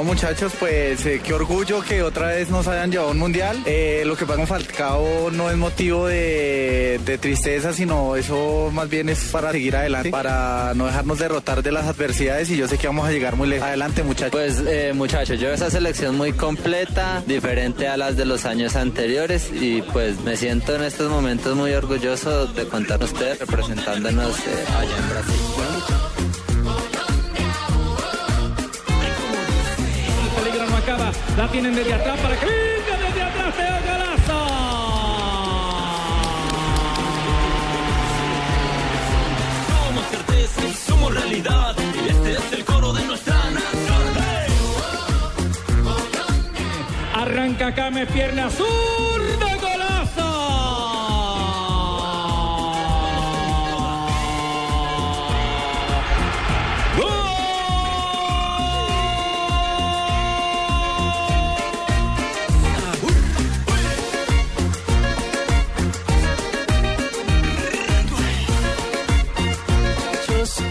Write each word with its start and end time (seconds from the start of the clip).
No, 0.00 0.04
muchachos, 0.04 0.54
pues 0.58 1.04
eh, 1.04 1.20
qué 1.22 1.34
orgullo 1.34 1.82
que 1.82 2.02
otra 2.02 2.28
vez 2.28 2.48
nos 2.48 2.66
hayan 2.66 2.90
llevado 2.90 3.10
a 3.10 3.12
un 3.12 3.18
mundial. 3.18 3.62
Eh, 3.66 4.02
lo 4.06 4.16
que 4.16 4.24
pasa 4.24 4.38
con 4.38 4.46
Falcao 4.46 5.30
no 5.30 5.50
es 5.50 5.58
motivo 5.58 6.06
de, 6.06 6.98
de, 7.04 7.18
tristeza, 7.18 7.74
sino 7.74 8.16
eso 8.16 8.70
más 8.72 8.88
bien 8.88 9.10
es 9.10 9.24
para 9.24 9.52
seguir 9.52 9.76
adelante, 9.76 10.10
para 10.10 10.72
no 10.74 10.86
dejarnos 10.86 11.18
derrotar 11.18 11.62
de 11.62 11.70
las 11.70 11.84
adversidades 11.84 12.48
y 12.48 12.56
yo 12.56 12.66
sé 12.66 12.78
que 12.78 12.86
vamos 12.86 13.06
a 13.06 13.12
llegar 13.12 13.36
muy 13.36 13.46
lejos. 13.46 13.68
Adelante, 13.68 14.02
muchachos. 14.02 14.30
Pues, 14.30 14.62
eh, 14.66 14.92
muchachos, 14.94 15.38
yo 15.38 15.52
esa 15.52 15.68
selección 15.70 16.16
muy 16.16 16.32
completa, 16.32 17.22
diferente 17.26 17.86
a 17.86 17.98
las 17.98 18.16
de 18.16 18.24
los 18.24 18.46
años 18.46 18.76
anteriores 18.76 19.50
y 19.52 19.82
pues 19.82 20.18
me 20.22 20.34
siento 20.34 20.76
en 20.76 20.84
estos 20.84 21.10
momentos 21.10 21.54
muy 21.54 21.74
orgulloso 21.74 22.46
de 22.46 22.66
contar 22.66 23.00
con 23.00 23.08
ustedes 23.08 23.38
representándonos 23.38 24.38
eh, 24.38 24.64
allá 24.78 24.96
en 24.96 25.08
Brasil. 25.10 26.09
La 31.36 31.48
tienen 31.48 31.74
desde 31.74 31.94
atrás 31.94 32.18
para 32.20 32.38
que 32.38 32.46
desde 32.46 33.22
atrás 33.22 33.54
Teo 33.56 33.78
Golazo. 33.86 34.40
Somos 39.68 40.06
certeza 40.10 40.66
y 40.66 40.74
somos 40.74 41.14
realidad. 41.14 41.76
Y 42.04 42.08
este 42.10 42.32
es 42.32 42.52
el 42.52 42.64
coro 42.64 42.92
de 42.92 43.04
nuestra 43.04 43.34
nación. 43.34 43.70
Arranca 47.14 47.74
Came, 47.74 48.06
pierna 48.06 48.50
zurda, 48.50 49.56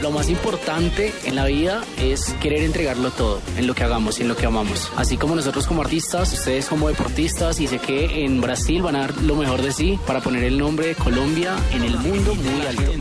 Lo 0.02 0.11
más 0.11 0.30
importante 0.30 1.14
en 1.25 1.36
la 1.36 1.45
vida 1.45 1.83
es 1.97 2.33
querer 2.42 2.64
entregarlo 2.64 3.11
todo 3.11 3.42
en 3.58 3.67
lo 3.67 3.75
que 3.75 3.83
hagamos 3.83 4.19
y 4.19 4.22
en 4.22 4.30
lo 4.30 4.36
que 4.38 4.45
amamos. 4.45 4.89
Así 4.95 5.17
como 5.17 5.36
nosotros 5.36 5.67
como 5.67 5.81
artistas, 5.81 6.31
ustedes 6.31 6.67
como 6.67 6.88
deportistas 6.88 7.59
y 7.59 7.67
sé 7.67 7.80
que 7.80 8.23
en 8.23 8.39
Brasil 8.39 8.81
van 8.81 8.95
a 8.95 9.00
dar 9.00 9.22
lo 9.22 9.36
mejor 9.36 9.61
de 9.61 9.73
sí 9.73 10.00
para 10.08 10.22
poner 10.22 10.45
el 10.45 10.58
nombre 10.58 10.88
de 10.88 10.95
Colombia 10.95 11.56
en 11.73 11.83
el 11.83 11.97
mundo 11.97 12.33
muy 12.36 12.66
alto. 12.66 12.91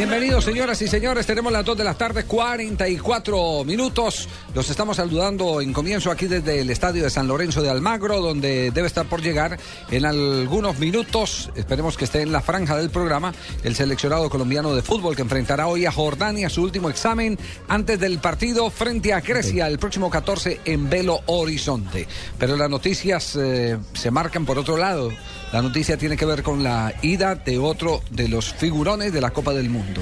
Bienvenidos, 0.00 0.44
señoras 0.44 0.80
y 0.80 0.88
señores. 0.88 1.26
Tenemos 1.26 1.52
las 1.52 1.62
2 1.62 1.76
de 1.76 1.84
la 1.84 1.92
tarde, 1.92 2.24
44 2.24 3.64
minutos. 3.64 4.30
Los 4.54 4.70
estamos 4.70 4.96
saludando 4.96 5.60
en 5.60 5.74
comienzo 5.74 6.10
aquí 6.10 6.26
desde 6.26 6.62
el 6.62 6.70
estadio 6.70 7.04
de 7.04 7.10
San 7.10 7.28
Lorenzo 7.28 7.60
de 7.60 7.68
Almagro, 7.68 8.22
donde 8.22 8.70
debe 8.70 8.86
estar 8.86 9.04
por 9.04 9.20
llegar 9.20 9.58
en 9.90 10.06
algunos 10.06 10.78
minutos. 10.78 11.50
Esperemos 11.54 11.98
que 11.98 12.06
esté 12.06 12.22
en 12.22 12.32
la 12.32 12.40
franja 12.40 12.78
del 12.78 12.88
programa 12.88 13.34
el 13.62 13.74
seleccionado 13.74 14.30
colombiano 14.30 14.74
de 14.74 14.80
fútbol 14.80 15.14
que 15.14 15.20
enfrentará 15.20 15.66
hoy 15.66 15.84
a 15.84 15.92
Jordania 15.92 16.48
su 16.48 16.62
último 16.62 16.88
examen 16.88 17.38
antes 17.68 18.00
del 18.00 18.20
partido 18.20 18.70
frente 18.70 19.12
a 19.12 19.20
Grecia 19.20 19.66
el 19.66 19.78
próximo 19.78 20.08
14 20.08 20.62
en 20.64 20.88
Belo 20.88 21.20
Horizonte. 21.26 22.08
Pero 22.38 22.56
las 22.56 22.70
noticias 22.70 23.36
eh, 23.36 23.76
se 23.92 24.10
marcan 24.10 24.46
por 24.46 24.58
otro 24.58 24.78
lado. 24.78 25.10
La 25.52 25.62
noticia 25.62 25.96
tiene 25.96 26.16
que 26.16 26.24
ver 26.24 26.44
con 26.44 26.62
la 26.62 26.94
ida 27.02 27.34
de 27.34 27.58
otro 27.58 28.02
de 28.10 28.28
los 28.28 28.52
figurones 28.54 29.12
de 29.12 29.20
la 29.20 29.30
Copa 29.30 29.52
del 29.52 29.68
Mundo. 29.68 30.00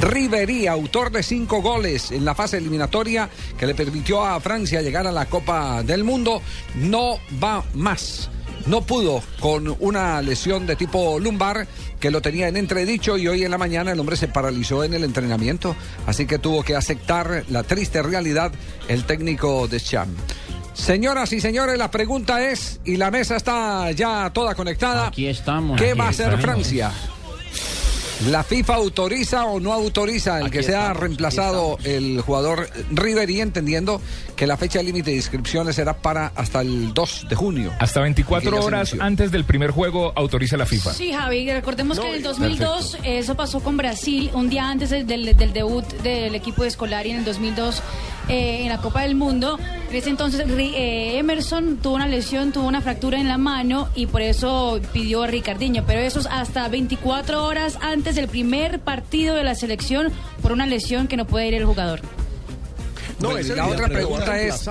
Ribery, 0.00 0.66
autor 0.66 1.10
de 1.10 1.22
cinco 1.22 1.62
goles 1.62 2.10
en 2.10 2.24
la 2.24 2.34
fase 2.34 2.58
eliminatoria 2.58 3.30
que 3.58 3.66
le 3.66 3.74
permitió 3.74 4.22
a 4.24 4.38
Francia 4.40 4.82
llegar 4.82 5.06
a 5.06 5.12
la 5.12 5.24
Copa 5.24 5.82
del 5.82 6.04
Mundo, 6.04 6.42
no 6.74 7.18
va 7.42 7.64
más. 7.72 8.28
No 8.66 8.82
pudo 8.82 9.22
con 9.40 9.74
una 9.80 10.20
lesión 10.20 10.66
de 10.66 10.76
tipo 10.76 11.18
lumbar 11.18 11.66
que 11.98 12.10
lo 12.10 12.20
tenía 12.20 12.48
en 12.48 12.58
entredicho 12.58 13.16
y 13.16 13.26
hoy 13.26 13.42
en 13.42 13.50
la 13.50 13.58
mañana 13.58 13.92
el 13.92 14.00
hombre 14.00 14.16
se 14.16 14.28
paralizó 14.28 14.84
en 14.84 14.92
el 14.92 15.04
entrenamiento, 15.04 15.74
así 16.06 16.26
que 16.26 16.38
tuvo 16.38 16.62
que 16.62 16.76
aceptar 16.76 17.44
la 17.48 17.62
triste 17.62 18.02
realidad 18.02 18.52
el 18.88 19.04
técnico 19.04 19.66
de 19.66 19.80
Cham. 19.80 20.14
Señoras 20.72 21.32
y 21.32 21.40
señores, 21.40 21.76
la 21.78 21.90
pregunta 21.90 22.48
es, 22.50 22.80
y 22.84 22.96
la 22.96 23.10
mesa 23.10 23.36
está 23.36 23.90
ya 23.92 24.30
toda 24.32 24.54
conectada. 24.54 25.08
Aquí 25.08 25.26
estamos. 25.26 25.78
¿Qué 25.78 25.90
aquí 25.90 25.98
va 25.98 26.06
a 26.06 26.10
hacer 26.10 26.26
estamos. 26.34 26.44
Francia? 26.44 26.92
¿La 28.28 28.44
FIFA 28.44 28.74
autoriza 28.74 29.46
o 29.46 29.60
no 29.60 29.72
autoriza 29.72 30.40
el 30.40 30.46
Aquí 30.48 30.58
que 30.58 30.62
sea 30.62 30.80
estamos, 30.82 31.00
reemplazado 31.00 31.78
el 31.84 32.20
jugador 32.20 32.68
Riverí, 32.90 33.40
entendiendo 33.40 33.98
que 34.36 34.46
la 34.46 34.58
fecha 34.58 34.82
límite 34.82 35.10
de 35.10 35.16
inscripciones 35.16 35.76
será 35.76 35.96
para 35.96 36.26
hasta 36.36 36.60
el 36.60 36.92
2 36.92 37.26
de 37.30 37.34
junio? 37.34 37.72
Hasta 37.78 38.00
24 38.02 38.50
Aquí 38.50 38.56
ya 38.56 38.60
se 38.60 38.66
horas 38.66 38.94
antes 39.00 39.30
del 39.30 39.44
primer 39.46 39.70
juego 39.70 40.12
autoriza 40.14 40.58
la 40.58 40.66
FIFA. 40.66 40.92
Sí, 40.92 41.12
Javi, 41.14 41.50
recordemos 41.50 41.98
que 41.98 42.08
en 42.08 42.14
el 42.16 42.22
2002 42.22 42.98
eso 43.04 43.34
pasó 43.36 43.60
con 43.60 43.78
Brasil, 43.78 44.30
un 44.34 44.50
día 44.50 44.68
antes 44.68 44.90
del, 44.90 45.06
del- 45.06 45.34
del 45.34 45.52
debut 45.54 45.86
del 46.02 46.34
equipo 46.34 46.62
de 46.62 46.70
Scolari 46.70 47.12
en 47.12 47.18
el 47.20 47.24
2002 47.24 47.82
eh, 48.30 48.62
en 48.62 48.68
la 48.68 48.78
Copa 48.78 49.02
del 49.02 49.14
Mundo. 49.14 49.58
En 49.90 49.96
ese 49.96 50.08
entonces 50.08 50.44
eh, 50.48 51.18
Emerson 51.18 51.78
tuvo 51.78 51.96
una 51.96 52.06
lesión, 52.06 52.52
tuvo 52.52 52.66
una 52.68 52.80
fractura 52.80 53.18
en 53.20 53.28
la 53.28 53.38
mano 53.38 53.88
y 53.94 54.06
por 54.06 54.22
eso 54.22 54.80
pidió 54.92 55.24
a 55.24 55.26
Ricardinho, 55.26 55.84
pero 55.86 56.00
eso 56.00 56.20
es 56.20 56.26
hasta 56.30 56.68
24 56.68 57.44
horas 57.44 57.76
antes 57.82 58.14
del 58.14 58.28
primer 58.28 58.80
partido 58.80 59.34
de 59.34 59.42
la 59.44 59.54
selección 59.54 60.12
por 60.42 60.52
una 60.52 60.66
lesión 60.66 61.08
que 61.08 61.16
no 61.16 61.26
puede 61.26 61.48
ir 61.48 61.54
el 61.54 61.64
jugador. 61.64 62.00
Bueno, 63.18 63.40
y 63.40 63.44
la 63.44 63.66
otra 63.66 63.88
pregunta 63.88 64.40
es, 64.40 64.66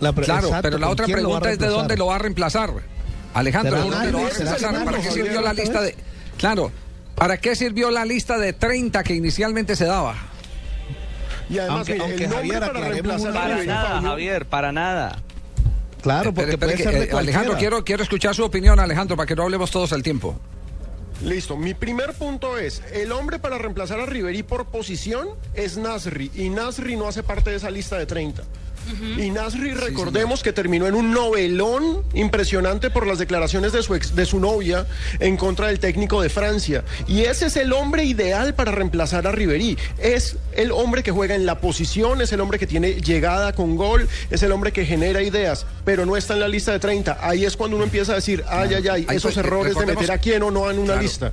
La 0.00 0.12
pre- 0.12 0.24
claro, 0.24 0.46
exacto, 0.48 0.62
pero 0.62 0.78
la 0.78 0.86
¿con 0.86 0.92
otra 0.94 1.06
pregunta 1.06 1.50
es 1.52 1.58
de 1.58 1.66
dónde 1.68 1.96
lo 1.96 2.06
va 2.06 2.16
a 2.16 2.18
reemplazar. 2.18 2.70
Alejandro, 3.34 3.76
¿Será 3.76 3.84
¿dónde 3.96 4.12
lo 4.12 4.18
va 4.20 4.26
a 4.26 4.30
reemplazar? 4.30 4.84
¿Para 4.84 4.98
qué 4.98 5.10
sirvió 5.10 5.24
Javier, 5.26 5.42
la 5.44 5.52
lista 5.52 5.80
de? 5.82 5.94
Claro, 6.38 6.72
¿para 7.14 7.36
qué 7.36 7.54
sirvió 7.54 7.90
la 7.90 8.04
lista 8.04 8.38
de 8.38 8.52
30 8.54 9.02
que 9.04 9.14
inicialmente 9.14 9.76
se 9.76 9.84
daba? 9.84 10.14
Y 11.48 11.58
además, 11.58 11.78
Aunque- 11.78 11.92
mire, 11.92 12.04
aunque, 12.04 12.24
el 12.24 12.30
nombre 12.30 12.48
Javier, 12.48 12.58
para 12.60 12.78
aclaremos 12.78 13.22
reemplazar 13.22 13.32
Para 13.32 13.64
nada, 13.64 13.88
Fabio, 13.88 14.08
Javier, 14.08 14.46
para 14.46 14.72
nada. 14.72 15.22
Claro, 16.02 16.34
porque 16.34 16.50
espere 16.52 16.72
puede 16.72 16.76
que, 16.76 16.82
ser 16.82 17.08
de 17.08 17.14
eh, 17.14 17.18
Alejandro, 17.18 17.56
quiero, 17.56 17.84
quiero 17.84 18.02
escuchar 18.02 18.34
su 18.34 18.44
opinión, 18.44 18.78
Alejandro, 18.78 19.16
para 19.16 19.26
que 19.26 19.34
no 19.34 19.42
hablemos 19.44 19.70
todos 19.70 19.92
al 19.92 20.02
tiempo. 20.02 20.38
Listo, 21.22 21.56
mi 21.56 21.72
primer 21.72 22.12
punto 22.12 22.58
es, 22.58 22.82
el 22.92 23.10
hombre 23.10 23.38
para 23.38 23.56
reemplazar 23.58 23.98
a 24.00 24.06
Ribery 24.06 24.42
por 24.42 24.66
posición 24.66 25.28
es 25.54 25.78
Nasri, 25.78 26.30
y 26.34 26.50
Nasri 26.50 26.96
no 26.96 27.08
hace 27.08 27.22
parte 27.22 27.50
de 27.50 27.56
esa 27.56 27.70
lista 27.70 27.96
de 27.98 28.06
30. 28.06 28.42
Y 29.16 29.30
Nasri, 29.30 29.72
recordemos 29.74 30.42
que 30.42 30.52
terminó 30.52 30.86
en 30.86 30.94
un 30.94 31.12
novelón 31.12 32.02
impresionante 32.14 32.90
por 32.90 33.06
las 33.06 33.18
declaraciones 33.18 33.72
de 33.72 33.82
su, 33.82 33.94
ex- 33.94 34.14
de 34.14 34.26
su 34.26 34.38
novia 34.40 34.86
en 35.20 35.36
contra 35.36 35.68
del 35.68 35.78
técnico 35.80 36.22
de 36.22 36.28
Francia. 36.28 36.84
Y 37.06 37.22
ese 37.22 37.46
es 37.46 37.56
el 37.56 37.72
hombre 37.72 38.04
ideal 38.04 38.54
para 38.54 38.72
reemplazar 38.72 39.26
a 39.26 39.32
Ribery. 39.32 39.76
Es 39.98 40.36
el 40.52 40.72
hombre 40.72 41.02
que 41.02 41.10
juega 41.10 41.34
en 41.34 41.46
la 41.46 41.60
posición, 41.60 42.20
es 42.20 42.32
el 42.32 42.40
hombre 42.40 42.58
que 42.58 42.66
tiene 42.66 42.94
llegada 43.00 43.52
con 43.54 43.76
gol, 43.76 44.08
es 44.30 44.42
el 44.42 44.52
hombre 44.52 44.72
que 44.72 44.84
genera 44.86 45.22
ideas, 45.22 45.66
pero 45.84 46.06
no 46.06 46.16
está 46.16 46.34
en 46.34 46.40
la 46.40 46.48
lista 46.48 46.72
de 46.72 46.78
30. 46.78 47.18
Ahí 47.20 47.44
es 47.44 47.56
cuando 47.56 47.76
uno 47.76 47.84
empieza 47.84 48.12
a 48.12 48.16
decir, 48.16 48.44
ay, 48.48 48.74
ay, 48.74 48.88
ay, 48.88 49.06
esos 49.10 49.36
errores 49.36 49.74
de 49.76 49.86
meter 49.86 50.10
a 50.12 50.18
quién 50.18 50.42
o 50.42 50.50
no 50.50 50.70
en 50.70 50.78
una 50.78 50.86
Claro. 50.94 51.02
lista. 51.02 51.32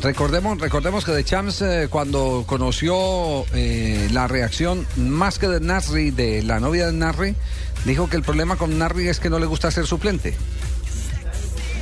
Recordemos, 0.00 0.58
recordemos 0.58 1.04
que 1.04 1.12
de 1.12 1.22
Champs 1.22 1.60
eh, 1.60 1.88
cuando 1.90 2.44
conoció 2.46 3.44
eh, 3.54 4.08
la 4.12 4.26
reacción 4.26 4.86
más 4.96 5.38
que 5.38 5.48
de 5.48 5.60
Nasri, 5.60 6.10
de 6.10 6.42
la 6.42 6.60
novia 6.60 6.86
de 6.86 6.92
Nasri, 6.92 7.34
dijo 7.84 8.08
que 8.08 8.16
el 8.16 8.22
problema 8.22 8.56
con 8.56 8.78
Nasri 8.78 9.08
es 9.08 9.20
que 9.20 9.28
no 9.28 9.38
le 9.38 9.46
gusta 9.46 9.70
ser 9.70 9.86
suplente. 9.86 10.34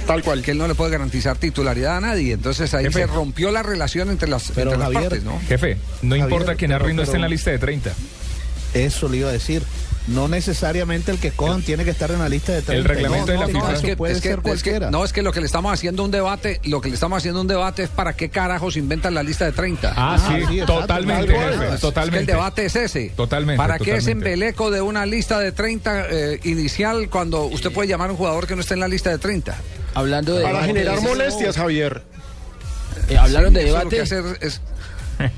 Tal 0.06 0.25
cual. 0.25 0.43
Que 0.43 0.50
él 0.50 0.59
no 0.59 0.66
le 0.66 0.75
puede 0.75 0.91
garantizar 0.91 1.37
titularidad 1.37 1.98
a 1.98 2.00
nadie. 2.00 2.33
Entonces 2.33 2.74
ahí 2.74 2.86
Jefe. 2.86 3.01
se 3.01 3.07
rompió 3.07 3.53
la 3.53 3.62
relación 3.62 4.10
entre 4.10 4.28
las, 4.28 4.51
Pero, 4.54 4.72
entre 4.72 4.78
las 4.78 4.92
Javier, 4.92 5.10
partes, 5.10 5.24
¿no? 5.24 5.41
Jefe, 5.47 5.77
no 6.03 6.16
Javier, 6.16 6.18
importa 6.24 6.57
que 6.57 6.66
Narri 6.66 6.95
no 6.95 7.03
esté 7.03 7.15
en 7.15 7.22
la 7.22 7.28
lista 7.28 7.53
de 7.53 7.60
30. 7.60 7.92
Eso 8.75 9.09
le 9.09 9.19
iba 9.19 9.28
a 9.28 9.33
decir. 9.33 9.63
No 10.07 10.28
necesariamente 10.28 11.13
el 11.13 11.19
que 11.19 11.31
cojan 11.31 11.63
tiene 11.63 11.84
que 11.84 11.91
estar 11.91 12.11
en 12.11 12.19
la 12.21 12.28
lista 12.28 12.53
de 12.53 12.63
30. 12.63 12.72
El 12.75 12.84
reglamento 12.84 13.27
No, 13.27 13.33
de 13.33 13.39
la 13.39 13.47
no, 13.47 13.53
FIFA. 13.53 13.69
no, 13.71 13.77
es 13.77 13.83
que, 13.83 13.97
puede 13.97 14.13
es 14.15 14.21
que- 14.21 14.28
ser 14.31 14.39
es 14.39 14.43
que- 14.43 14.43
cualquiera. 14.49 14.91
no, 14.91 15.05
es 15.05 15.13
que 15.13 15.22
lo 15.22 15.31
que 15.33 15.41
le 15.41 15.47
estamos 15.47 15.72
haciendo 15.72 16.03
un 16.03 16.11
debate, 16.11 16.59
lo 16.65 16.81
que 16.81 16.89
le 16.89 16.95
estamos 16.95 17.19
haciendo 17.19 17.41
un 17.43 17.47
debate 17.47 17.83
es 17.84 17.91
para 17.91 18.15
qué 18.15 18.31
carajos 18.31 18.77
inventan 18.77 19.15
la 19.15 19.22
lista 19.22 19.45
de 19.45 19.53
30. 19.53 19.93
Ah, 19.95 20.15
Ah, 20.15 20.19
sí, 20.19 20.34
sí, 20.49 20.55
exacto, 20.61 20.81
totalmente, 20.81 21.33
jefe, 21.33 21.67
Es 21.69 21.75
Es 21.75 21.81
totalmente. 21.81 22.21
el 22.21 22.27
debate 22.27 22.65
es 22.65 22.77
ese. 22.77 23.11
Totalmente, 23.15 23.59
¿Para 23.59 23.78
qué 23.78 23.91
ese 23.93 24.01
totalmente. 24.13 24.33
embeleco 24.33 24.71
de 24.71 24.81
una 24.81 25.05
lista 25.07 25.39
de 25.39 25.53
30 25.53 26.07
eh, 26.09 26.41
inicial 26.45 27.09
cuando 27.11 27.45
usted 27.45 27.71
puede 27.71 27.89
llamar 27.89 28.09
a 28.09 28.13
un 28.13 28.19
jugador 28.19 28.47
que 28.47 28.55
no 28.57 28.63
esté 28.63 28.75
en 28.75 28.81
la 28.81 28.89
lista 28.89 29.11
de 29.11 29.19
30? 29.19 29.55
Hablando 29.95 30.34
de 30.34 30.43
Para 30.43 30.55
debates, 30.63 30.75
generar 30.75 31.01
molestias, 31.03 31.57
Javier. 31.57 32.03
eh, 33.09 33.17
hablaron 33.19 33.53
de 33.53 33.69
Eso 33.69 34.34
es 34.41 34.61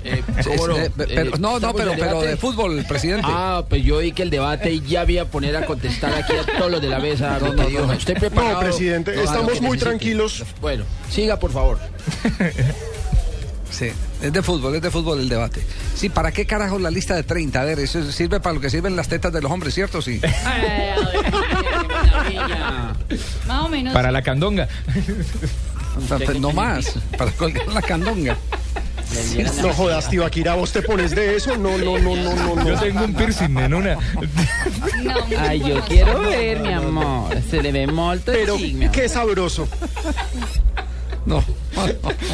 Eh, 0.05 0.23
es- 0.39 0.47
¿cómo 0.47 0.69
no? 0.69 0.77
eh, 0.77 0.87
Eh, 0.87 0.91
pero- 0.97 1.31
no, 1.33 1.39
no, 1.39 1.57
¿estamos 1.57 1.77
pero, 1.77 1.93
pero 1.93 2.07
debate? 2.07 2.27
de 2.29 2.37
fútbol, 2.37 2.85
presidente. 2.89 3.27
Ah, 3.29 3.65
pues 3.69 3.83
yo 3.85 3.99
vi 3.99 4.13
que 4.13 4.23
el 4.23 4.31
debate 4.31 4.81
ya 4.81 5.05
voy 5.05 5.19
a 5.19 5.25
poner 5.25 5.57
a 5.57 5.67
contestar 5.67 6.15
aquí 6.15 6.33
a 6.35 6.45
todos 6.59 6.71
los 6.71 6.81
de 6.81 6.89
la 6.89 6.99
mesa. 6.99 7.39
No, 7.41 7.53
no, 7.53 7.69
no. 7.87 7.93
Estoy 7.93 8.15
preparado. 8.15 8.55
No, 8.55 8.61
presidente, 8.61 9.13
estamos 9.15 9.45
muy 9.61 9.71
necesite. 9.71 9.85
tranquilos. 9.85 10.45
Bueno, 10.61 10.85
siga 11.11 11.39
por 11.39 11.53
favor. 11.53 11.79
Sí, 13.71 13.89
es 14.21 14.33
de 14.33 14.43
fútbol, 14.43 14.75
es 14.77 14.83
de 14.83 14.91
fútbol 14.91 15.19
el 15.21 15.29
debate. 15.31 15.63
Sí, 15.95 16.11
¿para 16.11 16.31
qué 16.31 16.45
carajo 16.47 16.79
la 16.79 16.91
lista 16.91 17.15
de 17.17 17.23
30? 17.23 17.61
A 17.63 17.65
ver, 17.65 17.79
eso 17.81 18.13
sirve 18.13 18.39
para 18.39 18.53
lo 18.55 18.61
que 18.61 18.69
sirven 18.69 18.95
las 18.97 19.09
tetas 19.09 19.33
de 19.33 19.41
los 19.41 19.51
hombres, 19.51 19.73
¿cierto? 19.75 20.03
Sí. 20.03 20.21
Más 23.47 23.63
o 23.65 23.69
menos. 23.69 23.95
Para 23.95 24.11
la 24.13 24.23
candonga. 24.23 24.69
No 26.41 26.53
más, 26.53 26.93
para 27.19 27.31
colgar 27.33 27.67
la 27.69 27.83
candonga. 27.83 28.37
No 29.63 29.73
jodas, 29.75 30.09
Tibaquira, 30.09 30.55
vos 30.55 30.73
te 30.73 30.83
pones 30.83 31.15
de 31.15 31.37
eso. 31.37 31.57
No, 31.57 31.77
no, 31.79 31.99
no, 31.99 32.17
no, 32.17 32.35
no. 32.35 32.55
no. 32.57 32.67
Yo 32.67 32.79
tengo 32.79 33.05
un 33.05 33.15
piercing 33.15 33.57
en 33.59 33.75
una. 33.75 33.95
No, 33.95 35.27
mucha 35.27 35.43
Ay, 35.43 35.61
yo 35.61 35.81
quiero 35.85 36.21
ver, 36.21 36.61
mi 36.61 36.73
amor. 36.73 37.37
Se 37.51 37.63
le 37.63 37.73
ve 37.73 37.87
molto 37.87 38.33
Pero 38.33 38.57
qué 38.93 39.09
sabroso. 39.09 39.69
No. 41.27 41.45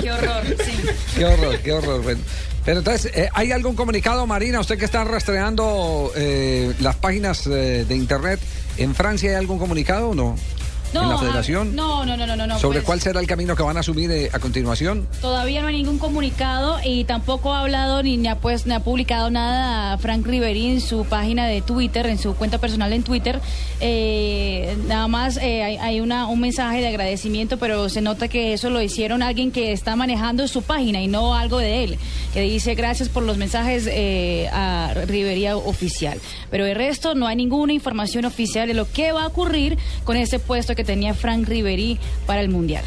Qué 0.00 0.10
horror, 0.10 0.42
sí. 0.64 0.72
Qué 1.16 1.24
horror, 1.24 1.58
qué 1.58 1.72
horror. 1.72 2.02
Bueno. 2.02 2.20
Pero 2.64 2.80
entonces, 2.80 3.10
eh, 3.14 3.30
¿hay 3.32 3.50
algún 3.52 3.74
comunicado, 3.74 4.26
Marina? 4.26 4.60
Usted 4.60 4.78
que 4.78 4.84
está 4.84 5.02
rastreando 5.04 6.12
eh, 6.14 6.74
las 6.80 6.96
páginas 6.96 7.46
eh, 7.46 7.86
de 7.88 7.96
internet, 7.96 8.40
¿en 8.76 8.94
Francia 8.94 9.30
hay 9.30 9.36
algún 9.36 9.58
comunicado 9.58 10.10
o 10.10 10.14
no? 10.14 10.36
No, 10.94 11.02
¿En 11.02 11.08
la 11.10 11.18
federación? 11.18 11.76
No, 11.76 12.04
no, 12.06 12.16
no, 12.16 12.26
no, 12.26 12.46
no. 12.46 12.58
¿Sobre 12.58 12.78
pues, 12.78 12.86
cuál 12.86 13.00
será 13.00 13.20
el 13.20 13.26
camino 13.26 13.54
que 13.54 13.62
van 13.62 13.76
a 13.76 13.80
asumir 13.80 14.10
eh, 14.10 14.30
a 14.32 14.38
continuación? 14.38 15.06
Todavía 15.20 15.60
no 15.60 15.68
hay 15.68 15.76
ningún 15.76 15.98
comunicado 15.98 16.78
y 16.82 17.04
tampoco 17.04 17.52
ha 17.52 17.60
hablado 17.60 18.02
ni, 18.02 18.16
ni 18.16 18.28
ha, 18.28 18.36
pues, 18.36 18.66
ni 18.66 18.74
ha 18.74 18.80
publicado 18.80 19.30
nada 19.30 19.98
Frank 19.98 20.26
Riveri 20.26 20.66
en 20.66 20.80
su 20.80 21.04
página 21.04 21.46
de 21.46 21.60
Twitter, 21.60 22.06
en 22.06 22.18
su 22.18 22.34
cuenta 22.34 22.58
personal 22.58 22.92
en 22.92 23.02
Twitter. 23.02 23.40
Eh, 23.80 24.76
nada 24.86 25.08
más 25.08 25.36
eh, 25.36 25.62
hay, 25.62 25.76
hay 25.76 26.00
una, 26.00 26.26
un 26.26 26.40
mensaje 26.40 26.80
de 26.80 26.88
agradecimiento, 26.88 27.58
pero 27.58 27.88
se 27.88 28.00
nota 28.00 28.28
que 28.28 28.54
eso 28.54 28.70
lo 28.70 28.80
hicieron 28.80 29.22
alguien 29.22 29.52
que 29.52 29.72
está 29.72 29.94
manejando 29.96 30.48
su 30.48 30.62
página 30.62 31.02
y 31.02 31.06
no 31.06 31.34
algo 31.34 31.58
de 31.58 31.84
él, 31.84 31.98
que 32.32 32.40
dice 32.40 32.74
gracias 32.74 33.08
por 33.08 33.22
los 33.22 33.36
mensajes 33.36 33.88
a 34.52 34.94
Rivería 35.06 35.56
oficial. 35.56 36.18
Pero 36.50 36.66
el 36.66 36.74
resto 36.74 37.14
no 37.14 37.26
hay 37.26 37.36
ninguna 37.36 37.72
información 37.72 38.24
oficial 38.24 38.68
de 38.68 38.74
lo 38.74 38.90
que 38.90 39.12
va 39.12 39.24
a 39.24 39.26
ocurrir 39.26 39.76
con 40.04 40.16
ese 40.16 40.38
puesto 40.38 40.74
que 40.78 40.84
tenía 40.84 41.12
Frank 41.12 41.48
Riveri 41.48 41.98
para 42.24 42.40
el 42.40 42.50
Mundial. 42.50 42.84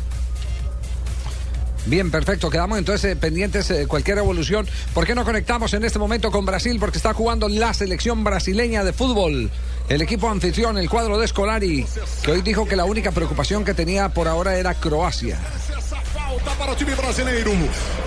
Bien, 1.87 2.09
perfecto. 2.09 2.49
Quedamos 2.49 2.77
entonces 2.77 3.11
eh, 3.11 3.15
pendientes 3.17 3.67
de 3.67 3.85
cualquier 3.85 4.19
evolución. 4.19 4.65
¿Por 4.93 5.05
qué 5.05 5.13
no 5.13 5.25
conectamos 5.25 5.73
en 5.73 5.83
este 5.83 5.99
momento 5.99 6.31
con 6.31 6.45
Brasil? 6.45 6.77
Porque 6.79 6.99
está 6.99 7.13
jugando 7.13 7.49
la 7.49 7.73
selección 7.73 8.23
brasileña 8.23 8.85
de 8.85 8.93
fútbol. 8.93 9.51
El 9.89 10.01
equipo 10.01 10.29
anfitrión, 10.29 10.77
el 10.77 10.89
cuadro 10.89 11.19
de 11.19 11.27
Scolari, 11.27 11.85
que 12.23 12.31
hoy 12.31 12.41
dijo 12.41 12.65
que 12.65 12.77
la 12.77 12.85
única 12.85 13.11
preocupación 13.11 13.65
que 13.65 13.73
tenía 13.73 14.07
por 14.07 14.29
ahora 14.29 14.57
era 14.57 14.73
Croacia. 14.73 15.37
Falta 16.31 16.51
para 16.51 16.71
o 16.71 16.75
time 16.75 16.95
brasileiro. 16.95 17.51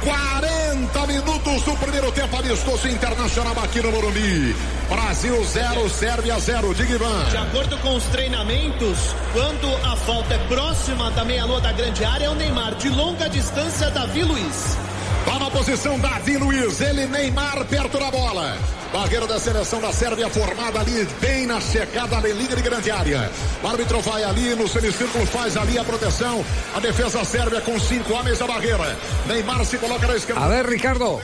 40 0.03 1.07
minutos 1.07 1.63
do 1.63 1.77
primeiro 1.77 2.11
tempo 2.11 2.35
amistoso 2.35 2.89
internacional 2.89 3.55
aqui 3.63 3.83
no 3.83 3.93
Morumbi. 3.93 4.57
Brasil 4.89 5.45
0, 5.45 5.91
Sérvia 5.91 6.39
0. 6.39 6.75
Diga 6.75 6.95
Ivan. 6.95 7.25
De 7.29 7.37
acordo 7.37 7.77
com 7.83 7.95
os 7.95 8.05
treinamentos, 8.05 9.15
quando 9.35 9.69
a 9.85 9.95
falta 9.97 10.33
é 10.33 10.39
próxima 10.49 11.11
da 11.11 11.23
meia-lua 11.23 11.61
da 11.61 11.73
grande 11.73 12.03
área, 12.03 12.25
é 12.25 12.31
o 12.31 12.35
Neymar. 12.35 12.75
De 12.77 12.89
longa 12.89 13.29
distância, 13.29 13.91
Davi 13.91 14.23
Luiz. 14.23 14.79
Tá 15.25 15.39
na 15.39 15.51
posição 15.51 15.99
Davi 15.99 16.37
Luiz, 16.37 16.81
ele 16.81 17.07
Neymar 17.07 17.65
perto 17.65 17.99
da 17.99 18.11
bola. 18.11 18.57
Barreiro 18.93 19.27
da 19.27 19.41
seleção 19.41 19.81
da 19.81 19.93
Sérvia 19.93 20.29
formada 20.29 20.81
ali, 20.81 21.05
bem 21.21 21.47
na 21.47 21.61
checada, 21.61 22.21
na 22.21 22.29
linha 22.29 22.55
de 22.55 22.63
grande 22.63 22.91
área. 22.91 23.31
O 23.63 23.67
árbitro 23.67 24.01
vai 24.01 24.23
ali 24.23 24.55
no 24.55 24.69
semicírculo, 24.69 25.27
faz 25.27 25.57
ali 25.57 25.79
a 25.79 25.85
proteção. 25.85 26.45
A 26.77 26.81
defesa 26.81 27.25
sérvia 27.25 27.61
com 27.61 27.79
cinco 27.81 28.13
homens 28.13 28.39
da 28.39 28.47
barreira. 28.47 28.97
Neymar 29.27 29.65
se 29.65 29.79
coloca 29.79 30.07
na 30.07 30.17
esquerda. 30.17 30.45
A 30.45 30.49
ver, 30.49 30.67
Ricardo. 30.67 31.21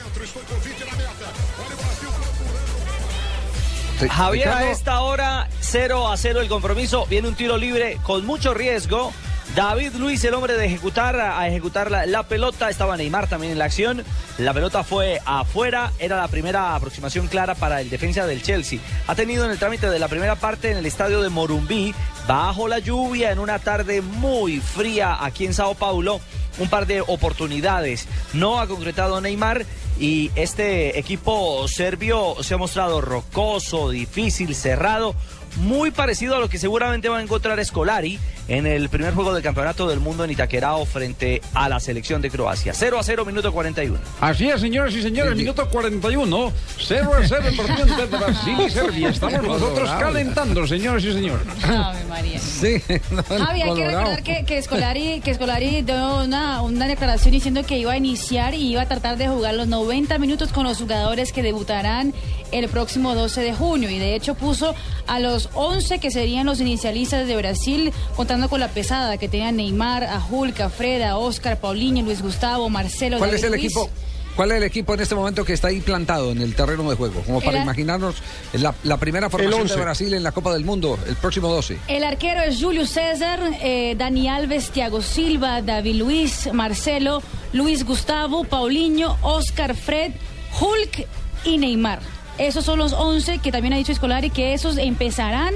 Javier, 4.09 4.49
a 4.49 4.71
esta 4.71 5.01
hora 5.01 5.47
0 5.61 6.07
a 6.07 6.17
0 6.17 6.41
el 6.41 6.49
compromiso. 6.49 7.05
Viene 7.05 7.27
un 7.27 7.35
tiro 7.35 7.55
libre 7.55 7.99
con 8.03 8.25
mucho 8.25 8.53
riesgo. 8.53 9.13
David 9.55 9.95
Luis, 9.95 10.23
el 10.23 10.33
hombre 10.33 10.53
de 10.53 10.65
ejecutar, 10.65 11.19
a 11.19 11.45
ejecutar 11.45 11.91
la, 11.91 12.05
la 12.05 12.23
pelota. 12.23 12.69
Estaba 12.69 12.95
Neymar 12.95 13.27
también 13.27 13.51
en 13.51 13.59
la 13.59 13.65
acción. 13.65 14.03
La 14.37 14.53
pelota 14.53 14.83
fue 14.83 15.21
afuera. 15.25 15.91
Era 15.99 16.15
la 16.15 16.29
primera 16.29 16.73
aproximación 16.73 17.27
clara 17.27 17.53
para 17.53 17.81
el 17.81 17.89
defensa 17.89 18.25
del 18.25 18.41
Chelsea. 18.41 18.79
Ha 19.07 19.15
tenido 19.15 19.43
en 19.43 19.51
el 19.51 19.59
trámite 19.59 19.89
de 19.89 19.99
la 19.99 20.07
primera 20.07 20.35
parte 20.35 20.71
en 20.71 20.77
el 20.77 20.85
estadio 20.85 21.21
de 21.21 21.27
Morumbí, 21.27 21.93
bajo 22.27 22.69
la 22.69 22.79
lluvia, 22.79 23.31
en 23.31 23.39
una 23.39 23.59
tarde 23.59 24.01
muy 24.01 24.61
fría 24.61 25.17
aquí 25.19 25.45
en 25.45 25.53
Sao 25.53 25.75
Paulo, 25.75 26.21
un 26.57 26.69
par 26.69 26.87
de 26.87 27.01
oportunidades. 27.01 28.07
No 28.31 28.61
ha 28.61 28.67
concretado 28.67 29.19
Neymar 29.19 29.65
y 29.99 30.31
este 30.35 30.97
equipo 30.97 31.67
serbio 31.67 32.37
se 32.41 32.53
ha 32.53 32.57
mostrado 32.57 33.01
rocoso, 33.01 33.89
difícil, 33.89 34.55
cerrado, 34.55 35.13
muy 35.57 35.91
parecido 35.91 36.35
a 36.35 36.39
lo 36.39 36.49
que 36.49 36.57
seguramente 36.57 37.09
va 37.09 37.19
a 37.19 37.21
encontrar 37.21 37.63
Scolari 37.63 38.19
en 38.47 38.65
el 38.65 38.89
primer 38.89 39.13
juego 39.13 39.33
del 39.33 39.43
Campeonato 39.43 39.87
del 39.87 39.99
Mundo 39.99 40.23
en 40.23 40.31
Itaquerao 40.31 40.85
frente 40.85 41.41
a 41.53 41.69
la 41.69 41.79
selección 41.79 42.21
de 42.21 42.29
Croacia. 42.29 42.73
0 42.73 42.99
a 42.99 43.03
0, 43.03 43.25
minuto 43.25 43.51
41. 43.51 43.97
Así 44.19 44.49
es, 44.49 44.59
señoras 44.59 44.93
y 44.93 45.01
señores, 45.01 45.35
minuto 45.35 45.69
41, 45.69 46.53
0 46.79 47.11
a 47.13 47.27
0 47.27 47.43
el 47.47 47.55
partido 47.55 47.81
entre 47.81 48.05
Brasil 48.05 48.55
y 48.65 48.69
Serbia. 48.69 49.09
Estamos 49.09 49.43
nosotros 49.43 49.89
calentando, 49.91 50.67
señores 50.67 51.03
y 51.05 51.13
señores. 51.13 51.47
Ave 51.63 52.03
María. 52.05 52.39
Sí, 52.39 52.81
no, 53.11 53.23
Javi, 53.23 53.61
hay 53.61 53.73
que 53.73 53.87
recordar 53.87 54.23
que, 54.23 54.45
que 54.45 54.61
Scolari, 54.61 55.21
que 55.21 55.33
Scolari 55.33 55.81
dio 55.83 56.23
una, 56.23 56.61
una 56.61 56.87
declaración 56.87 57.31
diciendo 57.31 57.63
que 57.63 57.77
iba 57.77 57.93
a 57.93 57.97
iniciar 57.97 58.53
y 58.53 58.71
iba 58.71 58.81
a 58.81 58.87
tratar 58.87 59.17
de 59.17 59.27
jugar 59.27 59.53
los 59.55 59.67
90 59.67 60.17
minutos 60.17 60.51
con 60.51 60.65
los 60.65 60.77
jugadores 60.77 61.31
que 61.31 61.43
debutarán 61.43 62.13
el 62.51 62.67
próximo 62.67 63.15
12 63.15 63.41
de 63.41 63.53
junio. 63.53 63.89
Y 63.89 63.99
de 63.99 64.15
hecho 64.15 64.35
puso 64.35 64.75
a 65.07 65.19
los 65.19 65.40
11 65.53 65.99
que 65.99 66.11
serían 66.11 66.45
los 66.45 66.59
inicialistas 66.61 67.27
de 67.27 67.35
Brasil, 67.35 67.91
contando 68.15 68.49
con 68.49 68.59
la 68.59 68.69
pesada 68.69 69.17
que 69.17 69.27
tenían 69.27 69.55
Neymar, 69.57 70.03
a 70.03 70.21
Hulk, 70.29 70.59
a 70.61 70.69
Fred, 70.69 71.01
a 71.01 71.17
Oscar, 71.17 71.59
Paulinho, 71.59 72.03
Luis 72.03 72.21
Gustavo, 72.21 72.69
Marcelo. 72.69 73.17
¿Cuál 73.17 73.31
David 73.31 73.43
es 73.43 73.47
el 73.51 73.53
equipo? 73.55 73.89
¿Cuál 74.35 74.51
es 74.51 74.57
el 74.57 74.63
equipo 74.63 74.93
en 74.93 75.01
este 75.01 75.13
momento 75.13 75.43
que 75.43 75.51
está 75.51 75.67
ahí 75.67 75.81
plantado 75.81 76.31
en 76.31 76.41
el 76.41 76.55
terreno 76.55 76.89
de 76.89 76.95
juego? 76.95 77.21
Como 77.25 77.41
para 77.41 77.57
El- 77.57 77.63
imaginarnos 77.63 78.15
la, 78.53 78.73
la 78.83 78.95
primera 78.95 79.29
formación 79.29 79.67
de 79.67 79.73
11. 79.73 79.81
Brasil 79.81 80.13
en 80.13 80.23
la 80.23 80.31
Copa 80.31 80.53
del 80.53 80.63
Mundo 80.63 80.97
el 81.05 81.17
próximo 81.17 81.49
12. 81.49 81.77
El 81.89 82.05
arquero 82.05 82.41
es 82.41 82.61
Julio 82.63 82.85
César, 82.87 83.41
eh, 83.61 83.93
Dani 83.97 84.29
Alves, 84.29 84.69
Thiago 84.71 85.01
Silva, 85.01 85.61
David 85.61 85.95
Luis, 85.95 86.49
Marcelo, 86.53 87.21
Luis 87.51 87.83
Gustavo, 87.83 88.45
Paulinho, 88.45 89.17
Oscar 89.21 89.75
Fred, 89.75 90.13
Hulk 90.61 91.07
y 91.43 91.57
Neymar. 91.57 91.99
Esos 92.41 92.65
son 92.65 92.79
los 92.79 92.93
11 92.93 93.37
que 93.37 93.51
también 93.51 93.73
ha 93.73 93.77
dicho 93.77 93.91
Escolari 93.91 94.31
que 94.31 94.55
esos 94.55 94.77
empezarán 94.77 95.53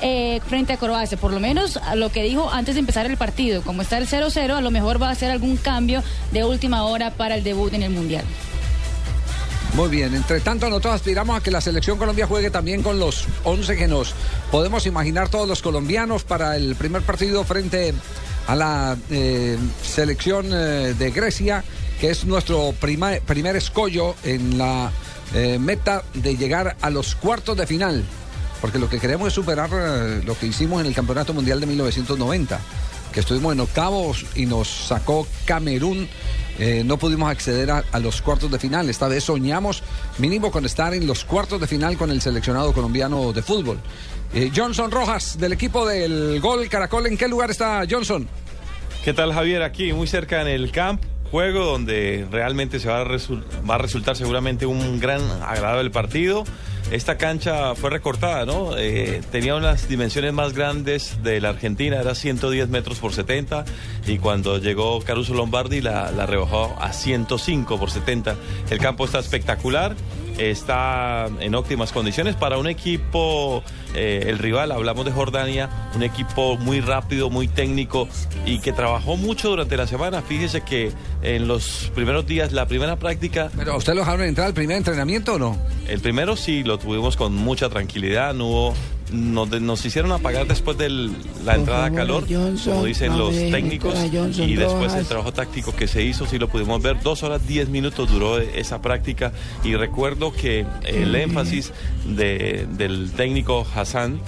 eh, 0.00 0.40
frente 0.48 0.72
a 0.72 0.78
Croacia, 0.78 1.18
por 1.18 1.30
lo 1.30 1.40
menos 1.40 1.78
lo 1.94 2.10
que 2.10 2.22
dijo 2.22 2.50
antes 2.50 2.74
de 2.74 2.80
empezar 2.80 3.04
el 3.04 3.18
partido. 3.18 3.60
Como 3.60 3.82
está 3.82 3.98
el 3.98 4.08
0-0, 4.08 4.56
a 4.56 4.62
lo 4.62 4.70
mejor 4.70 5.00
va 5.00 5.08
a 5.08 5.12
hacer 5.12 5.30
algún 5.30 5.58
cambio 5.58 6.02
de 6.30 6.42
última 6.42 6.84
hora 6.84 7.10
para 7.10 7.34
el 7.34 7.44
debut 7.44 7.74
en 7.74 7.82
el 7.82 7.90
Mundial. 7.90 8.24
Muy 9.74 9.90
bien, 9.90 10.14
entre 10.14 10.40
tanto 10.40 10.70
nosotros 10.70 10.94
aspiramos 10.94 11.36
a 11.36 11.42
que 11.42 11.50
la 11.50 11.60
selección 11.60 11.98
Colombia 11.98 12.26
juegue 12.26 12.50
también 12.50 12.82
con 12.82 12.98
los 12.98 13.26
11 13.44 13.76
que 13.76 13.86
nos 13.86 14.14
podemos 14.50 14.86
imaginar 14.86 15.28
todos 15.28 15.46
los 15.46 15.60
colombianos 15.60 16.24
para 16.24 16.56
el 16.56 16.76
primer 16.76 17.02
partido 17.02 17.44
frente 17.44 17.92
a 18.46 18.56
la 18.56 18.96
eh, 19.10 19.58
selección 19.82 20.46
eh, 20.50 20.94
de 20.98 21.10
Grecia, 21.10 21.62
que 22.00 22.08
es 22.08 22.24
nuestro 22.24 22.72
primer 22.80 23.56
escollo 23.56 24.14
en 24.24 24.56
la 24.56 24.90
eh, 25.34 25.58
meta 25.58 26.02
de 26.14 26.36
llegar 26.36 26.76
a 26.80 26.90
los 26.90 27.14
cuartos 27.14 27.56
de 27.56 27.66
final, 27.66 28.04
porque 28.60 28.78
lo 28.78 28.88
que 28.88 28.98
queremos 28.98 29.28
es 29.28 29.34
superar 29.34 29.70
eh, 29.72 30.22
lo 30.24 30.36
que 30.38 30.46
hicimos 30.46 30.80
en 30.80 30.86
el 30.86 30.94
Campeonato 30.94 31.32
Mundial 31.32 31.60
de 31.60 31.66
1990, 31.66 32.60
que 33.12 33.20
estuvimos 33.20 33.52
en 33.52 33.60
octavos 33.60 34.26
y 34.34 34.46
nos 34.46 34.68
sacó 34.68 35.26
Camerún. 35.44 36.08
Eh, 36.58 36.82
no 36.84 36.98
pudimos 36.98 37.30
acceder 37.30 37.70
a, 37.70 37.82
a 37.92 37.98
los 37.98 38.20
cuartos 38.20 38.50
de 38.50 38.58
final. 38.58 38.90
Esta 38.90 39.08
vez 39.08 39.24
soñamos 39.24 39.82
mínimo 40.18 40.50
con 40.50 40.66
estar 40.66 40.92
en 40.92 41.06
los 41.06 41.24
cuartos 41.24 41.60
de 41.60 41.66
final 41.66 41.96
con 41.96 42.10
el 42.10 42.20
seleccionado 42.20 42.72
colombiano 42.72 43.32
de 43.32 43.42
fútbol. 43.42 43.78
Johnson 44.54 44.90
Rojas, 44.90 45.38
del 45.38 45.52
equipo 45.52 45.86
del 45.86 46.40
Gol 46.40 46.66
Caracol, 46.70 47.06
¿en 47.06 47.18
qué 47.18 47.28
lugar 47.28 47.50
está 47.50 47.82
Johnson? 47.88 48.26
¿Qué 49.04 49.12
tal 49.12 49.32
Javier? 49.32 49.62
Aquí 49.62 49.92
muy 49.92 50.06
cerca 50.06 50.40
en 50.42 50.46
el 50.48 50.70
camp, 50.70 51.02
juego 51.32 51.64
donde 51.64 52.28
realmente 52.30 52.78
se 52.78 52.88
va 52.88 53.00
a, 53.00 53.04
va 53.04 53.74
a 53.74 53.78
resultar 53.78 54.16
seguramente 54.16 54.66
un 54.66 55.00
gran 55.00 55.22
agradable 55.42 55.88
partido. 55.88 56.44
Esta 56.90 57.16
cancha 57.16 57.74
fue 57.74 57.88
recortada, 57.88 58.44
¿no? 58.44 58.76
Eh, 58.76 59.22
tenía 59.32 59.54
unas 59.54 59.88
dimensiones 59.88 60.34
más 60.34 60.52
grandes 60.52 61.22
de 61.22 61.40
la 61.40 61.48
Argentina, 61.48 61.98
era 61.98 62.14
110 62.14 62.68
metros 62.68 62.98
por 62.98 63.14
70 63.14 63.64
y 64.06 64.18
cuando 64.18 64.58
llegó 64.58 65.00
Caruso 65.00 65.32
Lombardi 65.32 65.80
la, 65.80 66.10
la 66.10 66.26
rebajó 66.26 66.76
a 66.78 66.92
105 66.92 67.78
por 67.78 67.90
70. 67.90 68.36
El 68.68 68.78
campo 68.78 69.06
está 69.06 69.18
espectacular 69.18 69.96
está 70.38 71.28
en 71.40 71.54
óptimas 71.54 71.92
condiciones 71.92 72.36
para 72.36 72.58
un 72.58 72.66
equipo, 72.66 73.62
eh, 73.94 74.24
el 74.26 74.38
rival, 74.38 74.72
hablamos 74.72 75.04
de 75.04 75.12
Jordania, 75.12 75.68
un 75.94 76.02
equipo 76.02 76.56
muy 76.56 76.80
rápido, 76.80 77.30
muy 77.30 77.48
técnico 77.48 78.08
y 78.46 78.58
que 78.60 78.72
trabajó 78.72 79.16
mucho 79.16 79.50
durante 79.50 79.76
la 79.76 79.86
semana. 79.86 80.22
Fíjese 80.22 80.62
que 80.62 80.92
en 81.22 81.48
los 81.48 81.90
primeros 81.94 82.26
días, 82.26 82.52
la 82.52 82.66
primera 82.66 82.96
práctica... 82.96 83.50
¿Pero 83.56 83.76
usted 83.76 83.94
lo 83.94 84.00
dejaron 84.00 84.26
entrar 84.26 84.46
al 84.48 84.54
primer 84.54 84.76
entrenamiento 84.76 85.34
o 85.34 85.38
no? 85.38 85.58
El 85.88 86.00
primero 86.00 86.36
sí 86.36 86.62
lo 86.62 86.78
tuvimos 86.78 87.16
con 87.16 87.34
mucha 87.34 87.68
tranquilidad, 87.68 88.34
no 88.34 88.46
hubo 88.46 88.74
nos, 89.12 89.84
hicieron 89.84 90.12
apagar 90.12 90.46
después 90.46 90.76
de 90.78 90.88
la 91.44 91.54
entrada 91.54 91.86
a 91.86 91.90
calor, 91.92 92.24
como 92.64 92.84
dicen 92.84 93.18
los 93.18 93.34
técnicos, 93.50 93.94
y 94.48 94.54
después 94.56 94.92
el 94.94 95.06
trabajo 95.06 95.32
táctico 95.32 95.74
que 95.74 95.86
se 95.88 96.02
hizo, 96.02 96.26
sí 96.26 96.38
lo 96.38 96.48
pudimos 96.48 96.80
ver, 96.82 97.00
dos 97.02 97.22
horas 97.22 97.46
diez 97.46 97.68
minutos 97.68 98.10
duró 98.10 98.38
esa 98.38 98.80
práctica 98.82 99.32
y 99.64 99.74
recuerdo 99.76 100.32
que 100.32 100.66
el 100.84 101.14
énfasis 101.14 101.72
de- 102.06 102.66
del 102.76 103.12
técnico 103.12 103.66
Hassan 103.74 104.20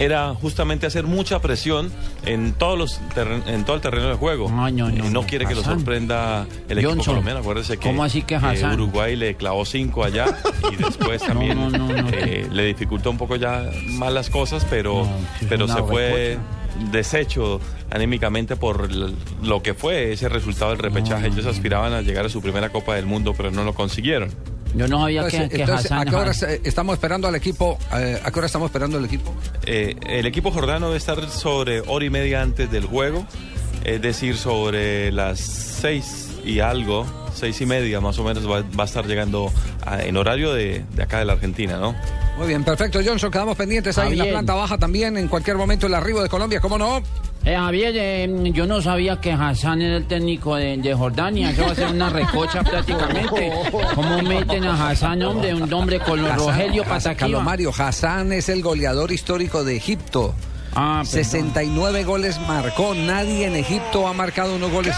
era 0.00 0.34
justamente 0.34 0.86
hacer 0.86 1.04
mucha 1.04 1.40
presión 1.40 1.92
en 2.24 2.52
todos 2.54 2.78
los 2.78 3.00
terren- 3.14 3.46
en 3.46 3.64
todo 3.64 3.76
el 3.76 3.82
terreno 3.82 4.08
de 4.08 4.14
juego. 4.14 4.48
y 4.68 4.72
no, 5.12 5.22
quiere 5.26 5.46
que 5.46 5.54
lo 5.54 5.62
sorprenda 5.62 6.46
el 6.68 6.78
equipo 6.78 6.92
Johnson. 6.94 7.12
colombiano. 7.14 7.40
Acuérdese 7.40 7.76
que 7.78 7.86
¿Cómo 7.88 8.02
así 8.02 8.22
que 8.22 8.36
eh? 8.36 8.74
Uruguay 8.74 9.14
le 9.16 9.34
clavó 9.36 9.64
cinco 9.64 10.02
allá 10.04 10.26
y 10.72 10.76
después 10.82 11.22
también 11.22 11.58
eh, 12.12 12.48
le 12.50 12.64
dificultó 12.66 13.10
un 13.10 13.18
poco 13.18 13.36
ya 13.36 13.70
más 13.86 14.12
las 14.12 14.30
cosas, 14.30 14.66
pero, 14.70 15.06
pero 15.48 15.68
se 15.68 15.82
fue 15.82 16.38
deshecho 16.90 17.60
anímicamente 17.90 18.56
por 18.56 18.88
lo 19.42 19.62
que 19.62 19.74
fue 19.74 20.12
ese 20.12 20.28
resultado 20.28 20.70
del 20.70 20.78
repechaje. 20.80 21.26
Ellos 21.28 21.46
aspiraban 21.46 21.92
a 21.92 22.02
llegar 22.02 22.26
a 22.26 22.28
su 22.28 22.40
primera 22.40 22.70
Copa 22.70 22.94
del 22.96 23.06
Mundo, 23.06 23.34
pero 23.36 23.50
no 23.50 23.64
lo 23.64 23.74
consiguieron. 23.74 24.30
Yo 24.74 24.86
no 24.86 25.00
sabía 25.00 25.22
que, 25.26 25.36
Entonces, 25.36 25.48
que 25.56 25.62
entonces, 25.62 25.90
Hassan- 25.90 25.98
¿a 26.06 26.10
qué 26.10 26.14
hora 26.16 26.32
se- 26.34 26.60
estamos 26.62 26.92
esperando 26.94 27.26
al 27.26 27.34
equipo? 27.34 27.76
eh, 27.92 28.20
¿A 28.24 28.30
qué 28.30 28.38
hora 28.38 28.46
estamos 28.46 28.66
esperando 28.66 28.98
al 28.98 29.04
equipo? 29.04 29.34
Eh, 29.66 29.96
el 30.06 30.26
equipo 30.26 30.52
jordano 30.52 30.86
debe 30.86 30.98
estar 30.98 31.28
sobre 31.28 31.80
hora 31.80 32.04
y 32.04 32.10
media 32.10 32.40
antes 32.40 32.70
del 32.70 32.84
juego, 32.86 33.26
es 33.84 34.00
decir, 34.00 34.36
sobre 34.36 35.10
las 35.10 35.40
seis 35.40 36.28
y 36.44 36.60
algo, 36.60 37.04
seis 37.34 37.60
y 37.60 37.66
media 37.66 38.00
más 38.00 38.18
o 38.18 38.24
menos 38.24 38.48
va, 38.48 38.62
va 38.78 38.84
a 38.84 38.86
estar 38.86 39.06
llegando 39.06 39.50
a- 39.84 40.02
en 40.02 40.16
horario 40.16 40.52
de, 40.52 40.84
de 40.94 41.02
acá 41.02 41.18
de 41.18 41.24
la 41.24 41.34
Argentina, 41.34 41.78
¿no? 41.78 41.94
Muy 42.38 42.48
bien, 42.48 42.64
perfecto, 42.64 43.00
Johnson. 43.04 43.30
Quedamos 43.30 43.56
pendientes 43.56 43.96
ahí 43.98 44.12
en 44.12 44.18
la 44.18 44.24
Javier. 44.24 44.34
planta 44.34 44.54
baja 44.54 44.78
también. 44.78 45.16
En 45.18 45.28
cualquier 45.28 45.56
momento 45.56 45.86
el 45.86 45.94
arribo 45.94 46.22
de 46.22 46.28
Colombia, 46.28 46.60
¿cómo 46.60 46.78
no? 46.78 47.02
Eh, 47.44 47.54
Javier, 47.56 47.92
eh, 47.96 48.50
yo 48.52 48.66
no 48.66 48.80
sabía 48.82 49.18
que 49.20 49.32
Hassan 49.32 49.80
era 49.82 49.96
el 49.96 50.06
técnico 50.06 50.56
de, 50.56 50.76
de 50.78 50.94
Jordania. 50.94 51.50
Eso 51.50 51.64
va 51.64 51.72
a 51.72 51.74
ser 51.74 51.88
una 51.88 52.08
recocha 52.10 52.62
prácticamente. 52.64 53.52
¿Cómo 53.94 54.22
meten 54.22 54.64
a 54.64 54.88
Hassan, 54.90 55.22
hombre? 55.22 55.54
Un 55.54 55.72
hombre 55.72 56.00
con 56.00 56.22
los 56.22 56.34
Rogelio 56.36 56.82
Pataquiva. 56.84 57.14
Carlos 57.16 57.42
Mario, 57.42 57.72
Hassan 57.76 58.32
es 58.32 58.48
el 58.48 58.62
goleador 58.62 59.10
histórico 59.12 59.64
de 59.64 59.76
Egipto. 59.76 60.34
Ah, 60.74 61.02
69 61.04 62.04
goles 62.04 62.38
marcó. 62.46 62.94
Nadie 62.94 63.46
en 63.46 63.56
Egipto 63.56 64.06
ha 64.06 64.12
marcado 64.12 64.54
unos 64.56 64.70
goles. 64.70 64.94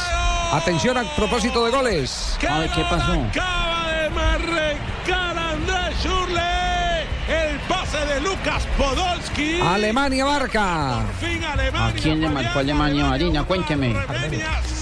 Atención 0.53 0.99
a 0.99 1.05
propósito 1.17 1.65
de 1.65 1.71
goles. 1.71 2.37
Ay, 2.47 2.69
¿qué 2.75 2.83
pasó? 2.83 3.13
Acaba 3.13 3.91
de 3.91 4.11
marcar 4.11 5.39
Andrés 5.39 5.97
Schurle. 6.03 6.43
El 7.27 7.59
pase 7.69 7.97
de 8.05 8.21
Lucas 8.21 8.67
Podolski. 8.77 9.61
Alemania 9.63 10.27
marca. 10.27 10.99
¿A 11.01 11.93
quién 12.01 12.21
le 12.21 12.29
marcó 12.29 12.59
Alemania 12.59 13.07
Marina? 13.07 13.45
Cuénteme. 13.45 13.95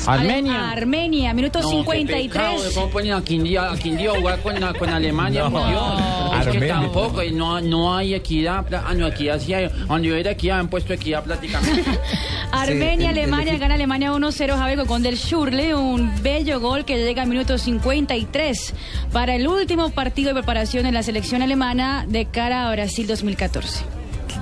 Armenia. 0.07 0.71
Armenia, 0.71 1.35
minuto 1.35 1.61
No, 1.61 1.69
qué 1.71 1.77
53. 1.77 2.33
pecado, 2.33 2.75
¿Cómo 2.75 2.91
ponen 2.91 3.12
a 3.12 3.23
Quindío, 3.23 3.62
a 3.62 3.77
Quindío 3.77 4.15
a 4.15 4.19
jugar 4.19 4.41
con, 4.41 4.55
con 4.79 4.89
Alemania? 4.89 5.45
No. 5.45 5.50
por 5.53 5.69
Dios. 5.69 6.00
Es 6.41 6.49
que 6.49 6.67
tampoco, 6.67 7.23
no, 7.33 7.61
no 7.61 7.95
hay 7.95 8.15
equidad. 8.15 8.65
Ah, 8.75 8.95
no, 8.95 9.07
equidad 9.07 9.39
sí 9.39 9.55
hay. 9.55 9.69
Donde 9.87 10.11
hubiera 10.11 10.33
equidad 10.33 10.59
han 10.59 10.69
puesto 10.69 10.95
equidad 10.95 11.23
prácticamente. 11.23 11.85
Armenia, 12.52 12.97
Sí, 12.97 13.04
el- 13.12 13.19
el 13.19 13.25
Alemania, 13.25 13.59
gana 13.59 13.75
Alemania 13.75 14.12
1-0, 14.12 14.57
Javier 14.57 14.87
con 14.87 15.02
del 15.02 15.16
Schurle, 15.16 15.75
un 15.75 16.11
bello 16.23 16.61
gol 16.61 16.85
que 16.85 16.97
llega 16.99 17.23
al 17.23 17.28
minuto 17.28 17.59
53 17.59 18.75
para 19.12 19.35
el 19.37 19.47
último 19.47 19.90
partido 19.90 20.28
de 20.28 20.35
preparación 20.35 20.87
en 20.87 20.95
la 20.95 21.02
selección 21.02 21.42
alemana 21.42 22.04
de 22.09 22.26
cara 22.26 22.69
a 22.69 22.73
Brasil 22.73 23.07
2014. 23.07 23.85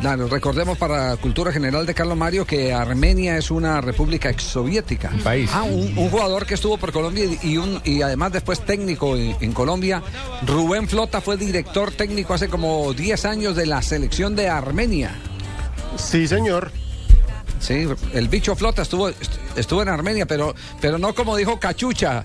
Claro, 0.01 0.29
recordemos 0.29 0.79
para 0.79 1.17
cultura 1.17 1.51
general 1.51 1.85
de 1.85 1.93
Carlos 1.93 2.17
Mario 2.17 2.47
que 2.47 2.73
Armenia 2.73 3.37
es 3.37 3.51
una 3.51 3.81
república 3.81 4.31
exsoviética. 4.31 5.11
Un 5.13 5.21
país. 5.23 5.51
Ah, 5.53 5.65
un, 5.65 5.99
un 5.99 6.09
jugador 6.11 6.47
que 6.47 6.55
estuvo 6.55 6.77
por 6.77 6.93
Colombia 6.93 7.25
y, 7.25 7.53
y 7.53 7.57
un, 7.57 7.81
y 7.85 8.03
además 8.03 8.31
después 8.33 8.61
técnico 8.65 9.17
en, 9.17 9.35
en 9.41 9.53
Colombia. 9.53 10.01
Rubén 10.47 10.87
Flota 10.89 11.21
fue 11.21 11.37
director 11.37 11.91
técnico 11.91 12.33
hace 12.33 12.49
como 12.49 12.93
10 12.95 13.25
años 13.25 13.57
de 13.57 13.67
la 13.67 13.83
selección 13.83 14.37
de 14.37 14.49
Armenia. 14.49 15.17
Sí, 15.97 16.29
señor. 16.29 16.71
Sí, 17.61 17.87
el 18.15 18.29
bicho 18.29 18.55
Flota 18.55 18.83
estuvo, 18.83 19.09
est- 19.09 19.35
estuvo 19.57 19.83
en 19.83 19.89
Armenia, 19.89 20.27
pero, 20.27 20.55
pero 20.81 20.99
no 20.99 21.15
como 21.15 21.37
dijo 21.37 21.59
Cachucha. 21.59 22.25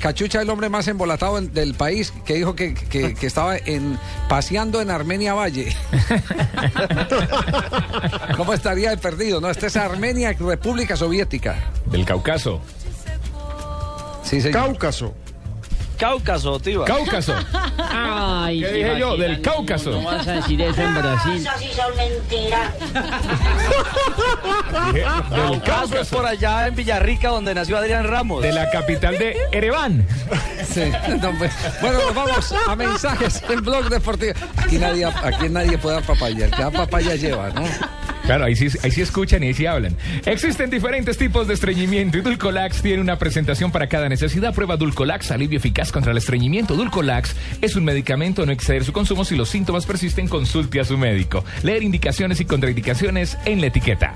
Cachucha 0.00 0.38
es 0.38 0.44
el 0.44 0.50
hombre 0.50 0.68
más 0.68 0.86
embolatado 0.88 1.38
en- 1.38 1.52
del 1.52 1.74
país 1.74 2.12
que 2.24 2.34
dijo 2.34 2.54
que, 2.54 2.74
que- 2.74 3.14
que 3.14 3.26
estaba 3.26 3.56
en, 3.56 3.98
paseando 4.28 4.80
en 4.80 4.90
Armenia 4.90 5.34
Valle. 5.34 5.74
¿Cómo 8.36 8.54
estaría 8.54 8.90
de 8.90 8.96
perdido? 8.96 9.40
No, 9.40 9.50
esta 9.50 9.66
es 9.66 9.76
Armenia, 9.76 10.34
República 10.38 10.96
Soviética. 10.96 11.56
Del 11.86 12.04
Cáucaso. 12.04 12.60
Sí, 14.22 14.40
señor. 14.40 14.52
Cáucaso. 14.62 15.14
Cáucaso, 16.04 16.60
tío. 16.60 16.84
Cáucaso. 16.84 17.34
Ay, 17.78 18.60
¿Qué 18.60 18.72
dije 18.72 18.98
yo? 19.00 19.16
Del 19.16 19.36
no, 19.36 19.42
Cáucaso. 19.42 19.90
No, 19.90 20.02
vas 20.02 20.28
a 20.28 20.32
decir 20.32 20.60
eso 20.60 20.82
en 20.82 20.94
Brasil. 20.94 21.36
Eso 21.36 21.50
sí 21.58 21.70
son 21.74 21.96
mentiras. 21.96 22.74
Del 24.92 25.62
Cáucaso 25.62 26.00
es 26.00 26.08
por 26.10 26.26
allá 26.26 26.66
en 26.66 26.74
Villarrica, 26.74 27.30
donde 27.30 27.54
nació 27.54 27.78
Adrián 27.78 28.06
Ramos. 28.06 28.42
De 28.42 28.52
la 28.52 28.68
capital 28.70 29.16
de 29.16 29.34
Ereván. 29.50 30.06
Sí, 30.74 30.90
no, 31.20 31.30
pues, 31.38 31.52
bueno, 31.80 31.98
nos 32.00 32.14
vamos 32.14 32.54
a 32.66 32.74
mensajes 32.74 33.42
en 33.48 33.62
Blog 33.62 33.88
Deportivo. 33.90 34.32
Aquí 34.56 34.76
nadie, 34.76 35.04
aquí 35.04 35.48
nadie 35.48 35.78
puede 35.78 35.96
dar 35.96 36.04
papaya. 36.04 36.46
El 36.46 36.50
que 36.50 36.62
da 36.62 36.70
papaya 36.70 37.14
lleva, 37.14 37.50
¿no? 37.50 37.62
Claro, 38.24 38.46
ahí 38.46 38.56
sí, 38.56 38.68
ahí 38.82 38.90
sí 38.90 39.02
escuchan 39.02 39.42
y 39.42 39.48
ahí 39.48 39.54
sí 39.54 39.66
hablan. 39.66 39.96
Existen 40.24 40.70
diferentes 40.70 41.18
tipos 41.18 41.46
de 41.46 41.54
estreñimiento 41.54 42.16
y 42.16 42.22
Dulcolax 42.22 42.80
tiene 42.80 43.02
una 43.02 43.18
presentación 43.18 43.70
para 43.70 43.86
cada 43.88 44.08
necesidad. 44.08 44.54
Prueba 44.54 44.76
Dulcolax, 44.76 45.30
alivio 45.30 45.58
eficaz 45.58 45.92
contra 45.92 46.12
el 46.12 46.18
estreñimiento. 46.18 46.74
Dulcolax 46.74 47.36
es 47.60 47.76
un 47.76 47.84
medicamento, 47.84 48.46
no 48.46 48.52
exceder 48.52 48.84
su 48.84 48.92
consumo. 48.92 49.24
Si 49.24 49.36
los 49.36 49.50
síntomas 49.50 49.84
persisten, 49.84 50.26
consulte 50.26 50.80
a 50.80 50.84
su 50.84 50.96
médico. 50.96 51.44
Leer 51.62 51.82
indicaciones 51.82 52.40
y 52.40 52.46
contraindicaciones 52.46 53.36
en 53.44 53.60
la 53.60 53.66
etiqueta. 53.66 54.14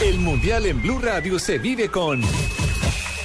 El 0.00 0.18
Mundial 0.18 0.66
en 0.66 0.80
Blue 0.80 1.00
Radio 1.00 1.38
se 1.38 1.58
vive 1.58 1.88
con 1.88 2.22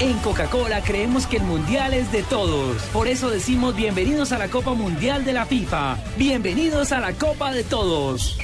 En 0.00 0.16
Coca-Cola 0.18 0.80
creemos 0.82 1.26
que 1.26 1.38
el 1.38 1.42
mundial 1.42 1.92
es 1.92 2.12
de 2.12 2.22
todos. 2.22 2.80
Por 2.92 3.08
eso 3.08 3.30
decimos 3.30 3.74
bienvenidos 3.74 4.30
a 4.30 4.38
la 4.38 4.46
Copa 4.48 4.72
Mundial 4.74 5.24
de 5.24 5.32
la 5.32 5.44
FIFA. 5.44 5.96
Bienvenidos 6.16 6.92
a 6.92 7.00
la 7.00 7.12
Copa 7.14 7.52
de 7.52 7.64
Todos. 7.64 8.38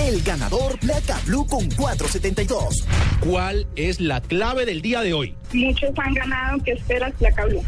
El 0.00 0.22
ganador 0.22 0.78
Placa 0.78 1.18
Blue 1.26 1.44
con 1.46 1.68
472. 1.70 2.86
¿Cuál 3.18 3.66
es 3.74 4.00
la 4.00 4.20
clave 4.20 4.64
del 4.66 4.82
día 4.82 5.00
de 5.00 5.14
hoy? 5.14 5.34
Muchos 5.52 5.90
han 5.98 6.14
ganado, 6.14 6.58
¿qué 6.64 6.72
esperas, 6.72 7.12
Placa 7.18 7.44
Blue? 7.46 7.64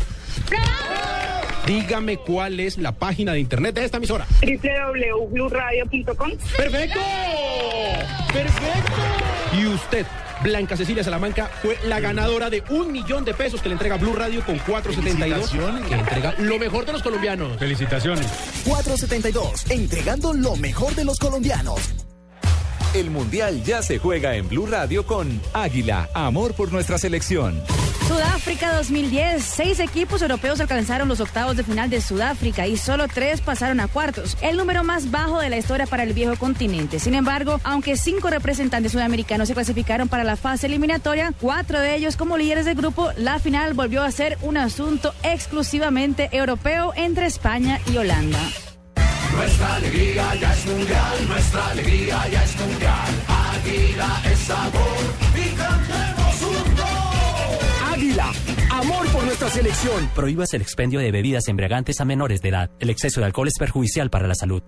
Dígame 1.67 2.17
cuál 2.17 2.61
es 2.61 2.79
la 2.79 2.93
página 2.93 3.33
de 3.33 3.41
internet 3.41 3.75
de 3.75 3.85
esta 3.85 3.97
emisora. 3.97 4.27
www.bluradio.com 4.41 6.31
¡Perfecto! 6.57 7.01
¡Perfecto! 8.33 8.93
Y 9.61 9.67
usted, 9.67 10.07
Blanca 10.43 10.77
Cecilia 10.77 11.05
Salamanca, 11.05 11.51
fue 11.63 11.79
la 11.85 12.01
ganadora 12.01 12.51
de 12.51 12.63
un 12.71 12.93
millón 12.93 13.25
de 13.25 13.35
pesos 13.35 13.61
que 13.61 13.69
le 13.69 13.75
entrega 13.75 13.97
Blue 13.97 14.15
Radio 14.15 14.45
con 14.45 14.59
472. 14.59 15.51
Que 15.89 15.95
entrega 15.95 16.35
lo 16.39 16.59
mejor 16.59 16.87
de 16.87 16.93
los 16.93 17.03
colombianos. 17.03 17.59
Felicitaciones. 17.59 18.27
472, 18.65 19.71
entregando 19.71 20.33
lo 20.33 20.57
mejor 20.57 20.95
de 20.95 21.05
los 21.05 21.19
colombianos. 21.19 22.10
El 22.93 23.09
Mundial 23.11 23.63
ya 23.63 23.83
se 23.83 24.01
juega 24.01 24.35
en 24.35 24.49
Blue 24.49 24.67
Radio 24.67 25.07
con 25.07 25.41
Águila, 25.53 26.09
amor 26.13 26.55
por 26.55 26.73
nuestra 26.73 26.99
selección. 26.99 27.63
Sudáfrica 28.09 28.75
2010. 28.75 29.45
Seis 29.45 29.79
equipos 29.79 30.23
europeos 30.23 30.61
alcanzaron 30.61 31.07
los 31.07 31.21
octavos 31.21 31.57
de 31.57 31.63
final 31.63 31.89
de 31.89 32.01
Sudáfrica 32.01 32.67
y 32.67 32.77
solo 32.77 33.07
tres 33.07 33.41
pasaron 33.43 33.79
a 33.79 33.87
cuartos, 33.87 34.37
el 34.43 34.57
número 34.57 34.83
más 34.83 35.13
bajo 35.13 35.39
de 35.39 35.51
la 35.51 35.57
historia 35.57 35.87
para 35.87 36.03
el 36.03 36.15
viejo 36.15 36.35
continente. 36.35 36.99
Sin 36.99 37.15
embargo, 37.15 37.61
aunque 37.63 37.97
cinco 37.97 38.29
representantes 38.29 38.91
sudamericanos 38.91 39.47
se 39.47 39.55
clasificaron 39.55 40.09
para 40.09 40.25
la 40.25 40.35
fase 40.35 40.67
eliminatoria, 40.67 41.33
cuatro 41.41 41.79
de 41.79 41.95
ellos 41.95 42.17
como 42.17 42.39
líderes 42.39 42.65
del 42.65 42.75
grupo, 42.75 43.13
la 43.17 43.39
final 43.39 43.73
volvió 43.75 44.03
a 44.03 44.11
ser 44.11 44.37
un 44.43 44.57
asunto 44.57 45.15
exclusivamente 45.23 46.29
europeo 46.33 46.93
entre 46.97 47.27
España 47.27 47.79
y 47.87 47.99
Holanda. 47.99 48.41
Nuestra 49.35 49.75
alegría 49.77 50.35
ya 50.35 50.53
es 50.53 50.67
mundial, 50.67 51.29
nuestra 51.29 51.67
alegría 51.69 52.29
ya 52.29 52.45
es 52.45 52.61
mundial. 52.61 53.09
Águila 53.29 54.23
es 54.31 54.39
sabor 54.39 54.99
y 55.35 55.57
cantemos 55.57 56.35
juntos. 56.41 56.87
Águila, 57.93 58.33
amor 58.71 59.07
por 59.13 59.25
nuestra 59.25 59.49
selección. 59.51 60.11
Prohíbas 60.15 60.53
el 60.55 60.63
expendio 60.63 61.01
de 61.01 61.11
bebidas 61.11 61.49
embriagantes 61.49 62.01
a 62.01 62.05
menores 62.05 62.43
de 62.43 62.49
edad. 62.51 62.71
El 62.79 62.91
exceso 62.91 63.21
de 63.21 63.27
alcohol 63.27 63.49
es 63.49 63.59
perjudicial 63.59 64.11
para 64.11 64.27
la 64.27 64.35
salud. 64.35 64.63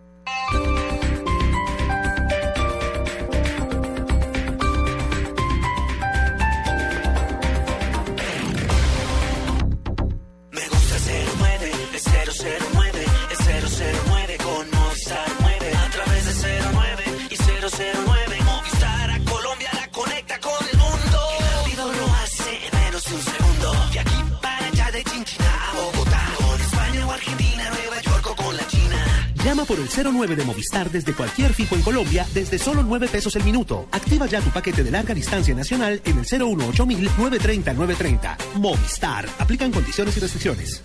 Llama 29.62 29.66
por 29.66 29.78
el 29.78 30.14
09 30.14 30.34
de 30.34 30.44
Movistar 30.44 30.90
desde 30.90 31.12
cualquier 31.12 31.52
fijo 31.52 31.74
en 31.74 31.82
Colombia 31.82 32.26
desde 32.34 32.58
solo 32.58 32.82
9 32.82 33.08
pesos 33.08 33.36
el 33.36 33.44
minuto. 33.44 33.86
Activa 33.92 34.26
ya 34.26 34.40
tu 34.40 34.50
paquete 34.50 34.82
de 34.82 34.90
larga 34.90 35.14
distancia 35.14 35.54
nacional 35.54 36.00
en 36.04 36.18
el 36.18 36.24
018 36.24 36.86
930 36.86 37.72
930. 37.72 38.38
Movistar. 38.56 39.28
Aplican 39.38 39.70
condiciones 39.70 40.16
y 40.16 40.20
restricciones. 40.20 40.82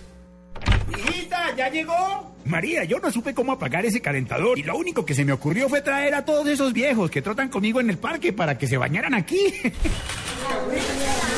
Hijita, 0.96 1.56
¿ya 1.56 1.70
llegó? 1.70 2.36
María, 2.44 2.84
yo 2.84 3.00
no 3.00 3.10
supe 3.10 3.34
cómo 3.34 3.52
apagar 3.52 3.84
ese 3.84 4.00
calentador 4.00 4.58
y 4.58 4.62
lo 4.62 4.76
único 4.76 5.04
que 5.04 5.14
se 5.14 5.24
me 5.24 5.32
ocurrió 5.32 5.68
fue 5.68 5.80
traer 5.80 6.14
a 6.14 6.24
todos 6.24 6.46
esos 6.46 6.72
viejos 6.72 7.10
que 7.10 7.22
trotan 7.22 7.48
conmigo 7.48 7.80
en 7.80 7.90
el 7.90 7.98
parque 7.98 8.32
para 8.32 8.58
que 8.58 8.68
se 8.68 8.76
bañaran 8.76 9.14
aquí. 9.14 9.38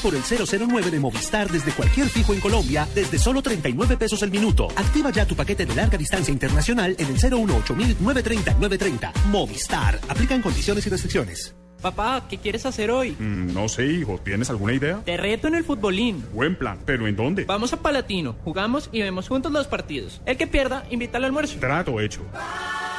por 0.00 0.14
el 0.14 0.22
009 0.22 0.90
de 0.90 1.00
Movistar 1.00 1.50
desde 1.50 1.72
cualquier 1.72 2.08
fijo 2.08 2.32
en 2.32 2.40
Colombia 2.40 2.88
desde 2.94 3.18
solo 3.18 3.42
39 3.42 3.96
pesos 3.96 4.22
el 4.22 4.30
minuto. 4.30 4.68
Activa 4.76 5.10
ya 5.10 5.26
tu 5.26 5.36
paquete 5.36 5.66
de 5.66 5.74
larga 5.74 5.96
distancia 5.96 6.32
internacional 6.32 6.96
en 6.98 7.06
el 7.06 7.16
018 7.16 7.74
930 7.74 8.54
930. 8.54 9.12
Movistar. 9.28 10.00
Aplican 10.08 10.42
condiciones 10.42 10.86
y 10.86 10.90
restricciones. 10.90 11.54
Papá, 11.80 12.26
¿qué 12.28 12.36
quieres 12.36 12.66
hacer 12.66 12.90
hoy? 12.90 13.12
Mm, 13.18 13.54
no 13.54 13.68
sé, 13.68 13.86
hijo. 13.86 14.20
¿Tienes 14.22 14.50
alguna 14.50 14.74
idea? 14.74 15.00
Te 15.04 15.16
reto 15.16 15.48
en 15.48 15.54
el 15.54 15.64
futbolín. 15.64 16.22
Buen 16.34 16.56
plan. 16.56 16.78
¿Pero 16.84 17.06
en 17.06 17.16
dónde? 17.16 17.44
Vamos 17.44 17.72
a 17.72 17.80
Palatino, 17.80 18.36
jugamos 18.44 18.90
y 18.92 19.00
vemos 19.00 19.28
juntos 19.28 19.50
los 19.50 19.66
partidos. 19.66 20.20
El 20.26 20.36
que 20.36 20.46
pierda, 20.46 20.84
invita 20.90 21.16
al 21.16 21.24
almuerzo. 21.24 21.58
Trato 21.58 21.98
hecho. 22.00 22.20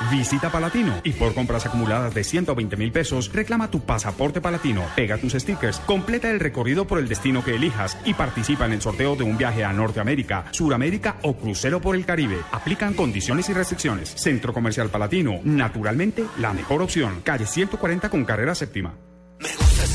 Visita 0.09 0.49
Palatino 0.49 1.01
y 1.03 1.11
por 1.11 1.33
compras 1.33 1.65
acumuladas 1.65 2.13
de 2.13 2.23
120 2.23 2.75
mil 2.77 2.91
pesos, 2.91 3.31
reclama 3.31 3.69
tu 3.69 3.81
pasaporte 3.81 4.41
Palatino, 4.41 4.83
pega 4.95 5.17
tus 5.17 5.33
stickers, 5.33 5.79
completa 5.79 6.31
el 6.31 6.39
recorrido 6.39 6.87
por 6.87 6.99
el 6.99 7.07
destino 7.07 7.43
que 7.43 7.55
elijas 7.55 7.97
y 8.05 8.13
participa 8.13 8.65
en 8.65 8.73
el 8.73 8.81
sorteo 8.81 9.15
de 9.15 9.23
un 9.23 9.37
viaje 9.37 9.63
a 9.63 9.73
Norteamérica, 9.73 10.45
Suramérica 10.51 11.17
o 11.21 11.35
crucero 11.35 11.81
por 11.81 11.95
el 11.95 12.05
Caribe. 12.05 12.37
Aplican 12.51 12.93
condiciones 12.93 13.49
y 13.49 13.53
restricciones. 13.53 14.09
Centro 14.15 14.53
Comercial 14.53 14.89
Palatino, 14.89 15.39
naturalmente 15.43 16.25
la 16.39 16.53
mejor 16.53 16.81
opción. 16.81 17.21
Calle 17.23 17.45
140 17.45 18.09
con 18.09 18.25
carrera 18.25 18.55
séptima. 18.55 18.95
Me 19.39 19.49
gusta 19.57 19.85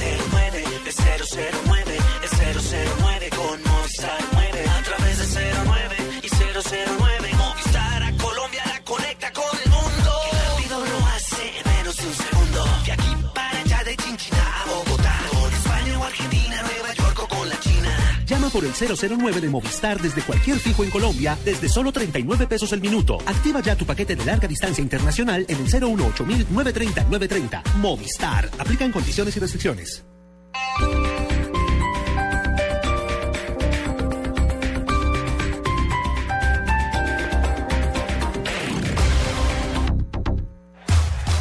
por 18.56 18.64
el 18.64 18.72
009 18.72 19.42
de 19.42 19.50
Movistar 19.50 20.00
desde 20.00 20.22
cualquier 20.22 20.58
fijo 20.58 20.82
en 20.82 20.88
Colombia 20.88 21.36
desde 21.44 21.68
solo 21.68 21.92
39 21.92 22.46
pesos 22.46 22.72
el 22.72 22.80
minuto. 22.80 23.18
Activa 23.26 23.60
ya 23.60 23.76
tu 23.76 23.84
paquete 23.84 24.16
de 24.16 24.24
larga 24.24 24.48
distancia 24.48 24.80
internacional 24.80 25.44
en 25.46 25.58
el 25.58 25.66
018 25.66 26.24
930 26.24 27.02
930. 27.02 27.62
Movistar. 27.76 28.48
Aplican 28.58 28.92
condiciones 28.92 29.36
y 29.36 29.40
restricciones. 29.40 30.02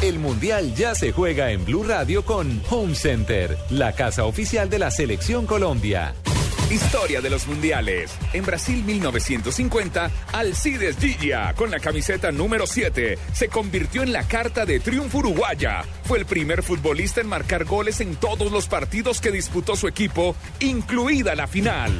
El 0.02 0.18
Mundial 0.18 0.74
ya 0.74 0.94
se 0.94 1.12
juega 1.12 1.50
en 1.50 1.64
Blue 1.64 1.82
Radio 1.82 2.26
con 2.26 2.60
Home 2.68 2.94
Center, 2.94 3.56
la 3.70 3.92
casa 3.94 4.26
oficial 4.26 4.68
de 4.68 4.78
la 4.78 4.90
Selección 4.90 5.46
Colombia. 5.46 6.14
Historia 6.70 7.20
de 7.20 7.30
los 7.30 7.46
mundiales. 7.46 8.10
En 8.32 8.44
Brasil 8.44 8.82
1950, 8.82 10.10
Alcides 10.32 10.96
Gigia, 10.98 11.54
con 11.54 11.70
la 11.70 11.78
camiseta 11.78 12.32
número 12.32 12.66
7, 12.66 13.18
se 13.32 13.48
convirtió 13.48 14.02
en 14.02 14.12
la 14.12 14.26
carta 14.26 14.66
de 14.66 14.80
triunfo 14.80 15.18
uruguaya. 15.18 15.84
Fue 16.04 16.18
el 16.18 16.26
primer 16.26 16.64
futbolista 16.64 17.20
en 17.20 17.28
marcar 17.28 17.64
goles 17.66 18.00
en 18.00 18.16
todos 18.16 18.50
los 18.50 18.66
partidos 18.66 19.20
que 19.20 19.30
disputó 19.30 19.76
su 19.76 19.86
equipo, 19.86 20.34
incluida 20.58 21.36
la 21.36 21.46
final. 21.46 21.92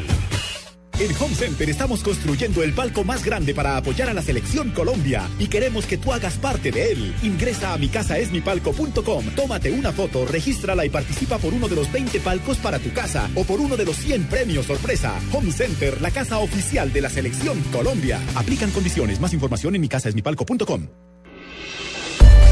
En 0.98 1.14
Home 1.20 1.35
Center 1.35 1.68
estamos 1.68 2.02
construyendo 2.02 2.62
el 2.62 2.72
palco 2.72 3.04
más 3.04 3.22
grande 3.22 3.54
para 3.54 3.76
apoyar 3.76 4.09
a 4.09 4.14
la 4.14 4.22
selección 4.22 4.70
Colombia 4.70 5.28
y 5.38 5.48
queremos 5.48 5.85
que 5.85 5.98
tú 5.98 6.11
hagas 6.11 6.38
parte 6.38 6.72
de 6.72 6.92
él. 6.92 7.14
Ingresa 7.22 7.74
a 7.74 7.78
micasaesmipalco.com, 7.78 9.26
tómate 9.37 9.70
una 9.70 9.92
foto, 9.92 10.24
regístrala 10.24 10.87
y 10.87 10.88
participa 10.88 11.37
por 11.37 11.52
uno 11.52 11.68
de 11.68 11.76
los 11.76 11.92
20 11.92 12.18
palcos 12.20 12.56
para 12.56 12.78
tu 12.78 12.94
casa 12.94 13.28
o 13.35 13.44
por 13.44 13.61
uno 13.61 13.76
de 13.76 13.85
los 13.85 13.96
100 13.96 14.24
premios 14.24 14.64
sorpresa. 14.64 15.12
Home 15.32 15.52
Center, 15.52 16.00
la 16.00 16.11
casa 16.11 16.38
oficial 16.38 16.90
de 16.90 17.02
la 17.02 17.11
selección 17.11 17.61
Colombia. 17.72 18.18
Aplican 18.35 18.70
condiciones. 18.70 19.20
Más 19.20 19.35
información 19.35 19.74
en 19.74 19.82
micasaesmipalco.com. 19.82 20.87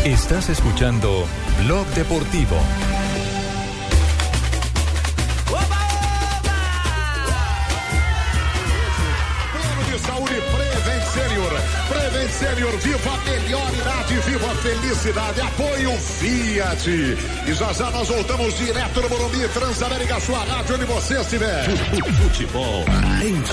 Estás 0.04 0.50
escuchando 0.50 1.24
Blog 1.64 1.87
Deportivo. 1.94 2.59
Prevent 12.14 12.31
Senior, 12.31 12.77
viva 12.79 13.12
a 13.12 13.16
melhor 13.29 13.74
idade, 13.74 14.14
viva 14.20 14.46
a 14.48 14.55
felicidade. 14.55 15.40
Apoio 15.40 15.90
Fiat. 15.98 16.88
E 16.88 17.53
já 17.53 17.72
já 17.72 17.90
nós 17.90 18.09
voltamos 18.09 18.57
direto 18.57 19.03
no 19.03 19.09
Morumbi 19.09 19.48
Transamérica, 19.48 20.20
sua 20.20 20.44
rádio 20.44 20.77
onde 20.77 20.85
você 20.85 21.20
estiver. 21.20 21.64
Futebol. 22.22 22.85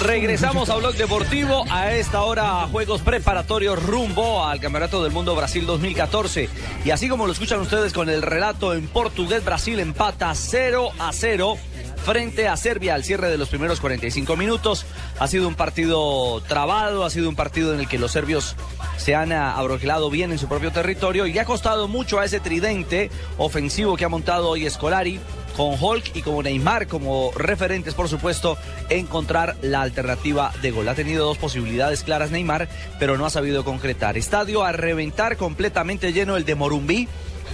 Regresamos 0.06 0.69
a 0.69 0.76
Blog 0.76 0.95
Deportivo 0.95 1.65
a 1.71 1.91
esta 1.91 2.21
hora 2.21 2.67
juegos 2.71 3.02
preparatorios 3.02 3.82
rumbo 3.84 4.45
al 4.45 4.60
Campeonato 4.60 5.02
del 5.02 5.12
Mundo 5.12 5.36
Brasil 5.36 5.65
2014 5.65 6.50
y 6.86 6.91
así 6.91 7.10
como 7.10 7.26
lo 7.26 7.32
escuchan 7.32 7.62
ustedes 7.62 7.93
con 7.93 8.10
el 8.10 8.21
relato 8.21 8.76
en 8.76 8.88
portugués 8.88 9.43
Brasil 9.43 9.80
empata 9.80 10.34
0 10.36 10.91
a 11.00 11.12
0 11.12 11.58
frente 12.04 12.48
a 12.48 12.58
Serbia 12.58 12.96
al 12.96 13.04
cierre 13.04 13.30
de 13.30 13.38
los 13.38 13.50
primeros 13.50 13.80
45 13.80 14.36
minutos. 14.36 14.86
Ha 15.20 15.28
sido 15.28 15.48
un 15.48 15.56
partido 15.56 16.42
trabado, 16.42 17.06
ha 17.06 17.10
sido 17.10 17.30
un 17.30 17.36
partido 17.36 17.74
en 17.74 17.80
el 17.80 17.88
que 17.88 18.00
los 18.00 18.12
serbios 18.12 18.56
se 18.98 19.16
han 19.16 19.32
ah, 19.32 19.56
abroquelado 19.58 20.10
bien 20.10 20.32
en 20.32 20.38
su 20.38 20.48
propio 20.48 20.72
territorio 20.72 21.26
y 21.26 21.34
le 21.34 21.40
ha 21.40 21.46
costado 21.46 21.88
mucho 21.88 22.20
a 22.20 22.26
ese 22.26 22.40
tridente 22.40 23.10
ofensivo 23.38 23.98
que 23.98 24.06
ha 24.06 24.10
montado 24.10 24.50
hoy 24.50 24.70
Scolari 24.70 25.20
con 25.56 25.76
Hulk 25.80 26.16
y 26.16 26.22
como 26.22 26.44
Neymar 26.44 26.88
como 26.88 27.32
referentes, 27.36 27.94
por 27.94 28.08
supuesto, 28.08 28.58
encontrar 28.90 29.56
la 29.62 29.82
alternativa 29.82 30.52
de 30.62 30.72
gol. 30.72 30.88
Ha 30.88 30.96
tenido 30.96 31.26
dos 31.26 31.38
posibilidades 31.38 32.04
claras 32.04 32.32
Neymar, 32.32 32.70
pero 33.00 33.18
no 33.18 33.26
ha 33.26 33.30
sabido 33.30 33.64
concretar. 33.64 34.18
Estadio 34.18 34.64
a 34.64 34.72
reventar 34.72 35.38
completamente 35.38 36.14
lleno 36.14 36.38
el 36.38 36.46
de 36.46 36.56
Morumbí. 36.56 37.08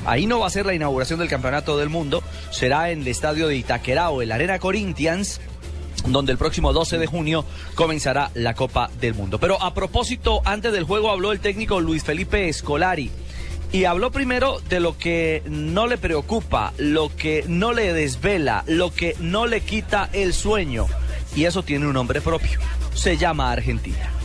Ahí 0.06 0.26
no 0.26 0.40
va 0.40 0.48
a 0.48 0.52
ser 0.52 0.66
la 0.66 0.74
inauguración 0.74 1.20
del 1.20 1.30
Campeonato 1.30 1.78
del 1.78 1.90
Mundo, 1.90 2.24
será 2.52 2.92
en 2.92 3.02
el 3.02 3.08
estadio 3.08 3.48
de 3.48 3.58
Itaquerao, 3.58 4.22
el 4.22 4.32
Arena 4.32 4.60
Corinthians, 4.60 5.42
donde 6.06 6.32
el 6.32 6.38
próximo 6.38 6.74
12 6.74 6.98
de 6.98 7.08
junio 7.08 7.46
comenzará 7.76 8.32
la 8.34 8.54
Copa 8.54 8.90
del 9.00 9.14
Mundo. 9.14 9.40
Pero 9.40 9.62
a 9.62 9.74
propósito, 9.74 10.42
antes 10.46 10.72
del 10.72 10.84
juego 10.84 11.12
habló 11.12 11.32
el 11.32 11.40
técnico 11.40 11.80
Luis 11.80 12.04
Felipe 12.04 12.52
Scolari. 12.52 13.12
Y 13.74 13.84
habló 13.84 14.12
primero 14.12 14.62
de 14.70 14.80
lo 14.80 14.98
que 14.98 15.44
no 15.46 15.88
le 15.88 15.98
preocupa, 15.98 16.72
lo 16.78 17.14
que 17.14 17.44
no 17.50 17.74
le 17.74 17.92
desvela, 17.92 18.64
lo 18.66 18.94
que 18.94 19.16
no 19.20 19.46
le 19.46 19.60
quita 19.60 20.10
el 20.14 20.34
sueño. 20.34 20.88
Y 21.36 21.44
eso 21.44 21.64
tiene 21.64 21.86
un 21.86 21.94
nombre 21.94 22.22
propio. 22.22 22.60
Se 22.94 23.18
llama 23.18 23.52
Argentina. 23.52 24.17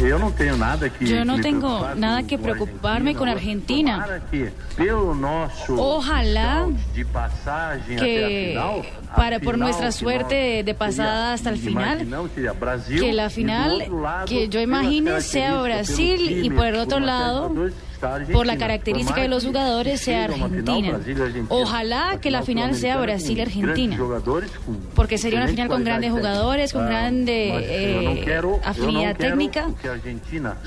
Eu 0.00 0.18
não 0.18 0.32
tenho 0.32 0.56
nada 0.56 0.88
que 0.88 1.06
Yo 1.06 1.24
no 1.24 1.36
me 1.36 1.42
tengo 1.42 1.60
preocupar 1.60 1.96
nada 1.96 2.22
que 2.22 2.36
com 2.36 2.42
preocuparme 2.42 3.14
con 3.14 3.28
Argentina. 3.28 4.22
Ojalá 5.76 6.66
que 7.98 8.58
para 9.16 9.40
por 9.40 9.56
nuestra 9.56 9.92
suerte 9.92 10.62
de 10.64 10.74
pasada 10.74 11.32
hasta 11.32 11.50
el 11.50 11.58
final, 11.58 12.06
que 12.98 13.12
la 13.12 13.30
final 13.30 13.84
que 14.26 14.48
yo 14.48 14.60
imagine 14.60 15.20
sea 15.20 15.60
Brasil 15.62 16.44
y 16.44 16.50
por 16.50 16.66
el 16.66 16.76
otro 16.76 16.98
lado 17.00 17.54
por 18.32 18.46
la 18.46 18.56
característica 18.56 19.20
de 19.20 19.28
los 19.28 19.44
jugadores 19.44 20.00
sea 20.00 20.24
Argentina. 20.24 21.00
Ojalá 21.48 22.18
que 22.20 22.30
la 22.30 22.42
final 22.42 22.74
sea 22.74 22.98
Brasil-Argentina. 22.98 23.98
Porque 24.94 25.18
sería 25.18 25.40
una 25.40 25.48
final 25.48 25.68
con 25.68 25.84
grandes 25.84 26.10
jugadores, 26.12 26.72
con 26.72 26.86
grande 26.86 27.34
Ah, 27.34 27.60
não 28.04 28.16
eh, 28.16 28.60
afinidad 28.64 29.16
técnica. 29.16 29.68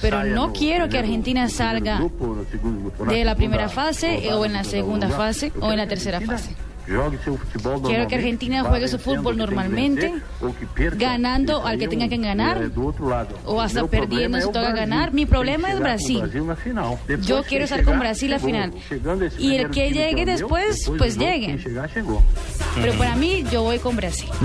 Pero 0.01 0.23
no 0.25 0.53
quiero 0.53 0.89
que 0.89 0.97
Argentina 0.97 1.49
salga 1.49 2.01
de 3.07 3.25
la 3.25 3.35
primera 3.35 3.69
fase 3.69 4.33
o 4.33 4.45
en 4.45 4.53
la 4.53 4.63
segunda 4.63 5.09
fase 5.09 5.51
o 5.59 5.71
en 5.71 5.77
la 5.77 5.87
tercera 5.87 6.21
fase. 6.21 6.66
Quiero 7.83 8.07
que 8.07 8.15
Argentina 8.15 8.63
juegue 8.63 8.87
su 8.87 8.99
fútbol 8.99 9.37
normalmente, 9.37 10.13
ganando 10.95 11.65
al 11.65 11.77
que 11.77 11.87
tenga 11.87 12.07
que 12.07 12.17
ganar, 12.17 12.71
o 13.45 13.61
hasta 13.61 13.85
perdiendo 13.87 14.39
si 14.39 14.47
toca 14.47 14.71
ganar. 14.71 15.13
Mi 15.13 15.25
problema 15.25 15.71
es 15.71 15.79
Brasil. 15.79 16.21
Yo 17.21 17.43
quiero 17.43 17.65
estar 17.65 17.83
con 17.83 17.99
Brasil 17.99 18.33
a 18.33 18.39
final. 18.39 18.73
Y 19.37 19.55
el 19.55 19.69
que 19.71 19.91
llegue 19.91 20.25
después, 20.25 20.89
pues 20.97 21.17
llegue. 21.17 21.57
Pero 22.75 22.93
para 22.93 23.15
mí, 23.15 23.43
yo 23.51 23.63
voy 23.63 23.79
con 23.79 23.95
Brasil. 23.95 24.29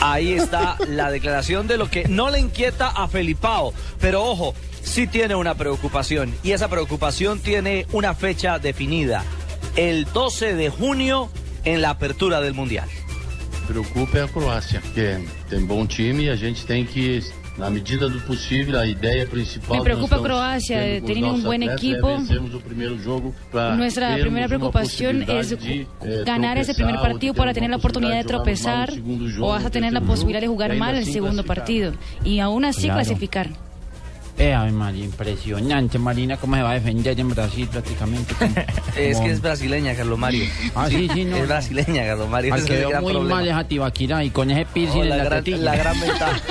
Ahí 0.00 0.34
está 0.34 0.76
la 0.88 1.10
declaración 1.10 1.66
de 1.66 1.78
lo 1.78 1.88
que 1.90 2.06
no 2.08 2.28
le 2.28 2.38
inquieta 2.38 2.88
a 2.88 3.08
Felipao. 3.08 3.72
Pero 4.00 4.22
ojo, 4.24 4.54
sí 4.82 5.06
tiene 5.06 5.34
una 5.34 5.54
preocupación. 5.54 6.34
Y 6.42 6.52
esa 6.52 6.68
preocupación 6.68 7.40
tiene 7.40 7.86
una 7.92 8.14
fecha 8.14 8.58
definida. 8.58 9.24
El 9.76 10.04
12 10.12 10.54
de 10.54 10.68
junio 10.70 11.28
en 11.64 11.82
la 11.82 11.90
apertura 11.90 12.40
del 12.40 12.54
Mundial. 12.54 12.88
Preocupa 13.66 14.18
é 14.18 14.22
a 14.22 14.28
Croácia, 14.28 14.80
que 14.94 15.18
tem 15.48 15.64
bom 15.64 15.86
time 15.86 16.24
e 16.24 16.30
a 16.30 16.36
gente 16.36 16.66
tem 16.66 16.84
que, 16.84 17.22
na 17.56 17.70
medida 17.70 18.10
do 18.10 18.20
possível, 18.20 18.78
a 18.78 18.86
ideia 18.86 19.26
principal. 19.26 19.78
Me 19.78 19.82
preocupa 19.82 20.16
com 20.18 20.22
os 20.22 20.28
tienen 21.06 21.24
un 21.24 21.42
buen 21.42 21.62
atletas 21.62 21.82
equipo. 21.82 22.08
Nuestra 23.76 24.18
primera 24.18 24.46
preocupación 24.48 25.22
es 25.22 25.48
de, 25.50 25.86
eh, 26.02 26.22
ganar 26.26 26.58
ese 26.58 26.74
primer 26.74 26.94
tropeçar 26.94 27.00
ou 27.00 27.02
de 27.04 27.10
partido 27.14 27.32
ter 27.32 27.38
para 27.40 27.54
tener 27.54 27.70
la 27.70 27.76
oportunidad 27.76 28.16
de 28.16 28.24
possibilidade 28.24 28.34
jogar 28.34 28.44
mal 28.68 28.86
tropezar 28.86 29.40
o 29.40 29.52
hasta 29.54 29.70
tener 29.70 29.92
la 29.94 30.00
posibilidad 30.02 30.40
de 30.42 30.46
jugar 30.46 30.70
e 30.72 30.78
mal 30.78 30.94
el 30.94 31.02
assim 31.02 31.12
segundo 31.14 31.42
classificar. 31.42 31.56
partido 31.56 31.94
y 32.22 32.40
aún 32.40 32.64
así 32.66 32.82
Claro. 32.82 32.96
clasificar. 33.00 33.48
Eh, 34.36 34.52
ay, 34.52 34.72
María, 34.72 35.04
impresionante, 35.04 35.96
Marina, 35.98 36.36
cómo 36.36 36.56
se 36.56 36.62
va 36.62 36.72
a 36.72 36.74
defender 36.74 37.18
en 37.20 37.28
Brasil 37.30 37.68
prácticamente. 37.70 38.34
como- 38.34 38.52
Es 38.96 39.14
como- 39.16 39.26
que 39.28 39.32
es 39.32 39.40
brasileña, 39.40 39.94
Carlos 39.94 40.18
Mario. 40.18 40.44
Ah, 40.74 40.86
sí, 40.88 41.08
sí, 41.14 41.24
no. 41.24 41.36
Es 41.36 41.46
brasileña, 41.46 42.04
Carlos 42.04 42.28
Mario. 42.28 42.52
Al 42.54 42.58
ese 42.60 42.68
que 42.68 42.74
es 42.74 42.78
el 42.80 42.84
veo 42.84 42.90
gran 42.90 43.02
muy 43.04 43.12
problema. 43.12 43.36
mal 43.36 43.46
es 43.48 43.54
a 43.54 43.64
Tibaquirá 43.68 44.24
y 44.24 44.30
con 44.30 44.50
ese 44.50 44.66
piercing 44.66 45.00
Oh, 45.00 45.04
en 45.04 45.08
la, 45.10 45.16
gran, 45.24 45.44
tetilla. 45.44 45.64
la 45.64 45.76
gran 45.76 46.00
ventaja. 46.00 46.40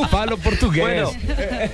Un 0.00 0.08
palo 0.08 0.36
portugués. 0.38 0.82
Bueno, 0.82 1.10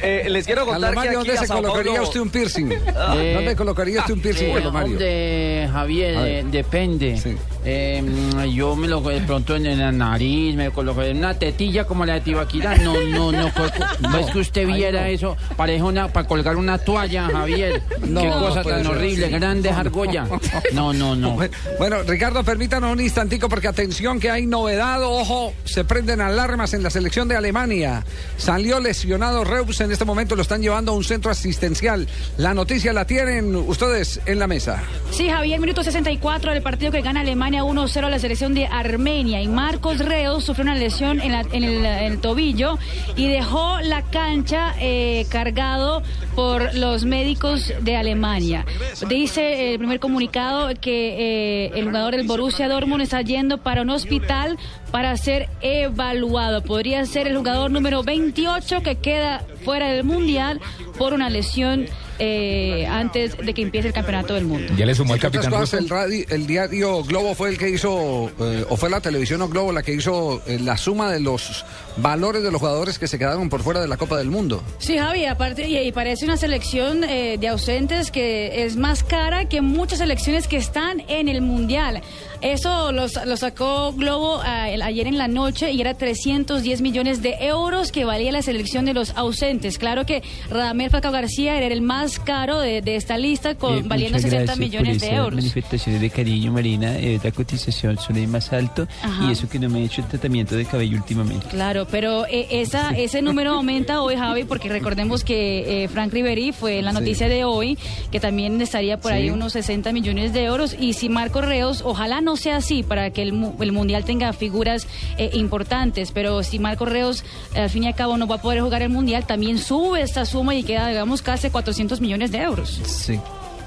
eh, 0.03 0.27
les 0.31 0.47
quiero 0.47 0.65
contar 0.65 0.81
Carlos 0.81 0.91
que 0.91 0.97
Mario, 0.97 1.11
aquí 1.21 1.29
¿dónde 1.29 1.39
a 1.39 1.43
se 1.43 1.47
Sao 1.47 1.61
colocaría 1.63 1.93
Paulo- 1.93 2.09
usted 2.09 2.21
un 2.21 2.31
piercing? 2.31 2.73
Eh, 2.73 3.33
¿Dónde 3.35 3.57
colocaría 3.57 4.01
usted 4.01 4.15
un 4.15 4.21
piercing, 4.21 4.47
Eh, 4.47 4.53
Carlos 4.55 4.73
Mario? 4.73 4.93
hombre, 4.93 5.69
Javier, 5.73 6.15
eh, 6.27 6.45
depende. 6.51 7.23
Eh, 7.65 8.03
mm, 8.03 8.45
yo 8.47 8.75
me 8.77 8.89
lo 8.89 9.01
de 9.03 9.21
pronto 9.21 9.57
en 9.57 9.79
la 9.79 9.93
nariz, 9.93 10.55
me 10.57 10.71
coloco 10.71 11.03
en 11.03 11.19
una 11.19 11.35
tetilla 11.35 11.85
como 11.85 12.07
la 12.07 12.15
de 12.15 12.21
No, 12.59 12.95
no, 13.07 13.33
no. 13.33 13.51
fue- 13.51 13.71
No, 14.01 14.19
es 14.19 14.27
que 14.31 14.39
usted 14.39 14.67
viera 14.67 15.03
no. 15.03 15.07
eso. 15.07 15.37
Parece 15.57 15.83
una 15.83 16.09
para 16.13 16.27
colgar 16.27 16.57
una 16.57 16.79
toalla, 16.79 17.29
Javier. 17.31 17.83
No, 18.07 18.23
Qué 18.23 18.29
cosa 18.29 18.63
tan 18.63 18.83
ser 18.83 18.87
horrible, 18.93 19.27
así. 19.27 19.35
grandes 19.35 19.73
argollas. 19.73 20.29
No, 20.73 20.93
no, 20.93 21.15
no. 21.15 21.37
Bueno, 21.79 22.03
Ricardo, 22.03 22.43
permítanos 22.45 22.93
un 22.93 23.01
instantico 23.01 23.49
porque 23.49 23.69
atención 23.69 24.21
que 24.21 24.31
hay 24.31 24.47
novedad, 24.47 25.03
ojo, 25.03 25.53
se 25.65 25.85
prenden 25.85 26.21
alarmas 26.21 26.75
en 26.75 26.83
la 26.83 26.91
selección 26.91 27.29
de 27.29 27.37
Alemania. 27.37 28.05
Salió 28.37 28.81
lesionado 28.81 29.45
Reus, 29.45 29.81
en 29.81 29.93
este 29.93 30.05
momento 30.05 30.37
lo 30.37 30.43
están 30.43 30.61
llevando 30.63 30.93
a 30.93 30.95
un 30.95 31.05
centro 31.05 31.31
asistencial. 31.31 32.07
La 32.37 32.53
noticia 32.55 32.93
la 32.93 33.07
tienen 33.07 33.55
ustedes 33.57 34.21
en 34.27 34.39
la 34.39 34.47
mesa. 34.47 34.83
Sí, 35.11 35.29
Javier, 35.29 35.61
minuto 35.61 35.83
64 35.83 36.53
del 36.53 36.63
partido 36.63 36.93
que 36.93 37.01
gana 37.03 37.21
Alemania 37.21 37.63
1-0 37.63 38.05
a 38.05 38.11
la 38.11 38.19
selección 38.19 38.55
de 38.55 38.67
Armenia. 38.67 39.41
Y 39.43 39.49
Marcos 39.49 39.99
Reus 39.99 40.45
sufrió 40.45 40.65
una 40.65 40.75
lesión 40.75 41.21
en, 41.21 41.33
la- 41.33 41.41
en 41.53 41.65
el, 41.65 41.85
en 41.85 42.13
el 42.13 42.19
tobillo 42.21 42.40
y 42.41 43.29
dejó 43.29 43.81
la 43.83 44.03
cancha 44.03 44.75
eh, 44.81 45.27
cargado 45.31 46.03
por 46.35 46.75
los 46.75 47.05
médicos 47.05 47.71
de 47.83 47.97
Alemania. 47.97 48.65
Dice 49.09 49.73
el 49.73 49.79
primer 49.79 50.01
comunicado 50.01 50.71
que 50.81 51.67
eh, 51.67 51.71
el 51.75 51.85
jugador 51.85 52.17
del 52.17 52.27
Borussia 52.27 52.67
Dortmund 52.69 53.03
está 53.03 53.21
yendo 53.21 53.59
para 53.59 53.83
un 53.83 53.91
hospital 53.91 54.59
para 54.91 55.15
ser 55.19 55.51
evaluado. 55.61 56.63
Podría 56.63 57.05
ser 57.05 57.27
el 57.27 57.37
jugador 57.37 57.71
número 57.71 58.03
28 58.03 58.83
que 58.83 58.97
queda 58.97 59.45
fuera 59.65 59.89
del 59.89 60.05
Mundial 60.05 60.61
por 60.99 61.13
una 61.15 61.31
lesión 61.31 61.87
eh, 62.23 62.87
antes 62.87 63.37
de 63.39 63.55
que 63.55 63.63
empiece 63.63 63.89
el 63.89 63.95
Campeonato 63.95 64.35
del 64.35 64.45
Mundo. 64.45 64.73
Ya 64.77 64.85
le 64.85 64.95
sumó 64.95 65.15
el 65.15 65.21
capitán 65.21 65.51
ruso. 65.53 65.79
el, 65.79 65.89
radi- 65.89 66.27
el 66.31 66.47
diario 66.47 67.03
Globo 67.03 67.35
fue 67.35 67.49
el 67.49 67.57
que 67.57 67.71
hizo, 67.71 68.31
eh, 68.39 68.65
o 68.69 68.77
fue 68.77 68.91
la 68.91 69.01
televisión 69.01 69.41
o 69.41 69.49
Globo 69.49 69.73
la 69.73 69.83
que 69.83 69.95
hizo 69.95 70.43
eh, 70.47 70.59
la 70.61 70.77
suma 70.77 71.11
de 71.11 71.21
los 71.21 71.65
valores 71.97 72.43
de 72.43 72.51
los 72.51 72.61
jugadores 72.61 72.99
que 72.99 73.09
se 73.09 73.19
quedaron 73.19 73.49
por 73.49 73.63
fuera 73.63 73.81
de 73.81 73.89
la 73.89 73.97
Copa 73.97 74.19
del 74.19 74.29
Mundo. 74.31 74.63
Sí, 74.79 74.99
Javi, 74.99 75.25
aparte, 75.25 75.67
y, 75.67 75.79
y 75.79 75.93
parece 75.93 76.27
una 76.27 76.37
selección 76.37 77.05
eh, 77.05 77.39
de 77.41 77.49
ausentes 77.49 78.11
que 78.11 78.65
es 78.65 78.77
más 78.77 79.03
cara 79.03 79.47
que 79.47 79.63
muchas 79.63 79.99
selecciones 80.01 80.47
que 80.47 80.57
están 80.59 81.03
en 81.09 81.29
el 81.29 81.41
Mundial. 81.41 82.03
Eso 82.43 82.93
lo, 82.93 83.09
sa- 83.09 83.25
lo 83.25 83.37
sacó 83.39 83.93
Globo 83.93 84.43
el- 84.69 84.83
ayer 84.83 85.07
en 85.07 85.17
la 85.17 85.29
noche 85.29 85.73
y 85.73 85.81
era 85.81 85.95
310 85.95 86.81
millones 86.83 87.23
de 87.23 87.37
euros 87.41 87.93
que 87.93 88.05
valía 88.05 88.31
la 88.33 88.43
selección 88.43 88.85
de 88.85 88.93
los 88.95 89.11
ausentes. 89.17 89.50
Claro 89.79 90.07
que 90.07 90.23
Radamel 90.51 90.91
Falcao 90.91 91.13
García 91.13 91.57
era 91.59 91.67
el 91.75 91.83
más 91.83 92.19
caro 92.19 92.61
de, 92.61 92.81
de 92.83 92.97
esta 92.97 93.19
lista, 93.19 93.55
con, 93.55 93.79
Eh, 93.79 93.83
valiendo 93.85 94.19
muchas 94.19 94.31
60 94.31 94.45
gracias 94.45 94.59
millones 94.59 94.99
por 94.99 95.09
de 95.09 95.15
euros. 95.17 95.35
manifestaciones 95.35 96.01
de 96.01 96.11
cariño, 96.11 96.53
Marina. 96.53 96.97
Eh, 96.99 97.19
la 97.23 97.31
cotización 97.33 97.99
son 97.99 98.17
el 98.17 98.29
más 98.29 98.53
alto 98.53 98.87
Ajá. 99.03 99.25
y 99.29 99.33
eso 99.33 99.49
que 99.49 99.59
no 99.59 99.69
me 99.69 99.81
he 99.81 99.85
hecho 99.85 100.01
el 100.03 100.09
tratamiento 100.09 100.55
de 100.57 100.65
cabello 100.65 100.97
últimamente. 100.97 101.47
Claro, 101.49 101.87
pero 101.91 102.27
eh, 102.27 102.47
esa, 102.51 102.91
ese 102.97 103.23
número 103.23 103.53
aumenta 103.55 104.03
hoy, 104.03 104.17
Javi, 104.17 104.45
porque 104.45 104.69
recordemos 104.69 105.25
que 105.25 105.85
eh, 105.85 105.89
Frank 105.89 106.13
Riveri 106.13 106.53
fue 106.53 106.83
la 106.83 106.93
noticia 106.93 107.29
de 107.29 107.45
hoy, 107.45 107.79
que 108.13 108.21
también 108.21 108.61
estaría 108.61 108.99
por 109.01 109.13
ahí 109.13 109.25
Sí. 109.25 109.31
unos 109.31 109.53
60 109.53 109.93
millones 109.93 110.33
de 110.33 110.45
euros. 110.45 110.77
Y 110.79 110.93
si 110.95 111.09
Marco 111.09 111.41
Reos, 111.41 111.83
ojalá 111.85 112.21
no 112.21 112.37
sea 112.37 112.57
así, 112.57 112.83
para 112.83 113.11
que 113.11 113.23
el, 113.23 113.53
el 113.61 113.73
Mundial 113.73 114.05
tenga 114.05 114.33
figuras 114.33 114.87
eh, 115.19 115.31
importantes, 115.35 116.13
pero 116.13 116.43
si 116.43 116.59
Marco 116.59 116.85
Reos 116.85 117.25
al 117.55 117.69
fin 117.71 117.85
y 117.85 117.87
al 117.89 117.95
cabo 117.95 118.17
no 118.17 118.27
va 118.27 118.37
a 118.37 118.43
poder 118.43 118.61
jugar 118.61 118.83
el 118.83 118.89
Mundial, 118.91 119.27
también 119.27 119.40
sube 119.59 120.03
esta 120.03 120.25
suma 120.25 120.55
y 120.55 120.63
queda, 120.63 120.89
digamos, 120.89 121.23
casi 121.23 121.51
400 121.51 122.01
millones 122.01 122.31
de 122.33 122.39
euros. 122.39 122.81
Sí. 122.85 123.19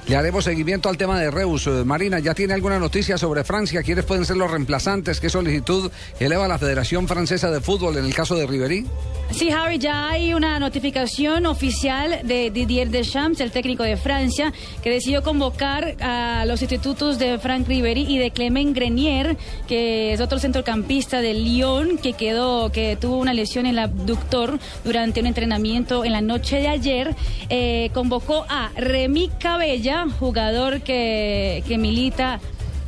Le 0.08 0.18
haremos 0.18 0.44
seguimiento 0.44 0.90
al 0.90 0.98
tema 0.98 1.18
de 1.18 1.32
Reus. 1.32 1.66
Eh, 1.68 1.84
Marina, 1.86 2.20
¿ya 2.20 2.34
tiene 2.34 2.54
alguna 2.54 2.78
noticia 2.78 3.18
sobre 3.18 3.46
Francia? 3.46 3.84
¿Quiénes 3.84 4.04
pueden 4.04 4.26
ser 4.26 4.36
los 4.36 4.52
reemplazantes? 4.52 5.22
¿Qué 5.22 5.30
solicitud 5.30 5.90
eleva 6.20 6.48
la 6.48 6.58
Federación 6.58 7.08
Francesa 7.08 7.50
de 7.50 7.62
Fútbol 7.62 7.98
en 7.98 8.06
el 8.06 8.14
caso 8.14 8.36
de 8.36 8.46
Ribery? 8.46 8.86
Sí, 9.32 9.50
Harry, 9.50 9.80
ya 9.80 10.10
hay 10.10 10.34
una 10.34 10.60
notificación 10.60 11.46
oficial 11.48 12.20
de 12.24 12.52
Didier 12.52 12.90
Deschamps, 12.90 13.40
el 13.40 13.52
técnico 13.52 13.82
de 13.82 13.98
Francia, 13.98 14.54
que 14.84 14.92
decidió 14.92 15.24
convocar 15.24 15.96
a 16.02 16.46
los 16.46 16.62
institutos 16.62 17.18
de 17.18 17.40
Franck 17.40 17.68
Ribéry 17.68 18.06
y 18.08 18.20
de 18.20 18.30
Clement 18.30 18.76
Grenier, 18.76 19.38
que 19.68 20.14
es 20.14 20.22
otro 20.22 20.38
centrocampista 20.38 21.22
de 21.22 21.34
Lyon, 21.34 21.98
que 21.98 22.14
quedó, 22.14 22.72
que 22.72 22.96
tuvo 22.96 23.18
una 23.18 23.34
lesión 23.34 23.66
en 23.66 23.72
el 23.72 23.80
abductor 23.80 24.60
durante 24.84 25.22
un 25.22 25.28
entrenamiento 25.28 26.06
en 26.06 26.12
la 26.12 26.22
noche 26.22 26.58
de 26.58 26.68
ayer. 26.68 27.16
Eh, 27.50 27.90
convocó 27.94 28.46
a 28.50 28.70
Remy 28.76 29.32
Cabella, 29.40 29.93
jugador 30.20 30.82
que, 30.82 31.64
que 31.68 31.78
milita 31.78 32.40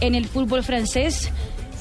en 0.02 0.16
el 0.16 0.26
fútbol 0.26 0.64
francés, 0.64 1.32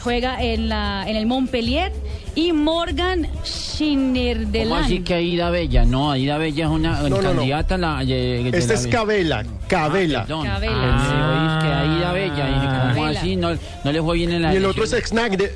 juega 0.03 0.43
en, 0.43 0.69
la, 0.69 1.05
en 1.09 1.17
el 1.17 1.27
Montpellier 1.27 1.93
y 2.35 2.53
Morgan 2.53 3.27
Schneiderlin. 3.45 4.65
¿Cómo 4.69 4.77
así 4.77 5.01
que 5.01 5.15
Aida 5.15 5.51
Bella? 5.51 5.85
No, 5.85 6.11
Aida 6.13 6.37
Bella 6.39 6.65
es 6.65 6.71
una 6.71 7.01
no, 7.03 7.09
no. 7.09 7.21
candidata 7.21 7.75
a 7.77 7.79
la... 7.79 7.99
de- 8.05 8.43
de 8.51 8.59
Este 8.59 8.75
la- 8.75 8.81
es 8.81 8.87
Cabela, 8.87 9.45
Cabela. 9.69 10.21
Ah, 10.21 10.25
perdón. 10.27 10.47
Cabela, 10.47 10.75
Ah, 10.77 11.59
sí. 11.61 11.67
que 11.67 11.73
Aida 11.73 12.13
Bella. 12.13 12.47
Dije, 12.47 12.67
¿Cómo 12.67 12.95
Cabela. 12.95 13.21
así? 13.21 13.37
No, 13.37 13.49
no 13.85 13.93
le 13.93 14.03
fue 14.03 14.17
bien 14.17 14.33
en 14.33 14.43
la 14.43 14.53
Y 14.53 14.57
el 14.57 14.65
otro 14.65 14.85
es 14.85 14.93
elección. 14.93 15.19
Exnagde. 15.25 15.55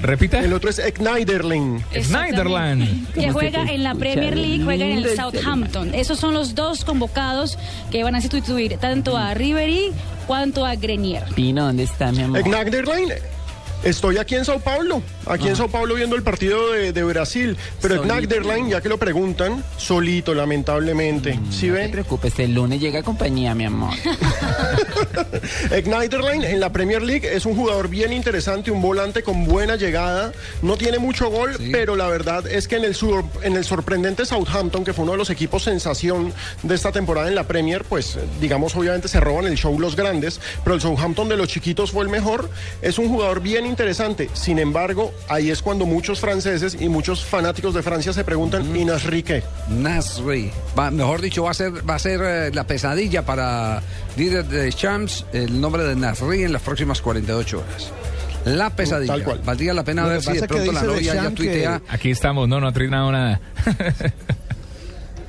Repita. 0.00 0.40
El 0.40 0.52
otro 0.52 0.70
es 0.70 0.76
Schneiderlin. 0.76 1.84
Snyderland. 2.00 3.12
que 3.12 3.30
juega 3.30 3.64
en 3.64 3.82
la 3.82 3.94
Premier 3.94 4.36
League, 4.36 4.64
juega 4.64 4.84
en 4.84 4.98
el 4.98 5.16
Southampton. 5.16 5.94
Esos 5.94 6.18
son 6.18 6.34
los 6.34 6.54
dos 6.54 6.84
convocados 6.84 7.58
que 7.90 8.02
van 8.02 8.14
a 8.14 8.20
sustituir 8.20 8.78
tanto 8.78 9.16
a 9.16 9.34
Ribery 9.34 9.92
cuanto 10.26 10.64
a 10.64 10.74
Grenier. 10.76 11.24
Pino, 11.34 11.66
¿dónde 11.66 11.84
está 11.84 12.12
mi 12.12 12.22
amor? 12.22 12.40
Schneiderlin. 12.40 13.12
Estoy 13.84 14.18
aquí 14.18 14.36
en 14.36 14.44
Sao 14.44 14.60
Paulo, 14.60 15.02
aquí 15.26 15.48
en 15.48 15.56
Sao 15.56 15.68
Paulo 15.68 15.94
viendo 15.96 16.14
el 16.14 16.22
partido 16.22 16.70
de, 16.72 16.92
de 16.92 17.02
Brasil, 17.02 17.56
pero 17.80 17.96
Solito. 18.60 18.70
Ya 18.70 18.80
que 18.80 18.88
lo 18.88 18.96
preguntan, 18.98 19.64
solito, 19.76 20.34
lamentablemente. 20.34 21.38
¿Sí 21.50 21.66
No 21.68 21.74
te 21.74 21.88
preocupes, 21.88 22.38
el 22.38 22.54
lunes 22.54 22.80
llega 22.80 23.02
compañía, 23.02 23.54
mi 23.56 23.64
amor. 23.64 23.92
Schneiderlin 25.70 26.44
en 26.44 26.60
la 26.60 26.72
Premier 26.72 27.02
League 27.02 27.28
es 27.34 27.44
un 27.46 27.56
jugador 27.56 27.88
bien 27.88 28.12
interesante, 28.12 28.70
un 28.70 28.80
volante 28.82 29.22
con 29.22 29.44
buena 29.46 29.76
llegada, 29.76 30.32
no 30.62 30.76
tiene 30.76 30.98
mucho 30.98 31.28
gol, 31.30 31.56
pero 31.72 31.96
la 31.96 32.06
verdad 32.08 32.46
es 32.46 32.68
que 32.68 32.76
en 32.76 32.84
el, 32.84 32.94
sur- 32.94 33.24
en 33.42 33.56
el 33.56 33.64
sorprendente 33.64 34.24
Southampton, 34.26 34.84
que 34.84 34.92
fue 34.92 35.02
uno 35.04 35.12
de 35.12 35.18
los 35.18 35.30
equipos 35.30 35.64
sensación 35.64 36.32
de 36.62 36.74
esta 36.74 36.92
temporada 36.92 37.28
en 37.28 37.34
la 37.34 37.44
Premier, 37.48 37.84
pues 37.84 38.18
digamos 38.40 38.76
obviamente 38.76 39.08
se 39.08 39.20
roban 39.20 39.46
el 39.46 39.56
show 39.56 39.78
los 39.78 39.96
grandes, 39.96 40.40
pero 40.64 40.74
el 40.74 40.80
Southampton 40.80 41.28
de 41.28 41.36
los 41.36 41.48
chiquitos 41.48 41.90
fue 41.90 42.04
el 42.04 42.10
mejor, 42.10 42.48
es 42.80 42.98
un 42.98 43.08
jugador 43.08 43.40
bien 43.40 43.66
interesante, 43.72 44.28
sin 44.34 44.58
embargo, 44.58 45.12
ahí 45.28 45.50
es 45.50 45.62
cuando 45.62 45.84
muchos 45.86 46.20
franceses 46.20 46.76
y 46.80 46.88
muchos 46.88 47.24
fanáticos 47.24 47.74
de 47.74 47.82
Francia 47.82 48.12
se 48.12 48.22
preguntan, 48.22 48.74
¿y 48.76 48.84
Nasri 48.84 49.22
qué? 49.22 49.42
Nasri. 49.68 50.50
Va- 50.78 50.90
mejor 50.90 51.20
dicho, 51.20 51.42
va 51.42 51.50
a 51.50 51.54
ser, 51.54 51.72
va 51.88 51.96
a 51.96 51.98
ser 51.98 52.20
eh, 52.22 52.50
la 52.54 52.64
pesadilla 52.66 53.24
para 53.24 53.82
líder 54.16 54.44
de 54.46 54.72
Champs 54.72 55.24
el 55.32 55.60
nombre 55.60 55.82
de 55.84 55.96
Nasri 55.96 56.44
en 56.44 56.52
las 56.52 56.62
próximas 56.62 57.00
48 57.02 57.58
horas. 57.58 57.90
La 58.44 58.70
pesadilla. 58.70 59.12
Tal 59.14 59.24
cual. 59.24 59.40
Valdría 59.44 59.72
la 59.74 59.84
pena 59.84 60.02
Lo 60.02 60.08
ver 60.10 60.22
si 60.22 60.32
de 60.32 60.46
pronto 60.48 60.72
la 60.72 60.82
novia 60.82 61.14
ya 61.14 61.28
que- 61.28 61.34
tuitea. 61.34 61.82
Aquí 61.88 62.10
estamos, 62.10 62.48
no, 62.48 62.60
no 62.60 62.68
ha 62.68 62.72
trinado 62.72 63.10
nada. 63.12 63.40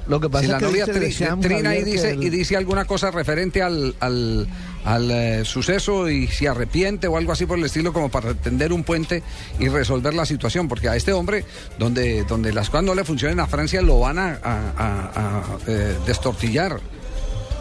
Lo 0.07 0.19
que 0.19 0.29
pasa 0.29 0.43
Si 0.43 0.51
la 0.51 0.57
es 0.57 0.63
que 0.63 0.69
novia 0.69 0.85
dice 0.85 0.99
tri- 1.29 1.41
trina 1.41 1.59
y 1.75 1.79
Javier, 1.79 1.85
dice, 1.85 2.09
el- 2.11 2.23
y 2.23 2.29
dice 2.29 2.57
alguna 2.57 2.83
cosa 2.85 3.09
referente 3.11 3.61
al, 3.61 3.95
al, 4.01 4.47
al, 4.85 5.09
eh, 5.11 5.45
suceso 5.45 6.09
y 6.09 6.27
si 6.27 6.45
arrepiente 6.47 7.07
o 7.07 7.17
algo 7.17 7.31
así 7.31 7.45
por 7.45 7.57
el 7.57 7.65
estilo 7.65 7.93
como 7.93 8.09
para 8.09 8.33
tender 8.33 8.73
un 8.73 8.83
puente 8.83 9.23
y 9.59 9.67
resolver 9.69 10.13
la 10.13 10.25
situación, 10.25 10.67
porque 10.67 10.89
a 10.89 10.95
este 10.95 11.13
hombre, 11.13 11.45
donde, 11.79 12.23
donde 12.25 12.51
las 12.53 12.69
cosas 12.69 12.83
no 12.85 12.95
le 12.95 13.03
funcionen 13.03 13.39
a 13.39 13.47
Francia, 13.47 13.81
lo 13.81 13.99
van 13.99 14.19
a, 14.19 14.39
a- 14.43 14.73
a- 14.77 15.11
a, 15.15 15.43
eh, 15.67 15.95
destortillar 16.05 16.79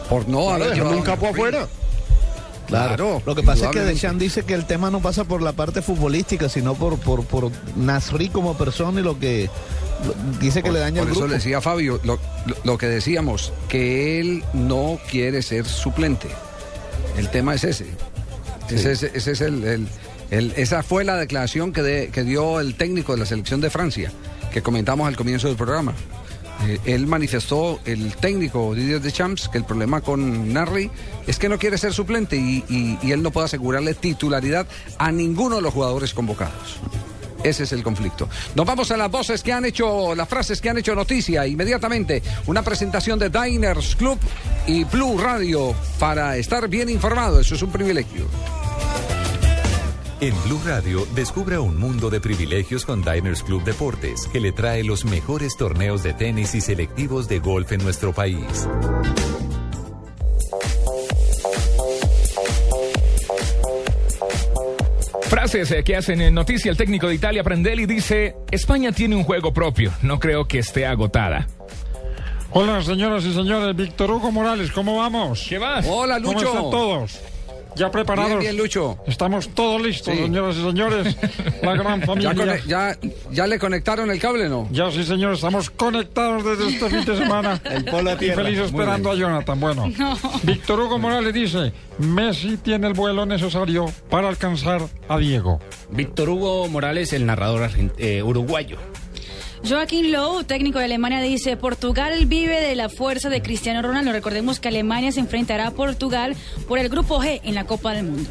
por 0.09 0.27
no 0.27 0.45
Claro, 0.47 0.63
haber 0.65 0.75
llevado 0.75 0.97
un 0.97 1.03
capo 1.03 1.27
afuera. 1.27 1.67
Claro, 2.67 3.21
Lo 3.25 3.35
que 3.35 3.43
pasa 3.43 3.65
es 3.65 3.71
que. 3.71 3.81
Deschamps 3.81 4.19
dice 4.19 4.43
que 4.43 4.53
el 4.53 4.65
tema 4.65 4.89
no 4.89 5.01
pasa 5.01 5.25
por 5.25 5.41
la 5.41 5.51
parte 5.51 5.81
futbolística, 5.81 6.47
sino 6.47 6.73
por, 6.75 6.97
por, 6.97 7.25
por 7.25 7.51
Nasri 7.75 8.29
como 8.29 8.57
persona 8.57 9.01
y 9.01 9.03
lo 9.03 9.19
que 9.19 9.49
lo- 10.07 10.15
dice 10.39 10.59
que 10.63 10.67
Por- 10.69 10.73
le 10.73 10.79
daña 10.79 11.01
por 11.01 11.09
eso 11.11 11.19
grupo. 11.19 11.27
le 11.27 11.35
decía 11.35 11.59
Fabio, 11.61 11.99
lo, 12.03 12.15
lo- 12.45 12.55
lo 12.63 12.77
que 12.77 12.87
decíamos, 12.87 13.51
que 13.67 14.19
él 14.21 14.43
no 14.53 14.97
quiere 15.11 15.41
ser 15.41 15.65
suplente. 15.65 16.29
El 17.17 17.29
tema 17.29 17.55
es 17.55 17.63
ese. 17.63 17.85
Ese, 18.69 18.91
es- 18.93 19.03
ese 19.03 19.31
es 19.31 19.41
el, 19.41 19.63
el- 19.63 19.87
el- 20.31 20.53
esa 20.55 20.81
fue 20.83 21.03
la 21.03 21.15
declaración 21.17 21.73
que, 21.73 21.81
de- 21.83 22.09
que 22.09 22.23
dio 22.23 22.59
el 22.59 22.75
técnico 22.75 23.13
de 23.13 23.19
la 23.19 23.25
selección 23.25 23.61
de 23.61 23.69
Francia, 23.69 24.11
que 24.51 24.61
comentamos 24.61 25.07
al 25.07 25.15
comienzo 25.15 25.47
del 25.47 25.57
programa. 25.57 25.93
Eh, 26.65 26.79
él 26.85 27.07
manifestó, 27.07 27.79
el 27.85 28.15
técnico 28.15 28.73
Didier 28.73 29.01
Deschamps, 29.01 29.49
que 29.49 29.57
el 29.57 29.65
problema 29.65 30.01
con 30.01 30.53
Narri 30.53 30.89
es 31.27 31.37
que 31.37 31.49
no 31.49 31.59
quiere 31.59 31.77
ser 31.77 31.93
suplente 31.93 32.37
y, 32.37 32.63
y- 32.69 32.97
y 33.01 33.11
él 33.11 33.21
no 33.21 33.31
puede 33.31 33.45
asegurarle 33.45 33.93
titularidad 33.95 34.65
a 34.97 35.11
ninguno 35.11 35.57
de 35.57 35.61
los 35.61 35.73
jugadores 35.73 36.13
convocados. 36.13 36.79
Ese 37.43 37.63
es 37.63 37.73
el 37.73 37.83
conflicto. 37.83 38.29
Nos 38.55 38.65
vamos 38.65 38.89
a 38.91 38.97
las 38.97 39.11
voces 39.11 39.43
que 39.43 39.51
han 39.51 39.65
hecho, 39.65 40.15
las 40.15 40.29
frases 40.29 40.61
que 40.61 40.69
han 40.69 40.77
hecho 40.77 40.95
noticia. 40.95 41.45
Inmediatamente, 41.45 42.23
una 42.47 42.61
presentación 42.61 43.19
de 43.19 43.29
Diners 43.29 43.95
Club 43.95 44.17
y 44.67 44.83
Blue 44.85 45.17
Radio 45.17 45.75
para 45.99 46.37
estar 46.37 46.67
bien 46.67 46.89
informado. 46.89 47.39
Eso 47.39 47.55
es 47.55 47.61
un 47.61 47.71
privilegio. 47.71 48.25
En 50.21 50.33
Blue 50.45 50.61
Radio, 50.65 51.05
descubra 51.15 51.59
un 51.59 51.77
mundo 51.77 52.09
de 52.09 52.21
privilegios 52.21 52.85
con 52.85 53.03
Diners 53.03 53.43
Club 53.43 53.61
Deportes, 53.65 54.29
que 54.31 54.39
le 54.39 54.53
trae 54.53 54.81
los 54.85 55.03
mejores 55.03 55.57
torneos 55.57 56.01
de 56.01 56.13
tenis 56.13 56.55
y 56.55 56.61
selectivos 56.61 57.27
de 57.27 57.39
golf 57.39 57.73
en 57.73 57.83
nuestro 57.83 58.13
país. 58.13 58.67
Frases 65.33 65.71
eh, 65.71 65.83
que 65.83 65.95
hacen 65.95 66.21
en 66.21 66.35
noticia 66.35 66.69
el 66.69 66.77
técnico 66.77 67.07
de 67.07 67.15
Italia, 67.15 67.43
Prandelli, 67.43 67.87
dice, 67.87 68.35
España 68.51 68.91
tiene 68.91 69.15
un 69.15 69.23
juego 69.23 69.51
propio, 69.51 69.91
no 70.03 70.19
creo 70.19 70.47
que 70.47 70.59
esté 70.59 70.85
agotada. 70.85 71.47
Hola, 72.51 72.83
señoras 72.83 73.23
y 73.25 73.33
señores. 73.33 73.75
Víctor 73.75 74.11
Hugo 74.11 74.31
Morales, 74.31 74.69
¿cómo 74.71 74.97
vamos? 74.97 75.43
¿Qué 75.49 75.57
más? 75.57 75.87
Hola, 75.89 76.21
¿Cómo 76.21 76.33
Lucho. 76.33 76.45
están 76.49 76.69
todos? 76.69 77.19
¿Ya 77.75 77.89
preparados? 77.91 78.29
Bien, 78.39 78.41
bien, 78.41 78.57
Lucho. 78.57 78.97
Estamos 79.07 79.49
todos 79.49 79.81
listos, 79.81 80.13
Sí. 80.13 80.21
señoras 80.23 80.55
y 80.57 80.61
señores. 80.63 81.17
La 81.63 81.73
gran 81.75 81.99
¿Ya, 82.01 82.05
familia. 82.05 82.59
ya, 82.67 82.97
ya 83.31 83.47
le 83.47 83.57
conectaron 83.59 84.11
el 84.11 84.19
cable, 84.19 84.47
no? 84.49 84.67
Ya 84.71 84.91
sí, 84.91 85.03
señor, 85.03 85.33
estamos 85.33 85.69
conectados 85.69 86.43
desde 86.45 86.67
este 86.69 86.89
fin 86.89 87.05
de 87.05 87.17
semana. 87.17 87.59
El 87.71 87.85
polo 87.85 88.11
a 88.11 88.13
y 88.13 88.17
tierra. 88.17 88.43
feliz 88.43 88.59
Muy 88.59 88.67
esperando 88.67 89.11
a 89.11 89.15
Jonathan. 89.15 89.59
Bueno, 89.59 89.91
Víctor 90.43 90.79
Hugo 90.81 90.99
Morales 90.99 91.33
dice, 91.33 91.73
Messi 91.97 92.57
tiene 92.57 92.87
el 92.87 92.93
vuelo 92.93 93.25
necesario 93.25 93.85
para 94.09 94.29
alcanzar 94.29 94.81
a 95.09 95.17
Diego. 95.17 95.59
Víctor 95.89 96.29
Hugo 96.29 96.67
Morales, 96.67 97.13
el 97.13 97.25
narrador 97.25 97.61
argent- 97.69 97.93
eh, 97.97 98.21
uruguayo. 98.23 98.77
Joaquín 99.65 100.11
Lowe, 100.11 100.43
técnico 100.43 100.79
de 100.79 100.85
Alemania, 100.85 101.21
dice, 101.21 101.55
Portugal 101.55 102.25
vive 102.25 102.59
de 102.59 102.75
la 102.75 102.89
fuerza 102.89 103.29
de 103.29 103.41
Cristiano 103.41 103.81
Ronaldo. 103.81 104.11
Recordemos 104.11 104.59
que 104.59 104.67
Alemania 104.67 105.13
se 105.13 105.21
enfrentará 105.21 105.67
a 105.67 105.71
Portugal 105.71 106.35
por 106.67 106.79
el 106.79 106.89
Grupo 106.89 107.21
G 107.21 107.39
en 107.45 107.55
la 107.55 107.65
Copa 107.65 107.93
del 107.93 108.05
Mundo. 108.05 108.29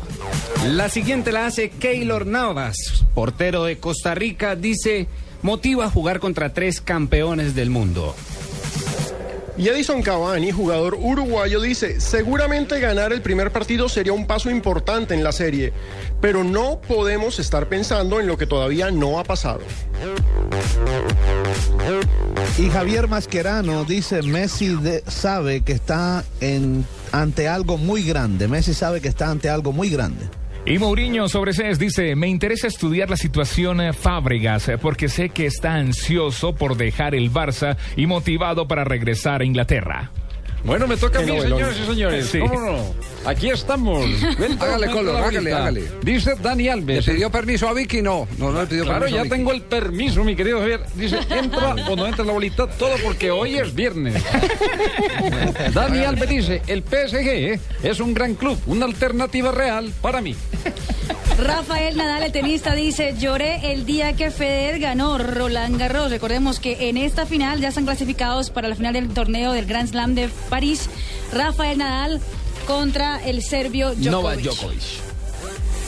La 0.66 0.90
siguiente 0.90 1.32
la 1.32 1.46
hace 1.46 1.70
Keylor 1.70 2.26
Navas, 2.26 3.06
portero 3.14 3.64
de 3.64 3.78
Costa 3.78 4.14
Rica, 4.14 4.56
dice, 4.56 5.08
motiva 5.40 5.86
a 5.86 5.90
jugar 5.90 6.20
contra 6.20 6.52
tres 6.52 6.82
campeones 6.82 7.54
del 7.54 7.70
mundo. 7.70 8.14
Y 9.56 9.68
Edison 9.68 10.02
Cavani, 10.02 10.50
jugador 10.50 10.94
uruguayo, 10.94 11.60
dice, 11.60 12.00
seguramente 12.00 12.80
ganar 12.80 13.12
el 13.12 13.20
primer 13.20 13.52
partido 13.52 13.88
sería 13.88 14.14
un 14.14 14.26
paso 14.26 14.50
importante 14.50 15.12
en 15.12 15.22
la 15.22 15.32
serie, 15.32 15.72
pero 16.20 16.42
no 16.42 16.80
podemos 16.80 17.38
estar 17.38 17.68
pensando 17.68 18.18
en 18.18 18.26
lo 18.26 18.38
que 18.38 18.46
todavía 18.46 18.90
no 18.90 19.18
ha 19.18 19.24
pasado. 19.24 19.60
Y 22.58 22.68
Javier 22.70 23.08
Mascherano 23.08 23.84
dice, 23.84 24.22
Messi 24.22 24.78
sabe 25.06 25.60
que 25.60 25.72
está 25.72 26.24
ante 27.12 27.48
algo 27.48 27.76
muy 27.76 28.02
grande. 28.02 28.48
Messi 28.48 28.72
sabe 28.72 29.00
que 29.00 29.08
está 29.08 29.30
ante 29.30 29.50
algo 29.50 29.72
muy 29.72 29.90
grande. 29.90 30.24
Y 30.64 30.79
Mourinho 30.79 31.29
sobre 31.29 31.53
CES 31.53 31.79
dice, 31.81 32.14
me 32.14 32.29
interesa 32.29 32.68
estudiar 32.68 33.11
la 33.11 33.16
situación 33.16 33.81
eh, 33.81 33.92
Fábregas 33.92 34.68
eh, 34.68 34.79
porque 34.79 35.09
sé 35.09 35.31
que 35.31 35.46
está 35.46 35.75
ansioso 35.75 36.55
por 36.55 36.77
dejar 36.77 37.16
el 37.16 37.33
Barça 37.33 37.77
y 37.96 38.07
motivado 38.07 38.68
para 38.68 38.85
regresar 38.85 39.40
a 39.40 39.44
Inglaterra. 39.44 40.12
Bueno, 40.64 40.87
me 40.87 40.96
toca 40.96 41.18
a 41.18 41.22
mí, 41.22 41.40
señores 41.40 41.81
y 41.83 41.87
señores. 41.87 42.27
Sí. 42.27 42.38
¿Cómo 42.38 42.61
no? 42.61 42.77
Aquí 43.24 43.50
estamos. 43.50 44.04
Hágale, 44.22 44.37
cuenta 44.37 44.90
Colo, 44.92 45.12
la 45.12 45.26
hágale, 45.26 45.52
hágale. 45.52 45.85
Dice 46.02 46.35
Dani 46.42 46.64
¿Le 46.64 46.70
Alves. 46.72 47.04
pidió 47.06 47.30
permiso 47.30 47.68
a 47.68 47.72
Vicky? 47.72 48.02
No, 48.02 48.26
no, 48.38 48.50
no 48.50 48.61
le 48.62 48.66
pidió 48.66 48.85
Claro, 48.85 49.00
permiso. 49.00 49.16
a 49.16 49.18
ya 49.18 49.22
Vicky. 49.24 49.37
tengo 49.37 49.52
el 49.52 49.62
permiso, 49.62 50.24
mi 50.24 50.35
querido 50.35 50.58
Javier. 50.61 50.80
Dice, 50.94 51.18
entra 51.30 51.74
o 51.88 51.96
no 51.96 52.06
entra 52.06 52.24
la 52.24 52.32
bolita, 52.32 52.66
todo 52.68 52.94
porque 53.04 53.30
hoy 53.30 53.56
es 53.56 53.74
viernes. 53.74 54.22
Dani 55.74 56.04
Alves 56.04 56.28
dice, 56.28 56.62
el 56.66 56.82
PSG 56.82 57.61
es 57.85 58.00
un 58.00 58.14
gran 58.14 58.35
club, 58.35 58.58
una 58.66 58.87
alternativa 58.87 59.52
real 59.52 59.92
para 60.00 60.20
mí. 60.20 60.35
Rafael 61.38 61.96
Nadal, 61.96 62.24
el 62.24 62.32
tenista, 62.32 62.74
dice, 62.74 63.14
lloré 63.18 63.72
el 63.72 63.87
día 63.87 64.12
que 64.14 64.30
Federer 64.30 64.78
ganó 64.80 65.16
Roland 65.18 65.78
Garros. 65.78 66.11
Recordemos 66.11 66.61
que 66.61 66.88
en 66.88 66.96
esta 66.96 67.24
final 67.26 67.61
ya 67.61 67.68
están 67.68 67.85
clasificados 67.85 68.50
para 68.50 68.68
la 68.68 68.74
final 68.76 68.92
del 68.92 69.08
torneo 69.08 69.52
del 69.52 69.64
Grand 69.66 69.88
Slam 69.88 70.14
de 70.14 70.28
París. 70.50 70.88
Rafael 71.32 71.78
Nadal 71.78 72.20
contra 72.72 73.22
el 73.26 73.42
serbio 73.42 73.94
Djokovic. 73.94 74.50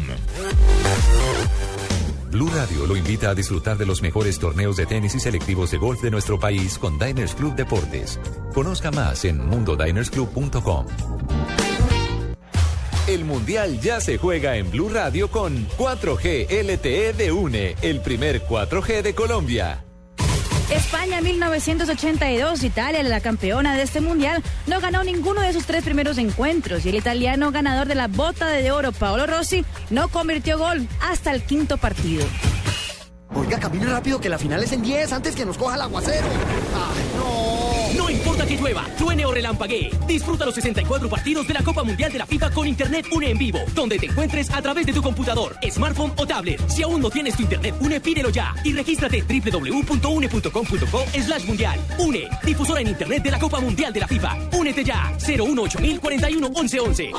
Blue 2.30 2.50
Radio 2.54 2.86
lo 2.86 2.96
invita 2.96 3.30
a 3.30 3.34
disfrutar 3.34 3.76
de 3.78 3.86
los 3.86 4.02
mejores 4.02 4.38
torneos 4.38 4.76
de 4.76 4.86
tenis 4.86 5.14
y 5.14 5.20
selectivos 5.20 5.70
de 5.70 5.78
golf 5.78 6.02
de 6.02 6.10
nuestro 6.10 6.38
país 6.38 6.78
con 6.78 6.98
Diners 6.98 7.34
Club 7.34 7.54
Deportes. 7.54 8.20
Conozca 8.54 8.90
más 8.90 9.24
en 9.24 9.38
mundodinersclub.com. 9.46 10.86
El 13.06 13.24
Mundial 13.24 13.80
ya 13.80 14.00
se 14.00 14.18
juega 14.18 14.56
en 14.56 14.70
Blue 14.70 14.88
Radio 14.88 15.30
con 15.30 15.68
4G 15.78 16.48
LTE 16.50 17.12
de 17.12 17.30
UNE, 17.30 17.76
el 17.80 18.00
primer 18.00 18.42
4G 18.42 19.02
de 19.02 19.14
Colombia. 19.14 19.85
España 20.70 21.20
1982, 21.20 22.64
Italia, 22.64 23.02
la 23.04 23.20
campeona 23.20 23.76
de 23.76 23.82
este 23.82 24.00
mundial, 24.00 24.42
no 24.66 24.80
ganó 24.80 25.04
ninguno 25.04 25.40
de 25.40 25.52
sus 25.52 25.64
tres 25.64 25.84
primeros 25.84 26.18
encuentros 26.18 26.84
y 26.84 26.88
el 26.88 26.96
italiano 26.96 27.52
ganador 27.52 27.86
de 27.86 27.94
la 27.94 28.08
bota 28.08 28.48
de 28.48 28.72
oro, 28.72 28.90
Paolo 28.90 29.26
Rossi, 29.26 29.64
no 29.90 30.08
convirtió 30.08 30.58
gol 30.58 30.88
hasta 31.00 31.32
el 31.32 31.42
quinto 31.42 31.76
partido. 31.76 32.26
Oiga, 33.34 33.60
camine 33.60 33.86
rápido 33.86 34.20
que 34.20 34.28
la 34.28 34.38
final 34.38 34.62
es 34.64 34.72
en 34.72 34.82
10 34.82 35.12
antes 35.12 35.36
que 35.36 35.44
nos 35.44 35.56
coja 35.56 35.76
el 35.76 35.82
aguacero. 35.82 36.26
¡Ay, 36.26 37.04
no! 37.16 37.65
No 37.94 38.10
importa 38.10 38.46
que 38.46 38.56
llueva, 38.56 38.84
truene 38.96 39.24
o 39.24 39.32
relampaguee. 39.32 39.90
Disfruta 40.06 40.44
los 40.44 40.54
64 40.54 41.08
partidos 41.08 41.46
de 41.46 41.54
la 41.54 41.62
Copa 41.62 41.84
Mundial 41.84 42.12
de 42.12 42.18
la 42.18 42.26
FIFA 42.26 42.50
con 42.50 42.66
Internet 42.66 43.06
UNE 43.12 43.30
en 43.30 43.38
vivo, 43.38 43.58
donde 43.74 43.98
te 43.98 44.06
encuentres 44.06 44.50
a 44.50 44.62
través 44.62 44.86
de 44.86 44.92
tu 44.92 45.02
computador, 45.02 45.56
smartphone 45.70 46.12
o 46.16 46.26
tablet. 46.26 46.60
Si 46.68 46.82
aún 46.82 47.00
no 47.00 47.10
tienes 47.10 47.36
tu 47.36 47.42
Internet 47.42 47.74
UNE, 47.80 48.00
pídelo 48.00 48.30
ya 48.30 48.54
y 48.64 48.72
regístrate 48.72 49.18
en 49.18 49.26
www.une.com.co 49.26 51.04
slash 51.12 51.44
mundial. 51.44 51.78
UNE, 51.98 52.28
difusora 52.44 52.80
en 52.80 52.88
Internet 52.88 53.22
de 53.22 53.30
la 53.30 53.38
Copa 53.38 53.60
Mundial 53.60 53.92
de 53.92 54.00
la 54.00 54.08
FIFA. 54.08 54.36
Únete 54.52 54.84
ya, 54.84 55.12
018 55.18 55.78
41 56.00 56.48
1111. 56.48 57.10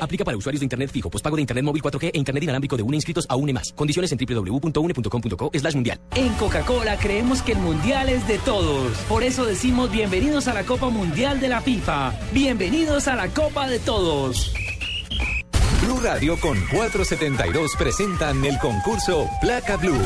Aplica 0.00 0.24
para 0.24 0.36
usuarios 0.36 0.60
de 0.60 0.64
Internet 0.64 0.90
fijo, 0.90 1.10
pospago 1.10 1.36
de 1.36 1.42
Internet 1.42 1.64
móvil 1.64 1.82
4G 1.82 2.10
e 2.12 2.18
Internet 2.18 2.42
inalámbrico 2.44 2.76
de 2.76 2.82
UNE 2.82 2.96
inscritos 2.96 3.26
a 3.28 3.36
UNE 3.36 3.52
más. 3.52 3.72
Condiciones 3.72 4.12
en 4.12 4.18
www.une.com.co 4.18 5.50
slash 5.54 5.74
mundial. 5.74 6.00
En 6.14 6.32
Coca-Cola 6.34 6.96
creemos 6.98 7.42
que 7.42 7.52
el 7.52 7.58
mundial 7.58 8.08
es 8.08 8.26
de 8.26 8.38
todos. 8.38 8.96
Por 9.08 9.22
eso 9.22 9.44
decimos 9.44 9.90
bienvenidos 10.16 10.48
a 10.48 10.54
la 10.54 10.64
Copa 10.64 10.88
Mundial 10.88 11.40
de 11.40 11.48
la 11.48 11.60
FIFA. 11.60 12.14
Bienvenidos 12.32 13.06
a 13.06 13.16
la 13.16 13.28
Copa 13.28 13.68
de 13.68 13.78
Todos. 13.78 14.50
Blue 15.82 16.00
Radio 16.02 16.40
con 16.40 16.58
472 16.70 17.72
presentan 17.76 18.42
el 18.42 18.58
concurso 18.58 19.28
Placa 19.42 19.76
Blue. 19.76 20.00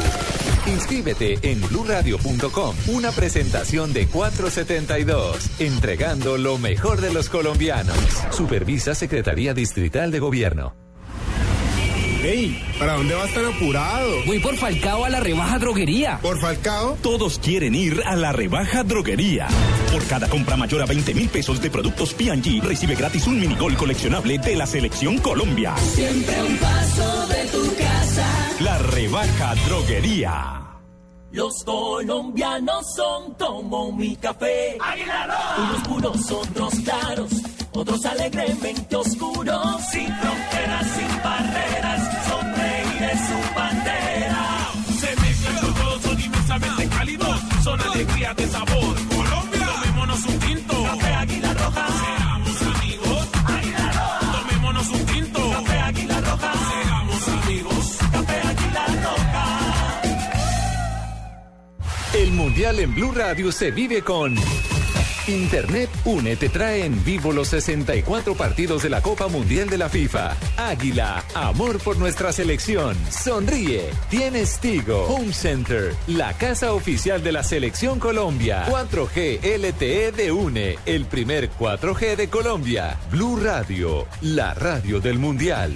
Inscríbete 0.67 1.39
en 1.43 1.61
bluradio.com. 1.61 2.75
Una 2.89 3.13
presentación 3.13 3.93
de 3.93 4.09
472, 4.09 5.61
entregando 5.61 6.37
lo 6.39 6.59
mejor 6.59 7.01
de 7.01 7.13
los 7.13 7.29
colombianos. 7.29 7.97
Supervisa 8.33 8.97
Secretaría 8.97 9.55
Distrital 9.55 10.11
de 10.11 10.19
Gobierno. 10.19 10.90
Ey, 12.23 12.63
¿para 12.79 12.95
dónde 12.95 13.15
va 13.15 13.25
a 13.25 13.27
estar 13.27 13.45
apurado? 13.45 14.11
Voy 14.27 14.39
por 14.39 14.57
Falcao 14.57 15.05
a 15.05 15.09
la 15.09 15.21
rebaja 15.21 15.59
droguería. 15.59 16.19
¿Por 16.21 16.39
Falcao? 16.41 16.97
Todos 17.03 17.39
quieren 17.39 17.75
ir 17.75 18.03
a 18.05 18.17
la 18.17 18.33
rebaja 18.33 18.85
droguería. 18.85 19.49
Por 19.93 20.05
cada 20.07 20.29
compra 20.29 20.57
mayor 20.57 20.83
a 20.83 20.87
20 20.87 21.15
mil 21.15 21.29
pesos 21.29 21.61
de 21.61 21.71
productos 21.71 22.15
P&G, 22.15 22.61
recibe 22.63 22.95
gratis 22.95 23.27
un 23.27 23.41
minigol 23.41 23.77
coleccionable 23.77 24.39
de 24.39 24.57
la 24.57 24.67
Selección 24.67 25.19
Colombia. 25.19 25.75
Siempre 25.77 26.43
un 26.43 26.57
paso 26.59 27.27
de 27.29 27.45
tu 27.47 27.77
casa. 27.77 28.27
La 28.61 28.79
rebaja 28.79 29.55
droguería. 29.67 30.61
Los 31.33 31.63
colombianos 31.65 32.93
son 32.97 33.35
como 33.35 33.93
mi 33.93 34.17
café. 34.17 34.77
Unos 35.59 35.89
puros, 35.89 36.31
otros 36.33 36.75
claros, 36.81 37.31
otros 37.73 38.05
alegremente 38.05 38.97
oscuros. 38.97 39.81
Sin 39.93 40.09
fronteras, 40.09 40.87
sin 40.91 41.23
barreras, 41.23 42.00
alegría 48.01 48.33
de 48.35 48.47
sabor. 48.47 48.97
Colombia, 49.09 49.69
tomémonos 49.75 50.25
un 50.25 50.39
tinto. 50.39 50.83
Café 50.85 51.15
Águila 51.15 51.55
Roja. 51.55 51.87
Seamos 52.01 52.63
amigos. 52.63 53.29
Águila 53.45 53.93
Roja. 53.93 54.33
Tomémonos 54.33 54.89
un 54.89 55.07
tinto. 55.07 55.51
Café 55.51 55.79
Águila 55.79 56.21
Roja. 56.21 56.53
Seamos 56.71 57.29
amigos. 57.29 57.99
Café 58.13 58.41
Águila 58.49 58.87
Roja. 59.05 60.03
El 62.15 62.33
Mundial 62.33 62.79
en 62.81 62.95
Blue 62.95 63.13
Radio 63.13 63.53
se 63.53 63.71
vive 63.71 64.03
con 64.03 64.35
Internet 65.27 65.91
Une 66.05 66.37
te 66.37 66.49
trae 66.49 66.85
en 66.85 67.05
vivo 67.05 67.33
los 67.33 67.49
64 67.49 68.35
partidos 68.35 68.83
de 68.83 68.91
la 68.91 69.03
Copa 69.03 69.29
Mundial 69.29 69.69
de 69.69 69.79
la 69.79 69.89
FIFA. 69.89 70.37
Águila, 70.57 71.25
amor 71.35 71.79
por 71.79 71.99
nuestra 71.99 72.33
selección. 72.33 72.97
Sonríe. 73.11 73.91
Tienes 74.09 74.59
Tigo. 74.59 75.05
Home 75.07 75.33
Center, 75.33 75.95
la 76.07 76.33
casa 76.35 76.73
oficial 76.73 77.23
de 77.23 77.33
la 77.33 77.43
Selección 77.43 77.99
Colombia. 77.99 78.67
4G 78.67 79.41
LTE 79.59 80.13
de 80.13 80.33
Une, 80.33 80.79
el 80.87 81.05
primer 81.07 81.51
4G 81.51 82.17
de 82.17 82.29
Colombia. 82.29 82.99
Blue 83.11 83.39
Radio, 83.43 84.07
la 84.23 84.55
radio 84.55 85.01
del 85.01 85.19
Mundial. 85.19 85.75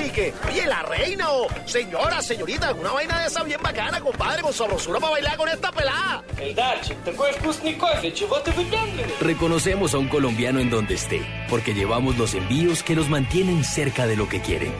Del 0.00 0.10
cacique? 0.10 0.34
Oye, 0.48 0.66
la 0.66 0.82
reina 0.82 1.30
o 1.30 1.46
señora, 1.66 2.22
señorita, 2.22 2.68
alguna 2.68 2.92
vaina 2.92 3.20
de 3.20 3.26
esa 3.26 3.42
bien 3.42 3.60
bacana, 3.62 4.00
compadre, 4.00 4.42
con 4.42 4.52
sabrosura 4.52 5.00
para 5.00 5.12
bailar 5.12 5.36
con 5.36 5.48
esta 5.48 5.72
pelada. 5.72 6.24
Reconocemos 9.20 9.94
a 9.94 9.98
un 9.98 10.08
colombiano 10.08 10.60
en 10.60 10.70
donde 10.70 10.94
esté, 10.94 11.22
porque 11.48 11.74
llevamos 11.74 12.16
los 12.16 12.34
envíos 12.34 12.82
que 12.82 12.96
los 12.96 13.08
mantienen 13.08 13.64
cerca 13.64 14.06
de 14.06 14.16
lo 14.16 14.28
que 14.28 14.40
quieren. 14.40 14.72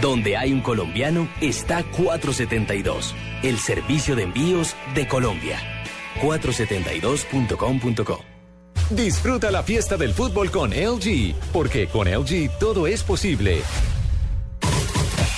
Donde 0.00 0.36
hay 0.36 0.52
un 0.52 0.60
colombiano 0.60 1.28
está 1.40 1.82
472, 1.82 3.14
el 3.42 3.58
servicio 3.58 4.16
de 4.16 4.24
envíos 4.24 4.76
de 4.94 5.08
Colombia. 5.08 5.58
472.com.co 6.20 8.24
Disfruta 8.90 9.50
la 9.50 9.64
fiesta 9.64 9.96
del 9.96 10.12
fútbol 10.12 10.50
con 10.50 10.70
LG, 10.70 11.34
porque 11.52 11.88
con 11.88 12.08
LG 12.08 12.58
todo 12.58 12.86
es 12.86 13.02
posible. 13.02 13.62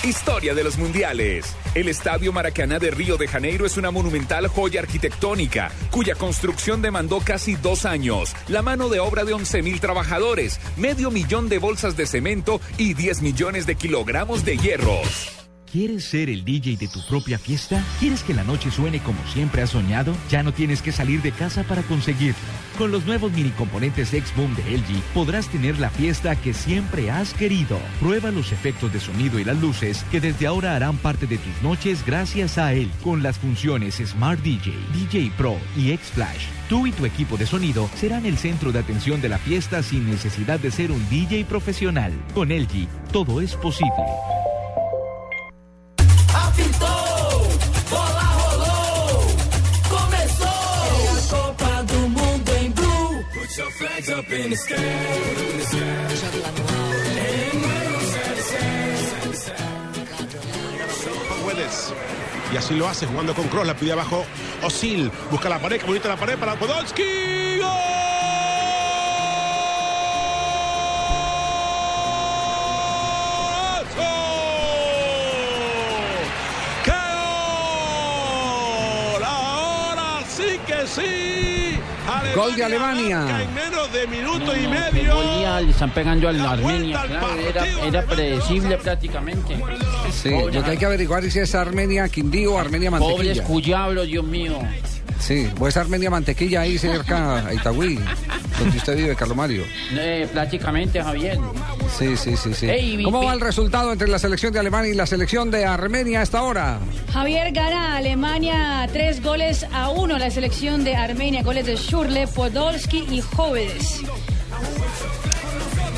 Historia 0.04 0.54
de 0.54 0.62
los 0.62 0.78
mundiales. 0.78 1.56
El 1.74 1.88
Estadio 1.88 2.32
Maracaná 2.32 2.78
de 2.78 2.92
Río 2.92 3.16
de 3.16 3.26
Janeiro 3.26 3.66
es 3.66 3.76
una 3.76 3.90
monumental 3.90 4.46
joya 4.46 4.80
arquitectónica, 4.80 5.72
cuya 5.90 6.14
construcción 6.14 6.80
demandó 6.80 7.18
casi 7.18 7.56
dos 7.56 7.84
años, 7.84 8.32
la 8.46 8.62
mano 8.62 8.88
de 8.88 9.00
obra 9.00 9.24
de 9.24 9.32
11 9.32 9.60
mil 9.62 9.80
trabajadores, 9.80 10.60
medio 10.76 11.10
millón 11.10 11.48
de 11.48 11.58
bolsas 11.58 11.96
de 11.96 12.06
cemento 12.06 12.60
y 12.78 12.94
10 12.94 13.22
millones 13.22 13.66
de 13.66 13.74
kilogramos 13.74 14.44
de 14.44 14.56
hierros. 14.56 15.37
¿Quieres 15.72 16.06
ser 16.06 16.30
el 16.30 16.46
DJ 16.46 16.78
de 16.78 16.88
tu 16.88 17.04
propia 17.06 17.38
fiesta? 17.38 17.84
¿Quieres 18.00 18.22
que 18.22 18.32
la 18.32 18.42
noche 18.42 18.70
suene 18.70 19.00
como 19.00 19.18
siempre 19.26 19.60
has 19.60 19.70
soñado? 19.70 20.16
Ya 20.30 20.42
no 20.42 20.52
tienes 20.52 20.80
que 20.80 20.92
salir 20.92 21.20
de 21.20 21.30
casa 21.30 21.62
para 21.62 21.82
conseguirlo. 21.82 22.38
Con 22.78 22.90
los 22.90 23.04
nuevos 23.04 23.32
mini 23.32 23.50
componentes 23.50 24.14
X-Boom 24.14 24.54
de 24.56 24.62
LG 24.78 25.02
podrás 25.12 25.48
tener 25.48 25.78
la 25.78 25.90
fiesta 25.90 26.36
que 26.36 26.54
siempre 26.54 27.10
has 27.10 27.34
querido. 27.34 27.78
Prueba 28.00 28.30
los 28.30 28.50
efectos 28.50 28.94
de 28.94 29.00
sonido 29.00 29.38
y 29.38 29.44
las 29.44 29.60
luces 29.60 30.06
que 30.10 30.22
desde 30.22 30.46
ahora 30.46 30.74
harán 30.74 30.96
parte 30.96 31.26
de 31.26 31.36
tus 31.36 31.62
noches 31.62 32.02
gracias 32.06 32.56
a 32.56 32.72
él. 32.72 32.90
Con 33.04 33.22
las 33.22 33.36
funciones 33.36 33.96
Smart 33.96 34.40
DJ, 34.40 34.72
DJ 34.94 35.30
Pro 35.36 35.58
y 35.76 35.90
X-Flash. 35.90 36.46
Tú 36.70 36.86
y 36.86 36.92
tu 36.92 37.04
equipo 37.04 37.36
de 37.36 37.44
sonido 37.44 37.90
serán 37.94 38.24
el 38.24 38.38
centro 38.38 38.72
de 38.72 38.78
atención 38.78 39.20
de 39.20 39.28
la 39.28 39.38
fiesta 39.38 39.82
sin 39.82 40.08
necesidad 40.08 40.60
de 40.60 40.70
ser 40.70 40.90
un 40.92 41.08
DJ 41.10 41.44
profesional. 41.44 42.12
Con 42.32 42.48
LG, 42.48 42.88
todo 43.12 43.42
es 43.42 43.54
posible. 43.54 44.04
Apitou, 46.58 47.46
bola 47.90 48.26
rolou, 48.40 49.26
começou. 49.88 50.46
A 51.10 51.20
Copa 51.30 51.82
do 51.84 52.08
Mundo 52.08 52.50
em 52.60 52.70
Blue. 52.70 53.24
Put 53.32 53.58
your 53.58 53.70
flags 53.72 54.08
up 54.10 54.32
in 54.32 54.50
the 54.50 54.56
sky. 54.56 54.74
In 54.74 55.58
the 55.58 55.64
sky. 55.64 56.08
Y 62.50 62.56
así 62.56 62.74
lo 62.74 62.88
hace 62.88 63.06
jugando 63.06 63.34
con 63.34 63.46
Cross, 63.48 63.66
la 63.66 63.74
pide 63.74 63.92
abajo 63.92 64.24
Osil, 64.62 65.12
busca 65.30 65.48
la 65.50 65.58
pared, 65.58 65.78
que 65.78 65.86
bonita 65.86 66.08
la 66.08 66.16
pared 66.16 66.38
para 66.38 66.58
Podolski. 66.58 67.02
¡Qué 67.02 68.17
sí 80.86 81.00
que 81.02 81.02
sí. 81.02 82.34
Gol 82.34 82.54
de 82.56 82.64
Alemania. 82.64 83.42
En 83.42 83.54
menos 83.54 83.92
de 83.92 84.06
minuto 84.06 84.56
y 84.56 84.64
El 84.64 84.70
medio. 84.70 85.14
gol 85.14 85.24
ya 85.42 85.60
le 85.60 85.70
están 85.70 85.90
pegando 85.90 86.28
al 86.28 86.40
Armenia, 86.40 87.02
claro, 87.06 87.26
era, 87.40 87.66
era 87.84 88.02
predecible 88.06 88.78
prácticamente. 88.78 89.58
Sí, 90.12 90.30
lo 90.30 90.62
que 90.64 90.70
hay 90.70 90.76
que 90.78 90.86
averiguar 90.86 91.24
es 91.24 91.32
si 91.34 91.40
es 91.40 91.54
Armenia 91.54 92.08
Quindío 92.08 92.54
o 92.54 92.58
Armenia 92.58 92.90
Pobres 92.90 93.16
Mantequilla. 93.16 93.44
cuyablos, 93.44 94.06
Dios 94.06 94.24
mío. 94.24 94.58
Sí, 95.20 95.50
o 95.58 95.68
es 95.68 95.76
Armenia 95.76 96.10
Mantequilla 96.10 96.60
ahí 96.62 96.78
cerca 96.78 97.46
a 97.46 97.52
Itagüí, 97.54 97.98
donde 98.58 98.76
usted 98.76 98.96
vive, 98.96 99.16
Carlos 99.16 99.36
Mario. 99.36 99.64
Eh, 99.92 100.28
prácticamente, 100.32 101.02
Javier. 101.02 101.38
Sí, 101.98 102.16
sí, 102.16 102.36
sí, 102.36 102.54
sí. 102.54 102.66
Ey, 102.70 103.02
¿Cómo 103.02 103.22
va 103.24 103.34
el 103.34 103.40
resultado 103.40 103.92
entre 103.92 104.08
la 104.08 104.18
selección 104.18 104.52
de 104.52 104.60
Alemania 104.60 104.92
y 104.92 104.94
la 104.94 105.06
selección 105.06 105.50
de 105.50 105.64
Armenia 105.64 106.20
a 106.20 106.22
esta 106.22 106.42
hora? 106.42 106.78
Javier 107.12 107.52
gana 107.52 107.94
a 107.94 107.96
Alemania 107.98 108.88
tres 108.92 109.22
goles 109.22 109.66
a 109.72 109.90
uno. 109.90 110.18
La 110.18 110.30
selección 110.30 110.84
de 110.84 110.96
Armenia, 110.96 111.42
goles 111.42 111.66
de 111.66 111.76
Schurle, 111.76 112.26
Podolski 112.28 113.06
y 113.10 113.20
Jóvenes. 113.20 114.00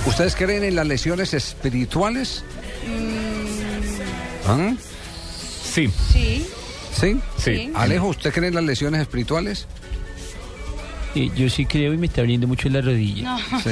¿Ustedes 0.07 0.35
creen 0.35 0.65
en 0.65 0.75
las 0.77 0.87
lesiones 0.87 1.35
espirituales? 1.35 2.43
¿Ah? 4.47 4.73
Sí. 5.63 5.91
Sí. 6.13 6.47
¿Sí? 7.01 7.19
Sí. 7.39 7.73
Alejo, 7.75 8.09
¿usted 8.09 8.33
cree 8.33 8.49
en 8.49 8.55
las 8.55 8.65
lesiones 8.65 9.01
espirituales? 9.01 9.67
yo 11.15 11.51
sí 11.51 11.67
creo 11.67 11.93
y 11.93 11.97
me 11.97 12.07
está 12.07 12.21
abriendo 12.21 12.47
mucho 12.47 12.69
la 12.69 12.81
rodilla. 12.81 13.25
No. 13.25 13.39
Sí. 13.65 13.71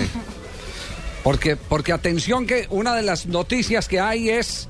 Porque, 1.23 1.57
porque 1.57 1.93
atención 1.93 2.47
que 2.47 2.67
una 2.71 2.95
de 2.95 3.03
las 3.03 3.27
noticias 3.27 3.87
que 3.87 4.01
hay 4.01 4.31
es 4.31 4.69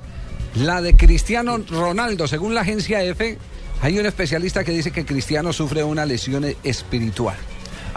la 0.54 0.82
de 0.82 0.96
Cristiano 0.96 1.58
Ronaldo. 1.58 2.26
Según 2.26 2.54
la 2.54 2.62
agencia 2.62 3.02
EFE, 3.02 3.38
hay 3.80 3.98
un 3.98 4.06
especialista 4.06 4.64
que 4.64 4.72
dice 4.72 4.90
que 4.90 5.04
Cristiano 5.04 5.52
sufre 5.52 5.84
una 5.84 6.04
lesión 6.04 6.44
espiritual. 6.64 7.36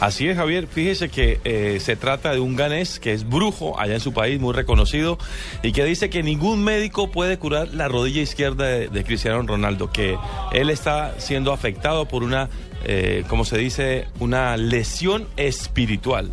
Así 0.02 0.28
es, 0.28 0.36
Javier. 0.36 0.66
Fíjese 0.66 1.10
que 1.10 1.40
eh, 1.44 1.78
se 1.80 1.96
trata 1.96 2.34
de 2.34 2.40
un 2.40 2.56
ganés 2.56 3.00
que 3.00 3.14
es 3.14 3.24
brujo 3.24 3.80
allá 3.80 3.94
en 3.94 4.00
su 4.00 4.14
país, 4.14 4.42
muy 4.42 4.52
reconocido, 4.52 5.20
y 5.62 5.74
que 5.74 5.86
dice 5.86 6.10
que 6.10 6.24
ningún 6.24 6.64
médico 6.64 7.12
puede 7.12 7.38
curar 7.38 7.68
la 7.76 7.88
rodilla 7.88 8.24
izquierda 8.24 8.66
de, 8.66 9.04
Cristiano 9.04 9.44
Ronaldo, 9.44 9.92
que 9.92 10.18
él 10.54 10.72
está 10.72 11.14
siendo 11.20 11.54
afectado 11.54 12.08
por 12.08 12.24
una, 12.24 12.50
eh, 12.84 13.26
como 13.28 13.46
se 13.46 13.60
dice, 13.60 14.08
una 14.20 14.58
lesión 14.58 15.28
espiritual. 15.38 16.32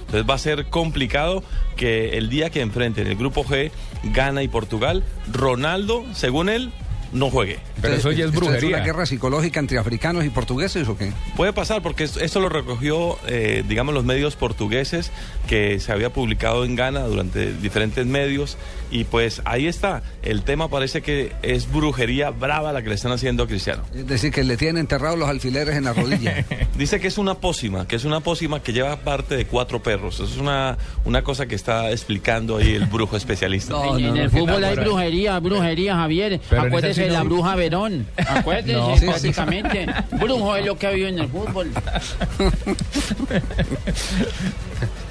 Entonces 0.00 0.28
va 0.28 0.34
a 0.34 0.38
ser 0.38 0.66
complicado 0.66 1.44
que 1.76 2.18
el 2.18 2.28
día 2.28 2.50
que 2.50 2.60
enfrenten 2.60 3.06
el 3.06 3.14
grupo 3.14 3.44
G, 3.44 3.70
Ghana 4.02 4.42
y 4.42 4.48
Portugal, 4.48 5.04
Ronaldo, 5.32 6.04
según 6.12 6.48
él, 6.48 6.72
no 7.12 7.30
juegue. 7.30 7.58
¿Esto 7.82 8.10
¿Es 8.10 8.62
una 8.64 8.78
guerra 8.80 9.06
psicológica 9.06 9.60
entre 9.60 9.78
africanos 9.78 10.24
y 10.24 10.30
portugueses 10.30 10.88
o 10.88 10.96
qué? 10.96 11.12
Puede 11.36 11.52
pasar 11.52 11.82
porque 11.82 12.04
es- 12.04 12.16
esto 12.16 12.40
lo 12.40 12.48
recogió, 12.48 13.18
eh, 13.26 13.64
digamos, 13.68 13.94
los 13.94 14.04
medios 14.04 14.36
portugueses 14.36 15.10
que 15.48 15.78
se 15.80 15.92
había 15.92 16.10
publicado 16.10 16.64
en 16.64 16.74
Ghana 16.76 17.00
durante 17.02 17.52
diferentes 17.52 18.06
medios 18.06 18.56
y 18.90 19.04
pues 19.04 19.42
ahí 19.44 19.66
está. 19.66 20.02
El 20.22 20.42
tema 20.42 20.68
parece 20.68 21.02
que 21.02 21.32
es 21.42 21.70
brujería 21.70 22.30
brava 22.30 22.72
la 22.72 22.82
que 22.82 22.88
le 22.88 22.94
están 22.94 23.12
haciendo 23.12 23.44
a 23.44 23.46
Cristiano. 23.46 23.82
Es 23.94 24.06
decir, 24.06 24.32
que 24.32 24.44
le 24.44 24.56
tienen 24.56 24.78
enterrados 24.78 25.18
los 25.18 25.28
alfileres 25.28 25.76
en 25.76 25.84
la 25.84 25.92
rodilla. 25.92 26.44
Dice 26.76 27.00
que 27.00 27.08
es 27.08 27.18
una 27.18 27.34
pócima, 27.34 27.86
que 27.88 27.96
es 27.96 28.04
una 28.04 28.20
pócima 28.20 28.62
que 28.62 28.72
lleva 28.72 28.96
parte 28.96 29.36
de 29.36 29.46
cuatro 29.46 29.82
perros. 29.82 30.16
Eso 30.16 30.24
es 30.24 30.36
una, 30.38 30.76
una 31.04 31.22
cosa 31.22 31.46
que 31.46 31.54
está 31.54 31.90
explicando 31.90 32.56
ahí 32.58 32.74
el 32.74 32.86
brujo 32.86 33.16
especialista. 33.16 33.74
en 33.98 34.04
en 34.06 34.16
el 34.16 34.30
fútbol 34.30 34.62
hay 34.64 34.76
brujería, 34.76 35.38
brujería, 35.40 35.96
Javier. 35.96 36.40
Pero 36.48 36.64
en 36.64 36.70
Acuérdese 36.96 37.10
la 37.18 37.22
bruja 37.22 37.54
Verón. 37.56 38.06
Acuérdese, 38.16 38.72
No. 38.78 38.94
Sí, 38.94 39.00
sí. 39.00 39.06
prácticamente. 39.06 39.86
Brujo 40.12 40.56
es 40.56 40.64
lo 40.66 40.78
que 40.78 40.86
ha 40.86 40.90
habido 40.90 41.08
en 41.08 41.18
el 41.18 41.28
fútbol. 41.28 41.70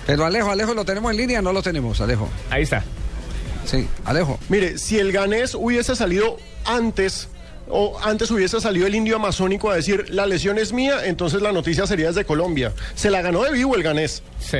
Pero 0.08 0.26
Alejo, 0.26 0.52
Alejo, 0.52 0.74
¿lo 0.74 0.86
tenemos 0.86 1.12
en 1.12 1.18
línea? 1.18 1.42
No 1.42 1.52
lo 1.54 1.62
tenemos, 1.62 2.00
Alejo. 2.02 2.30
Ahí 2.50 2.64
está. 2.64 2.84
Sí, 3.66 3.88
Alejo. 4.06 4.40
Mire, 4.50 4.78
si 4.78 5.00
el 5.00 5.12
ganés 5.12 5.56
hubiese 5.56 5.96
salido 5.96 6.38
antes 6.66 7.30
o 7.68 7.98
antes 8.04 8.30
hubiese 8.30 8.62
salido 8.62 8.86
el 8.86 8.94
indio 8.94 9.16
amazónico 9.16 9.72
a 9.72 9.76
decir 9.76 10.06
la 10.10 10.28
lesión 10.28 10.60
es 10.60 10.72
mía, 10.72 11.06
entonces 11.06 11.42
la 11.42 11.52
noticia 11.52 11.88
sería 11.88 12.08
desde 12.08 12.24
Colombia. 12.26 12.74
Se 12.94 13.10
la 13.10 13.22
ganó 13.24 13.42
de 13.44 13.52
vivo 13.52 13.76
el 13.76 13.82
ganés. 13.82 14.22
Sí. 14.40 14.60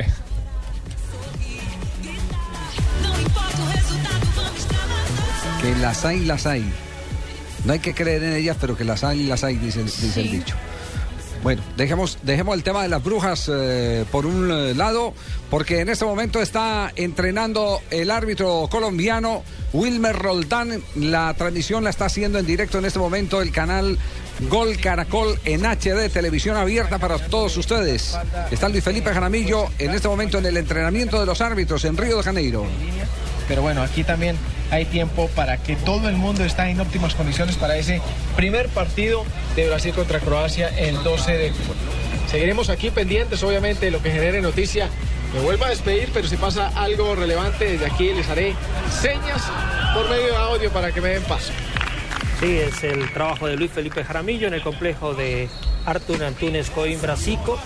Que 5.62 5.74
las 5.76 6.04
hay, 6.04 6.20
las 6.24 6.46
hay. 6.46 6.64
No 7.66 7.72
hay 7.72 7.80
que 7.80 7.94
creer 7.94 8.22
en 8.22 8.32
ellas, 8.34 8.56
pero 8.60 8.76
que 8.76 8.84
las 8.84 9.02
hay, 9.02 9.24
las 9.24 9.42
hay, 9.42 9.56
dice, 9.56 9.82
dice 9.82 10.20
el 10.20 10.30
dicho. 10.30 10.54
Bueno, 11.42 11.62
dejemos, 11.76 12.18
dejemos 12.22 12.54
el 12.56 12.62
tema 12.62 12.82
de 12.82 12.88
las 12.88 13.02
brujas 13.02 13.50
eh, 13.52 14.04
por 14.10 14.24
un 14.24 14.50
eh, 14.50 14.74
lado, 14.74 15.14
porque 15.50 15.80
en 15.80 15.88
este 15.88 16.04
momento 16.04 16.40
está 16.40 16.92
entrenando 16.94 17.80
el 17.90 18.10
árbitro 18.12 18.68
colombiano 18.70 19.42
Wilmer 19.72 20.16
Roldán. 20.16 20.80
La 20.94 21.34
transmisión 21.34 21.82
la 21.82 21.90
está 21.90 22.06
haciendo 22.06 22.38
en 22.38 22.46
directo 22.46 22.78
en 22.78 22.84
este 22.84 23.00
momento 23.00 23.42
el 23.42 23.50
canal 23.50 23.98
Gol 24.48 24.76
Caracol 24.78 25.38
en 25.44 25.64
HD, 25.66 26.08
televisión 26.08 26.56
abierta 26.56 26.98
para 26.98 27.18
todos 27.18 27.56
ustedes. 27.56 28.16
Está 28.50 28.68
Luis 28.68 28.84
Felipe 28.84 29.12
Jaramillo 29.12 29.66
en 29.78 29.92
este 29.92 30.06
momento 30.06 30.38
en 30.38 30.46
el 30.46 30.56
entrenamiento 30.56 31.18
de 31.18 31.26
los 31.26 31.40
árbitros 31.40 31.84
en 31.84 31.96
Río 31.96 32.18
de 32.18 32.22
Janeiro. 32.22 32.64
Pero 33.48 33.62
bueno, 33.62 33.82
aquí 33.82 34.04
también 34.04 34.36
hay 34.70 34.84
tiempo 34.84 35.28
para 35.34 35.58
que 35.58 35.76
todo 35.76 36.08
el 36.08 36.16
mundo 36.16 36.44
está 36.44 36.68
en 36.70 36.80
óptimas 36.80 37.14
condiciones 37.14 37.56
para 37.56 37.76
ese 37.76 38.00
primer 38.34 38.68
partido 38.68 39.24
de 39.54 39.68
Brasil 39.68 39.92
contra 39.94 40.20
Croacia 40.20 40.68
el 40.78 41.02
12 41.02 41.32
de 41.32 41.50
julio. 41.50 41.74
Seguiremos 42.30 42.70
aquí 42.70 42.90
pendientes, 42.90 43.42
obviamente, 43.42 43.86
de 43.86 43.92
lo 43.92 44.02
que 44.02 44.10
genere 44.10 44.42
noticia. 44.42 44.88
Me 45.34 45.40
vuelvo 45.40 45.64
a 45.64 45.68
despedir, 45.68 46.10
pero 46.12 46.26
si 46.26 46.36
pasa 46.36 46.68
algo 46.74 47.14
relevante, 47.14 47.72
desde 47.72 47.86
aquí 47.86 48.12
les 48.12 48.28
haré 48.28 48.54
señas 48.90 49.42
por 49.94 50.08
medio 50.08 50.26
de 50.26 50.36
audio 50.36 50.70
para 50.70 50.92
que 50.92 51.00
me 51.00 51.10
den 51.10 51.22
paso. 51.24 51.52
Sí, 52.40 52.58
es 52.58 52.82
el 52.84 53.10
trabajo 53.12 53.46
de 53.46 53.56
Luis 53.56 53.70
Felipe 53.70 54.04
Jaramillo 54.04 54.48
en 54.48 54.54
el 54.54 54.62
complejo 54.62 55.14
de 55.14 55.48
Artur 55.86 56.22
Antunes 56.22 56.70
Coimbra 56.70 57.16
Sico. 57.16 57.58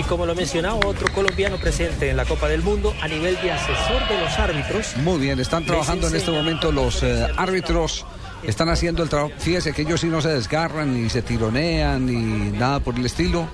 Y 0.00 0.02
como 0.04 0.24
lo 0.24 0.34
mencionaba, 0.34 0.76
otro 0.86 1.12
colombiano 1.12 1.58
presente 1.58 2.08
en 2.08 2.16
la 2.16 2.24
Copa 2.24 2.48
del 2.48 2.62
Mundo 2.62 2.94
a 3.02 3.06
nivel 3.06 3.36
de 3.42 3.52
asesor 3.52 4.08
de 4.08 4.18
los 4.18 4.38
árbitros. 4.38 4.96
Muy 4.96 5.18
bien, 5.18 5.38
están 5.38 5.66
trabajando 5.66 6.08
en 6.08 6.16
este 6.16 6.30
momento 6.30 6.72
los 6.72 7.02
eh, 7.02 7.28
árbitros. 7.36 8.06
Están 8.42 8.70
haciendo 8.70 9.02
el 9.02 9.10
trabajo. 9.10 9.34
Fíjese 9.36 9.74
que 9.74 9.82
ellos 9.82 10.00
sí 10.00 10.06
no 10.06 10.22
se 10.22 10.30
desgarran, 10.30 10.94
ni 10.94 11.10
se 11.10 11.20
tironean, 11.20 12.06
ni 12.06 12.50
nada 12.56 12.80
por 12.80 12.94
el 12.94 13.04
estilo. 13.04 13.46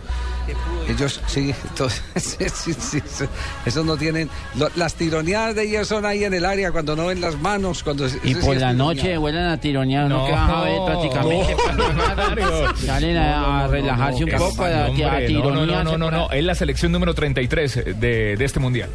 Ellos 0.88 1.20
sí, 1.26 1.52
entonces, 1.68 2.02
sí, 2.16 2.46
sí, 2.54 2.72
sí, 2.74 3.00
sí. 3.04 3.24
esos 3.64 3.84
no 3.84 3.96
tienen. 3.96 4.28
lo- 4.56 4.70
las 4.76 4.94
tironeadas 4.94 5.54
de 5.56 5.64
ellos 5.64 5.88
son 5.88 6.04
ahí 6.06 6.24
en 6.24 6.34
el 6.34 6.44
área 6.44 6.70
cuando 6.72 6.94
no 6.96 7.06
ven 7.06 7.20
las 7.20 7.38
manos. 7.40 7.82
cuando 7.82 8.06
Y 8.06 8.34
por 8.34 8.54
la 8.56 8.70
tironeado. 8.70 8.74
noche 8.74 9.16
vuelan 9.18 9.46
a 9.50 9.58
tironear, 9.60 10.08
No, 10.08 10.26
que 10.26 10.32
a 10.32 10.60
ver 10.62 10.78
prácticamente. 10.86 11.56
no. 11.76 12.76
Salen 12.86 13.16
a, 13.16 13.64
a 13.64 13.68
relajarse 13.68 14.24
un 14.24 14.30
poco, 14.30 14.64
a, 14.64 14.84
a 14.84 14.88
hombre, 14.88 15.04
no, 15.04 15.10
no, 15.12 15.26
tironear. 15.26 15.84
no, 15.84 15.92
no, 15.92 15.98
no, 15.98 16.10
no, 16.10 16.30
es 16.30 16.44
la 16.44 16.54
selección 16.54 16.92
número 16.92 17.14
33 17.14 17.84
de, 17.98 18.36
de 18.36 18.44
este 18.44 18.60
mundial. 18.60 18.90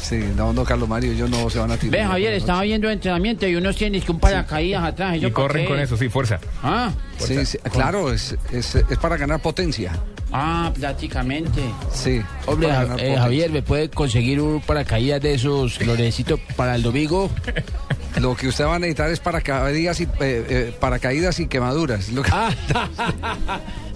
Sí, 0.00 0.20
no, 0.36 0.52
no, 0.52 0.64
Carlos 0.64 0.88
Mario, 0.88 1.12
ellos 1.12 1.30
no 1.30 1.48
se 1.48 1.58
van 1.58 1.70
a 1.70 1.76
tirar. 1.76 2.00
Ve, 2.00 2.06
Javier, 2.06 2.32
estaba 2.34 2.62
viendo 2.62 2.88
el 2.88 2.94
entrenamiento 2.94 3.46
y 3.46 3.54
unos 3.56 3.76
tienen 3.76 4.00
que 4.02 4.10
un 4.12 4.18
paracaídas 4.18 4.84
atrás. 4.84 5.14
Y 5.14 5.18
¿eso 5.18 5.32
para 5.32 5.46
corren 5.46 5.66
con 5.66 5.78
eso, 5.78 5.96
sí, 5.96 6.08
fuerza. 6.08 6.38
Ah, 6.62 6.90
Sí, 7.18 7.44
sí, 7.46 7.58
claro, 7.72 8.12
es, 8.12 8.36
es, 8.50 8.74
es 8.74 8.98
para 8.98 9.16
ganar 9.16 9.40
potencia. 9.40 9.92
ah, 10.32 10.72
prácticamente. 10.78 11.60
Sí. 11.92 12.20
Hombre, 12.46 12.68
eh. 12.98 13.14
Javier, 13.16 13.50
¿me 13.50 13.62
puede 13.62 13.88
conseguir 13.90 14.40
un 14.40 14.60
paracaídas 14.60 15.20
de 15.20 15.34
esos 15.34 15.78
florecitos 15.78 16.40
para 16.56 16.74
el 16.74 16.82
domingo? 16.82 17.30
Lo 18.20 18.36
que 18.36 18.48
usted 18.48 18.64
va 18.64 18.76
a 18.76 18.78
necesitar 18.78 19.10
es 19.10 19.20
paracaídas 19.20 20.00
y, 20.00 20.04
eh, 20.04 20.08
eh, 20.20 20.74
paracaídas 20.78 21.40
y 21.40 21.46
quemaduras. 21.46 22.10
Lo 22.10 22.22
que- 22.22 22.30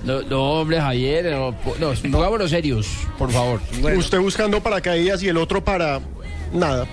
No, 0.05 0.23
no, 0.23 0.43
hombre, 0.61 0.81
Javier, 0.81 1.27
no, 1.33 1.51
no, 1.81 1.93
pongámonos 2.13 2.51
serios, 2.51 2.87
por 3.19 3.31
favor. 3.31 3.61
Usted 3.97 4.19
buscando 4.21 4.63
paracaídas 4.63 5.23
y 5.23 5.29
el 5.29 5.37
otro 5.37 5.65
para 5.65 6.01
nada. 6.53 6.87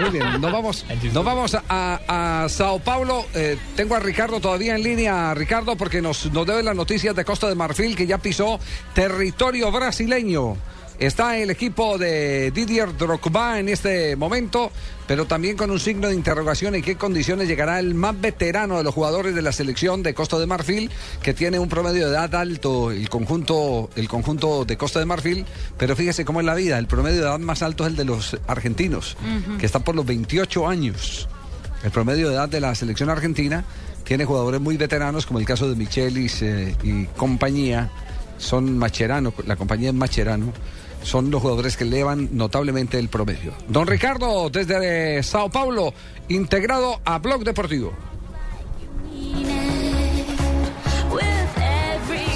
Muy 0.00 0.10
bien, 0.10 0.40
nos 0.40 0.52
vamos, 0.52 0.84
nos 1.14 1.24
vamos 1.24 1.54
a, 1.54 1.62
a- 1.68 2.44
a 2.44 2.48
Sao 2.50 2.78
Paulo. 2.78 3.24
Eh, 3.34 3.56
tengo 3.74 3.94
a 3.94 4.00
Ricardo 4.00 4.38
todavía 4.38 4.74
en 4.76 4.82
línea, 4.82 5.32
Ricardo, 5.34 5.76
porque 5.76 6.02
nos, 6.02 6.30
nos 6.30 6.46
debe 6.46 6.62
las 6.62 6.76
noticias 6.76 7.16
de 7.16 7.24
Costa 7.24 7.48
de 7.48 7.54
Marfil 7.54 7.96
que 7.96 8.06
ya 8.06 8.18
pisó 8.18 8.60
territorio 8.94 9.72
brasileño. 9.72 10.56
Está 11.02 11.36
el 11.36 11.50
equipo 11.50 11.98
de 11.98 12.52
Didier 12.52 12.96
Drogba 12.96 13.58
en 13.58 13.68
este 13.68 14.14
momento, 14.14 14.70
pero 15.08 15.26
también 15.26 15.56
con 15.56 15.72
un 15.72 15.80
signo 15.80 16.06
de 16.06 16.14
interrogación 16.14 16.76
en 16.76 16.82
qué 16.82 16.94
condiciones 16.94 17.48
llegará 17.48 17.80
el 17.80 17.96
más 17.96 18.20
veterano 18.20 18.78
de 18.78 18.84
los 18.84 18.94
jugadores 18.94 19.34
de 19.34 19.42
la 19.42 19.50
selección 19.50 20.04
de 20.04 20.14
Costa 20.14 20.38
de 20.38 20.46
Marfil, 20.46 20.92
que 21.20 21.34
tiene 21.34 21.58
un 21.58 21.68
promedio 21.68 22.06
de 22.06 22.12
edad 22.12 22.32
alto, 22.36 22.92
el 22.92 23.08
conjunto, 23.08 23.90
el 23.96 24.06
conjunto 24.06 24.64
de 24.64 24.76
Costa 24.76 25.00
de 25.00 25.06
Marfil, 25.06 25.44
pero 25.76 25.96
fíjese 25.96 26.24
cómo 26.24 26.38
es 26.38 26.46
la 26.46 26.54
vida, 26.54 26.78
el 26.78 26.86
promedio 26.86 27.22
de 27.22 27.26
edad 27.26 27.40
más 27.40 27.64
alto 27.64 27.82
es 27.82 27.90
el 27.90 27.96
de 27.96 28.04
los 28.04 28.38
argentinos, 28.46 29.16
que 29.58 29.66
están 29.66 29.82
por 29.82 29.96
los 29.96 30.06
28 30.06 30.68
años. 30.68 31.28
El 31.82 31.90
promedio 31.90 32.28
de 32.28 32.36
edad 32.36 32.48
de 32.48 32.60
la 32.60 32.76
selección 32.76 33.10
argentina 33.10 33.64
tiene 34.04 34.24
jugadores 34.24 34.60
muy 34.60 34.76
veteranos, 34.76 35.26
como 35.26 35.40
el 35.40 35.46
caso 35.46 35.68
de 35.68 35.74
Michelis 35.74 36.42
eh, 36.42 36.76
y 36.84 37.06
compañía, 37.06 37.90
son 38.38 38.78
Macherano, 38.78 39.34
la 39.46 39.56
compañía 39.56 39.88
es 39.88 39.94
Macherano, 39.96 40.52
son 41.02 41.30
los 41.30 41.42
jugadores 41.42 41.76
que 41.76 41.84
elevan 41.84 42.30
notablemente 42.32 42.98
el 42.98 43.08
promedio. 43.08 43.52
Don 43.68 43.86
Ricardo, 43.86 44.50
desde 44.50 45.18
eh, 45.18 45.22
Sao 45.22 45.50
Paulo, 45.50 45.94
integrado 46.28 47.00
a 47.04 47.18
Blog 47.18 47.44
Deportivo. 47.44 47.92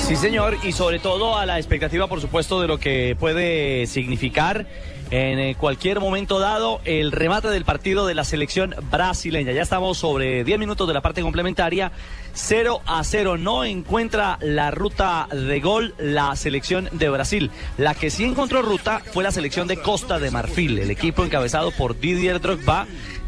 Sí, 0.07 0.15
señor, 0.15 0.57
y 0.63 0.71
sobre 0.71 1.01
todo 1.01 1.37
a 1.37 1.47
la 1.47 1.59
expectativa, 1.59 2.07
por 2.07 2.21
supuesto, 2.21 2.61
de 2.61 2.69
lo 2.69 2.79
que 2.79 3.17
puede 3.19 3.89
significar 3.89 4.69
en 5.11 5.39
eh, 5.41 5.57
cualquier 5.59 5.99
momento 5.99 6.39
dado 6.39 6.81
el 6.85 7.11
remate 7.11 7.49
del 7.49 7.65
partido 7.65 8.07
de 8.07 8.15
la 8.15 8.25
selección 8.25 8.75
brasileña. 8.89 9.51
Ya 9.51 9.63
estamos 9.63 9.99
sobre 9.99 10.45
10 10.45 10.61
minutos 10.61 10.87
de 10.87 10.95
la 10.95 11.01
parte 11.01 11.23
complementaria. 11.23 11.91
0 12.37 12.83
a 12.87 13.03
0. 13.03 13.39
No 13.39 13.65
encuentra 13.65 14.39
la 14.41 14.71
ruta 14.71 15.27
de 15.33 15.59
gol 15.61 15.95
la 15.99 16.37
selección 16.37 16.89
de 16.93 17.09
Brasil. 17.09 17.51
La 17.79 17.95
que 17.95 18.11
sí 18.11 18.25
encontró 18.25 18.63
ruta 18.63 19.01
fue 19.13 19.25
la 19.25 19.33
selección 19.33 19.67
de 19.67 19.79
Costa 19.79 20.19
de 20.19 20.31
Marfil. 20.31 20.79
El 20.79 20.91
equipo 20.91 21.25
encabezado 21.25 21.71
por 21.73 21.99
Didier 21.99 22.41
Drogba 22.41 22.87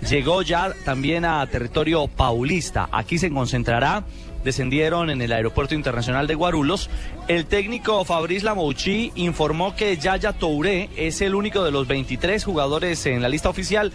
llegó 0.08 0.42
ya 0.42 0.74
también 0.84 1.24
a 1.24 1.44
territorio 1.46 2.06
paulista. 2.06 2.88
Aquí 2.92 3.18
se 3.18 3.30
concentrará 3.30 4.04
descendieron 4.44 5.10
en 5.10 5.20
el 5.20 5.32
aeropuerto 5.32 5.74
internacional 5.74 6.26
de 6.26 6.34
Guarulhos. 6.34 6.88
El 7.26 7.46
técnico 7.46 8.04
Fabrice 8.04 8.44
Lamouchi 8.44 9.12
informó 9.16 9.74
que 9.74 9.96
Yaya 9.96 10.32
Touré 10.32 10.90
es 10.96 11.20
el 11.20 11.34
único 11.34 11.64
de 11.64 11.72
los 11.72 11.88
23 11.88 12.44
jugadores 12.44 13.04
en 13.06 13.20
la 13.20 13.28
lista 13.28 13.48
oficial 13.48 13.92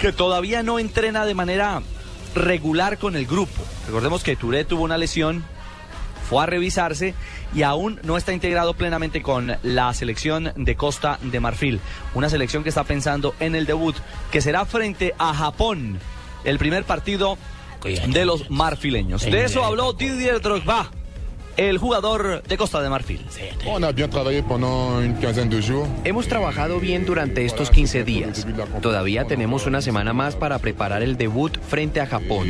que 0.00 0.12
todavía 0.12 0.62
no 0.62 0.78
entrena 0.78 1.24
de 1.24 1.34
manera 1.34 1.82
regular 2.34 2.98
con 2.98 3.16
el 3.16 3.26
grupo. 3.26 3.62
Recordemos 3.86 4.22
que 4.22 4.36
Touré 4.36 4.64
tuvo 4.64 4.84
una 4.84 4.98
lesión, 4.98 5.44
fue 6.28 6.42
a 6.42 6.46
revisarse 6.46 7.14
y 7.54 7.62
aún 7.62 7.98
no 8.02 8.16
está 8.16 8.32
integrado 8.32 8.74
plenamente 8.74 9.22
con 9.22 9.56
la 9.62 9.94
selección 9.94 10.52
de 10.56 10.76
Costa 10.76 11.18
de 11.22 11.40
Marfil. 11.40 11.80
Una 12.14 12.28
selección 12.28 12.62
que 12.62 12.68
está 12.68 12.84
pensando 12.84 13.34
en 13.40 13.54
el 13.54 13.66
debut, 13.66 13.96
que 14.30 14.40
será 14.40 14.66
frente 14.66 15.14
a 15.18 15.32
Japón. 15.34 15.98
El 16.44 16.58
primer 16.58 16.84
partido 16.84 17.38
de 17.82 18.24
los 18.24 18.50
marfileños. 18.50 19.22
De 19.22 19.44
eso 19.44 19.64
habló 19.64 19.92
Didier 19.92 20.40
Drogba, 20.40 20.90
el 21.58 21.76
jugador 21.78 22.42
de 22.44 22.56
Costa 22.56 22.80
de 22.80 22.88
Marfil. 22.88 23.20
Hemos 26.04 26.28
trabajado 26.28 26.78
bien 26.78 27.04
durante 27.04 27.44
estos 27.44 27.70
15 27.70 28.04
días. 28.04 28.46
Todavía 28.80 29.24
tenemos 29.24 29.66
una 29.66 29.82
semana 29.82 30.12
más 30.12 30.36
para 30.36 30.60
preparar 30.60 31.02
el 31.02 31.16
debut 31.16 31.58
frente 31.60 32.00
a 32.00 32.06
Japón. 32.06 32.46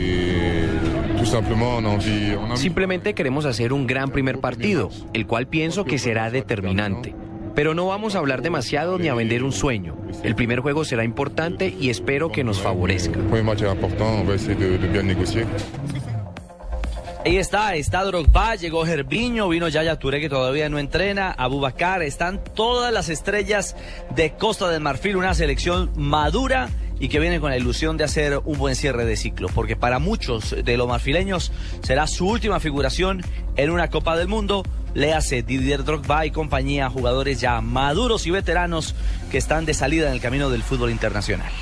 Simplemente 2.55 3.15
queremos 3.15 3.47
hacer 3.47 3.73
un 3.73 3.87
gran 3.87 4.11
primer 4.11 4.41
partido, 4.41 4.91
el 5.15 5.27
cual 5.27 5.47
pienso 5.47 5.85
que 5.85 5.99
será 5.99 6.31
determinante. 6.31 7.15
Pero 7.55 7.75
no 7.75 7.87
vamos 7.87 8.15
a 8.15 8.19
hablar 8.19 8.43
demasiado 8.43 8.99
ni 8.99 9.09
a 9.09 9.15
vender 9.15 9.43
un 9.43 9.53
sueño. 9.53 9.97
El 10.23 10.35
primer 10.35 10.61
juego 10.61 10.85
será 10.85 11.03
importante 11.03 11.75
y 11.81 11.89
espero 11.89 12.31
que 12.31 12.45
nos 12.45 12.61
favorezca. 12.61 13.19
Ahí 17.29 17.37
está, 17.37 17.75
está 17.75 18.05
Drogba, 18.05 18.55
llegó 18.55 18.87
Gerviño, 18.87 19.51
vino 19.51 19.69
Yaya 19.69 19.99
Touré 19.99 20.19
que 20.19 20.31
todavía 20.31 20.71
no 20.71 20.79
entrena, 20.79 21.31
Abubakar, 21.31 22.01
están 22.01 22.43
todas 22.43 22.91
las 22.91 23.11
estrellas 23.11 23.77
de 24.17 24.33
Costa 24.33 24.71
del 24.71 24.81
Marfil, 24.81 25.15
una 25.15 25.35
selección 25.35 25.91
madura 25.95 26.71
y 26.99 27.11
que 27.11 27.21
viene 27.21 27.39
con 27.39 27.51
la 27.51 27.59
ilusión 27.59 27.99
de 27.99 28.05
hacer 28.05 28.41
un 28.47 28.57
buen 28.57 28.75
cierre 28.75 29.05
de 29.05 29.15
ciclo, 29.15 29.51
porque 29.55 29.77
para 29.77 29.99
muchos 29.99 30.57
de 30.65 30.77
los 30.79 30.89
marfileños 30.89 31.53
será 31.83 32.07
su 32.07 32.27
última 32.27 32.61
figuración 32.61 33.23
en 33.57 33.69
una 33.69 33.91
Copa 33.91 34.17
del 34.17 34.29
Mundo. 34.29 34.63
Léase 34.95 35.43
Didier 35.43 35.85
Drogba 35.85 36.25
y 36.25 36.31
compañía, 36.31 36.89
jugadores 36.89 37.43
ya 37.43 37.61
maduros 37.61 38.27
y 38.27 38.31
veteranos 38.31 38.95
que 39.31 39.37
están 39.37 39.67
de 39.67 39.75
salida 39.75 40.07
en 40.07 40.15
el 40.15 40.23
camino 40.23 40.49
del 40.49 40.63
fútbol 40.63 40.91
internacional. 40.91 41.53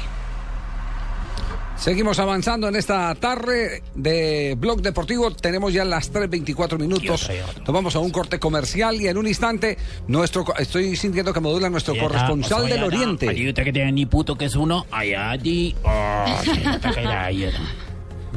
Seguimos 1.76 2.18
avanzando 2.18 2.68
en 2.68 2.76
esta 2.76 3.14
tarde 3.14 3.82
de 3.94 4.56
Blog 4.58 4.80
Deportivo. 4.80 5.30
Tenemos 5.30 5.72
ya 5.72 5.84
las 5.84 6.12
3.24 6.12 6.78
minutos. 6.78 7.30
Nos 7.58 7.74
vamos 7.74 7.94
a 7.96 7.98
un 8.00 8.10
corte 8.10 8.38
comercial 8.38 9.00
y 9.00 9.08
en 9.08 9.16
un 9.16 9.26
instante 9.26 9.76
nuestro 10.08 10.44
estoy 10.58 10.96
sintiendo 10.96 11.32
que 11.32 11.40
modula 11.40 11.68
nuestro 11.68 11.96
corresponsal 11.96 12.68
del 12.68 12.82
Oriente. 12.82 13.26
Que 13.26 13.72
tiene 13.72 13.92
ni 13.92 14.06
puto 14.06 14.36
que 14.36 14.46
es 14.46 14.56
uno, 14.56 14.86
allá 14.90 15.36
di. 15.36 15.74
Oh. 15.82 16.24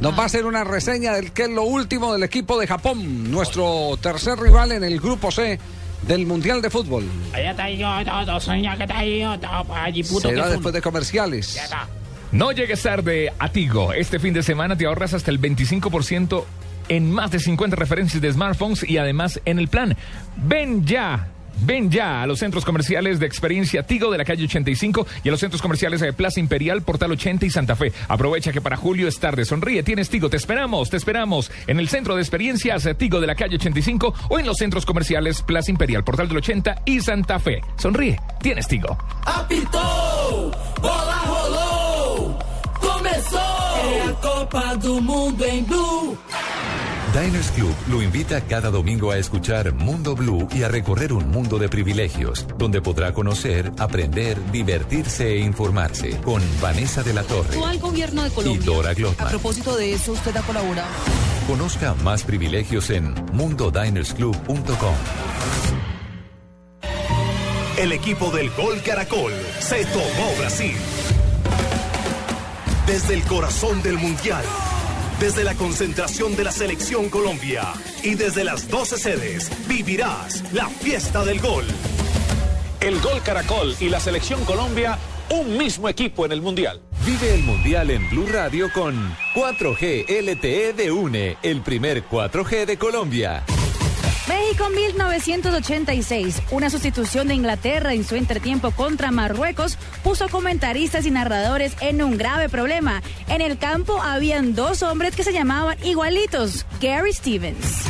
Nos 0.02 0.18
va 0.18 0.24
a 0.24 0.26
hacer 0.26 0.46
una 0.46 0.64
reseña 0.64 1.14
del 1.14 1.32
que 1.34 1.44
es 1.44 1.50
lo 1.50 1.64
último 1.64 2.14
del 2.14 2.24
equipo 2.24 2.58
de 2.58 2.68
Japón, 2.68 3.30
nuestro 3.32 3.98
tercer 4.02 4.40
rival 4.40 4.72
en 4.72 4.84
el 4.84 5.00
grupo 5.00 5.30
C 5.32 5.60
del 6.04 6.26
Mundial 6.26 6.62
de 6.62 6.70
Fútbol. 6.70 7.04
Que 10.30 10.36
Será 10.36 10.46
es 10.46 10.52
después 10.52 10.74
de 10.74 10.82
comerciales. 10.82 11.60
No 12.32 12.52
llegues 12.52 12.84
tarde 12.84 13.34
a 13.40 13.50
Tigo. 13.50 13.92
Este 13.92 14.20
fin 14.20 14.34
de 14.34 14.44
semana 14.44 14.78
te 14.78 14.86
ahorras 14.86 15.16
hasta 15.16 15.32
el 15.32 15.42
25% 15.42 16.44
en 16.88 17.12
más 17.12 17.32
de 17.32 17.40
50 17.40 17.76
referencias 17.76 18.22
de 18.22 18.32
smartphones 18.32 18.88
y 18.88 18.98
además 18.98 19.42
en 19.46 19.58
el 19.58 19.68
plan. 19.68 19.96
Ven 20.38 20.86
ya. 20.86 21.30
Ven 21.62 21.90
ya 21.90 22.22
a 22.22 22.28
los 22.28 22.40
centros 22.40 22.64
comerciales 22.64 23.20
de 23.20 23.26
experiencia 23.26 23.84
Tigo 23.84 24.12
de 24.12 24.18
la 24.18 24.24
calle 24.24 24.46
85 24.46 25.06
y 25.24 25.28
a 25.28 25.32
los 25.32 25.40
centros 25.42 25.62
comerciales 25.62 26.00
de 26.00 26.14
Plaza 26.14 26.40
Imperial, 26.40 26.84
Portal 26.84 27.12
80 27.12 27.48
y 27.48 27.50
Santa 27.50 27.76
Fe. 27.76 27.92
Aprovecha 28.08 28.54
que 28.54 28.62
para 28.62 28.78
julio 28.78 29.08
es 29.08 29.20
tarde. 29.20 29.44
Sonríe, 29.44 29.84
tienes 29.84 30.10
Tigo. 30.10 30.30
Te 30.30 30.38
esperamos, 30.38 30.90
te 30.90 30.98
esperamos 30.98 31.52
en 31.68 31.80
el 31.80 31.90
centro 31.90 32.16
de 32.16 32.22
experiencias 32.22 32.88
Tigo 32.98 33.20
de 33.20 33.28
la 33.28 33.36
calle 33.36 33.56
85 33.56 34.14
o 34.30 34.40
en 34.40 34.46
los 34.46 34.58
centros 34.58 34.86
comerciales 34.86 35.42
Plaza 35.42 35.72
Imperial, 35.72 36.04
Portal 36.04 36.28
del 36.28 36.38
80 36.38 36.84
y 36.86 37.02
Santa 37.02 37.40
Fe. 37.40 37.62
Sonríe, 37.76 38.20
tienes 38.42 38.68
Tigo. 38.68 38.98
Apitou, 39.26 40.52
bola 40.82 41.22
a 41.26 41.69
Copa 44.50 44.76
do 44.78 45.00
Mundo 45.00 45.46
em 45.46 45.64
Blue. 45.64 46.18
Diners 47.14 47.52
Club 47.52 47.76
lo 47.88 48.02
invita 48.02 48.42
cada 48.42 48.72
domingo 48.72 49.12
a 49.12 49.18
escuchar 49.18 49.72
Mundo 49.74 50.16
Blue 50.16 50.48
y 50.52 50.64
a 50.64 50.68
recorrer 50.68 51.14
un 51.14 51.30
mundo 51.30 51.60
de 51.60 51.70
privilegios, 51.70 52.48
donde 52.58 52.82
podrá 52.82 53.14
conocer, 53.14 53.72
aprender, 53.78 54.40
divertirse 54.52 55.28
e 55.34 55.40
informarse 55.42 56.20
con 56.22 56.42
Vanessa 56.60 57.04
de 57.04 57.14
la 57.14 57.22
Torre 57.24 57.50
Actual 57.50 57.78
gobierno 57.78 58.24
de 58.24 58.30
y 58.30 58.32
Colombia. 58.32 58.66
Dora 58.66 58.90
A 58.90 58.94
Glotman. 58.96 59.30
propósito 59.30 59.78
de 59.78 59.94
eso, 59.94 60.14
usted 60.14 60.36
ha 60.36 60.42
colaborado. 60.42 60.90
Conozca 61.46 61.94
más 62.04 62.24
privilegios 62.24 62.90
en 62.90 63.14
mundodinersclub.com. 63.34 64.96
El 67.78 67.92
equipo 67.92 68.32
del 68.32 68.50
Gol 68.50 68.82
Caracol 68.82 69.32
se 69.60 69.86
tomó 69.86 70.34
Brasil. 70.40 70.76
Desde 72.90 73.14
el 73.14 73.24
corazón 73.26 73.84
del 73.84 74.00
Mundial, 74.00 74.44
desde 75.20 75.44
la 75.44 75.54
concentración 75.54 76.36
de 76.36 76.44
la 76.44 76.52
Selección 76.52 77.08
Colombia 77.10 77.72
y 78.02 78.16
desde 78.16 78.44
las 78.44 78.68
12 78.68 78.98
sedes, 78.98 79.52
vivirás 79.68 80.44
la 80.54 80.68
fiesta 80.70 81.24
del 81.24 81.40
gol. 81.40 81.66
El 82.80 83.00
Gol 83.00 83.22
Caracol 83.24 83.76
y 83.80 83.90
la 83.90 84.00
Selección 84.00 84.44
Colombia 84.44 84.98
un 85.30 85.56
mismo 85.56 85.88
equipo 85.88 86.26
en 86.26 86.32
el 86.32 86.42
Mundial. 86.42 86.82
Vive 87.06 87.36
el 87.36 87.44
Mundial 87.44 87.92
en 87.92 88.10
Blue 88.10 88.26
Radio 88.26 88.74
con 88.74 89.16
4G 89.36 90.10
LTE 90.10 90.74
de 90.74 90.92
UNE, 90.92 91.38
el 91.44 91.62
primer 91.62 92.04
4G 92.10 92.66
de 92.66 92.78
Colombia. 92.80 93.44
México 94.50 94.68
1986, 94.72 96.42
una 96.50 96.72
sustitución 96.72 97.28
de 97.28 97.36
Inglaterra 97.36 97.94
en 97.94 98.04
su 98.04 98.16
entretiempo 98.16 98.72
contra 98.72 99.12
Marruecos, 99.12 99.78
puso 100.04 100.28
comentaristas 100.28 101.06
y 101.06 101.12
narradores 101.12 101.76
en 101.82 102.02
un 102.02 102.18
grave 102.18 102.50
problema. 102.50 103.04
En 103.28 103.42
el 103.42 103.60
campo 103.60 104.02
habían 104.02 104.56
dos 104.56 104.82
hombres 104.82 105.16
que 105.16 105.24
se 105.24 105.34
llamaban 105.34 105.78
igualitos, 105.86 106.66
Gary 106.82 107.14
Stevens. 107.14 107.86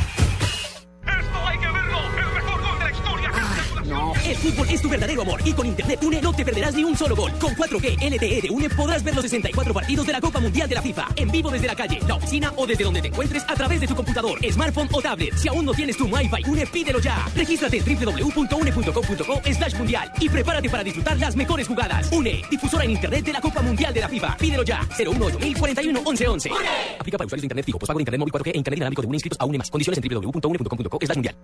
El 4.32 4.38
fútbol 4.38 4.68
es 4.70 4.82
tu 4.82 4.90
verdadero 4.90 5.22
amor 5.22 5.42
y 5.44 5.54
con 5.54 5.66
Internet 5.66 6.00
UNE 6.04 6.22
no 6.22 6.34
te 6.34 6.46
perderás 6.46 6.76
ni 6.76 6.84
un 6.84 6.96
solo 6.96 7.16
gol. 7.16 7.32
Con 7.40 7.56
4G 7.56 7.98
LTE 8.00 8.42
de 8.42 8.50
UNE 8.50 8.70
podrás 8.70 9.04
ver 9.04 9.16
los 9.16 9.24
64 9.24 9.74
partidos 9.74 10.06
de 10.06 10.14
la 10.14 10.22
Copa 10.22 10.40
Mundial 10.40 10.70
de 10.70 10.76
la 10.76 10.82
FIFA 10.82 11.08
en 11.16 11.32
vivo 11.32 11.50
desde 11.50 11.68
la 11.68 11.76
calle, 11.76 12.00
la 12.08 12.16
oficina 12.16 12.54
o 12.56 12.68
desde 12.68 12.84
donde 12.84 13.02
te 13.02 13.08
encuentres 13.08 13.44
a 13.48 13.56
través 13.56 13.82
de 13.82 13.88
tu 13.88 13.96
computador, 13.96 14.40
smartphone 14.52 14.90
o 14.92 15.02
tablet. 15.02 15.34
Si 15.36 15.48
aún 15.48 15.66
no 15.66 15.74
tienes 15.74 15.98
tu 15.98 16.08
MyFi 16.08 16.44
UNE, 16.48 16.66
pídelo 16.68 17.00
ya. 17.00 17.26
Regístrate 17.36 17.78
en 17.78 17.86
www.une.com.co 17.86 19.42
slash 19.52 19.76
mundial 19.76 20.12
y 20.20 20.30
prepárate 20.30 20.70
para 20.70 20.84
disfrutar 20.84 21.18
las 21.18 21.36
mejores 21.36 21.68
jugadas. 21.68 22.12
UNE, 22.12 22.42
difusora 22.52 22.84
en 22.84 22.92
Internet 22.92 23.26
de 23.26 23.34
la 23.34 23.42
Copa 23.42 23.62
Mundial 23.62 23.94
de 23.94 24.02
la 24.02 24.10
FIFA. 24.10 24.38
Pídelo 24.38 24.64
ya. 24.64 24.88
018 24.98 25.60
41 25.60 26.02
1111. 26.02 26.52
Aplica 27.00 27.18
para 27.18 27.26
usuarios 27.26 27.42
de 27.42 27.46
Internet 27.46 27.66
fijo, 27.66 27.80
pospago 27.80 27.98
de 27.98 28.04
Internet 28.04 28.20
móvil 28.20 28.34
4G 28.34 28.52
e 28.54 28.58
Internet 28.58 28.78
inalámbrico 28.78 29.02
de 29.02 29.08
UNE 29.08 29.16
inscritos 29.16 29.40
a 29.40 29.46
UNE 29.46 29.58
más. 29.58 29.72
Condiciones 29.72 30.00
en 30.04 30.10
www.une.com.co 30.10 31.00
slash 31.02 31.16
mundial. 31.16 31.36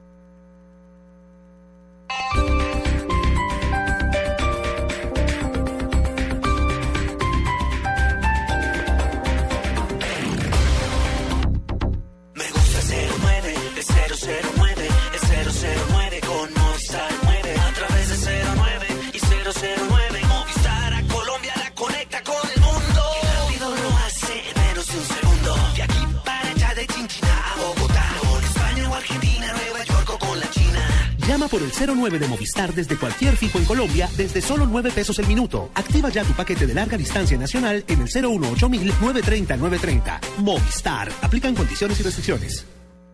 de 32.09 32.27
Movistar 32.27 32.73
desde 32.73 32.97
cualquier 32.97 33.35
fijo 33.35 33.57
en 33.57 33.65
Colombia 33.65 34.09
desde 34.15 34.41
solo 34.41 34.65
9 34.65 34.91
pesos 34.91 35.19
el 35.19 35.27
minuto. 35.27 35.71
Activa 35.73 36.09
ya 36.09 36.23
tu 36.23 36.33
paquete 36.33 36.67
de 36.67 36.73
larga 36.73 36.97
distancia 36.97 37.37
nacional 37.37 37.83
en 37.87 38.01
el 38.01 38.07
018-930-930. 38.07 40.19
Movistar. 40.37 41.11
Aplican 41.21 41.55
condiciones 41.55 41.99
y 41.99 42.03
restricciones. 42.03 42.65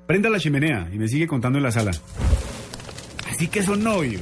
Prenda 0.05 0.29
la 0.29 0.39
chimenea 0.39 0.89
y 0.93 0.97
me 0.97 1.07
sigue 1.07 1.27
contando 1.27 1.57
en 1.57 1.63
la 1.63 1.71
sala. 1.71 1.91
Así 3.29 3.47
que 3.47 3.63
son 3.63 3.83
novios. 3.83 4.21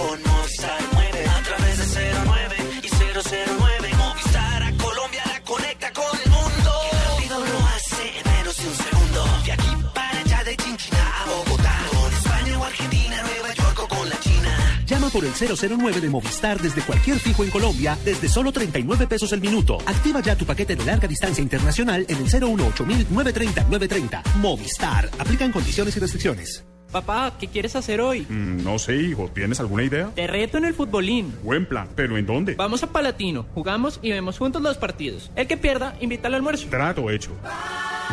con 0.00 0.18
Movistar 0.22 0.80
9 0.92 1.26
a 1.28 1.42
través 1.42 1.78
de 1.78 2.12
09 2.24 2.56
y 2.82 2.88
009 2.88 3.90
Movistar 3.98 4.62
a 4.62 4.72
Colombia 4.76 5.22
la 5.26 5.42
conecta 5.42 5.92
con 5.92 6.18
el 6.24 6.30
mundo. 6.30 6.70
Y 6.90 7.28
rápido 7.28 7.38
lo 7.40 7.58
hace 7.68 8.04
en 8.18 8.32
menos 8.32 8.56
de 8.56 8.68
un 8.68 8.74
segundo. 8.74 9.24
De 9.44 9.52
aquí 9.52 9.70
para 9.94 10.18
allá 10.20 10.44
de 10.44 10.56
Chinchina 10.56 11.04
a 11.20 11.26
Bogotá, 11.26 11.76
con 11.90 12.12
España 12.12 12.58
o 12.58 12.64
Argentina, 12.64 13.22
Nueva 13.22 13.54
York 13.54 13.78
o 13.82 13.88
con 13.88 14.08
la 14.08 14.20
China. 14.20 14.84
Llama 14.86 15.10
por 15.10 15.24
el 15.24 15.32
009 15.32 16.00
de 16.00 16.08
Movistar 16.08 16.60
desde 16.60 16.80
cualquier 16.82 17.18
fijo 17.18 17.44
en 17.44 17.50
Colombia 17.50 17.98
desde 18.04 18.28
solo 18.28 18.52
39 18.52 19.06
pesos 19.06 19.32
el 19.32 19.40
minuto. 19.40 19.78
Activa 19.84 20.20
ya 20.20 20.36
tu 20.36 20.46
paquete 20.46 20.76
de 20.76 20.84
larga 20.84 21.08
distancia 21.08 21.42
internacional 21.42 22.06
en 22.08 22.16
el 22.16 22.24
018 22.24 22.86
930 22.86 23.64
930. 23.64 24.22
Movistar. 24.36 25.10
Aplican 25.18 25.52
condiciones 25.52 25.96
y 25.96 26.00
restricciones. 26.00 26.64
Papá, 26.92 27.34
¿qué 27.38 27.46
quieres 27.46 27.76
hacer 27.76 28.00
hoy? 28.00 28.26
Mm, 28.28 28.64
no 28.64 28.78
sé, 28.78 28.96
hijo. 28.96 29.30
¿Tienes 29.32 29.60
alguna 29.60 29.84
idea? 29.84 30.10
Te 30.14 30.26
reto 30.26 30.58
en 30.58 30.64
el 30.64 30.74
futbolín. 30.74 31.32
Buen 31.42 31.66
plan. 31.66 31.88
¿Pero 31.94 32.18
en 32.18 32.26
dónde? 32.26 32.54
Vamos 32.54 32.82
a 32.82 32.88
Palatino, 32.88 33.46
jugamos 33.54 34.00
y 34.02 34.10
vemos 34.10 34.38
juntos 34.38 34.60
los 34.60 34.76
partidos. 34.76 35.30
El 35.36 35.46
que 35.46 35.56
pierda, 35.56 35.94
invita 36.00 36.26
al 36.28 36.34
almuerzo. 36.34 36.66
Trato 36.68 37.08
hecho. 37.10 37.30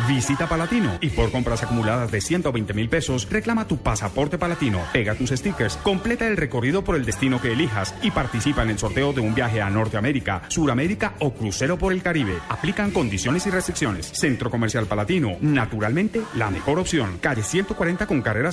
Visita 0.06 0.48
Palatino 0.48 0.96
y 1.00 1.08
por 1.08 1.32
compras 1.32 1.62
acumuladas 1.62 2.12
de 2.12 2.20
120 2.20 2.72
mil 2.72 2.88
pesos, 2.88 3.28
reclama 3.28 3.66
tu 3.66 3.78
pasaporte 3.78 4.38
palatino, 4.38 4.80
pega 4.92 5.14
tus 5.14 5.30
stickers, 5.30 5.76
completa 5.78 6.28
el 6.28 6.36
recorrido 6.36 6.84
por 6.84 6.94
el 6.94 7.04
destino 7.04 7.40
que 7.40 7.52
elijas 7.52 7.94
y 8.02 8.10
participa 8.10 8.62
en 8.62 8.70
el 8.70 8.78
sorteo 8.78 9.12
de 9.12 9.20
un 9.20 9.34
viaje 9.34 9.60
a 9.60 9.68
Norteamérica, 9.70 10.42
Suramérica 10.48 11.14
o 11.18 11.34
crucero 11.34 11.78
por 11.78 11.92
el 11.92 12.02
Caribe. 12.02 12.38
Aplican 12.48 12.92
condiciones 12.92 13.46
y 13.46 13.50
restricciones. 13.50 14.06
Centro 14.06 14.50
Comercial 14.50 14.86
Palatino, 14.86 15.36
naturalmente 15.40 16.22
la 16.36 16.50
mejor 16.50 16.78
opción. 16.78 17.18
Calle 17.20 17.42
140 17.42 18.06
con 18.06 18.22
carrera 18.22 18.52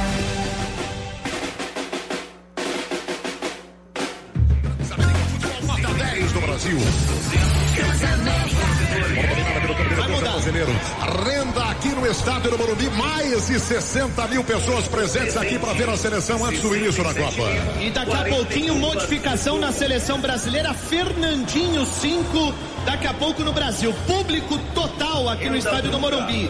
Do 12.51 12.57
Morumbi, 12.57 12.89
mais 12.91 13.47
de 13.47 13.57
60 13.57 14.27
mil 14.27 14.43
pessoas 14.43 14.85
presentes 14.85 15.37
aqui 15.37 15.57
para 15.57 15.71
ver 15.71 15.89
a 15.89 15.95
seleção 15.95 16.45
antes 16.45 16.61
do 16.61 16.75
início 16.75 17.01
da 17.01 17.13
Copa. 17.13 17.49
E 17.79 17.89
daqui 17.89 18.13
a 18.13 18.25
pouquinho, 18.25 18.75
modificação 18.75 19.57
na 19.57 19.71
seleção 19.71 20.19
brasileira. 20.19 20.73
Fernandinho 20.73 21.85
5, 21.85 22.53
daqui 22.85 23.07
a 23.07 23.13
pouco 23.13 23.41
no 23.43 23.53
Brasil. 23.53 23.93
Público 24.05 24.57
total 24.75 25.29
aqui 25.29 25.49
no 25.49 25.55
estádio 25.55 25.91
do 25.91 25.99
Morumbi. 25.99 26.49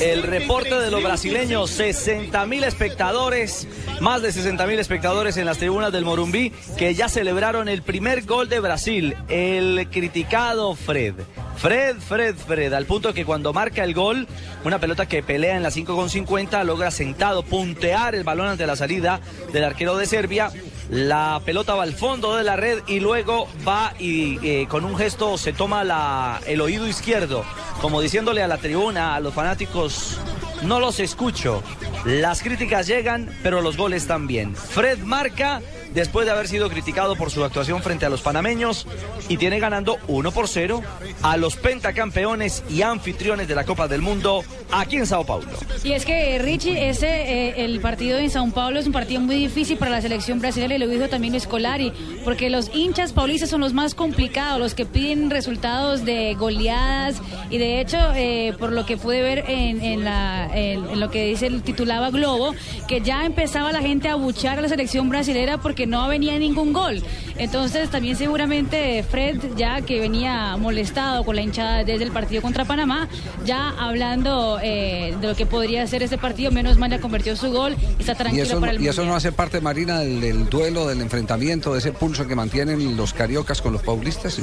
El 0.00 0.22
reporte 0.22 0.74
de 0.74 0.90
los 0.90 1.02
brasileños, 1.02 1.70
60 1.72 2.46
mil 2.46 2.64
espectadores, 2.64 3.68
más 4.00 4.22
de 4.22 4.32
60 4.32 4.66
mil 4.66 4.78
espectadores 4.78 5.36
en 5.36 5.44
las 5.44 5.58
tribunas 5.58 5.92
del 5.92 6.06
Morumbí 6.06 6.54
que 6.78 6.94
ya 6.94 7.10
celebraron 7.10 7.68
el 7.68 7.82
primer 7.82 8.24
gol 8.24 8.48
de 8.48 8.60
Brasil, 8.60 9.14
el 9.28 9.88
criticado 9.90 10.74
Fred. 10.74 11.14
Fred, 11.58 11.96
Fred, 11.96 12.36
Fred, 12.36 12.72
al 12.72 12.86
punto 12.86 13.12
que 13.12 13.24
cuando 13.24 13.52
marca 13.52 13.82
el 13.82 13.92
gol, 13.92 14.28
una 14.64 14.78
pelota 14.78 15.06
que 15.06 15.24
pelea 15.24 15.56
en 15.56 15.64
la 15.64 15.72
5 15.72 15.96
con 15.96 16.08
50, 16.08 16.62
logra 16.62 16.92
sentado 16.92 17.42
puntear 17.42 18.14
el 18.14 18.22
balón 18.22 18.46
ante 18.46 18.64
la 18.64 18.76
salida 18.76 19.20
del 19.52 19.64
arquero 19.64 19.96
de 19.96 20.06
Serbia. 20.06 20.52
La 20.88 21.42
pelota 21.44 21.74
va 21.74 21.82
al 21.82 21.94
fondo 21.94 22.36
de 22.36 22.44
la 22.44 22.56
red 22.56 22.78
y 22.86 23.00
luego 23.00 23.48
va 23.66 23.92
y 23.98 24.38
eh, 24.46 24.66
con 24.68 24.84
un 24.84 24.96
gesto 24.96 25.36
se 25.36 25.52
toma 25.52 25.82
la, 25.82 26.40
el 26.46 26.60
oído 26.60 26.86
izquierdo, 26.86 27.44
como 27.80 28.00
diciéndole 28.00 28.40
a 28.42 28.48
la 28.48 28.58
tribuna, 28.58 29.16
a 29.16 29.20
los 29.20 29.34
fanáticos, 29.34 30.20
no 30.62 30.78
los 30.78 31.00
escucho. 31.00 31.62
Las 32.04 32.40
críticas 32.40 32.86
llegan, 32.86 33.28
pero 33.42 33.62
los 33.62 33.76
goles 33.76 34.06
también. 34.06 34.54
Fred 34.54 34.98
marca 35.00 35.60
después 35.94 36.26
de 36.26 36.32
haber 36.32 36.48
sido 36.48 36.68
criticado 36.68 37.16
por 37.16 37.30
su 37.30 37.44
actuación 37.44 37.82
frente 37.82 38.06
a 38.06 38.08
los 38.08 38.20
panameños 38.20 38.86
y 39.28 39.36
tiene 39.36 39.58
ganando 39.60 39.98
1 40.08 40.32
por 40.32 40.48
0 40.48 40.82
a 41.22 41.36
los 41.36 41.56
pentacampeones 41.56 42.64
y 42.68 42.82
anfitriones 42.82 43.48
de 43.48 43.54
la 43.54 43.64
Copa 43.64 43.88
del 43.88 44.02
Mundo 44.02 44.44
aquí 44.70 44.96
en 44.96 45.06
Sao 45.06 45.24
Paulo. 45.24 45.48
Y 45.84 45.92
es 45.92 46.04
que 46.04 46.38
Richie, 46.38 46.88
ese 46.88 47.08
eh, 47.08 47.64
el 47.64 47.80
partido 47.80 48.18
en 48.18 48.30
Sao 48.30 48.48
Paulo 48.50 48.78
es 48.78 48.86
un 48.86 48.92
partido 48.92 49.20
muy 49.20 49.36
difícil 49.36 49.78
para 49.78 49.90
la 49.90 50.00
selección 50.00 50.40
brasileña 50.40 50.76
y 50.76 50.78
lo 50.78 50.88
dijo 50.88 51.08
también 51.08 51.34
Escolari, 51.34 51.92
porque 52.24 52.50
los 52.50 52.70
hinchas 52.74 53.12
paulistas 53.12 53.50
son 53.50 53.60
los 53.60 53.72
más 53.72 53.94
complicados, 53.94 54.58
los 54.58 54.74
que 54.74 54.86
piden 54.86 55.30
resultados 55.30 56.04
de 56.04 56.34
goleadas 56.34 57.20
y 57.50 57.58
de 57.58 57.80
hecho, 57.80 57.98
eh, 58.14 58.54
por 58.58 58.72
lo 58.72 58.84
que 58.86 58.96
pude 58.96 59.22
ver 59.22 59.44
en, 59.48 60.04
lo 60.98 61.10
que 61.10 61.26
dice 61.26 61.46
el 61.46 61.62
titulaba 61.62 62.10
Globo, 62.10 62.54
que 62.86 63.00
ya 63.00 63.24
empezaba 63.24 63.72
la 63.72 63.80
gente 63.80 64.08
a 64.08 64.14
buchar 64.16 64.58
a 64.58 64.62
la 64.62 64.68
selección 64.68 65.08
brasilera 65.08 65.58
porque 65.58 65.77
porque 65.78 65.86
no 65.86 66.08
venía 66.08 66.36
ningún 66.40 66.72
gol. 66.72 67.00
Entonces 67.36 67.88
también 67.88 68.16
seguramente 68.16 69.04
Fred, 69.04 69.38
ya 69.56 69.80
que 69.80 70.00
venía 70.00 70.56
molestado 70.56 71.24
con 71.24 71.36
la 71.36 71.42
hinchada 71.42 71.84
desde 71.84 72.02
el 72.02 72.10
partido 72.10 72.42
contra 72.42 72.64
Panamá, 72.64 73.08
ya 73.44 73.70
hablando 73.78 74.58
eh, 74.60 75.14
de 75.20 75.28
lo 75.28 75.36
que 75.36 75.46
podría 75.46 75.86
ser 75.86 76.02
ese 76.02 76.18
partido, 76.18 76.50
menos 76.50 76.78
mal 76.78 76.90
ya 76.90 76.98
convirtió 77.00 77.36
su 77.36 77.52
gol 77.52 77.76
y 77.96 78.00
está 78.00 78.14
Y 78.14 78.16
tranquilo 78.16 78.42
eso, 78.42 78.58
para 78.58 78.72
el 78.72 78.82
y 78.82 78.88
eso 78.88 79.04
no 79.04 79.14
hace 79.14 79.30
parte, 79.30 79.60
Marina, 79.60 80.00
del, 80.00 80.20
del 80.20 80.48
duelo, 80.48 80.88
del 80.88 81.00
enfrentamiento, 81.00 81.74
de 81.74 81.78
ese 81.78 81.92
pulso 81.92 82.26
que 82.26 82.34
mantienen 82.34 82.96
los 82.96 83.12
cariocas 83.12 83.62
con 83.62 83.72
los 83.72 83.82
paulistas. 83.82 84.34
¿sí? 84.34 84.42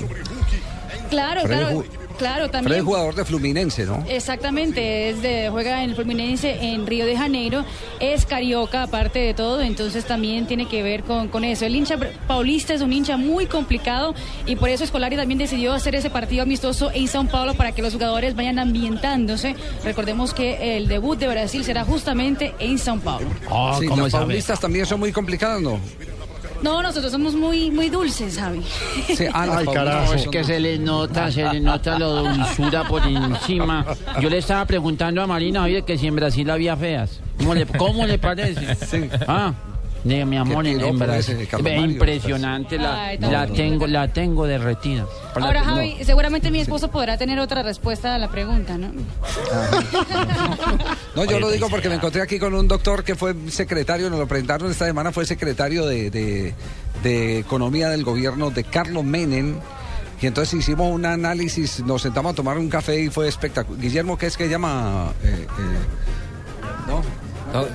Claro, 1.09 1.41
Fred 1.41 1.57
claro, 1.57 1.83
claro, 2.15 2.43
Fred 2.43 2.51
también. 2.51 2.77
es 2.77 2.83
jugador 2.83 3.15
de 3.15 3.25
Fluminense, 3.25 3.85
¿no? 3.85 4.03
Exactamente, 4.07 5.09
es 5.09 5.21
de, 5.21 5.49
juega 5.49 5.83
en 5.83 5.89
el 5.91 5.95
Fluminense 5.95 6.57
en 6.61 6.85
Río 6.87 7.05
de 7.05 7.17
Janeiro, 7.17 7.65
es 7.99 8.25
carioca 8.25 8.83
aparte 8.83 9.19
de 9.19 9.33
todo, 9.33 9.61
entonces 9.61 10.05
también 10.05 10.47
tiene 10.47 10.67
que 10.67 10.83
ver 10.83 11.03
con, 11.03 11.27
con 11.27 11.43
eso. 11.43 11.65
El 11.65 11.75
hincha 11.75 11.97
paulista 12.27 12.73
es 12.73 12.81
un 12.81 12.93
hincha 12.93 13.17
muy 13.17 13.45
complicado 13.45 14.13
y 14.45 14.55
por 14.55 14.69
eso 14.69 14.83
Escolari 14.83 15.15
también 15.15 15.37
decidió 15.37 15.73
hacer 15.73 15.95
ese 15.95 16.09
partido 16.09 16.43
amistoso 16.43 16.91
en 16.93 17.07
Sao 17.07 17.25
Paulo 17.25 17.53
para 17.55 17.71
que 17.71 17.81
los 17.81 17.93
jugadores 17.93 18.35
vayan 18.35 18.59
ambientándose. 18.59 19.55
Recordemos 19.83 20.33
que 20.33 20.77
el 20.77 20.87
debut 20.87 21.17
de 21.17 21.27
Brasil 21.27 21.63
será 21.63 21.83
justamente 21.83 22.53
en 22.59 22.77
Sao 22.77 22.97
Paulo. 22.99 23.27
sí, 23.79 23.87
¿cómo 23.87 24.03
los 24.03 24.11
sabe? 24.11 24.25
paulistas 24.25 24.59
también 24.59 24.85
son 24.85 24.99
muy 24.99 25.11
complicados, 25.11 25.61
¿no? 25.61 25.79
No, 26.61 26.81
nosotros 26.81 27.11
somos 27.11 27.35
muy, 27.35 27.69
muy 27.71 27.89
dulces, 27.89 28.37
Javi. 28.37 28.61
Sí, 29.15 29.25
ah, 29.33 29.57
Ay, 29.57 29.65
carajo. 29.65 30.13
Es 30.13 30.27
que 30.27 30.43
se 30.43 30.59
le 30.59 30.77
nota, 30.79 31.31
se 31.31 31.43
le 31.43 31.59
nota 31.59 31.99
la 31.99 32.05
dulzura 32.05 32.83
por 32.87 33.05
encima. 33.05 33.85
Yo 34.21 34.29
le 34.29 34.37
estaba 34.37 34.65
preguntando 34.65 35.21
a 35.21 35.27
Marina 35.27 35.63
oye, 35.63 35.83
que 35.83 35.97
si 35.97 36.07
en 36.07 36.15
Brasil 36.15 36.49
había 36.49 36.75
feas. 36.75 37.19
¿Cómo 37.37 37.53
le, 37.53 37.65
cómo 37.65 38.05
le 38.05 38.17
parece? 38.17 39.09
Ah, 39.27 39.53
de 40.05 40.23
mi 40.25 40.37
amor, 40.37 40.65
en, 40.67 40.79
en 40.79 40.97
Brasil. 40.99 41.47
impresionante, 41.77 42.77
la, 42.77 43.05
Ay, 43.07 43.17
la 43.17 43.47
tengo, 43.47 43.87
la 43.87 44.07
tengo 44.13 44.45
derretida. 44.45 45.05
Ahora, 45.33 45.61
No. 45.63 45.75
Javi, 45.75 45.97
seguramente 46.03 46.51
mi 46.51 46.59
esposo 46.61 46.89
podrá 46.89 47.17
tener 47.17 47.39
otra 47.39 47.63
respuesta 47.63 48.15
a 48.15 48.17
la 48.19 48.29
pregunta, 48.29 48.77
¿no? 48.77 48.91
No, 51.15 51.25
yo 51.25 51.39
lo 51.39 51.49
digo 51.49 51.69
porque 51.69 51.89
me 51.89 51.95
encontré 51.95 52.21
aquí 52.21 52.37
con 52.39 52.53
un 52.53 52.67
doctor 52.67 53.03
que 53.03 53.15
fue 53.15 53.33
secretario, 53.49 54.09
nos 54.09 54.19
lo 54.19 54.27
presentaron 54.27 54.69
esta 54.71 54.85
semana, 54.85 55.11
fue 55.11 55.25
secretario 55.25 55.85
de, 55.85 56.09
de- 56.09 56.53
de 57.03 57.39
Economía 57.39 57.89
del 57.89 58.03
gobierno 58.03 58.51
de 58.51 58.63
Carlos 58.63 59.03
Menem. 59.03 59.55
Y 60.21 60.27
entonces 60.27 60.59
hicimos 60.59 60.91
un 60.93 61.05
análisis, 61.05 61.81
nos 61.83 62.01
sentamos 62.01 62.31
a 62.33 62.35
tomar 62.35 62.57
un 62.57 62.69
café 62.69 63.01
y 63.01 63.09
fue 63.09 63.27
espectacular. 63.27 63.79
Guillermo, 63.81 64.17
¿qué 64.17 64.27
es 64.27 64.37
que 64.37 64.47
llama? 64.49 65.11
Eh, 65.23 65.45
eh, 65.45 65.47
¿No? 66.87 67.01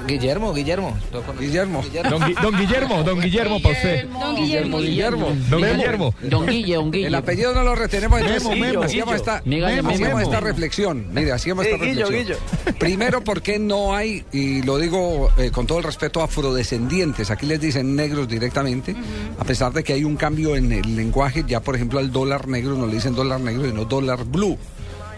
Guillermo, 0.07 0.53
Guillermo. 0.55 0.97
Guillermo. 1.39 1.83
Don, 2.11 2.21
Gui- 2.23 2.35
don 2.43 2.57
Guillermo, 2.59 3.03
don 3.03 3.21
Guillermo, 3.21 3.61
para 3.63 3.75
usted. 3.75 4.07
Don 4.09 4.37
Guillermo, 4.37 4.79
Guillermo. 4.81 5.27
Don 5.49 5.61
Memo. 5.61 5.75
Guillermo. 5.77 6.15
Don 6.23 6.47
Guille, 6.47 6.75
don 6.75 6.91
Guille. 6.91 7.07
El 7.07 7.15
apellido 7.15 7.55
no 7.55 7.63
lo 7.63 7.75
retenemos, 7.75 8.21
entonces 8.21 8.59
Memo, 8.59 8.83
hacíamos 8.83 9.15
esta, 9.15 9.43
Dígale, 9.45 9.75
hacíamos 9.81 10.01
Memo. 10.01 10.21
esta 10.21 10.41
reflexión. 10.41 11.07
Mire, 11.13 11.33
hacíamos 11.33 11.67
esta 11.67 11.85
Guillo, 11.85 12.07
reflexión. 12.07 12.39
Primero, 12.79 13.23
¿por 13.23 13.43
qué 13.43 13.59
no 13.59 13.95
hay, 13.95 14.25
y 14.33 14.63
lo 14.63 14.79
digo 14.79 15.31
eh, 15.39 15.51
con 15.51 15.67
todo 15.67 15.79
el 15.79 15.85
respeto, 15.85 16.23
afrodescendientes? 16.23 17.31
Aquí 17.31 17.47
les 17.47 17.61
dicen 17.61 17.95
negros 17.97 18.29
directamente, 18.29 18.95
a 19.39 19.45
pesar 19.45 19.73
de 19.73 19.83
que 19.85 19.93
hay 19.93 20.05
un 20.05 20.17
cambio 20.17 20.57
en 20.57 20.73
el 20.73 20.97
lenguaje, 20.97 21.45
ya 21.47 21.61
por 21.61 21.75
ejemplo 21.77 21.99
al 21.99 22.11
dólar 22.13 22.49
negro 22.49 22.77
no 22.77 22.87
le 22.87 22.95
dicen 22.95 23.15
dólar 23.15 23.41
negro, 23.41 23.67
sino 23.67 23.85
dólar 23.85 24.25
blue. 24.25 24.59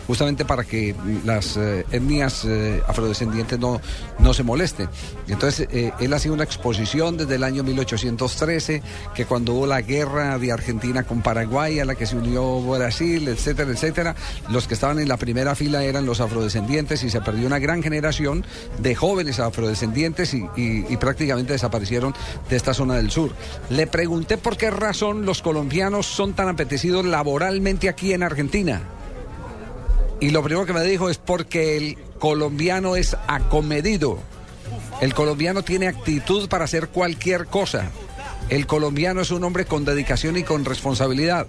Justamente 0.07 0.45
para 0.45 0.65
que 0.65 0.95
las 1.25 1.57
eh, 1.57 1.87
etnias 1.91 2.45
eh, 2.45 2.83
afrodescendientes 2.87 3.59
no, 3.59 3.81
no 4.19 4.35
se 4.35 4.43
molesten. 4.43 4.89
Entonces, 5.29 5.69
eh, 5.71 5.93
él 6.01 6.13
hacía 6.13 6.33
una 6.33 6.45
exposición 6.45 7.17
desde 7.17 7.37
el 7.37 7.45
año 7.45 7.63
1813, 7.63 8.83
que 9.15 9.27
cuando 9.27 9.55
hubo 9.55 9.67
la 9.67 9.81
guerra 9.81 10.39
de 10.39 10.53
Argentina 10.53 11.05
con 11.05 11.23
Paraguay, 11.23 11.79
a 11.79 11.85
la 11.85 11.95
que 11.95 12.07
se 12.07 12.17
unió 12.17 12.61
Brasil, 12.63 13.29
etcétera, 13.29 13.71
etcétera, 13.71 14.17
los 14.51 14.67
que 14.67 14.75
estaban 14.75 14.99
en 14.99 15.09
la 15.09 15.17
primera 15.17 15.55
fila 15.55 15.85
eran 15.85 16.07
los 16.07 16.21
afrodescendientes 16.21 17.03
y 17.05 17.11
se 17.11 17.21
perdió 17.21 17.47
una 17.47 17.59
gran 17.59 17.83
generación 17.83 18.45
de 18.79 18.95
jóvenes 18.95 19.39
afrodescendientes 19.39 20.35
y 20.35 20.97
prácticamente 20.97 21.53
desaparecieron 21.53 22.15
de 22.49 22.57
esta 22.57 22.75
zona 22.75 22.97
del 22.97 23.11
sur. 23.11 23.33
Le 23.71 23.87
pregunté 23.87 24.39
por 24.39 24.57
qué 24.57 24.71
razón 24.71 25.25
los 25.27 25.43
colombianos 25.43 26.07
son 26.07 26.33
tan 26.35 26.49
apetecidos 26.49 27.05
laboralmente 27.05 27.89
aquí 27.89 28.13
en 28.13 28.23
Argentina. 28.23 28.83
Y 30.23 30.31
lo 30.31 30.41
primero 30.41 30.65
que 30.65 30.73
me 30.73 30.85
dijo 30.85 31.11
es 31.11 31.19
porque 31.19 31.77
el 31.77 31.99
colombiano 32.21 32.95
es 32.95 33.17
acomedido. 33.27 34.21
El 35.01 35.15
colombiano 35.15 35.65
tiene 35.65 35.89
actitud 35.89 36.49
para 36.49 36.65
hacer 36.65 36.91
cualquier 36.91 37.47
cosa. 37.47 37.91
El 38.49 38.69
colombiano 38.69 39.23
es 39.23 39.33
un 39.33 39.43
hombre 39.43 39.65
con 39.65 39.85
dedicación 39.85 40.37
y 40.37 40.45
con 40.45 40.65
responsabilidad. 40.65 41.49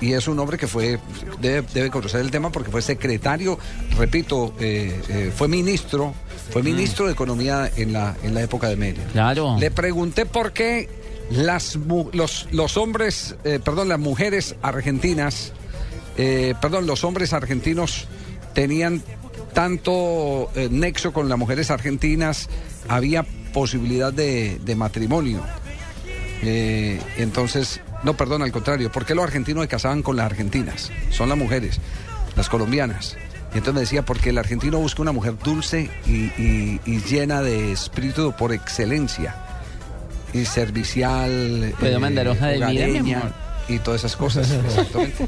Y 0.00 0.12
es 0.12 0.28
un 0.28 0.38
hombre 0.38 0.56
que 0.56 0.68
fue, 0.68 1.00
debe, 1.40 1.66
debe 1.74 1.90
conocer 1.90 2.20
el 2.20 2.30
tema 2.30 2.52
porque 2.52 2.70
fue 2.70 2.80
secretario, 2.80 3.58
repito, 3.98 4.54
eh, 4.60 5.00
eh, 5.08 5.32
fue 5.34 5.48
ministro, 5.48 6.14
fue 6.50 6.62
ministro 6.62 7.06
de 7.06 7.12
Economía 7.14 7.72
en 7.76 7.92
la, 7.92 8.14
en 8.22 8.34
la 8.34 8.42
época 8.42 8.68
de 8.68 8.76
Menem. 8.76 9.04
Claro. 9.10 9.56
Le 9.58 9.72
pregunté 9.72 10.26
por 10.26 10.52
qué 10.52 10.88
las, 11.30 11.76
los, 12.12 12.46
los 12.52 12.76
hombres, 12.76 13.34
eh, 13.42 13.58
perdón, 13.64 13.88
las 13.88 13.98
mujeres 13.98 14.54
argentinas, 14.62 15.52
eh, 16.16 16.54
perdón, 16.60 16.86
los 16.86 17.04
hombres 17.04 17.32
argentinos 17.32 18.06
tenían 18.54 19.02
tanto 19.54 20.50
eh, 20.54 20.68
nexo 20.70 21.12
con 21.12 21.28
las 21.28 21.38
mujeres 21.38 21.70
argentinas, 21.70 22.48
había 22.88 23.24
posibilidad 23.52 24.12
de, 24.12 24.58
de 24.64 24.76
matrimonio. 24.76 25.40
Eh, 26.42 27.00
entonces, 27.18 27.80
no, 28.02 28.14
perdón, 28.16 28.42
al 28.42 28.50
contrario, 28.52 28.90
¿por 28.90 29.04
qué 29.04 29.14
los 29.14 29.24
argentinos 29.24 29.62
se 29.64 29.68
casaban 29.68 30.02
con 30.02 30.16
las 30.16 30.26
argentinas? 30.26 30.90
Son 31.10 31.28
las 31.28 31.38
mujeres, 31.38 31.78
las 32.36 32.48
colombianas. 32.48 33.16
Y 33.54 33.58
entonces 33.58 33.74
me 33.74 33.80
decía, 33.80 34.02
porque 34.04 34.30
el 34.30 34.38
argentino 34.38 34.78
busca 34.78 35.02
una 35.02 35.12
mujer 35.12 35.34
dulce 35.42 35.90
y, 36.06 36.10
y- 36.42 36.80
y 36.86 37.00
llena 37.02 37.42
de 37.42 37.72
espíritu 37.72 38.32
por 38.32 38.52
excelencia. 38.52 39.36
Y 40.32 40.46
servicial. 40.46 41.74
¿Puedo 41.78 42.00
mandar 42.00 42.26
hoja 42.28 42.46
de 42.46 42.54
vida, 42.54 42.68
mi 42.70 42.76
hogareña, 42.78 43.16
amor? 43.20 43.32
Y 43.68 43.78
todas 43.78 44.00
esas 44.00 44.16
cosas, 44.16 44.50
exactamente. 44.66 45.24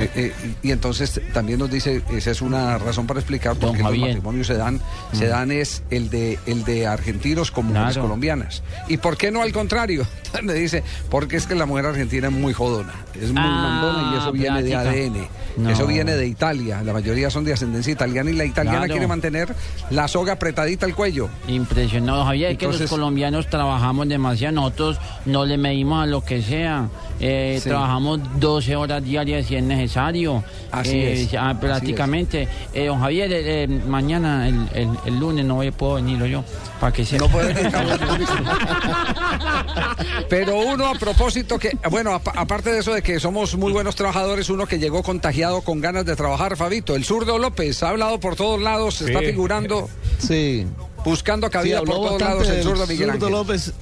Eh, 0.00 0.10
eh, 0.14 0.32
y, 0.62 0.70
entonces 0.70 1.20
también 1.32 1.58
nos 1.58 1.70
dice, 1.70 2.02
esa 2.12 2.30
es 2.30 2.42
una 2.42 2.78
razón 2.78 3.06
para 3.06 3.20
explicar 3.20 3.56
por 3.56 3.76
qué 3.76 3.82
los 3.82 3.96
matrimonios 3.98 4.46
se 4.46 4.54
dan, 4.54 4.80
se 5.12 5.26
Mm. 5.26 5.28
dan 5.30 5.50
es 5.52 5.82
el 5.90 6.10
de 6.10 6.38
el 6.46 6.64
de 6.64 6.86
argentinos 6.86 7.50
con 7.50 7.66
mujeres 7.66 7.94
Claro. 7.94 8.02
colombianas. 8.02 8.62
¿Y 8.88 8.98
por 8.98 9.16
qué 9.16 9.30
no 9.30 9.42
al 9.42 9.52
contrario? 9.52 10.06
Entonces 10.26 10.42
me 10.44 10.54
dice, 10.54 10.82
porque 11.10 11.36
es 11.36 11.46
que 11.46 11.54
la 11.54 11.66
mujer 11.66 11.86
argentina 11.86 12.28
es 12.28 12.32
muy 12.32 12.52
jodona, 12.52 12.92
es 13.14 13.30
muy 13.32 13.42
Ah, 13.44 13.80
mandona 13.82 14.12
y 14.14 14.18
eso 14.18 14.32
viene 14.32 14.62
de. 14.62 14.74
ADN. 14.76 15.28
No. 15.56 15.70
Eso 15.70 15.86
viene 15.86 16.12
de 16.14 16.26
Italia, 16.26 16.82
la 16.82 16.92
mayoría 16.92 17.30
son 17.30 17.42
de 17.46 17.54
ascendencia 17.54 17.90
italiana 17.90 18.28
y 18.28 18.34
la 18.34 18.44
italiana 18.44 18.80
Claro. 18.80 18.92
quiere 18.92 19.06
mantener 19.06 19.54
la 19.88 20.06
soga 20.06 20.34
apretadita 20.34 20.84
al 20.84 20.94
cuello. 20.94 21.30
Impresionado, 21.48 22.26
Javier, 22.26 22.50
es 22.52 22.58
que 22.58 22.66
Entonces- 22.66 22.82
los 22.82 22.90
colombianos 22.90 23.48
trabajamos 23.48 24.06
demasiado, 24.06 24.54
nosotros 24.54 24.98
no 25.24 25.46
le 25.46 25.56
medimos 25.56 26.02
a 26.02 26.06
lo 26.06 26.22
que 26.22 26.42
sea, 26.42 26.88
eh, 27.20 27.45
Sí. 27.62 27.68
trabajamos 27.68 28.20
12 28.40 28.76
horas 28.76 29.02
diarias 29.04 29.46
si 29.46 29.56
es 29.56 29.62
necesario. 29.62 30.42
Así 30.70 30.96
Eh, 30.96 31.22
es, 31.22 31.34
ah, 31.34 31.50
así 31.50 31.58
prácticamente. 31.60 32.48
Eh, 32.74 32.86
don 32.86 33.00
Javier, 33.00 33.32
eh, 33.32 33.64
eh, 33.64 33.68
mañana, 33.86 34.48
el, 34.48 34.68
el- 34.74 34.98
el 35.06 35.18
lunes, 35.18 35.44
no 35.44 35.56
voy- 35.56 35.70
puedo 35.70 35.94
venir 35.94 36.22
yo, 36.26 36.44
para 36.80 36.92
que 36.92 37.04
se... 37.04 37.18
No 37.18 37.28
puede 37.28 37.52
venir, 37.54 37.72
Pero 40.28 40.56
uno 40.58 40.86
a 40.86 40.94
propósito 40.94 41.58
que, 41.58 41.76
bueno, 41.90 42.12
apa- 42.12 42.32
aparte 42.36 42.72
de 42.72 42.80
eso 42.80 42.92
de 42.92 43.02
que 43.02 43.20
somos 43.20 43.56
muy 43.56 43.72
buenos 43.72 43.94
trabajadores, 43.94 44.50
uno 44.50 44.66
que 44.66 44.78
llegó 44.78 45.02
contagiado 45.02 45.60
con 45.62 45.80
ganas 45.80 46.04
de 46.04 46.16
trabajar, 46.16 46.56
Fabito, 46.56 46.96
el 46.96 47.04
zurdo 47.04 47.38
López, 47.38 47.82
ha 47.82 47.90
hablado 47.90 48.18
por 48.20 48.36
todos 48.36 48.60
lados, 48.60 49.00
está 49.00 49.20
Sí. 49.20 49.26
figurando, 49.26 49.88
Sí. 50.18 50.66
buscando 51.04 51.46
Sí, 51.48 51.52
cabida 51.52 51.78
por 51.80 51.90
habló 51.90 52.06
todos 52.08 52.20
lados 52.20 52.48
el 52.48 52.62
zurdo 52.62 52.86
Miguel 52.86 53.10
zurdo 53.12 53.26
Ángel. 53.26 53.38
López. 53.38 53.72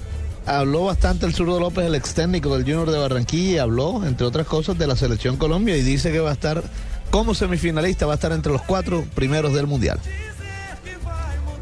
Habló 0.46 0.84
bastante 0.84 1.24
el 1.24 1.34
zurdo 1.34 1.58
López, 1.58 1.86
el 1.86 1.94
ex 1.94 2.14
técnico 2.14 2.54
del 2.54 2.64
Junior 2.64 2.90
de 2.90 2.98
Barranquilla, 2.98 3.52
y 3.52 3.58
habló, 3.58 4.04
entre 4.06 4.26
otras 4.26 4.46
cosas, 4.46 4.76
de 4.76 4.86
la 4.86 4.94
selección 4.94 5.36
Colombia 5.36 5.76
y 5.76 5.82
dice 5.82 6.12
que 6.12 6.20
va 6.20 6.30
a 6.30 6.34
estar 6.34 6.62
como 7.10 7.34
semifinalista, 7.34 8.06
va 8.06 8.12
a 8.12 8.16
estar 8.16 8.32
entre 8.32 8.52
los 8.52 8.62
cuatro 8.62 9.04
primeros 9.14 9.54
del 9.54 9.66
Mundial. 9.66 9.98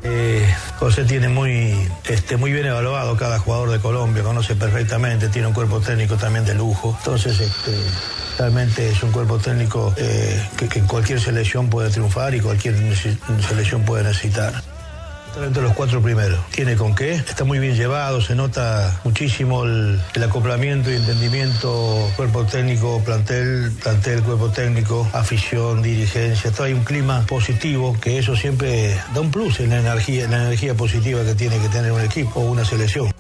Eh, 0.04 0.52
José 0.80 1.04
tiene 1.04 1.28
muy, 1.28 1.74
este, 2.08 2.36
muy 2.36 2.50
bien 2.52 2.66
evaluado 2.66 3.16
cada 3.16 3.38
jugador 3.38 3.70
de 3.70 3.78
Colombia, 3.78 4.24
conoce 4.24 4.56
perfectamente, 4.56 5.28
tiene 5.28 5.46
un 5.46 5.54
cuerpo 5.54 5.80
técnico 5.80 6.16
también 6.16 6.44
de 6.44 6.54
lujo. 6.54 6.96
Entonces, 6.98 7.38
este, 7.40 7.76
realmente 8.36 8.88
es 8.88 9.00
un 9.04 9.12
cuerpo 9.12 9.38
técnico 9.38 9.94
eh, 9.96 10.42
que, 10.56 10.68
que 10.68 10.80
cualquier 10.80 11.20
selección 11.20 11.70
puede 11.70 11.90
triunfar 11.90 12.34
y 12.34 12.40
cualquier 12.40 12.74
selección 13.46 13.84
puede 13.84 14.02
necesitar. 14.04 14.71
Entre 15.40 15.62
los 15.62 15.72
cuatro 15.72 16.02
primeros. 16.02 16.38
Tiene 16.50 16.76
con 16.76 16.94
qué, 16.94 17.12
está 17.12 17.44
muy 17.44 17.58
bien 17.58 17.74
llevado, 17.74 18.20
se 18.20 18.34
nota 18.34 19.00
muchísimo 19.02 19.64
el, 19.64 20.00
acoplamiento 20.22 20.90
y 20.90 20.96
entendimiento, 20.96 22.10
cuerpo 22.16 22.44
técnico, 22.44 23.02
plantel, 23.04 23.72
plantel, 23.82 24.22
cuerpo 24.22 24.50
técnico, 24.50 25.08
afición, 25.12 25.82
dirigencia, 25.82 26.52
hay 26.60 26.74
un 26.74 26.84
clima 26.84 27.24
positivo 27.26 27.96
que 28.00 28.18
eso 28.18 28.36
siempre 28.36 28.94
da 29.14 29.20
un 29.20 29.30
plus 29.30 29.60
en 29.60 29.70
la 29.70 29.80
energía, 29.80 30.24
en 30.24 30.32
la 30.32 30.42
energía 30.44 30.74
positiva 30.74 31.24
que 31.24 31.34
tiene 31.34 31.58
que 31.58 31.68
tener 31.68 31.92
un 31.92 32.02
equipo 32.02 32.40
o 32.40 32.50
una 32.50 32.64
selección. 32.64 33.10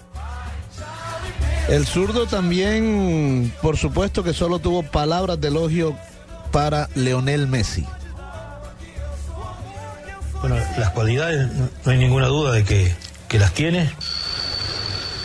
El 1.68 1.86
zurdo 1.86 2.26
también, 2.26 3.52
por 3.62 3.76
supuesto 3.78 4.22
que 4.22 4.34
solo 4.34 4.58
tuvo 4.58 4.82
palabras 4.82 5.40
de 5.40 5.48
elogio 5.48 5.96
para 6.50 6.88
Leonel 6.94 7.46
Messi. 7.46 7.86
Bueno, 10.42 10.56
las 10.78 10.90
cualidades, 10.90 11.48
no- 11.52 11.90
hay 11.90 11.96
ninguna 11.98 12.26
duda 12.26 12.52
de 12.52 12.64
que, 12.64 12.92
que 13.28 13.38
las 13.38 13.52
tiene. 13.54 13.90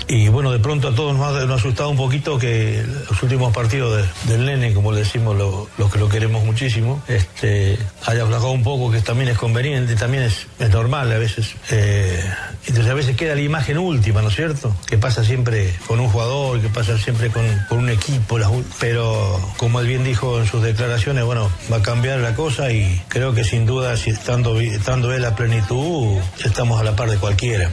Y 0.10 0.30
bueno, 0.30 0.54
de 0.54 0.60
pronto 0.60 0.88
a 0.88 0.96
todos 0.96 1.18
nos 1.18 1.26
ha, 1.36 1.42
nos 1.46 1.52
ha 1.52 1.56
asustado 1.56 1.90
un 1.90 1.98
poquito 1.98 2.38
que 2.38 2.82
los 3.10 3.24
últimos 3.24 3.52
partidos 3.54 3.98
de- 4.26 4.32
del 4.34 4.46
nene, 4.46 4.74
como 4.74 4.94
le 4.94 5.00
decimos 5.00 5.36
lo- 5.36 5.68
los 5.78 5.92
que 5.92 6.00
lo 6.00 6.08
queremos 6.08 6.46
muchísimo, 6.46 7.02
este, 7.10 7.78
haya 8.06 8.24
aflojado 8.24 8.52
un 8.52 8.64
poco, 8.64 8.90
que 8.90 9.02
también 9.02 9.30
es 9.30 9.38
conveniente, 9.38 9.96
también 9.96 10.24
es, 10.24 10.48
es 10.60 10.70
normal 10.70 11.12
a 11.12 11.18
veces. 11.18 11.56
Eh, 11.72 12.24
entonces 12.68 12.92
a 12.92 12.94
veces 12.94 13.16
queda 13.16 13.34
la 13.34 13.42
imagen 13.42 13.78
última, 13.78 14.22
¿no 14.22 14.28
es 14.28 14.36
cierto? 14.36 14.76
Que 14.86 14.98
pasa 14.98 15.24
siempre 15.24 15.74
con 15.88 16.00
un 16.00 16.10
jugador, 16.10 16.62
que 16.62 16.68
pasa 16.70 16.98
siempre 16.98 17.30
con, 17.30 17.44
con 17.70 17.80
un 17.80 17.90
equipo, 17.90 18.38
las 18.38 18.52
pero 18.80 19.40
como 19.58 19.80
él 19.80 19.88
bien 19.88 20.04
dijo 20.04 20.40
en 20.40 20.46
sus 20.46 20.62
declaraciones, 20.62 21.24
bueno, 21.24 21.50
va 21.72 21.78
a 21.78 21.82
cambiar 21.82 22.20
la 22.20 22.36
cosa 22.36 22.72
y 22.72 23.02
creo 23.08 23.34
que 23.34 23.44
sin 23.44 23.66
duda, 23.66 23.96
si 23.96 24.10
estando, 24.10 24.60
estando 24.60 25.14
él 25.14 25.24
a 25.26 25.36
plenitud, 25.36 26.18
estamos 26.44 26.80
a 26.80 26.84
la 26.84 26.96
par 26.96 27.10
de 27.10 27.18
cualquiera. 27.18 27.72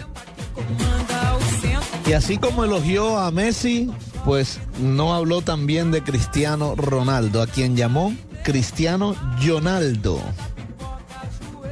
Y 2.06 2.12
así 2.12 2.38
como 2.38 2.64
elogió 2.64 3.18
a 3.18 3.30
Messi, 3.30 3.90
pues 4.24 4.60
no 4.78 5.14
habló 5.14 5.40
también 5.40 5.90
de 5.90 6.02
Cristiano 6.02 6.74
Ronaldo, 6.76 7.42
a 7.42 7.46
quien 7.46 7.76
llamó 7.76 8.14
Cristiano 8.42 9.16
Ronaldo. 9.44 10.20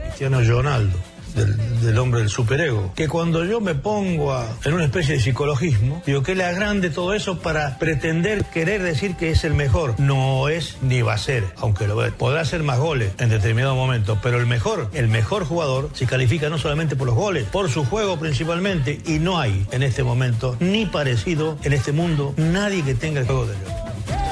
Cristiano 0.06 0.42
Ronaldo, 0.42 0.98
del, 1.34 1.98
hombre 1.98 2.20
del 2.20 2.28
superego. 2.28 2.92
Que 2.94 3.08
cuando 3.08 3.44
yo 3.44 3.60
me 3.60 3.74
pongo 3.74 4.32
a- 4.34 4.46
en 4.64 4.74
una 4.74 4.84
especie 4.84 5.14
de 5.14 5.20
psicologismo, 5.20 6.02
digo 6.06 6.22
que 6.22 6.34
le 6.34 6.44
agrande 6.44 6.90
todo 6.90 7.14
eso 7.14 7.38
para 7.40 7.78
pretender 7.78 8.44
querer 8.46 8.82
decir 8.82 9.16
que 9.16 9.30
es 9.30 9.44
el 9.44 9.54
mejor. 9.54 9.98
No 9.98 10.48
es 10.48 10.76
ni 10.82 11.02
va 11.02 11.14
a 11.14 11.18
ser, 11.18 11.44
aunque 11.56 11.86
lo 11.86 11.96
podrá 12.16 12.40
hacer 12.40 12.62
más 12.62 12.78
goles 12.78 13.12
en 13.18 13.28
determinado 13.28 13.74
momento, 13.74 14.18
pero 14.22 14.38
el 14.38 14.46
mejor, 14.46 14.88
el 14.94 15.08
mejor 15.08 15.44
jugador 15.44 15.90
se 15.94 16.06
califica 16.06 16.48
no 16.48 16.58
solamente 16.58 16.96
por 16.96 17.06
los 17.06 17.16
goles, 17.16 17.44
por 17.44 17.70
su 17.70 17.84
juego 17.84 18.18
principalmente, 18.18 19.00
y 19.06 19.18
no 19.18 19.38
hay 19.38 19.66
en 19.72 19.82
este 19.82 20.02
momento 20.02 20.56
ni 20.60 20.86
parecido 20.86 21.56
en 21.64 21.72
este 21.72 21.92
mundo 21.92 22.34
nadie 22.36 22.82
que 22.82 22.94
tenga 22.94 23.20
el 23.20 23.26
juego 23.26 23.46
de 23.46 23.54
Leo. 23.54 24.31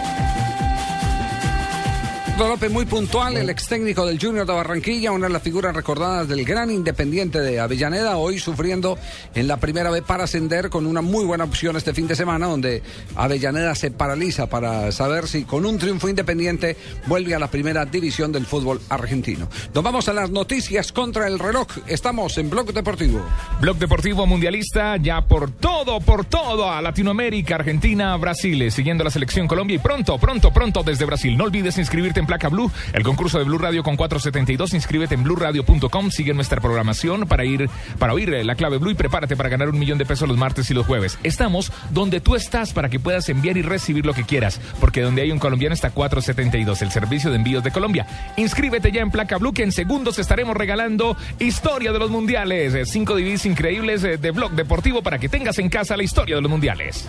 Eduardo 2.40 2.56
López 2.56 2.72
muy 2.72 2.86
puntual, 2.86 3.36
el 3.36 3.50
ex 3.50 3.68
técnico 3.68 4.06
del 4.06 4.18
Junior 4.18 4.46
de 4.46 4.54
Barranquilla, 4.54 5.12
una 5.12 5.26
de 5.26 5.32
las 5.34 5.42
figuras 5.42 5.76
recordadas 5.76 6.26
del 6.26 6.42
gran 6.46 6.70
Independiente 6.70 7.38
de 7.38 7.60
Avellaneda, 7.60 8.16
hoy 8.16 8.38
sufriendo 8.38 8.96
en 9.34 9.46
la 9.46 9.58
primera 9.58 9.90
vez 9.90 10.02
para 10.04 10.24
ascender 10.24 10.70
con 10.70 10.86
una 10.86 11.02
muy 11.02 11.26
buena 11.26 11.44
opción 11.44 11.76
este 11.76 11.92
fin 11.92 12.08
de 12.08 12.16
semana, 12.16 12.46
donde 12.46 12.82
Avellaneda 13.14 13.74
se 13.74 13.90
paraliza 13.90 14.48
para 14.48 14.90
saber 14.90 15.28
si 15.28 15.44
con 15.44 15.66
un 15.66 15.76
triunfo 15.76 16.08
independiente 16.08 16.78
vuelve 17.06 17.34
a 17.34 17.38
la 17.38 17.50
primera 17.50 17.84
división 17.84 18.32
del 18.32 18.46
fútbol 18.46 18.80
argentino. 18.88 19.46
Nos 19.74 19.84
vamos 19.84 20.08
a 20.08 20.14
las 20.14 20.30
noticias 20.30 20.92
contra 20.92 21.26
el 21.26 21.38
reloj. 21.38 21.68
Estamos 21.88 22.38
en 22.38 22.48
Blog 22.48 22.72
Deportivo. 22.72 23.22
Blog 23.60 23.76
Deportivo 23.76 24.26
Mundialista, 24.26 24.96
ya 24.96 25.20
por 25.20 25.50
todo, 25.50 26.00
por 26.00 26.24
todo, 26.24 26.70
a 26.70 26.80
Latinoamérica, 26.80 27.56
Argentina, 27.56 28.16
Brasil, 28.16 28.62
eh, 28.62 28.70
siguiendo 28.70 29.04
la 29.04 29.10
selección 29.10 29.46
Colombia 29.46 29.76
y 29.76 29.78
pronto, 29.78 30.16
pronto, 30.16 30.50
pronto 30.50 30.82
desde 30.82 31.04
Brasil. 31.04 31.36
No 31.36 31.44
olvides 31.44 31.76
inscribirte 31.76 32.20
en 32.20 32.29
Placa 32.30 32.48
Blue, 32.48 32.70
el 32.92 33.02
concurso 33.02 33.38
de 33.38 33.44
Blue 33.44 33.58
Radio 33.58 33.82
con 33.82 33.96
472. 33.96 34.72
Inscríbete 34.74 35.16
en 35.16 35.24
blueradio.com, 35.24 36.12
sigue 36.12 36.32
nuestra 36.32 36.60
programación 36.60 37.26
para 37.26 37.44
ir, 37.44 37.68
para 37.98 38.14
oír 38.14 38.32
eh, 38.32 38.44
la 38.44 38.54
clave 38.54 38.78
Blue 38.78 38.92
y 38.92 38.94
prepárate 38.94 39.36
para 39.36 39.48
ganar 39.48 39.68
un 39.68 39.76
millón 39.76 39.98
de 39.98 40.06
pesos 40.06 40.28
los 40.28 40.38
martes 40.38 40.70
y 40.70 40.74
los 40.74 40.86
jueves. 40.86 41.18
Estamos 41.24 41.72
donde 41.90 42.20
tú 42.20 42.36
estás 42.36 42.72
para 42.72 42.88
que 42.88 43.00
puedas 43.00 43.28
enviar 43.30 43.56
y 43.56 43.62
recibir 43.62 44.06
lo 44.06 44.14
que 44.14 44.22
quieras, 44.22 44.60
porque 44.78 45.00
donde 45.00 45.22
hay 45.22 45.32
un 45.32 45.40
colombiano 45.40 45.74
está 45.74 45.90
472, 45.90 46.82
el 46.82 46.92
servicio 46.92 47.30
de 47.30 47.36
envíos 47.36 47.64
de 47.64 47.72
Colombia. 47.72 48.06
Inscríbete 48.36 48.92
ya 48.92 49.00
en 49.00 49.10
Placa 49.10 49.38
Blue, 49.38 49.52
que 49.52 49.64
en 49.64 49.72
segundos 49.72 50.20
estaremos 50.20 50.56
regalando 50.56 51.16
historia 51.40 51.90
de 51.90 51.98
los 51.98 52.12
mundiales, 52.12 52.74
eh, 52.74 52.86
cinco 52.86 53.16
DVDs 53.16 53.44
increíbles 53.44 54.04
eh, 54.04 54.18
de 54.18 54.30
Blog 54.30 54.52
Deportivo 54.52 55.02
para 55.02 55.18
que 55.18 55.28
tengas 55.28 55.58
en 55.58 55.68
casa 55.68 55.96
la 55.96 56.04
historia 56.04 56.36
de 56.36 56.42
los 56.42 56.50
mundiales. 56.50 57.08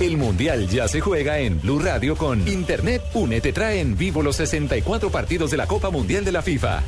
El 0.00 0.16
Mundial 0.16 0.66
ya 0.66 0.88
se 0.88 1.02
juega 1.02 1.40
en 1.40 1.60
Blue 1.60 1.78
Radio 1.78 2.16
con 2.16 2.48
Internet 2.48 3.02
Une 3.12 3.42
te 3.42 3.52
trae 3.52 3.80
en 3.80 3.98
vivo 3.98 4.22
los 4.22 4.36
64 4.36 5.10
partidos 5.10 5.50
de 5.50 5.58
la 5.58 5.66
Copa 5.66 5.90
Mundial 5.90 6.24
de 6.24 6.32
la 6.32 6.40
FIFA. 6.40 6.82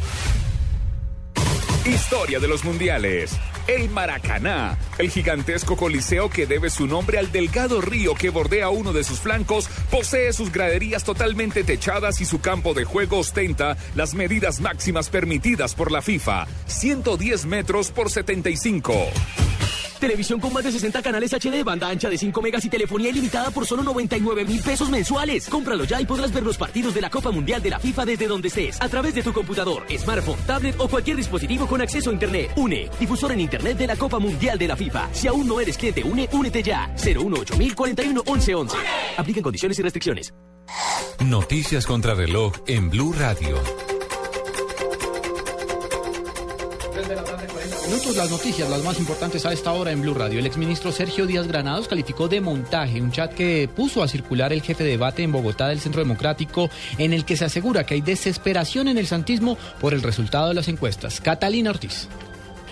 Historia 1.85 2.41
de 2.41 2.49
los 2.49 2.65
mundiales. 2.65 3.39
El 3.67 3.91
Maracaná, 3.91 4.79
el 4.97 5.11
gigantesco 5.11 5.77
coliseo 5.77 6.31
que 6.31 6.47
debe 6.47 6.71
su 6.71 6.87
nombre 6.87 7.19
al 7.19 7.31
delgado 7.31 7.83
río 7.83 8.15
que 8.15 8.31
bordea 8.31 8.71
uno 8.71 8.95
de 8.95 9.05
sus 9.05 9.21
flancos, 9.21 9.69
posee 9.91 10.33
sus 10.33 10.51
graderías 10.51 11.05
totalmente 11.05 11.65
techadas 11.65 12.23
y 12.23 12.25
su 12.25 12.41
campo 12.41 12.73
de 12.73 12.85
juego 12.85 13.19
ostenta 13.19 13.77
las 13.95 14.15
medidas 14.15 14.63
máximas 14.63 15.11
permitidas 15.11 15.75
por 15.75 15.93
la 15.93 16.01
FIFA, 16.01 16.47
110 16.67 17.45
metros 17.45 17.91
por 17.91 18.11
75. 18.11 18.95
Televisión 20.03 20.41
con 20.41 20.53
más 20.53 20.65
de 20.65 20.73
60 20.73 21.01
canales 21.01 21.33
HD, 21.33 21.63
banda 21.63 21.89
ancha 21.89 22.11
de 22.11 22.19
5 22.19 22.43
megas 22.43 22.65
y 22.65 22.69
telefonía 22.69 23.11
ilimitada 23.11 23.53
por 23.53 23.65
solo 23.65 23.85
99 23.85 24.45
mil 24.45 24.61
pesos 24.61 24.91
mensuales. 24.91 25.49
Cómpralo 25.49 25.85
ya 25.85 26.01
y 26.01 26.07
podrás 26.07 26.33
ver 26.33 26.43
los 26.43 26.59
partidos 26.59 26.93
de 26.93 27.01
la 27.01 27.09
Copa 27.09 27.31
Mundial 27.31 27.63
de 27.63 27.71
la 27.71 27.79
FIFA 27.79 28.07
desde 28.07 28.27
donde 28.27 28.49
estés, 28.49 28.83
a 28.83 28.89
través 28.89 29.15
de 29.15 29.23
tu 29.23 29.33
computador, 29.33 29.85
smartphone, 29.97 30.41
tablet 30.45 30.75
o 30.81 30.89
cualquier 30.89 31.17
dispositivo 31.17 31.69
con 31.69 31.81
acceso 31.81 32.11
a 32.11 32.15
Internet. 32.15 32.51
UNE, 32.57 32.91
difusor 32.99 33.31
en 33.31 33.43
Internet 33.43 33.79
de 33.79 33.87
la 33.87 33.95
Copa 33.95 34.19
Mundial 34.19 34.59
de 34.59 34.67
la 34.67 34.75
FIFA. 34.75 35.09
Si 35.13 35.29
aún 35.29 35.47
no 35.47 35.61
eres 35.61 35.79
cliente 35.79 36.03
UNE, 36.03 36.29
únete 36.33 36.65
ya. 36.65 36.93
018 36.97 37.55
41 37.77 38.23
11 38.27 38.55
11. 38.57 38.77
Aplican 39.19 39.45
condiciones 39.45 39.79
y 39.79 39.83
restricciones. 39.83 40.35
Noticias 41.21 41.87
contra 41.87 42.15
reloj 42.15 42.55
en 42.67 42.91
Blue 42.91 43.13
Radio. 43.17 43.92
Minutos, 47.93 48.17
las 48.17 48.31
noticias, 48.31 48.71
las 48.71 48.83
más 48.83 48.99
importantes 48.99 49.45
a 49.45 49.53
esta 49.53 49.71
hora 49.71 49.93
en 49.93 50.01
Blue 50.01 50.15
Radio. 50.15 50.39
El 50.39 50.47
exministro 50.47 50.91
Sergio 50.93 51.27
Díaz 51.27 51.47
Granados 51.47 51.89
calificó 51.89 52.27
de 52.27 52.41
montaje 52.41 53.03
un 53.03 53.13
chat 53.13 53.35
que 53.35 53.69
puso 53.69 54.03
a 54.03 54.09
circular 54.09 54.51
el 54.51 54.63
jefe 54.63 54.83
de 54.83 54.93
debate 54.93 55.23
en 55.23 55.31
Bogotá 55.31 55.69
del 55.69 55.79
Centro 55.79 56.01
Democrático, 56.01 56.71
en 56.97 57.13
el 57.13 57.27
que 57.27 57.37
se 57.37 57.45
asegura 57.45 57.85
que 57.85 57.93
hay 57.93 58.01
desesperación 58.01 58.89
en 58.89 58.97
el 58.97 59.07
santismo 59.07 59.59
por 59.79 59.93
el 59.93 60.01
resultado 60.01 60.49
de 60.49 60.55
las 60.55 60.69
encuestas. 60.69 61.21
Catalina 61.21 61.69
Ortiz. 61.69 62.09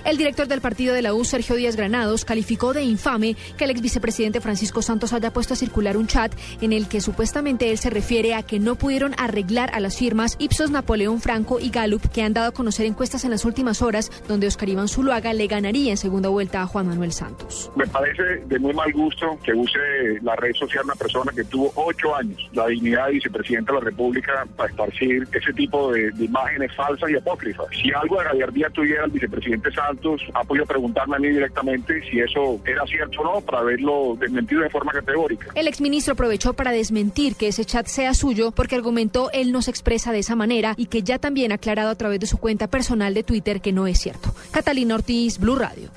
El 0.04 0.16
director 0.16 0.48
del 0.48 0.60
partido 0.60 0.94
de 0.94 1.02
la 1.02 1.12
U, 1.12 1.24
Sergio 1.24 1.56
Díaz 1.56 1.76
Granados, 1.76 2.24
calificó 2.24 2.72
de 2.72 2.82
infame 2.82 3.36
que 3.56 3.64
el 3.64 3.70
ex 3.70 3.82
vicepresidente 3.82 4.40
Francisco 4.40 4.82
Santos 4.82 5.12
haya 5.12 5.32
puesto 5.32 5.54
a 5.54 5.56
circular 5.56 5.96
un 5.96 6.06
chat 6.06 6.32
en 6.60 6.72
el 6.72 6.88
que 6.88 7.00
supuestamente 7.00 7.70
él 7.70 7.78
se 7.78 7.90
refiere 7.90 8.34
a 8.34 8.42
que 8.42 8.58
no 8.58 8.76
pudieron 8.76 9.14
arreglar 9.18 9.70
a 9.74 9.80
las 9.80 9.98
firmas 9.98 10.36
Ipsos, 10.38 10.70
Napoleón 10.70 11.20
Franco 11.20 11.60
y 11.60 11.70
Gallup, 11.70 12.08
que 12.10 12.22
han 12.22 12.32
dado 12.32 12.48
a 12.48 12.52
conocer 12.52 12.86
encuestas 12.86 13.24
en 13.24 13.30
las 13.30 13.44
últimas 13.44 13.82
horas, 13.82 14.10
donde 14.26 14.46
Oscar 14.46 14.68
Iván 14.68 14.88
Zuluaga 14.88 15.34
le 15.34 15.46
ganaría 15.46 15.90
en 15.90 15.96
segunda 15.96 16.28
vuelta 16.30 16.62
a 16.62 16.66
Juan 16.66 16.86
Manuel 16.86 17.12
Santos. 17.12 17.70
Me 17.76 17.86
parece 17.86 18.22
de 18.46 18.58
muy 18.58 18.72
mal 18.72 18.92
gusto 18.92 19.38
que 19.44 19.52
use 19.52 19.78
la 20.22 20.34
red 20.36 20.54
social 20.54 20.84
una 20.84 20.94
persona 20.94 21.30
que 21.32 21.44
tuvo 21.44 21.72
ocho 21.76 22.14
años 22.16 22.48
la 22.52 22.66
dignidad 22.68 23.06
de 23.06 23.12
vicepresidente 23.12 23.72
de 23.72 23.78
la 23.78 23.84
República 23.84 24.46
para 24.56 24.70
esparcir 24.70 25.28
ese 25.32 25.52
tipo 25.52 25.92
de, 25.92 26.10
imágenes 26.18 26.74
falsas 26.74 27.10
y 27.10 27.16
apócrifas. 27.16 27.66
Si 27.82 27.92
algo 27.92 28.18
de 28.18 28.24
gallardía 28.24 28.70
tuviera 28.70 29.04
el 29.04 29.10
vicepresidente 29.10 29.70
Santos, 29.72 29.89
ha 30.34 30.44
podido 30.44 30.66
preguntarme 30.66 31.16
a 31.16 31.18
mí 31.18 31.28
directamente 31.28 32.00
si 32.10 32.20
eso 32.20 32.60
era 32.64 32.84
cierto 32.86 33.20
o 33.22 33.24
no 33.24 33.40
para 33.40 33.58
haberlo 33.58 34.16
desmentido 34.18 34.62
de 34.62 34.70
forma 34.70 34.92
categórica. 34.92 35.48
El 35.54 35.68
exministro 35.68 36.12
aprovechó 36.12 36.52
para 36.54 36.72
desmentir 36.72 37.36
que 37.36 37.48
ese 37.48 37.64
chat 37.64 37.86
sea 37.86 38.14
suyo 38.14 38.50
porque 38.52 38.74
argumentó 38.74 39.30
él 39.32 39.52
no 39.52 39.62
se 39.62 39.70
expresa 39.70 40.12
de 40.12 40.20
esa 40.20 40.36
manera 40.36 40.74
y 40.76 40.86
que 40.86 41.02
ya 41.02 41.18
también 41.18 41.52
ha 41.52 41.56
aclarado 41.56 41.90
a 41.90 41.94
través 41.94 42.20
de 42.20 42.26
su 42.26 42.38
cuenta 42.38 42.68
personal 42.68 43.14
de 43.14 43.22
Twitter 43.22 43.60
que 43.60 43.72
no 43.72 43.86
es 43.86 43.98
cierto. 43.98 44.34
Catalina 44.50 44.94
Ortiz, 44.94 45.38
Blue 45.38 45.56
Radio. 45.56 45.90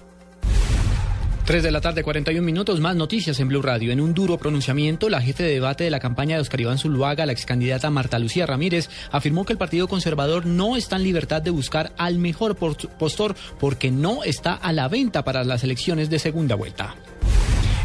3 1.45 1.61
de 1.61 1.71
la 1.71 1.81
tarde, 1.81 2.03
41 2.03 2.41
minutos, 2.41 2.79
más 2.79 2.95
noticias 2.95 3.37
en 3.41 3.49
Blue 3.49 3.61
Radio. 3.61 3.91
En 3.91 3.99
un 3.99 4.13
duro 4.13 4.37
pronunciamiento, 4.37 5.09
la 5.09 5.19
jefe 5.19 5.43
de 5.43 5.55
debate 5.55 5.83
de 5.83 5.89
la 5.89 5.99
campaña 5.99 6.37
de 6.37 6.41
Oscar 6.41 6.61
Iván 6.61 6.77
Zuluaga, 6.77 7.25
la 7.25 7.33
ex 7.33 7.45
candidata 7.45 7.89
Marta 7.89 8.17
Lucía 8.17 8.45
Ramírez, 8.45 8.89
afirmó 9.11 9.43
que 9.43 9.51
el 9.51 9.59
Partido 9.59 9.89
Conservador 9.89 10.45
no 10.45 10.77
está 10.77 10.95
en 10.95 11.03
libertad 11.03 11.41
de 11.41 11.51
buscar 11.51 11.91
al 11.97 12.17
mejor 12.17 12.55
postor 12.55 13.35
porque 13.59 13.91
no 13.91 14.23
está 14.23 14.53
a 14.53 14.71
la 14.71 14.87
venta 14.87 15.25
para 15.25 15.43
las 15.43 15.65
elecciones 15.65 16.09
de 16.09 16.19
segunda 16.19 16.55
vuelta. 16.55 16.95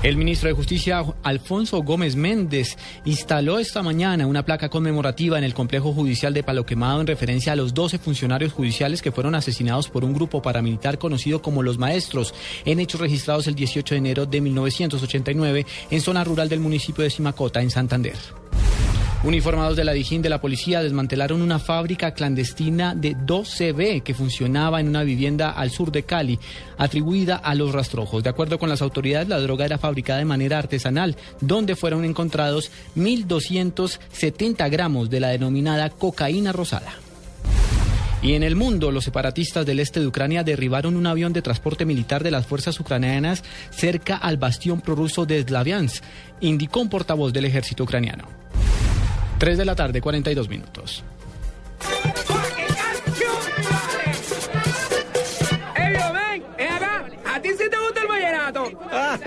El 0.01 0.17
ministro 0.17 0.49
de 0.49 0.55
Justicia, 0.55 1.05
Alfonso 1.25 1.83
Gómez 1.83 2.15
Méndez, 2.15 2.77
instaló 3.05 3.59
esta 3.59 3.83
mañana 3.83 4.29
una 4.29 4.45
placa 4.45 4.69
conmemorativa 4.69 5.39
en 5.39 5.43
el 5.43 5.55
complejo 5.55 5.93
judicial 5.93 6.33
de 6.33 6.45
Palo 6.45 6.65
Quemado 6.65 7.01
en 7.01 7.09
referencia 7.09 7.53
a 7.53 7.57
los 7.57 7.75
12 7.75 7.99
funcionarios 7.99 8.53
judiciales 8.53 9.03
que 9.03 9.11
fueron 9.11 9.35
asesinados 9.35 9.89
por 9.89 10.05
un 10.05 10.15
grupo 10.15 10.41
paramilitar 10.41 10.99
conocido 10.99 11.43
como 11.43 11.65
Los 11.65 11.79
Maestros, 11.79 12.33
en 12.65 12.79
hechos 12.79 13.01
registrados 13.01 13.49
el 13.49 13.57
18 13.57 13.97
de 13.97 13.99
enero 13.99 14.25
de 14.25 14.41
1989 14.41 15.67
en 15.91 16.01
zona 16.01 16.23
rural 16.23 16.49
del 16.49 16.61
municipio 16.61 17.03
de 17.03 17.11
Simacota, 17.11 17.61
en 17.61 17.71
Santander. 17.71 18.38
Uniformados 19.25 19.77
de 19.77 19.85
la 19.85 19.95
Dijín 19.95 20.23
de 20.23 20.29
la 20.29 20.41
policía 20.41 20.81
desmantelaron 20.81 21.43
una 21.43 21.59
fábrica 21.59 22.13
clandestina 22.13 22.95
de 22.95 23.17
2CB 23.17 24.05
que 24.05 24.15
funcionaba 24.15 24.79
en 24.79 24.89
una 24.89 25.03
vivienda 25.03 25.51
al 25.51 25.71
sur 25.73 25.91
de 25.91 26.05
Cali, 26.05 26.39
atribuida 26.77 27.35
a 27.35 27.57
los 27.57 27.73
rastrojos. 27.73 28.23
De 28.23 28.31
acuerdo 28.31 28.61
con 28.61 28.69
las 28.69 28.81
autoridades, 28.81 29.29
la 29.29 29.41
droga 29.41 29.65
era 29.65 29.77
fabricada 29.77 30.21
de 30.21 30.25
manera 30.25 30.59
artesanal, 30.59 31.17
donde 31.41 31.75
fueron 31.75 32.05
encontrados 32.05 32.71
1.270 32.95 34.71
gramos 34.71 35.11
de 35.11 35.19
la 35.19 35.29
denominada 35.31 35.91
cocaína 35.91 36.53
rosada. 36.53 36.93
Y 38.23 38.35
en 38.35 38.45
el 38.45 38.55
mundo, 38.55 38.93
los 38.93 39.05
separatistas 39.05 39.67
del 39.67 39.81
este 39.81 39.99
de 39.99 40.07
Ucrania 40.07 40.45
derribaron 40.45 40.97
un 40.97 41.07
avión 41.09 41.33
de 41.33 41.43
transporte 41.43 41.85
militar 41.85 42.23
de 42.23 42.31
las 42.31 42.47
fuerzas 42.47 42.79
ucranianas 42.79 43.43
cerca 43.71 44.17
al 44.17 44.37
bastión 44.37 44.81
prorruso 44.81 45.27
de 45.27 45.43
Slaviansk, 45.43 46.05
indicó 46.41 46.81
un 46.81 46.89
portavoz 46.89 47.33
del 47.33 47.47
ejército 47.47 47.83
ucraniano. 47.83 48.48
3 49.39 49.57
de 49.59 49.65
la 49.65 49.75
tarde, 49.77 50.01
42 50.01 50.49
minutos. 50.49 51.05
Ah, 58.91 59.19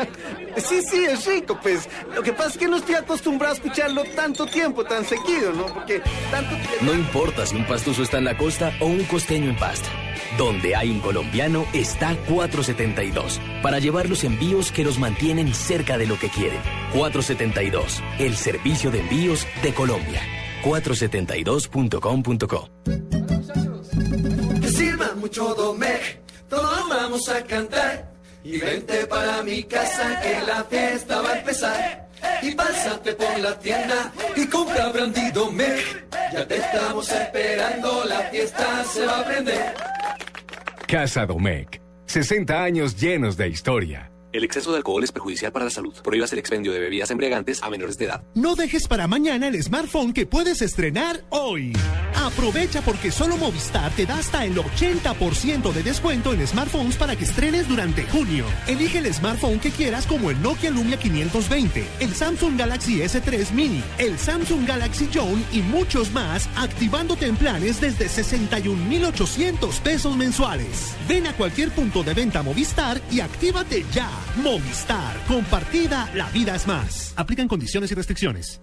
sí, 0.58 0.82
sí, 0.82 1.06
es 1.06 1.26
rico, 1.26 1.58
pues. 1.62 1.88
Lo 2.14 2.24
que 2.24 2.34
pasa 2.34 2.50
es 2.50 2.58
que 2.58 2.68
no 2.68 2.78
estoy 2.78 2.96
acostumbrado 2.96 3.54
a 3.54 3.58
escucharlo 3.58 4.04
tanto 4.16 4.46
tiempo, 4.46 4.84
tan 4.84 5.06
seguido, 5.06 5.54
¿no? 5.54 5.68
Porque 5.68 6.02
tanto 6.30 6.56
tiempo... 6.56 6.76
No 6.82 6.94
importa 6.94 7.46
si 7.46 7.56
un 7.56 7.66
pastuso 7.66 8.04
está 8.04 8.18
en 8.18 8.26
la 8.26 8.38
costa 8.38 8.74
o 8.80 8.86
un 8.86 9.04
costeño 9.06 9.50
en 9.50 9.58
pasta. 9.58 9.90
Donde 10.38 10.76
hay 10.76 10.92
un 10.92 11.02
colombiano 11.02 11.66
está 11.74 12.16
472 12.28 13.40
para 13.62 13.80
llevar 13.80 14.10
los 14.10 14.24
envíos 14.24 14.72
que 14.72 14.84
los 14.84 14.98
mantienen 14.98 15.54
cerca 15.54 15.98
de 15.98 16.08
lo 16.08 16.18
que 16.18 16.30
quieren. 16.30 16.60
472, 16.94 18.02
el 18.20 18.38
servicio 18.38 18.92
de 18.92 19.02
envíos 19.02 19.46
de 19.62 19.74
Colombia. 19.74 20.22
472.com.co. 20.64 22.70
Que 24.62 24.68
sirva 24.68 25.14
mucho 25.16 25.56
Domec, 25.56 26.20
todos 26.50 26.90
vamos 26.90 27.30
a 27.30 27.44
cantar. 27.44 28.11
Y 28.44 28.58
vente 28.58 29.06
para 29.08 29.44
mi 29.44 29.64
casa 29.64 30.20
que 30.22 30.46
la 30.46 30.64
fiesta 30.64 31.22
va 31.22 31.30
a 31.30 31.40
empezar. 31.40 32.10
Y 32.42 32.52
pásate 32.52 33.14
por 33.14 33.40
la 33.40 33.58
tienda 33.60 34.12
y 34.36 34.46
compra 34.48 34.90
brandy 34.90 35.32
Domec. 35.32 36.08
Ya 36.34 36.48
te 36.48 36.58
estamos 36.58 37.12
esperando, 37.12 38.06
la 38.06 38.20
fiesta 38.30 38.84
se 38.86 39.06
va 39.06 39.20
a 39.20 39.26
prender. 39.26 39.74
Casa 40.88 41.26
Domecq. 41.26 41.80
60 42.06 42.64
años 42.64 43.00
llenos 43.00 43.38
de 43.38 43.48
historia. 43.48 44.11
El 44.34 44.44
exceso 44.44 44.72
de 44.72 44.78
alcohol 44.78 45.04
es 45.04 45.12
perjudicial 45.12 45.52
para 45.52 45.66
la 45.66 45.72
salud. 45.72 45.94
Prohíbas 46.04 46.32
el 46.32 46.40
expendio 46.40 46.72
de 46.72 46.80
bebidas 46.80 47.12
embriagantes 47.12 47.62
a 47.62 47.70
menores 47.70 47.98
de 47.98 48.06
edad. 48.06 48.24
No 48.34 48.56
dejes 48.56 48.88
para 48.88 49.08
mañana 49.08 49.48
el 49.48 49.62
smartphone 49.62 50.14
que 50.14 50.26
puedes 50.26 50.62
estrenar 50.62 51.24
hoy. 51.30 51.74
Aprovecha 52.16 52.82
porque 52.82 53.12
solo 53.12 53.36
Movistar 53.36 53.92
te 53.92 54.06
da 54.06 54.20
hasta 54.20 54.46
el 54.46 54.56
80% 54.56 55.74
de 55.74 55.84
descuento 55.84 56.34
en 56.34 56.46
smartphones 56.48 56.96
para 56.96 57.16
que 57.16 57.26
estrenes 57.26 57.68
durante 57.68 58.04
junio. 58.04 58.46
Elige 58.68 59.00
el 59.00 59.14
smartphone 59.14 59.60
que 59.60 59.72
quieras 59.72 60.06
como 60.06 60.30
el 60.30 60.42
Nokia 60.42 60.72
Lumia 60.72 60.98
520, 60.98 61.88
el 62.00 62.14
Samsung 62.14 62.58
Galaxy 62.58 63.00
S3 63.00 63.52
Mini, 63.52 63.84
el 63.98 64.18
Samsung 64.18 64.68
Galaxy 64.68 65.08
Zone 65.08 65.44
y 65.52 65.62
muchos 65.62 66.12
más, 66.12 66.48
activándote 66.56 67.26
en 67.26 67.36
planes 67.36 67.82
desde 67.82 68.08
61,800 68.08 69.80
pesos 69.80 70.16
mensuales. 70.16 70.96
Ven 71.08 71.28
a 71.28 71.34
cualquier 71.34 71.72
punto 71.72 72.04
de 72.04 72.14
venta 72.14 72.44
Movistar 72.44 73.02
y 73.12 73.20
actívate 73.20 73.84
ya. 73.92 74.10
Movistar, 74.44 75.16
compartida, 75.28 76.10
la 76.16 76.30
vida 76.30 76.56
es 76.56 76.68
más. 76.68 77.14
Aplican 77.16 77.48
condiciones 77.48 77.92
y 77.92 77.96
restricciones. 77.96 78.62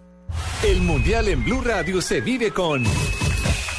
El 0.65 0.83
Mundial 0.83 1.29
en 1.29 1.45
Blue 1.45 1.63
Radio 1.63 2.03
se 2.03 2.21
vive 2.21 2.51
con 2.51 2.85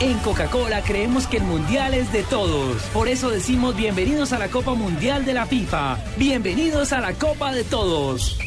En 0.00 0.16
Coca-Cola 0.20 0.82
creemos 0.82 1.26
que 1.26 1.38
el 1.38 1.42
mundial 1.42 1.92
es 1.92 2.12
de 2.12 2.22
todos. 2.22 2.82
Por 2.92 3.08
eso 3.08 3.30
decimos 3.30 3.74
bienvenidos 3.74 4.32
a 4.32 4.38
la 4.38 4.48
Copa 4.48 4.74
Mundial 4.74 5.24
de 5.24 5.34
la 5.34 5.44
FIFA. 5.44 5.98
Bienvenidos 6.16 6.92
a 6.92 7.00
la 7.00 7.14
Copa 7.14 7.52
de 7.52 7.64
Todos. 7.64 8.38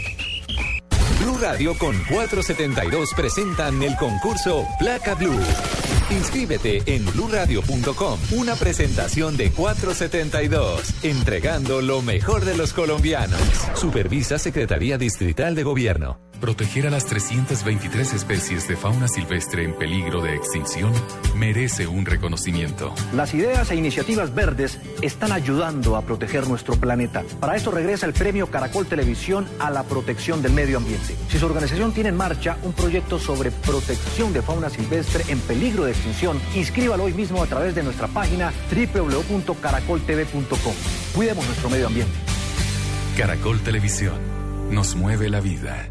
Blue 1.19 1.37
Radio 1.41 1.77
con 1.77 1.93
472 2.09 3.13
presentan 3.15 3.83
el 3.83 3.97
concurso 3.97 4.65
Placa 4.79 5.13
Blue. 5.15 5.39
Inscríbete 6.09 6.83
en 6.85 7.05
bluradio.com. 7.11 8.19
Una 8.31 8.55
presentación 8.55 9.35
de 9.35 9.51
472, 9.51 11.03
entregando 11.03 11.81
lo 11.81 12.01
mejor 12.01 12.45
de 12.45 12.55
los 12.55 12.71
colombianos. 12.71 13.41
Supervisa 13.75 14.39
Secretaría 14.39 14.97
Distrital 14.97 15.53
de 15.53 15.63
Gobierno. 15.63 16.30
Proteger 16.41 16.87
a 16.87 16.89
las 16.89 17.05
323 17.05 18.13
especies 18.13 18.67
de 18.67 18.75
fauna 18.75 19.07
silvestre 19.07 19.63
en 19.63 19.75
peligro 19.75 20.23
de 20.23 20.35
extinción 20.35 20.91
merece 21.35 21.85
un 21.85 22.03
reconocimiento. 22.03 22.95
Las 23.13 23.35
ideas 23.35 23.69
e 23.69 23.75
iniciativas 23.75 24.33
verdes 24.33 24.79
están 25.03 25.33
ayudando 25.33 25.95
a 25.95 26.01
proteger 26.01 26.47
nuestro 26.47 26.77
planeta. 26.77 27.23
Para 27.39 27.55
esto 27.55 27.69
regresa 27.69 28.07
el 28.07 28.13
premio 28.13 28.47
Caracol 28.47 28.87
Televisión 28.87 29.47
a 29.59 29.69
la 29.69 29.83
protección 29.83 30.41
del 30.41 30.53
medio 30.53 30.77
ambiente. 30.77 31.15
Si 31.29 31.37
su 31.37 31.45
organización 31.45 31.93
tiene 31.93 32.09
en 32.09 32.17
marcha 32.17 32.57
un 32.63 32.73
proyecto 32.73 33.19
sobre 33.19 33.51
protección 33.51 34.33
de 34.33 34.41
fauna 34.41 34.71
silvestre 34.71 35.23
en 35.27 35.39
peligro 35.41 35.85
de 35.85 35.91
extinción, 35.91 36.41
inscríbalo 36.55 37.03
hoy 37.03 37.13
mismo 37.13 37.43
a 37.43 37.45
través 37.45 37.75
de 37.75 37.83
nuestra 37.83 38.07
página 38.07 38.51
www.caracoltv.com. 38.71 40.73
Cuidemos 41.13 41.45
nuestro 41.45 41.69
medio 41.69 41.85
ambiente. 41.85 42.13
Caracol 43.15 43.59
Televisión 43.59 44.15
nos 44.71 44.95
mueve 44.95 45.29
la 45.29 45.39
vida. 45.39 45.90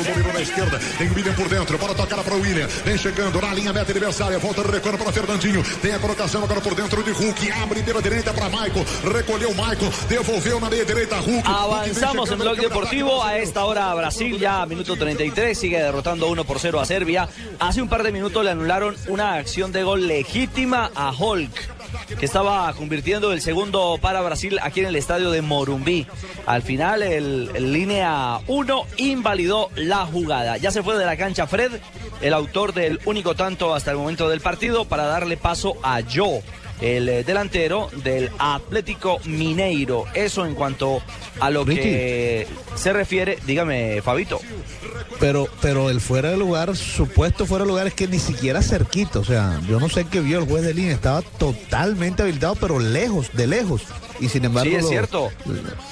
O 0.00 0.04
Murilo 0.04 0.32
na 0.32 0.40
esquerda. 0.40 0.78
Tem 0.98 1.08
o 1.08 1.14
William 1.14 1.34
por 1.34 1.48
dentro. 1.48 1.78
Para 1.78 1.94
tocar 1.94 2.22
para 2.22 2.34
o 2.34 2.40
William. 2.40 2.66
Vem 2.84 2.98
chegando 2.98 3.40
na 3.40 3.54
linha 3.54 3.72
meta 3.72 3.90
adversária. 3.90 4.38
Volta 4.38 4.62
recuando 4.62 4.98
para 4.98 5.12
Fernandinho. 5.12 5.62
Tem 5.80 5.92
a 5.92 5.98
colocação 5.98 6.44
agora 6.44 6.60
por 6.60 6.74
dentro 6.74 7.02
de 7.02 7.10
Hulk. 7.10 7.52
Abre 7.52 7.82
pela 7.82 8.02
direita 8.02 8.32
para 8.32 8.48
Michael. 8.48 8.86
Recolheu 9.12 9.50
Michael. 9.50 9.92
Devolveu 10.08 10.60
na 10.60 10.70
meia 10.70 10.84
direita 10.84 11.20
Hulk. 11.20 11.46
Avanzamos 11.46 12.30
en 12.30 12.38
Blog 12.38 12.60
Deportivo. 12.60 13.22
A 13.22 13.38
esta 13.38 13.64
hora 13.64 13.94
Brasil 13.94 14.38
ya 14.38 14.62
a 14.62 14.66
minuto 14.66 14.96
33 14.96 15.56
sigue 15.56 15.78
derrotando 15.78 16.28
1 16.28 16.44
por 16.44 16.58
0 16.58 16.80
a 16.80 16.84
Serbia. 16.84 17.28
Hace 17.58 17.82
un 17.82 17.88
par 17.88 18.02
de 18.02 18.12
minutos 18.12 18.44
le 18.44 18.50
anularon 18.50 18.96
una 19.08 19.34
acción 19.34 19.72
de 19.72 19.82
gol 19.82 20.06
legítima 20.06 20.90
a 20.94 21.12
Hulk 21.12 21.75
que 22.18 22.26
estaba 22.26 22.72
convirtiendo 22.74 23.32
el 23.32 23.40
segundo 23.40 23.98
para 24.00 24.20
Brasil 24.20 24.58
aquí 24.62 24.80
en 24.80 24.86
el 24.86 24.96
estadio 24.96 25.30
de 25.30 25.42
Morumbí. 25.42 26.06
Al 26.46 26.62
final 26.62 27.02
el, 27.02 27.72
línea 27.72 28.40
1 28.46 28.86
invalidó 28.98 29.70
la 29.76 30.06
jugada. 30.06 30.56
Ya 30.56 30.70
se 30.70 30.82
fue 30.82 30.96
de 30.96 31.04
la 31.04 31.16
cancha 31.16 31.46
Fred, 31.46 31.72
el 32.20 32.34
autor 32.34 32.74
del 32.74 33.00
único 33.04 33.34
tanto 33.34 33.74
hasta 33.74 33.90
el 33.90 33.96
momento 33.96 34.28
del 34.28 34.40
partido, 34.40 34.84
para 34.84 35.06
darle 35.06 35.36
paso 35.36 35.76
a 35.82 36.00
Joe 36.02 36.42
el 36.80 37.08
eh, 37.08 37.24
delantero 37.24 37.88
del 38.04 38.30
Atlético 38.38 39.18
Mineiro. 39.24 40.04
Eso 40.14 40.44
en 40.46 40.54
cuanto 40.54 41.02
a 41.40 41.50
lo 41.50 41.64
que 41.64 42.46
se 42.74 42.92
refiere, 42.92 43.38
dígame, 43.46 44.00
Fabito. 44.02 44.40
Pero, 45.20 45.48
pero 45.62 45.88
el 45.88 46.00
fuera 46.00 46.30
de 46.30 46.36
lugar, 46.36 46.76
supuesto 46.76 47.46
fuera 47.46 47.64
de 47.64 47.70
lugar 47.70 47.86
es 47.86 47.94
que 47.94 48.06
ni 48.06 48.18
siquiera 48.18 48.60
cerquita. 48.62 49.18
O 49.18 49.24
sea, 49.24 49.60
yo 49.68 49.80
no 49.80 49.88
sé 49.88 50.04
qué 50.04 50.20
vio 50.20 50.38
el 50.38 50.44
juez 50.46 50.62
de 50.64 50.74
línea. 50.74 50.92
Estaba 50.92 51.22
totalmente 51.22 52.22
habilitado, 52.22 52.54
pero 52.56 52.78
lejos, 52.78 53.30
de 53.32 53.46
lejos. 53.46 53.82
Y 54.20 54.28
sin 54.28 54.44
embargo. 54.44 54.70
Sí, 54.70 54.76
es 54.76 54.82
lo- 54.82 54.88
cierto. 54.88 55.30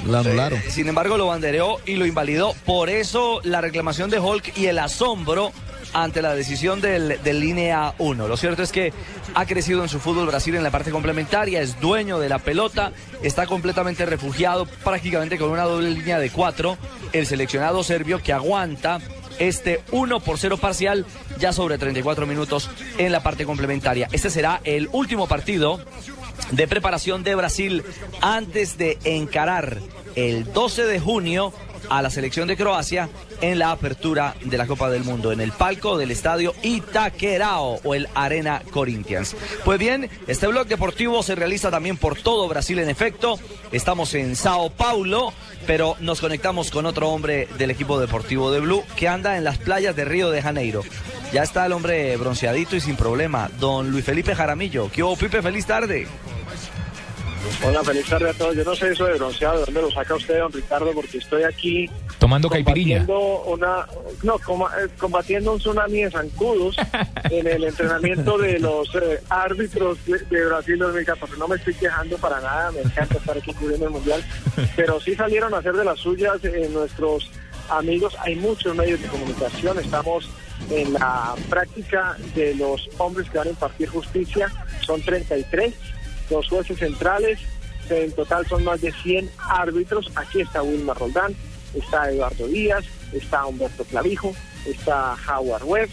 Lo 0.07 0.19
anularon. 0.19 0.59
Eh, 0.59 0.65
sin 0.71 0.89
embargo, 0.89 1.17
lo 1.17 1.27
bandereó 1.27 1.77
y 1.87 1.95
lo 1.97 2.07
invalidó. 2.07 2.55
Por 2.67 2.91
eso 2.91 3.41
la 3.45 3.61
reclamación 3.61 4.11
de 4.11 4.19
Hulk 4.19 4.57
y 4.57 4.67
el 4.67 4.79
asombro 4.79 5.53
ante 5.95 6.21
la 6.21 6.35
decisión 6.35 6.81
del, 6.81 7.19
línea 7.25 7.95
1. 7.99 8.29
Lo 8.29 8.37
cierto 8.37 8.63
es 8.63 8.73
que 8.73 8.93
ha 9.35 9.47
crecido 9.47 9.83
en 9.83 9.89
su 9.89 10.01
fútbol 10.01 10.27
Brasil 10.27 10.55
en 10.55 10.63
la 10.63 10.71
parte 10.71 10.91
complementaria, 10.91 11.63
es 11.63 11.81
dueño 11.81 12.19
de 12.19 12.29
la 12.29 12.41
pelota, 12.41 12.93
está 13.23 13.47
completamente 13.47 14.05
refugiado 14.05 14.67
prácticamente 14.67 15.39
con 15.39 15.51
una 15.51 15.63
doble 15.63 15.91
línea 15.91 16.19
de 16.19 16.31
cuatro. 16.31 16.77
El 17.13 17.27
seleccionado 17.27 17.83
serbio 17.85 18.21
que 18.23 18.33
aguanta 18.33 19.01
este 19.39 19.81
1 19.93 20.21
por 20.21 20.39
0 20.39 20.59
parcial 20.59 21.07
ya 21.39 21.53
sobre 21.53 21.79
34 21.79 22.27
minutos 22.27 22.71
en 22.99 23.13
la 23.13 23.23
parte 23.23 23.45
complementaria. 23.45 24.09
Este 24.13 24.31
será 24.31 24.61
el 24.65 24.89
último 24.93 25.27
partido 25.27 25.81
de 26.51 26.69
preparación 26.69 27.23
de 27.23 27.35
Brasil 27.35 27.85
antes 28.21 28.77
de 28.77 28.99
encarar 29.05 29.79
el 30.17 30.53
12 30.53 30.85
de 30.85 31.01
junio 31.01 31.53
a 31.89 32.03
la 32.03 32.11
selección 32.11 32.49
de 32.49 32.57
Croacia 32.57 33.09
en 33.41 33.59
la 33.59 33.71
apertura 33.71 34.35
de 34.45 34.59
la 34.59 34.67
Copa 34.67 34.91
del 34.91 35.05
Mundo 35.05 35.33
en 35.33 35.41
el 35.41 35.53
palco 35.53 35.99
del 35.99 36.11
estadio 36.11 36.55
Itaquerao 36.63 37.81
o 37.85 37.95
el 37.95 38.09
Arena 38.15 38.63
Corinthians. 38.71 39.37
Pues 39.65 39.79
bien, 39.79 40.09
este 40.27 40.47
blog 40.47 40.67
deportivo 40.67 41.23
se 41.23 41.35
realiza 41.35 41.71
también 41.71 41.97
por 41.97 42.17
todo 42.17 42.49
Brasil 42.49 42.79
en 42.79 42.91
efecto. 42.91 43.39
Estamos 43.73 44.15
en 44.15 44.37
Sao 44.37 44.71
Paulo, 44.71 45.33
pero 45.67 45.97
nos 46.01 46.21
conectamos 46.21 46.71
con 46.71 46.87
otro 46.87 47.11
hombre 47.11 47.49
del 47.59 47.71
equipo 47.71 47.99
deportivo 47.99 48.51
de 48.51 48.61
Blue 48.61 48.85
que 48.97 49.09
anda 49.09 49.37
en 49.37 49.45
las 49.45 49.59
playas 49.59 49.97
de 49.97 50.05
Río 50.05 50.31
de 50.31 50.43
Janeiro. 50.43 50.83
Ya 51.33 51.43
está 51.43 51.67
el 51.67 51.73
hombre 51.73 52.17
bronceadito 52.17 52.77
y 52.77 52.81
sin 52.81 52.97
problema, 52.97 53.51
don 53.59 53.91
Luis 53.91 54.05
Felipe 54.05 54.35
Jaramillo. 54.35 54.91
¿Qué 54.91 55.03
hubo, 55.03 55.17
Pipe? 55.17 55.43
Feliz 55.43 55.67
tarde. 55.67 56.07
Hola, 57.65 57.83
feliz 57.85 58.07
tarde 58.09 58.31
a 58.31 58.33
todos. 58.35 58.57
Yo 58.57 58.65
no 58.65 58.75
sé 58.75 58.93
eso 58.93 59.05
de 59.07 59.15
bronceado, 59.15 59.59
¿de 59.61 59.65
dónde 59.67 59.83
lo 59.83 59.91
saca 59.91 60.15
usted, 60.15 60.39
don 60.39 60.53
Ricardo? 60.53 60.93
Porque 60.93 61.19
estoy 61.19 61.43
aquí 61.43 61.89
Tomando 62.19 62.49
combatiendo 62.49 63.43
una, 63.45 63.87
no, 64.23 64.39
coma- 64.39 64.71
eh, 64.83 64.89
combatiendo 64.99 65.53
un 65.53 65.59
tsunami 65.59 66.03
de 66.05 66.11
zancudos 66.11 66.77
en 67.31 67.47
el 67.47 67.65
entrenamiento 67.65 68.39
de 68.39 68.59
los 68.59 68.89
eh, 68.95 69.21
árbitros 69.29 69.99
de, 70.07 70.19
de 70.19 70.47
Brasil 70.47 70.79
2014. 70.79 71.37
No 71.39 71.49
me 71.49 71.57
estoy 71.57 71.75
quejando 71.75 72.17
para 72.19 72.41
nada, 72.41 72.71
me 72.73 72.81
encanta 72.81 73.17
estar 73.19 73.37
aquí 73.37 73.53
cubriendo 73.55 73.87
el 73.87 73.93
Mundial, 73.93 74.25
pero 74.77 75.01
sí 75.01 75.15
salieron 75.15 75.53
a 75.55 75.59
hacer 75.59 75.75
de 75.75 75.85
las 75.85 75.99
suyas 75.99 76.37
eh, 76.45 76.69
nuestros 76.73 77.31
amigos. 77.71 78.15
Hay 78.21 78.37
muchos 78.37 78.75
medios 78.75 79.01
de 79.01 79.09
comunicación, 79.09 79.79
estamos 79.79 80.29
en 80.71 80.93
la 80.95 81.35
práctica 81.51 82.17
de 82.35 82.55
los 82.55 82.89
hombres 82.99 83.29
que 83.29 83.39
van 83.39 83.49
a 83.49 83.51
impartir 83.51 83.89
justicia, 83.89 84.51
son 84.87 85.03
33 85.03 85.75
los 86.31 86.49
jueces 86.49 86.79
centrales, 86.79 87.39
en 87.91 88.13
total 88.13 88.47
son 88.47 88.65
más 88.65 88.81
de 88.81 88.93
100 88.93 89.31
árbitros. 89.39 90.11
Aquí 90.15 90.41
está 90.41 90.63
Wilmar 90.63 90.99
Roldán, 90.99 91.35
está 91.75 92.11
Eduardo 92.11 92.47
Díaz, 92.47 92.85
está 93.13 93.47
Humberto 93.47 93.85
Clavijo, 93.85 94.35
está 94.67 95.17
Howard 95.29 95.65
Webb, 95.65 95.91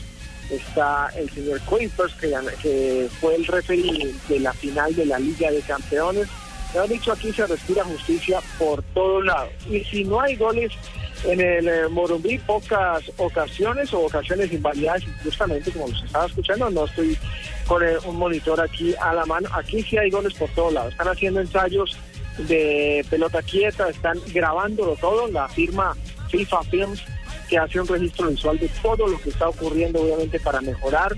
está 0.50 1.12
el 1.16 1.30
señor 1.30 1.60
Quinters, 1.62 2.14
que, 2.16 2.34
que 2.62 3.10
fue 3.20 3.36
el 3.36 3.46
referee 3.46 4.14
de 4.28 4.40
la 4.40 4.54
final 4.54 4.96
de 4.96 5.06
la 5.06 5.20
Liga 5.20 5.52
de 5.52 5.62
Campeones. 5.62 6.28
Me 6.74 6.80
han 6.80 6.88
dicho 6.90 7.12
aquí 7.12 7.34
se 7.34 7.46
respira 7.46 7.84
justicia 7.84 8.40
por 8.58 8.82
todos 8.94 9.26
lados. 9.26 9.52
Y 9.70 9.84
si 9.84 10.06
no 10.06 10.22
hay 10.22 10.36
goles 10.38 10.72
en 11.24 11.40
el 11.40 11.68
eh, 11.68 11.88
Morumbí, 11.90 12.38
pocas 12.40 13.04
ocasiones 13.18 13.94
o 13.94 14.06
ocasiones 14.06 14.52
invalidadas, 14.52 15.04
justamente 15.24 15.72
como 15.72 15.88
los 15.88 16.04
estaba 16.04 16.26
escuchando, 16.26 16.70
no 16.70 16.86
estoy 16.86 17.18
con 17.68 17.84
eh, 17.84 17.98
un 18.06 18.18
monitor 18.18 18.60
aquí 18.60 18.94
a 19.00 19.14
la 19.14 19.26
mano. 19.26 19.50
Aquí 19.54 19.82
sí 19.84 19.98
hay 19.98 20.10
goles 20.10 20.34
por 20.34 20.50
todos 20.50 20.74
lados. 20.74 20.92
Están 20.92 21.10
haciendo 21.10 21.42
ensayos 21.42 21.98
de 22.38 23.06
pelota 23.10 23.42
quieta, 23.42 23.90
están 23.90 24.20
grabándolo 24.34 24.96
todo. 24.96 25.28
La 25.28 25.48
firma 25.50 25.96
FIFA 26.30 26.64
Films 26.64 27.04
que 27.50 27.58
hace 27.58 27.82
un 27.82 27.88
registro 27.88 28.30
visual 28.30 28.58
de 28.58 28.70
todo 28.82 29.08
lo 29.08 29.20
que 29.20 29.30
está 29.30 29.50
ocurriendo, 29.50 30.02
obviamente 30.02 30.40
para 30.40 30.62
mejorar 30.62 31.16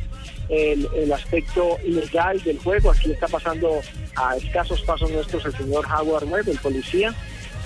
el, 0.49 1.11
aspecto 1.13 1.77
legal 1.85 2.41
del 2.43 2.57
juego. 2.57 2.91
Aquí 2.91 3.11
está 3.11 3.27
pasando 3.27 3.81
a 4.15 4.35
escasos 4.35 4.81
pasos 4.81 5.11
nuestros 5.11 5.45
el 5.45 5.55
señor 5.55 5.85
Howard 5.85 6.25
Webb, 6.25 6.49
el 6.49 6.57
policía. 6.57 7.13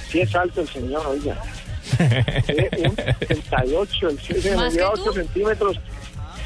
Sí 0.09 0.19
es 0.19 0.35
alto 0.35 0.61
el 0.61 0.67
señor, 0.67 1.05
oiga. 1.07 1.41
Un 1.99 2.95
88, 3.21 4.09
el 4.09 4.19
sí, 4.19 4.49
¿Más 4.55 4.73
mide 4.73 4.77
que 4.77 4.83
8 4.83 5.13
centímetros. 5.13 5.79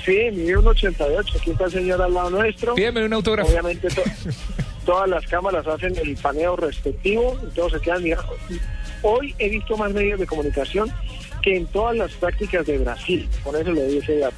Sí, 0.06 0.18
mide 0.32 0.58
un 0.58 0.68
88. 0.68 1.38
Aquí 1.40 1.52
está 1.52 1.66
el 1.66 1.72
señor 1.72 2.02
al 2.02 2.14
lado 2.14 2.30
nuestro. 2.32 2.76
Pídeme 2.76 3.06
un 3.06 3.14
autógrafo. 3.14 3.50
Obviamente 3.50 3.88
to- 3.90 4.02
todas 4.86 5.10
las 5.10 5.26
cámaras 5.28 5.66
hacen 5.68 5.96
el 5.98 6.16
paneo 6.18 6.56
respectivo 6.56 7.38
y 7.44 7.54
todos 7.56 7.74
se 7.74 7.80
quedan 7.82 8.04
mirando. 8.04 8.36
Hoy 9.04 9.36
he 9.40 9.50
visto 9.50 9.78
más 9.78 9.92
medios 9.94 10.20
de 10.20 10.26
comunicación 10.26 10.92
que 11.42 11.56
en 11.58 11.66
todas 11.68 11.96
las 11.96 12.12
prácticas 12.14 12.66
de 12.66 12.78
Brasil. 12.80 13.28
Por 13.44 13.56
eso 13.56 13.72
le 13.72 13.98
ese 13.98 14.18
dato. 14.18 14.36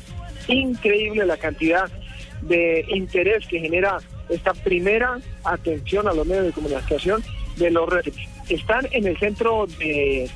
Increíble 0.47 1.25
la 1.25 1.37
cantidad 1.37 1.89
de 2.41 2.85
interés 2.89 3.45
que 3.47 3.59
genera 3.59 3.97
esta 4.29 4.53
primera 4.53 5.19
atención 5.43 6.07
a 6.07 6.13
los 6.13 6.25
medios 6.25 6.45
de 6.47 6.51
comunicación 6.51 7.23
de 7.57 7.71
los 7.71 7.87
referees. 7.89 8.27
Están 8.49 8.87
en 8.91 9.07
el 9.07 9.17
centro 9.19 9.65
de 9.79 10.29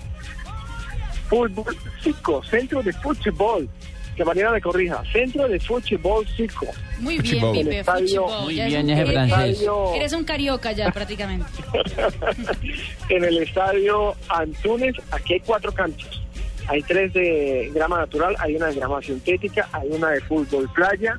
fútbol 1.29 1.75
psico, 2.01 2.43
centro 2.43 2.81
de 2.83 2.93
fútbol, 2.93 3.67
que 4.15 4.25
manera 4.25 4.51
me 4.51 4.59
corrija, 4.61 5.03
centro 5.11 5.47
de 5.47 5.59
fútbol 5.59 6.27
psico. 6.27 6.65
Muy 6.99 7.19
bien, 7.19 7.43
El 7.45 7.51
Pipe, 7.65 7.79
estadio- 7.81 8.27
fútbol. 8.27 8.53
Ya 8.53 8.65
eres 8.65 8.83
un- 8.83 8.89
eres- 8.89 9.95
Eres 9.95 10.13
un 10.13 10.23
carioca 10.23 10.71
ya 10.71 10.91
prácticamente. 10.91 11.45
en 13.09 13.23
el 13.23 13.37
estadio 13.39 14.15
Antunes, 14.29 14.95
aquí 15.11 15.33
hay 15.33 15.39
cuatro 15.41 15.71
canchas. 15.71 16.21
Hay 16.67 16.81
tres 16.83 17.13
de 17.13 17.71
grama 17.73 17.97
natural, 17.99 18.35
hay 18.39 18.55
una 18.55 18.67
de 18.67 18.75
grama 18.75 19.01
sintética, 19.01 19.69
hay 19.71 19.87
una 19.89 20.09
de 20.09 20.21
fútbol 20.21 20.67
playa, 20.73 21.17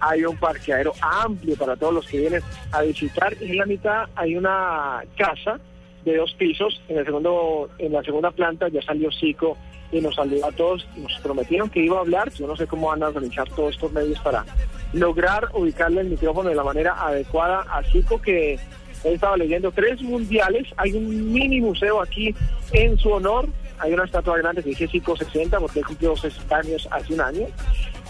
hay 0.00 0.24
un 0.24 0.36
parqueadero 0.36 0.92
amplio 1.00 1.56
para 1.56 1.74
todos 1.76 1.94
los 1.94 2.06
que 2.06 2.18
vienen 2.18 2.42
a 2.72 2.82
visitar 2.82 3.34
y 3.40 3.50
en 3.50 3.56
la 3.58 3.66
mitad 3.66 4.04
hay 4.16 4.36
una 4.36 5.02
casa 5.16 5.58
de 6.04 6.16
dos 6.16 6.32
pisos. 6.34 6.80
En 6.88 6.98
el 6.98 7.04
segundo, 7.04 7.68
en 7.78 7.92
la 7.92 8.02
segunda 8.02 8.30
planta 8.30 8.68
ya 8.68 8.82
salió 8.82 9.10
Zico 9.12 9.56
y 9.92 10.00
nos 10.00 10.14
saludó 10.14 10.46
a 10.46 10.52
todos. 10.52 10.86
Nos 10.96 11.12
prometieron 11.20 11.68
que 11.70 11.80
iba 11.80 11.98
a 11.98 12.00
hablar. 12.00 12.30
Yo 12.32 12.46
no 12.46 12.56
sé 12.56 12.66
cómo 12.66 12.88
van 12.88 13.02
a 13.02 13.08
organizar 13.08 13.48
todos 13.50 13.74
estos 13.74 13.92
medios 13.92 14.18
para 14.20 14.44
lograr 14.92 15.48
ubicarle 15.54 16.00
el 16.02 16.10
micrófono 16.10 16.48
de 16.48 16.54
la 16.54 16.64
manera 16.64 16.94
adecuada 16.98 17.60
a 17.70 17.82
Zico 17.84 18.20
que 18.20 18.54
Él 18.54 19.14
estaba 19.14 19.36
leyendo 19.36 19.72
tres 19.72 20.00
mundiales. 20.02 20.68
Hay 20.76 20.92
un 20.92 21.32
mini 21.32 21.60
museo 21.60 22.00
aquí 22.00 22.34
en 22.72 22.98
su 22.98 23.10
honor. 23.10 23.48
Hay 23.78 23.92
una 23.94 24.04
estatua 24.04 24.36
grande 24.36 24.62
que 24.62 24.70
dice 24.70 24.88
Zico 24.88 25.16
60 25.16 25.58
porque 25.58 25.78
él 25.78 25.86
cumplió 25.86 26.14
60 26.14 26.54
años 26.54 26.88
hace 26.90 27.14
un 27.14 27.20
año. 27.22 27.46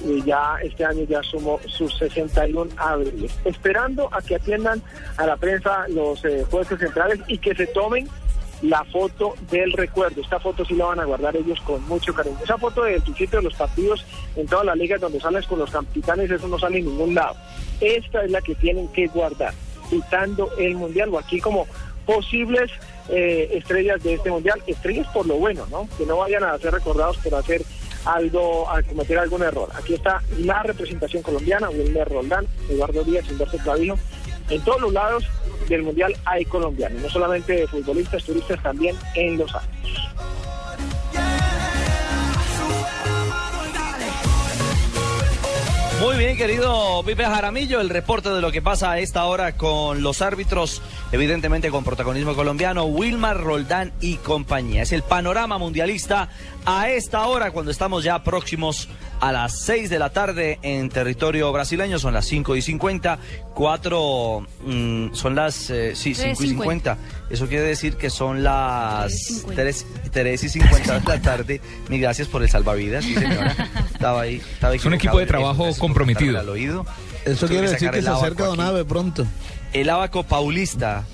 Y 0.04 0.22
ya 0.22 0.56
este 0.62 0.84
año 0.84 1.04
ya 1.04 1.22
sumó 1.22 1.60
sus 1.66 1.96
61 1.98 2.70
abriles. 2.76 3.38
Esperando 3.44 4.08
a 4.12 4.22
que 4.22 4.36
atiendan 4.36 4.82
a 5.16 5.26
la 5.26 5.36
prensa 5.36 5.86
los 5.88 6.24
eh, 6.24 6.44
jueces 6.50 6.78
centrales 6.78 7.20
y 7.28 7.38
que 7.38 7.54
se 7.54 7.66
tomen 7.68 8.08
la 8.62 8.84
foto 8.84 9.34
del 9.50 9.72
recuerdo. 9.72 10.20
Esta 10.20 10.38
foto 10.38 10.64
sí 10.64 10.74
la 10.74 10.86
van 10.86 11.00
a 11.00 11.04
guardar 11.04 11.36
ellos 11.36 11.60
con 11.62 11.82
mucho 11.88 12.14
cariño. 12.14 12.36
Esa 12.42 12.58
foto 12.58 12.84
del 12.84 13.00
principio 13.02 13.38
de 13.38 13.44
los 13.44 13.54
partidos 13.54 14.04
en 14.36 14.46
todas 14.46 14.66
las 14.66 14.76
ligas 14.76 15.00
donde 15.00 15.20
sales 15.20 15.46
con 15.46 15.58
los 15.58 15.70
capitanes, 15.70 16.30
eso 16.30 16.48
no 16.48 16.58
sale 16.58 16.78
en 16.78 16.86
ningún 16.86 17.14
lado. 17.14 17.36
Esta 17.80 18.24
es 18.24 18.30
la 18.30 18.40
que 18.42 18.54
tienen 18.54 18.88
que 18.88 19.06
guardar, 19.06 19.54
quitando 19.88 20.50
el 20.58 20.74
mundial 20.74 21.08
o 21.10 21.18
aquí 21.18 21.40
como 21.40 21.66
posibles 22.04 22.70
eh, 23.08 23.50
estrellas 23.54 24.02
de 24.02 24.14
este 24.14 24.30
mundial, 24.30 24.62
estrellas 24.66 25.06
por 25.12 25.26
lo 25.26 25.36
bueno, 25.36 25.66
¿no? 25.70 25.88
Que 25.96 26.06
no 26.06 26.18
vayan 26.18 26.44
a 26.44 26.58
ser 26.58 26.72
recordados 26.72 27.16
por 27.18 27.34
hacer 27.34 27.62
algo, 28.04 28.68
a 28.70 28.82
cometer 28.82 29.18
algún 29.18 29.42
error. 29.42 29.68
Aquí 29.74 29.94
está 29.94 30.22
la 30.38 30.62
representación 30.62 31.22
colombiana, 31.22 31.70
Wilmer 31.70 32.08
Roldán, 32.08 32.46
Eduardo 32.68 33.04
Díaz, 33.04 33.30
Humberto 33.30 33.58
Clavijo. 33.58 33.98
En 34.48 34.60
todos 34.62 34.80
los 34.80 34.92
lados 34.92 35.24
del 35.68 35.82
mundial 35.82 36.16
hay 36.24 36.44
colombianos, 36.44 37.02
no 37.02 37.08
solamente 37.08 37.66
futbolistas, 37.68 38.24
turistas, 38.24 38.62
también 38.62 38.96
en 39.14 39.38
los 39.38 39.54
años. 39.54 39.70
Muy 46.00 46.16
bien, 46.16 46.34
querido 46.38 47.02
Pipe 47.04 47.24
Jaramillo, 47.24 47.78
el 47.78 47.90
reporte 47.90 48.30
de 48.30 48.40
lo 48.40 48.50
que 48.50 48.62
pasa 48.62 48.92
a 48.92 48.98
esta 49.00 49.26
hora 49.26 49.58
con 49.58 50.02
los 50.02 50.22
árbitros, 50.22 50.80
evidentemente 51.12 51.70
con 51.70 51.84
protagonismo 51.84 52.34
colombiano, 52.34 52.84
Wilmar 52.84 53.40
Roldán 53.40 53.92
y 54.00 54.16
compañía. 54.16 54.82
Es 54.82 54.92
el 54.92 55.02
panorama 55.02 55.58
mundialista 55.58 56.28
a 56.64 56.90
esta 56.90 57.26
hora 57.26 57.50
cuando 57.50 57.70
estamos 57.70 58.04
ya 58.04 58.22
próximos 58.22 58.88
a 59.20 59.32
las 59.32 59.60
6 59.60 59.90
de 59.90 59.98
la 59.98 60.10
tarde 60.10 60.58
en 60.62 60.88
territorio 60.88 61.52
brasileño. 61.52 61.98
Son 61.98 62.14
las 62.14 62.26
5 62.26 62.56
y 62.56 62.62
50. 62.62 63.18
4 63.54 64.46
mm, 64.64 65.14
son 65.14 65.34
las. 65.34 65.70
Eh, 65.70 65.92
sí, 65.94 66.14
5 66.14 66.42
y 66.42 66.48
50. 66.48 66.98
Eso 67.28 67.46
quiere 67.46 67.64
decir 67.64 67.96
que 67.96 68.10
son 68.10 68.42
las 68.42 69.44
3, 69.54 70.44
y 70.44 70.48
50 70.48 71.00
de 71.00 71.04
la 71.04 71.22
tarde. 71.22 71.60
Mi 71.88 71.98
gracias 71.98 72.28
por 72.28 72.42
el 72.42 72.48
salvavidas. 72.48 73.04
Sí, 73.04 73.14
señora. 73.14 73.54
Estaba 73.92 74.22
ahí. 74.22 74.36
Estaba 74.36 74.74
es 74.74 74.84
un 74.84 74.94
equipo 74.94 75.18
de 75.18 75.26
trabajo 75.26 75.68
comprometido. 75.78 76.38
Al 76.38 76.48
oído. 76.48 76.86
Eso 77.24 77.46
quiere 77.46 77.70
decir 77.70 77.90
que 77.90 78.02
se 78.02 78.08
acerca 78.08 78.46
Don 78.46 78.60
Ave 78.60 78.84
pronto. 78.84 79.26
El 79.72 79.90
abaco 79.90 80.22
paulista. 80.22 81.04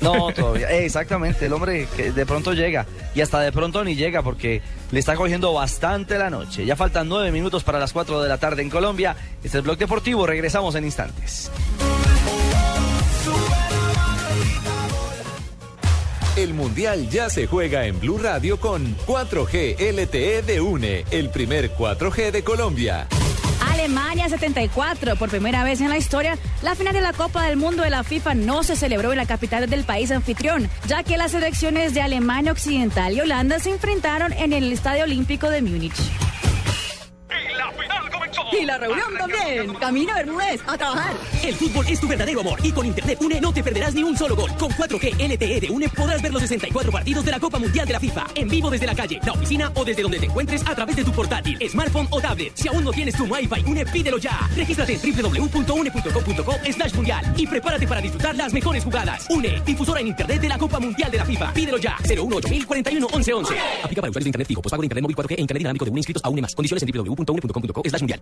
No, 0.00 0.32
todavía. 0.32 0.70
Eh, 0.70 0.84
exactamente, 0.84 1.46
el 1.46 1.52
hombre 1.52 1.86
que 1.96 2.12
de 2.12 2.26
pronto 2.26 2.52
llega. 2.52 2.86
Y 3.14 3.20
hasta 3.20 3.40
de 3.40 3.52
pronto 3.52 3.84
ni 3.84 3.94
llega 3.94 4.22
porque 4.22 4.62
le 4.90 5.00
está 5.00 5.14
cogiendo 5.14 5.52
bastante 5.52 6.18
la 6.18 6.30
noche. 6.30 6.64
Ya 6.66 6.76
faltan 6.76 7.08
nueve 7.08 7.30
minutos 7.30 7.62
para 7.64 7.78
las 7.78 7.92
cuatro 7.92 8.20
de 8.20 8.28
la 8.28 8.38
tarde 8.38 8.62
en 8.62 8.70
Colombia. 8.70 9.16
Este 9.36 9.48
es 9.48 9.54
el 9.54 9.62
Blog 9.62 9.78
Deportivo. 9.78 10.26
Regresamos 10.26 10.74
en 10.74 10.84
instantes. 10.84 11.50
El 16.36 16.54
Mundial 16.54 17.10
ya 17.10 17.28
se 17.28 17.46
juega 17.46 17.84
en 17.86 18.00
Blue 18.00 18.16
Radio 18.16 18.58
con 18.58 18.96
4G 19.06 19.76
LTE 19.78 20.42
de 20.42 20.60
UNE, 20.62 21.04
el 21.10 21.28
primer 21.28 21.70
4G 21.74 22.30
de 22.30 22.42
Colombia. 22.42 23.06
Alemania 23.72 24.28
74. 24.28 25.16
Por 25.16 25.30
primera 25.30 25.64
vez 25.64 25.80
en 25.80 25.88
la 25.88 25.96
historia, 25.96 26.38
la 26.62 26.74
final 26.74 26.92
de 26.92 27.00
la 27.00 27.12
Copa 27.12 27.46
del 27.46 27.56
Mundo 27.56 27.82
de 27.82 27.90
la 27.90 28.04
FIFA 28.04 28.34
no 28.34 28.62
se 28.62 28.76
celebró 28.76 29.12
en 29.12 29.18
la 29.18 29.26
capital 29.26 29.68
del 29.68 29.84
país 29.84 30.10
anfitrión, 30.10 30.68
ya 30.86 31.02
que 31.02 31.16
las 31.16 31.32
selecciones 31.32 31.94
de 31.94 32.02
Alemania 32.02 32.52
Occidental 32.52 33.14
y 33.14 33.20
Holanda 33.20 33.58
se 33.58 33.70
enfrentaron 33.70 34.32
en 34.34 34.52
el 34.52 34.72
Estadio 34.72 35.04
Olímpico 35.04 35.48
de 35.48 35.62
Múnich. 35.62 35.96
Y 38.52 38.64
la 38.64 38.78
reunión 38.78 39.14
también. 39.18 39.74
Camina 39.74 40.14
Bermúdez, 40.14 40.60
a 40.66 40.76
trabajar. 40.76 41.12
El 41.42 41.54
fútbol 41.54 41.86
es 41.88 42.00
tu 42.00 42.08
verdadero 42.08 42.40
amor 42.40 42.58
y 42.62 42.72
con 42.72 42.86
Internet 42.86 43.18
UNE 43.20 43.40
no 43.40 43.52
te 43.52 43.62
perderás 43.62 43.94
ni 43.94 44.02
un 44.02 44.16
solo 44.16 44.36
gol. 44.36 44.50
Con 44.58 44.70
4G 44.70 45.14
LTE 45.16 45.60
de 45.60 45.70
UNE 45.70 45.88
podrás 45.88 46.22
ver 46.22 46.32
los 46.32 46.42
64 46.42 46.92
partidos 46.92 47.24
de 47.24 47.30
la 47.30 47.40
Copa 47.40 47.58
Mundial 47.58 47.86
de 47.86 47.92
la 47.92 48.00
FIFA 48.00 48.26
en 48.34 48.48
vivo 48.48 48.70
desde 48.70 48.86
la 48.86 48.94
calle, 48.94 49.20
la 49.24 49.32
oficina 49.32 49.72
o 49.74 49.84
desde 49.84 50.02
donde 50.02 50.18
te 50.18 50.26
encuentres 50.26 50.66
a 50.66 50.74
través 50.74 50.96
de 50.96 51.04
tu 51.04 51.12
portátil, 51.12 51.58
smartphone 51.68 52.06
o 52.10 52.20
tablet. 52.20 52.52
Si 52.54 52.68
aún 52.68 52.84
no 52.84 52.90
tienes 52.90 53.14
tu 53.16 53.24
Wi-Fi 53.24 53.64
UNE, 53.66 53.86
pídelo 53.86 54.18
ya. 54.18 54.48
Regístrate 54.56 54.94
en 54.94 55.00
www.une.com.co 55.00 56.54
slash 56.72 56.94
mundial 56.94 57.34
y 57.36 57.46
prepárate 57.46 57.86
para 57.86 58.00
disfrutar 58.00 58.34
las 58.36 58.52
mejores 58.52 58.84
jugadas. 58.84 59.26
UNE, 59.30 59.62
difusora 59.64 60.00
en 60.00 60.08
Internet 60.08 60.40
de 60.40 60.48
la 60.48 60.58
Copa 60.58 60.78
Mundial 60.78 61.10
de 61.10 61.18
la 61.18 61.24
FIFA. 61.24 61.52
Pídelo 61.52 61.78
ya. 61.78 61.96
018041 62.04 63.08
1111. 63.08 63.54
Aplica 63.82 64.00
para 64.00 64.10
usuarios 64.10 64.24
de 64.24 64.28
Internet 64.28 64.48
fijo, 64.48 64.62
pospago 64.62 64.82
de 64.82 64.86
Internet 64.86 65.02
móvil 65.02 65.16
4G 65.16 65.34
e 65.38 65.40
Internet 65.40 65.58
dinámico 65.60 65.84
de 65.84 65.90
UNE 65.90 66.00
inscritos 66.00 66.24
a 66.24 66.28
UNE 66.28 66.42
más. 66.42 66.54
Condiciones 66.54 66.82
en 66.82 66.90
www.une.com.co 66.92 67.82
slash 67.84 68.00
mundial. 68.00 68.21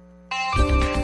Me 0.57 1.00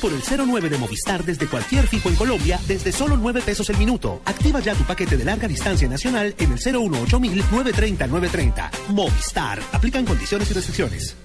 por 0.00 0.12
el 0.12 0.22
09 0.22 0.68
de 0.68 0.78
Movistar 0.78 1.24
desde 1.24 1.46
cualquier 1.46 1.86
fijo 1.86 2.08
en 2.08 2.16
Colombia 2.16 2.58
desde 2.66 2.92
solo 2.92 3.16
9 3.16 3.42
pesos 3.42 3.68
el 3.70 3.76
minuto. 3.76 4.22
Activa 4.24 4.60
ya 4.60 4.74
tu 4.74 4.84
paquete 4.84 5.16
de 5.16 5.24
larga 5.24 5.46
distancia 5.46 5.88
nacional 5.88 6.34
en 6.38 6.52
el 6.52 6.58
018 6.58 7.20
930 7.20 8.06
930. 8.06 8.70
Movistar. 8.88 9.60
Aplican 9.72 10.04
condiciones 10.04 10.50
y 10.50 10.54
restricciones. 10.54 11.16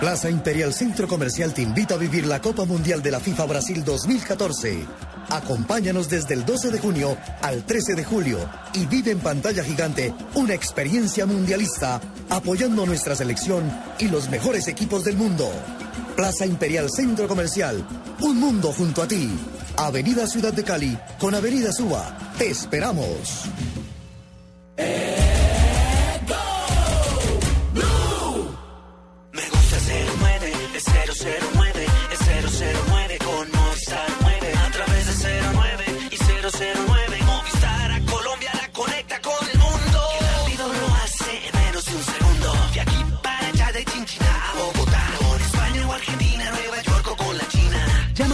Plaza 0.00 0.30
Imperial 0.30 0.72
Centro 0.72 1.06
Comercial 1.06 1.52
te 1.52 1.62
invita 1.62 1.94
a 1.94 1.98
vivir 1.98 2.26
la 2.26 2.40
Copa 2.40 2.64
Mundial 2.64 3.02
de 3.02 3.10
la 3.10 3.20
FIFA 3.20 3.46
Brasil 3.46 3.84
2014. 3.84 4.84
Acompáñanos 5.28 6.08
desde 6.08 6.34
el 6.34 6.44
12 6.44 6.70
de 6.70 6.78
junio 6.78 7.16
al 7.40 7.64
13 7.64 7.94
de 7.94 8.04
julio 8.04 8.38
y 8.74 8.86
vive 8.86 9.12
en 9.12 9.20
pantalla 9.20 9.62
gigante 9.62 10.12
una 10.34 10.54
experiencia 10.54 11.26
mundialista 11.26 12.00
apoyando 12.30 12.86
nuestra 12.86 13.14
selección 13.14 13.70
y 13.98 14.08
los 14.08 14.28
mejores 14.30 14.66
equipos 14.66 15.04
del 15.04 15.16
mundo. 15.16 15.50
Plaza 16.14 16.46
Imperial 16.46 16.88
Centro 16.90 17.26
Comercial, 17.26 17.84
un 18.20 18.38
mundo 18.38 18.72
junto 18.72 19.02
a 19.02 19.08
ti. 19.08 19.30
Avenida 19.76 20.26
Ciudad 20.26 20.52
de 20.52 20.62
Cali 20.62 20.98
con 21.18 21.34
Avenida 21.34 21.72
Suba. 21.72 22.34
Te 22.38 22.50
esperamos. 22.50 23.48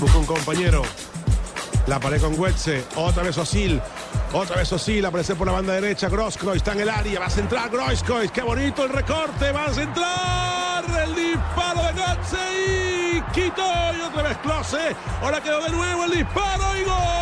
Busca 0.00 0.16
un 0.16 0.24
compañero. 0.24 0.82
La 1.86 2.00
pared 2.00 2.20
con 2.20 2.38
Wetze. 2.40 2.84
Otra 2.96 3.22
vez 3.22 3.36
Osil. 3.36 3.82
Otra 4.32 4.56
vez 4.56 4.72
Osil. 4.72 5.04
Aparece 5.04 5.34
por 5.34 5.46
la 5.46 5.52
banda 5.52 5.74
derecha. 5.74 6.08
Grosskreuz 6.08 6.56
está 6.56 6.72
en 6.72 6.80
el 6.80 6.88
área. 6.88 7.20
Va 7.20 7.26
a 7.26 7.30
centrar 7.30 7.68
Grosskreuz. 7.68 8.30
Qué 8.30 8.40
bonito 8.40 8.84
el 8.84 8.90
recorte. 8.90 9.52
Va 9.52 9.66
a 9.66 9.74
centrar. 9.74 10.84
El 11.02 11.14
disparo 11.14 11.82
de 11.82 11.92
Götze 11.92 12.38
y 12.66 13.22
quitó. 13.32 13.62
Y 13.98 14.00
otra 14.00 14.22
vez 14.22 14.38
Klose. 14.38 14.96
Ahora 15.20 15.42
quedó 15.42 15.62
de 15.62 15.70
nuevo 15.70 16.04
el 16.04 16.10
disparo 16.12 16.76
y 16.76 16.84
gol. 16.84 17.20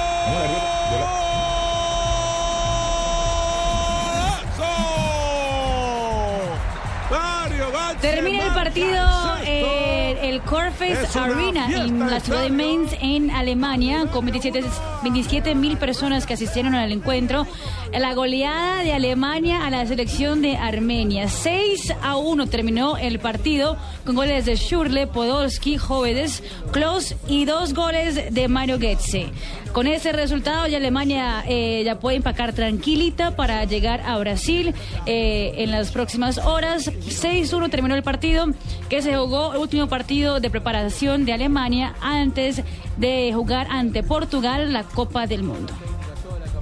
Mario 7.10 7.72
Götze 7.72 8.00
Termina 8.00 8.46
el 8.46 8.54
partido, 8.54 9.36
eh, 9.44 9.97
el 10.22 10.42
una 10.48 11.24
Arena 11.24 11.84
en 11.84 12.10
la 12.10 12.20
ciudad 12.20 12.42
de 12.42 12.50
Mainz, 12.50 12.92
en 13.00 13.30
Alemania, 13.30 14.06
con 14.10 14.24
27 14.26 15.54
mil 15.54 15.76
personas 15.76 16.26
que 16.26 16.34
asistieron 16.34 16.74
al 16.74 16.92
encuentro. 16.92 17.46
La 17.92 18.14
goleada 18.14 18.82
de 18.82 18.92
Alemania 18.92 19.66
a 19.66 19.70
la 19.70 19.86
selección 19.86 20.42
de 20.42 20.56
Armenia. 20.56 21.28
6 21.28 21.94
a 22.02 22.16
1 22.16 22.46
terminó 22.48 22.96
el 22.96 23.18
partido 23.18 23.76
con 24.04 24.16
goles 24.16 24.44
de 24.46 24.56
Schurle, 24.56 25.06
Podolski, 25.06 25.76
Jóvenes, 25.76 26.42
Klaus 26.72 27.14
y 27.28 27.44
dos 27.44 27.74
goles 27.74 28.32
de 28.34 28.48
Mario 28.48 28.78
Goetze. 28.78 29.30
Con 29.72 29.86
ese 29.86 30.12
resultado 30.12 30.66
ya 30.66 30.78
Alemania 30.78 31.44
eh, 31.46 31.82
ya 31.84 32.00
puede 32.00 32.16
empacar 32.16 32.52
tranquilita 32.54 33.36
para 33.36 33.64
llegar 33.64 34.00
a 34.00 34.16
Brasil 34.18 34.74
eh, 35.06 35.52
en 35.58 35.70
las 35.70 35.92
próximas 35.92 36.38
horas. 36.38 36.90
6-1 36.90 37.70
terminó 37.70 37.94
el 37.94 38.02
partido 38.02 38.46
que 38.88 39.02
se 39.02 39.14
jugó 39.14 39.52
el 39.52 39.58
último 39.58 39.86
partido 39.86 40.07
de 40.08 40.48
preparación 40.48 41.26
de 41.26 41.34
Alemania 41.34 41.94
antes 42.00 42.62
de 42.96 43.30
jugar 43.34 43.66
ante 43.70 44.02
Portugal 44.02 44.72
la 44.72 44.82
Copa 44.82 45.26
del 45.26 45.42
Mundo. 45.42 45.70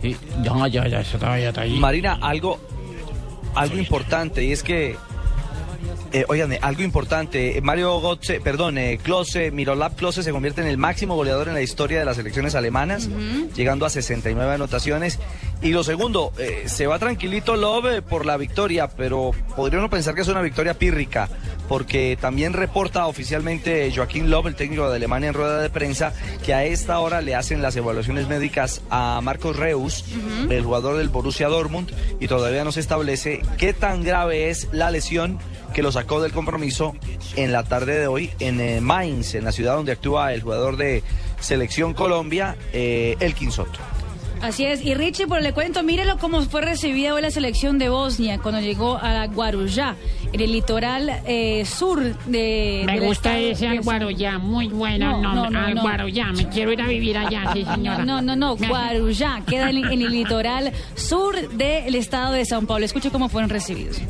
ya, 0.02 0.66
ya, 0.66 0.88
ya, 0.88 0.88
ya 0.88 1.48
está 1.48 1.60
ahí. 1.60 1.78
Marina, 1.78 2.18
algo, 2.20 2.58
algo 3.54 3.78
importante 3.78 4.44
y 4.44 4.50
es 4.50 4.64
que 4.64 4.96
eh, 6.16 6.24
oigan, 6.28 6.50
eh, 6.50 6.58
algo 6.62 6.82
importante, 6.82 7.60
Mario 7.62 8.00
Götze, 8.00 8.40
perdón, 8.40 8.78
eh, 8.78 8.98
Klose, 9.02 9.50
Mirolav 9.50 9.96
Klose 9.96 10.22
se 10.22 10.32
convierte 10.32 10.62
en 10.62 10.66
el 10.66 10.78
máximo 10.78 11.14
goleador 11.14 11.48
en 11.48 11.52
la 11.52 11.60
historia 11.60 11.98
de 11.98 12.06
las 12.06 12.16
selecciones 12.16 12.54
alemanas, 12.54 13.10
llegando 13.54 13.84
a 13.84 13.90
69 13.90 14.54
anotaciones. 14.54 15.18
Y 15.60 15.72
lo 15.72 15.84
segundo, 15.84 16.32
eh, 16.38 16.64
se 16.66 16.86
va 16.86 16.98
tranquilito 16.98 17.56
Love 17.56 18.00
por 18.00 18.24
la 18.24 18.38
victoria, 18.38 18.88
pero 18.88 19.32
podría 19.56 19.78
uno 19.78 19.90
pensar 19.90 20.14
que 20.14 20.22
es 20.22 20.28
una 20.28 20.40
victoria 20.40 20.72
pírrica, 20.72 21.28
porque 21.68 22.16
también 22.18 22.54
reporta 22.54 23.06
oficialmente 23.06 23.92
Joaquín 23.94 24.30
Love, 24.30 24.46
el 24.46 24.54
técnico 24.54 24.88
de 24.88 24.96
Alemania 24.96 25.28
en 25.28 25.34
rueda 25.34 25.60
de 25.60 25.68
prensa, 25.68 26.14
que 26.46 26.54
a 26.54 26.64
esta 26.64 26.98
hora 26.98 27.20
le 27.20 27.34
hacen 27.34 27.60
las 27.60 27.76
evaluaciones 27.76 28.26
médicas 28.26 28.80
a 28.88 29.20
Marcos 29.22 29.56
Reus, 29.56 30.02
el 30.48 30.62
jugador 30.62 30.96
del 30.96 31.10
Borussia 31.10 31.48
Dortmund, 31.48 31.92
y 32.20 32.26
todavía 32.26 32.64
no 32.64 32.72
se 32.72 32.80
establece 32.80 33.42
qué 33.58 33.74
tan 33.74 34.02
grave 34.02 34.48
es 34.48 34.68
la 34.72 34.90
lesión 34.90 35.38
que 35.76 35.82
lo 35.82 35.92
sacó 35.92 36.22
del 36.22 36.32
compromiso 36.32 36.96
en 37.36 37.52
la 37.52 37.62
tarde 37.62 37.98
de 37.98 38.06
hoy 38.06 38.30
en 38.40 38.62
eh, 38.62 38.80
Mainz, 38.80 39.34
en 39.34 39.44
la 39.44 39.52
ciudad 39.52 39.74
donde 39.74 39.92
actúa 39.92 40.32
el 40.32 40.40
jugador 40.40 40.78
de 40.78 41.02
Selección 41.38 41.92
Colombia, 41.92 42.56
eh, 42.72 43.14
Elkin 43.20 43.52
Soto. 43.52 43.78
Así 44.40 44.64
es, 44.64 44.82
y 44.82 44.94
Richie, 44.94 45.26
por 45.26 45.42
le 45.42 45.52
cuento, 45.52 45.82
mírelo 45.82 46.16
cómo 46.16 46.40
fue 46.40 46.62
recibida 46.62 47.12
hoy 47.12 47.20
la 47.20 47.30
selección 47.30 47.76
de 47.78 47.90
Bosnia 47.90 48.38
cuando 48.38 48.62
llegó 48.62 48.96
a 48.96 49.26
Guarujá, 49.26 49.96
en 50.32 50.40
el 50.40 50.52
litoral 50.52 51.20
eh, 51.26 51.66
sur 51.66 52.02
de. 52.24 52.84
Me 52.86 52.92
del 52.98 53.08
gusta 53.08 53.36
estado 53.36 53.52
ese 53.52 53.68
Alguaruyá, 53.68 54.38
muy 54.38 54.68
bueno 54.68 55.20
No, 55.20 55.34
no, 55.34 55.50
no, 55.50 55.50
no. 55.50 55.58
Alguaruyá, 55.58 56.32
me 56.32 56.48
quiero 56.48 56.72
ir 56.72 56.80
a 56.80 56.86
vivir 56.86 57.18
allá, 57.18 57.52
sí 57.52 57.66
señora. 57.66 58.02
No, 58.02 58.22
no, 58.22 58.34
no, 58.34 58.56
Guarujá, 58.56 59.42
queda 59.46 59.68
en, 59.68 59.84
en 59.84 60.00
el 60.00 60.10
litoral 60.10 60.72
sur 60.94 61.50
del 61.50 61.94
estado 61.96 62.32
de 62.32 62.46
Sao 62.46 62.62
Paulo. 62.62 62.86
Escuche 62.86 63.10
cómo 63.10 63.28
fueron 63.28 63.50
recibidos. 63.50 64.00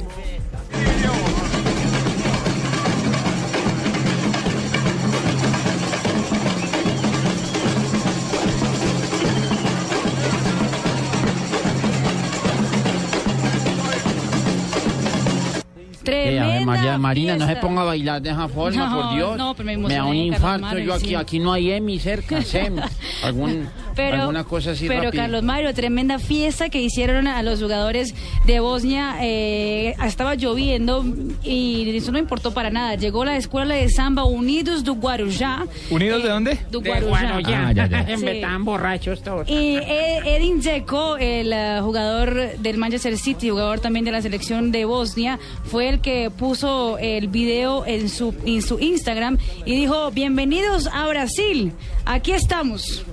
Eh, 16.09 16.37
Tremenda 16.39 16.99
Marina, 16.99 17.35
no 17.35 17.41
se 17.41 17.47
fiesta. 17.53 17.61
ponga 17.67 17.83
a 17.83 17.85
bailar 17.85 18.23
de 18.23 18.31
esa 18.31 18.49
forma, 18.49 18.89
No, 18.89 19.01
por 19.03 19.15
Dios. 19.15 19.37
no, 19.37 19.55
pero 19.55 19.67
me 19.67 19.77
me 19.77 19.95
da 19.95 20.05
un 20.05 20.15
infarto. 20.17 20.79
Yo 20.79 20.95
aquí, 20.95 21.15
aquí 21.15 21.39
no 21.39 21.53
hay 21.53 21.71
EMI 21.73 21.99
cerca, 21.99 22.43
SEM. 22.43 22.77
Algún, 23.25 23.69
Pero, 23.97 24.21
alguna 24.21 24.45
cosa 24.45 24.73
así 24.73 24.87
pero. 24.87 25.11
Carlos 25.11 25.43
Mario, 25.43 25.73
tremenda 25.75 26.19
fiesta 26.19 26.69
que 26.69 26.81
hicieron 26.83 27.27
a 27.27 27.43
los 27.43 27.61
jugadores 27.63 28.15
de 28.45 28.61
Bosnia. 28.61 29.17
eh, 29.23 29.95
estaba 30.05 30.35
lloviendo 30.35 31.05
y 31.43 31.97
eso 31.97 32.13
no 32.13 32.19
importó 32.19 32.53
para 32.53 32.71
nada. 32.71 32.95
Llegó 32.95 33.25
la 33.25 33.37
escuela 33.37 33.75
de 33.75 33.89
samba 33.89 34.25
Unidos 34.25 34.85
do 34.85 34.95
Guarujá. 34.95 35.65
¿Unidos 35.91 36.23
de 36.23 36.29
dónde? 36.29 36.59
Do 36.71 36.81
De 36.81 36.91
Guarujá. 36.91 37.37
Ah, 37.39 37.73
ya, 37.73 38.07
Sí. 38.17 38.41
tan 38.41 38.65
borrachos 38.65 39.23
todos. 39.23 39.49
Y 39.49 39.77
Ed- 39.77 40.27
Edin 40.27 40.61
Dzeko, 40.61 41.17
el 41.17 41.53
eh, 41.53 41.79
jugador 41.83 42.59
del 42.59 42.77
Manchester 42.79 43.17
City, 43.19 43.49
jugador 43.51 43.81
también 43.81 44.05
de 44.05 44.13
la 44.13 44.21
selección 44.23 44.73
de 44.73 44.85
Bosnia, 44.85 45.39
fue 45.65 45.89
el 45.89 46.01
que 46.01 46.31
puso 46.31 46.99
el 46.99 47.29
video 47.29 47.87
en 47.87 48.09
su, 48.09 48.35
en 48.45 48.61
su 48.63 48.79
Instagram 48.79 49.39
y 49.65 49.75
dijo, 49.77 50.11
bienvenidos 50.11 50.89
a 50.93 51.07
Brasil, 51.07 51.73
aquí 52.05 52.33
estamos. 52.33 53.05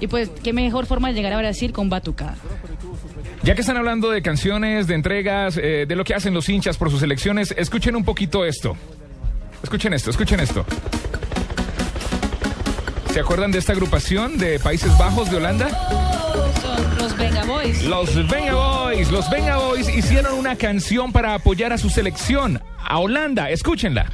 Y 0.00 0.06
pues, 0.06 0.30
qué 0.42 0.52
mejor 0.52 0.86
forma 0.86 1.08
de 1.08 1.14
llegar 1.14 1.32
a 1.32 1.38
Brasil 1.38 1.72
con 1.72 1.88
batucada. 1.88 2.36
Ya 3.42 3.54
que 3.54 3.60
están 3.60 3.76
hablando 3.76 4.10
de 4.10 4.22
canciones, 4.22 4.86
de 4.86 4.94
entregas, 4.94 5.56
eh, 5.56 5.86
de 5.86 5.96
lo 5.96 6.04
que 6.04 6.14
hacen 6.14 6.34
los 6.34 6.48
hinchas 6.48 6.76
por 6.76 6.90
sus 6.90 7.02
elecciones, 7.02 7.54
escuchen 7.56 7.94
un 7.96 8.04
poquito 8.04 8.44
esto. 8.44 8.76
Escuchen 9.62 9.92
esto, 9.92 10.10
escuchen 10.10 10.40
esto. 10.40 10.66
¿Se 13.12 13.20
acuerdan 13.20 13.50
de 13.50 13.58
esta 13.58 13.72
agrupación 13.72 14.36
de 14.36 14.58
Países 14.58 14.96
Bajos 14.98 15.30
de 15.30 15.36
Holanda? 15.38 15.70
Son 16.60 16.98
los 16.98 17.16
Venga 17.16 17.44
Boys. 17.44 17.84
Los 17.84 18.28
Venga 18.28 18.54
Boys, 18.54 19.10
los 19.10 19.30
Venga 19.30 19.56
Boys 19.56 19.88
hicieron 19.88 20.34
una 20.34 20.56
canción 20.56 21.12
para 21.12 21.34
apoyar 21.34 21.72
a 21.72 21.78
su 21.78 21.88
selección, 21.88 22.60
a 22.78 22.98
Holanda. 22.98 23.48
Escúchenla. 23.50 24.10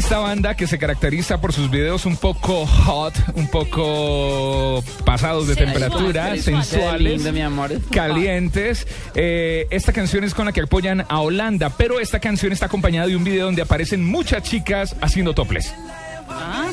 Esta 0.00 0.16
banda 0.18 0.56
que 0.56 0.66
se 0.66 0.78
caracteriza 0.78 1.42
por 1.42 1.52
sus 1.52 1.70
videos 1.70 2.06
un 2.06 2.16
poco 2.16 2.64
hot, 2.64 3.12
un 3.34 3.46
poco 3.48 4.82
pasados 5.04 5.46
de 5.46 5.54
Sensual, 5.54 5.74
temperatura, 5.74 6.30
sensual. 6.36 6.64
sensuales, 6.64 7.02
Qué 7.02 7.16
lindo, 7.18 7.32
mi 7.34 7.42
amor. 7.42 7.70
calientes. 7.90 8.86
Eh, 9.14 9.66
esta 9.70 9.92
canción 9.92 10.24
es 10.24 10.32
con 10.32 10.46
la 10.46 10.52
que 10.52 10.62
apoyan 10.62 11.04
a 11.06 11.20
Holanda, 11.20 11.68
pero 11.76 12.00
esta 12.00 12.18
canción 12.18 12.50
está 12.50 12.64
acompañada 12.64 13.08
de 13.08 13.14
un 13.16 13.24
video 13.24 13.44
donde 13.44 13.60
aparecen 13.60 14.02
muchas 14.02 14.42
chicas 14.42 14.96
haciendo 15.02 15.34
toples. 15.34 15.74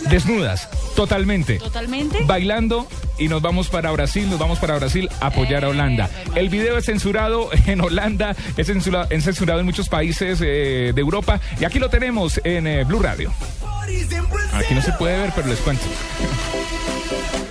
Desnudas, 0.09 0.69
totalmente. 0.95 1.57
Totalmente. 1.57 2.23
Bailando 2.25 2.87
y 3.17 3.27
nos 3.27 3.41
vamos 3.41 3.69
para 3.69 3.91
Brasil, 3.91 4.29
nos 4.29 4.39
vamos 4.39 4.59
para 4.59 4.75
Brasil 4.77 5.09
a 5.19 5.27
apoyar 5.27 5.65
a 5.65 5.69
Holanda. 5.69 6.09
El 6.35 6.49
video 6.49 6.77
es 6.77 6.85
censurado 6.85 7.49
en 7.65 7.81
Holanda, 7.81 8.35
es 8.55 8.67
censurado, 8.67 9.07
es 9.09 9.23
censurado 9.23 9.59
en 9.59 9.65
muchos 9.65 9.89
países 9.89 10.39
eh, 10.41 10.91
de 10.93 11.01
Europa 11.01 11.39
y 11.59 11.65
aquí 11.65 11.79
lo 11.79 11.89
tenemos 11.89 12.39
en 12.43 12.67
eh, 12.67 12.83
Blue 12.83 12.99
Radio. 12.99 13.31
Aquí 14.53 14.73
no 14.73 14.81
se 14.81 14.91
puede 14.93 15.17
ver, 15.17 15.31
pero 15.35 15.47
les 15.47 15.59
cuento. 15.59 15.83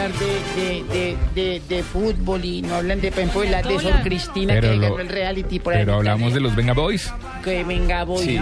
Hablar 0.00 0.18
de, 0.18 0.62
de, 0.62 0.84
de, 0.94 1.16
de, 1.34 1.62
de 1.68 1.82
fútbol 1.82 2.42
y 2.44 2.62
no 2.62 2.76
hablan 2.76 3.00
de, 3.02 3.10
por 3.10 3.18
ejemplo, 3.20 3.44
la 3.44 3.60
de 3.62 3.78
Sor 3.78 4.00
Cristina 4.02 4.54
Pero 4.54 4.70
que 4.70 4.76
lo- 4.76 4.82
ganó 4.82 4.98
el 5.00 5.08
reality 5.08 5.58
por 5.58 5.74
ahí. 5.74 5.80
Pero 5.80 5.94
hablamos 5.96 6.32
de 6.32 6.40
los 6.40 6.56
Venga 6.56 6.72
Boys. 6.72 7.12
Que 7.44 7.64
venga, 7.64 8.04
voy. 8.04 8.24
Sí. 8.24 8.38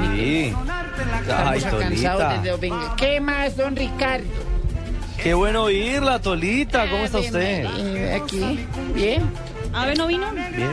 Ay, 1.36 1.60
cansados 1.60 2.42
desde 2.42 2.56
venga. 2.58 2.94
¿Qué 2.96 3.20
más, 3.20 3.56
don 3.56 3.74
Ricardo? 3.74 4.24
Qué 5.22 5.34
bueno 5.34 5.64
oírla, 5.64 6.20
Tolita. 6.20 6.88
¿Cómo 6.88 7.04
está 7.04 7.18
usted? 7.18 7.66
Eh, 7.78 8.20
aquí, 8.22 8.60
bien. 8.94 9.22
¿Ave 9.82 9.94
no 9.94 10.06
vino? 10.06 10.26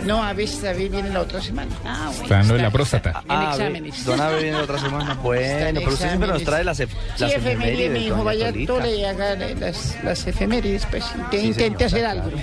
No, 0.06 0.24
a 0.24 0.34
veces 0.34 0.62
David 0.62 0.92
viene 0.92 1.10
la 1.10 1.22
otra 1.22 1.42
semana. 1.42 1.72
Ah, 1.86 2.06
bueno. 2.08 2.24
Está 2.24 2.36
dando 2.38 2.58
la 2.58 2.72
próstata. 2.72 3.10
En 3.26 3.32
Ah, 3.32 3.50
exámenes. 3.52 4.06
Don 4.06 4.20
Abe 4.22 4.42
viene 4.44 4.58
la 4.58 4.64
otra 4.64 4.80
semana. 4.80 5.14
Bueno, 5.16 5.80
pero 5.80 5.94
usted 5.94 6.08
siempre 6.08 6.28
nos 6.30 6.44
trae 6.44 6.64
las, 6.64 6.80
ef- 6.80 6.90
Sí, 6.90 7.22
las 7.24 7.34
efemérides, 7.34 7.92
mi 7.92 8.08
hijo, 8.08 8.24
vaya 8.24 8.52
tole 8.66 8.96
y 8.96 9.06
haga 9.06 9.34
eh, 9.34 9.56
las, 9.60 9.98
las 10.04 10.26
efemérides, 10.28 10.86
pues. 10.90 11.04
Inte- 11.16 11.40
Sí, 11.40 11.48
intente 11.48 11.90
señora, 11.90 12.12
hacer 12.12 12.22
algo. 12.24 12.38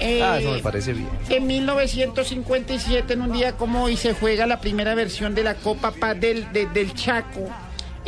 Eh, 0.00 0.22
Ah, 0.22 0.38
eso 0.38 0.52
me 0.52 0.58
parece 0.60 0.92
bien. 0.92 1.08
En 1.28 1.46
1957, 1.46 3.12
en 3.14 3.22
un 3.22 3.32
día 3.32 3.52
como 3.52 3.82
hoy, 3.84 3.96
se 3.96 4.14
juega 4.14 4.46
la 4.46 4.60
primera 4.60 4.94
versión 4.94 5.34
de 5.34 5.42
la 5.42 5.54
Copa 5.54 5.90
Paz 5.92 6.18
del, 6.20 6.52
de- 6.52 6.66
del 6.66 6.94
Chaco 6.94 7.48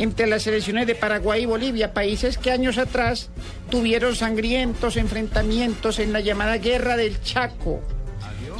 entre 0.01 0.25
las 0.25 0.43
selecciones 0.43 0.87
de 0.87 0.95
Paraguay 0.95 1.43
y 1.43 1.45
Bolivia, 1.45 1.93
países 1.93 2.37
que 2.37 2.51
años 2.51 2.77
atrás 2.79 3.29
tuvieron 3.69 4.15
sangrientos 4.15 4.97
enfrentamientos 4.97 5.99
en 5.99 6.11
la 6.11 6.21
llamada 6.21 6.57
Guerra 6.57 6.97
del 6.97 7.21
Chaco. 7.21 7.81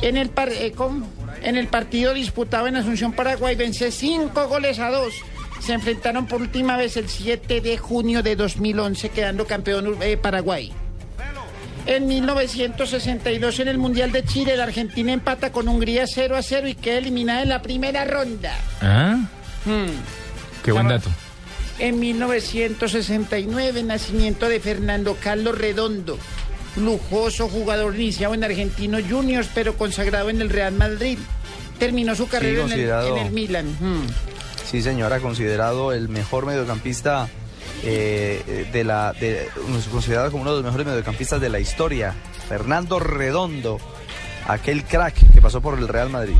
En 0.01 0.17
el 0.17 0.29
par 0.29 0.49
eh. 0.51 0.73
En 1.43 1.57
el 1.57 1.67
partido 1.67 2.13
disputado 2.13 2.67
en 2.67 2.75
Asunción, 2.75 3.13
Paraguay, 3.13 3.55
vence 3.55 3.91
cinco 3.91 4.47
goles 4.47 4.77
a 4.79 4.91
dos. 4.91 5.13
Se 5.59 5.73
enfrentaron 5.73 6.27
por 6.27 6.41
última 6.41 6.77
vez 6.77 6.97
el 6.97 7.07
7 7.09 7.61
de 7.61 7.77
junio 7.77 8.21
de 8.23 8.35
2011, 8.35 9.09
quedando 9.09 9.45
campeón 9.45 9.97
eh, 10.01 10.17
Paraguay. 10.17 10.71
En 11.87 12.07
1962, 12.07 13.59
en 13.59 13.67
el 13.67 13.77
Mundial 13.79 14.11
de 14.11 14.23
Chile, 14.23 14.55
la 14.55 14.63
Argentina 14.63 15.11
empata 15.11 15.51
con 15.51 15.67
Hungría 15.67 16.05
0 16.05 16.35
a 16.35 16.43
0 16.43 16.67
y 16.67 16.75
queda 16.75 16.99
eliminada 16.99 17.41
en 17.41 17.49
la 17.49 17.61
primera 17.61 18.05
ronda. 18.05 18.55
Ah, 18.81 19.17
Hmm. 19.65 19.85
qué 20.63 20.71
buen 20.71 20.87
dato. 20.87 21.09
En 21.81 21.99
1969, 21.99 23.81
nacimiento 23.81 24.47
de 24.47 24.59
Fernando 24.59 25.17
Carlos 25.19 25.57
Redondo, 25.57 26.15
lujoso 26.75 27.49
jugador 27.49 27.95
iniciado 27.95 28.35
en 28.35 28.43
Argentinos 28.43 29.01
Juniors, 29.09 29.49
pero 29.51 29.75
consagrado 29.75 30.29
en 30.29 30.41
el 30.41 30.51
Real 30.51 30.75
Madrid. 30.75 31.17
Terminó 31.79 32.13
su 32.13 32.27
carrera 32.27 32.59
en, 32.59 32.65
el, 32.65 32.69
considerado. 32.69 33.17
en 33.17 33.25
el 33.25 33.31
Milan. 33.33 33.65
Hmm. 33.79 34.05
Sí, 34.63 34.83
señora, 34.83 35.19
considerado 35.21 35.91
el 35.91 36.07
mejor 36.07 36.45
mediocampista 36.45 37.27
eh, 37.83 38.69
de 38.71 38.83
la. 38.83 39.13
De, 39.13 39.49
considerado 39.91 40.29
como 40.29 40.43
uno 40.43 40.51
de 40.51 40.57
los 40.57 40.65
mejores 40.65 40.85
mediocampistas 40.85 41.41
de 41.41 41.49
la 41.49 41.59
historia. 41.59 42.13
Fernando 42.47 42.99
Redondo, 42.99 43.79
aquel 44.47 44.83
crack 44.83 45.15
que 45.33 45.41
pasó 45.41 45.61
por 45.61 45.79
el 45.79 45.87
Real 45.87 46.11
Madrid. 46.11 46.37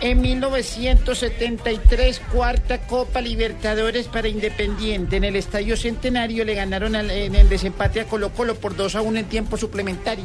En 0.00 0.20
1973, 0.20 2.20
cuarta 2.32 2.78
Copa 2.86 3.20
Libertadores 3.20 4.08
para 4.08 4.28
Independiente. 4.28 5.16
En 5.16 5.24
el 5.24 5.36
Estadio 5.36 5.76
Centenario 5.76 6.44
le 6.44 6.54
ganaron 6.54 6.94
al- 6.94 7.10
en 7.10 7.34
el 7.34 7.48
desempate 7.48 8.00
a 8.00 8.04
Colo 8.04 8.30
Colo 8.30 8.54
por 8.56 8.76
2 8.76 8.94
a 8.94 9.00
1 9.00 9.18
en 9.20 9.26
tiempo 9.26 9.56
suplementario. 9.56 10.24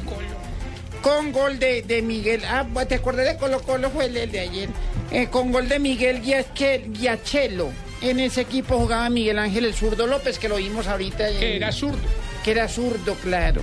Con 1.01 1.31
gol 1.31 1.57
de, 1.57 1.81
de 1.83 2.01
Miguel. 2.01 2.41
Ah, 2.47 2.65
¿te 2.87 2.95
acuerdas 2.95 3.25
de 3.25 3.37
Colo 3.37 3.61
Colo? 3.61 3.89
Fue 3.91 4.05
el, 4.05 4.17
el 4.17 4.31
de 4.31 4.39
ayer. 4.41 4.69
Eh, 5.09 5.27
con 5.31 5.51
gol 5.51 5.67
de 5.69 5.79
Miguel 5.79 6.21
Giache- 6.21 6.93
Giachelo. 6.93 7.69
En 8.01 8.19
ese 8.19 8.41
equipo 8.41 8.77
jugaba 8.77 9.09
Miguel 9.09 9.39
Ángel 9.39 9.65
el 9.65 9.73
zurdo 9.73 10.05
López, 10.05 10.37
que 10.37 10.49
lo 10.49 10.57
vimos 10.57 10.87
ahorita. 10.87 11.29
Que 11.29 11.55
era 11.55 11.71
zurdo. 11.71 11.97
Que 12.43 12.51
era 12.51 12.67
zurdo, 12.67 13.15
claro. 13.15 13.61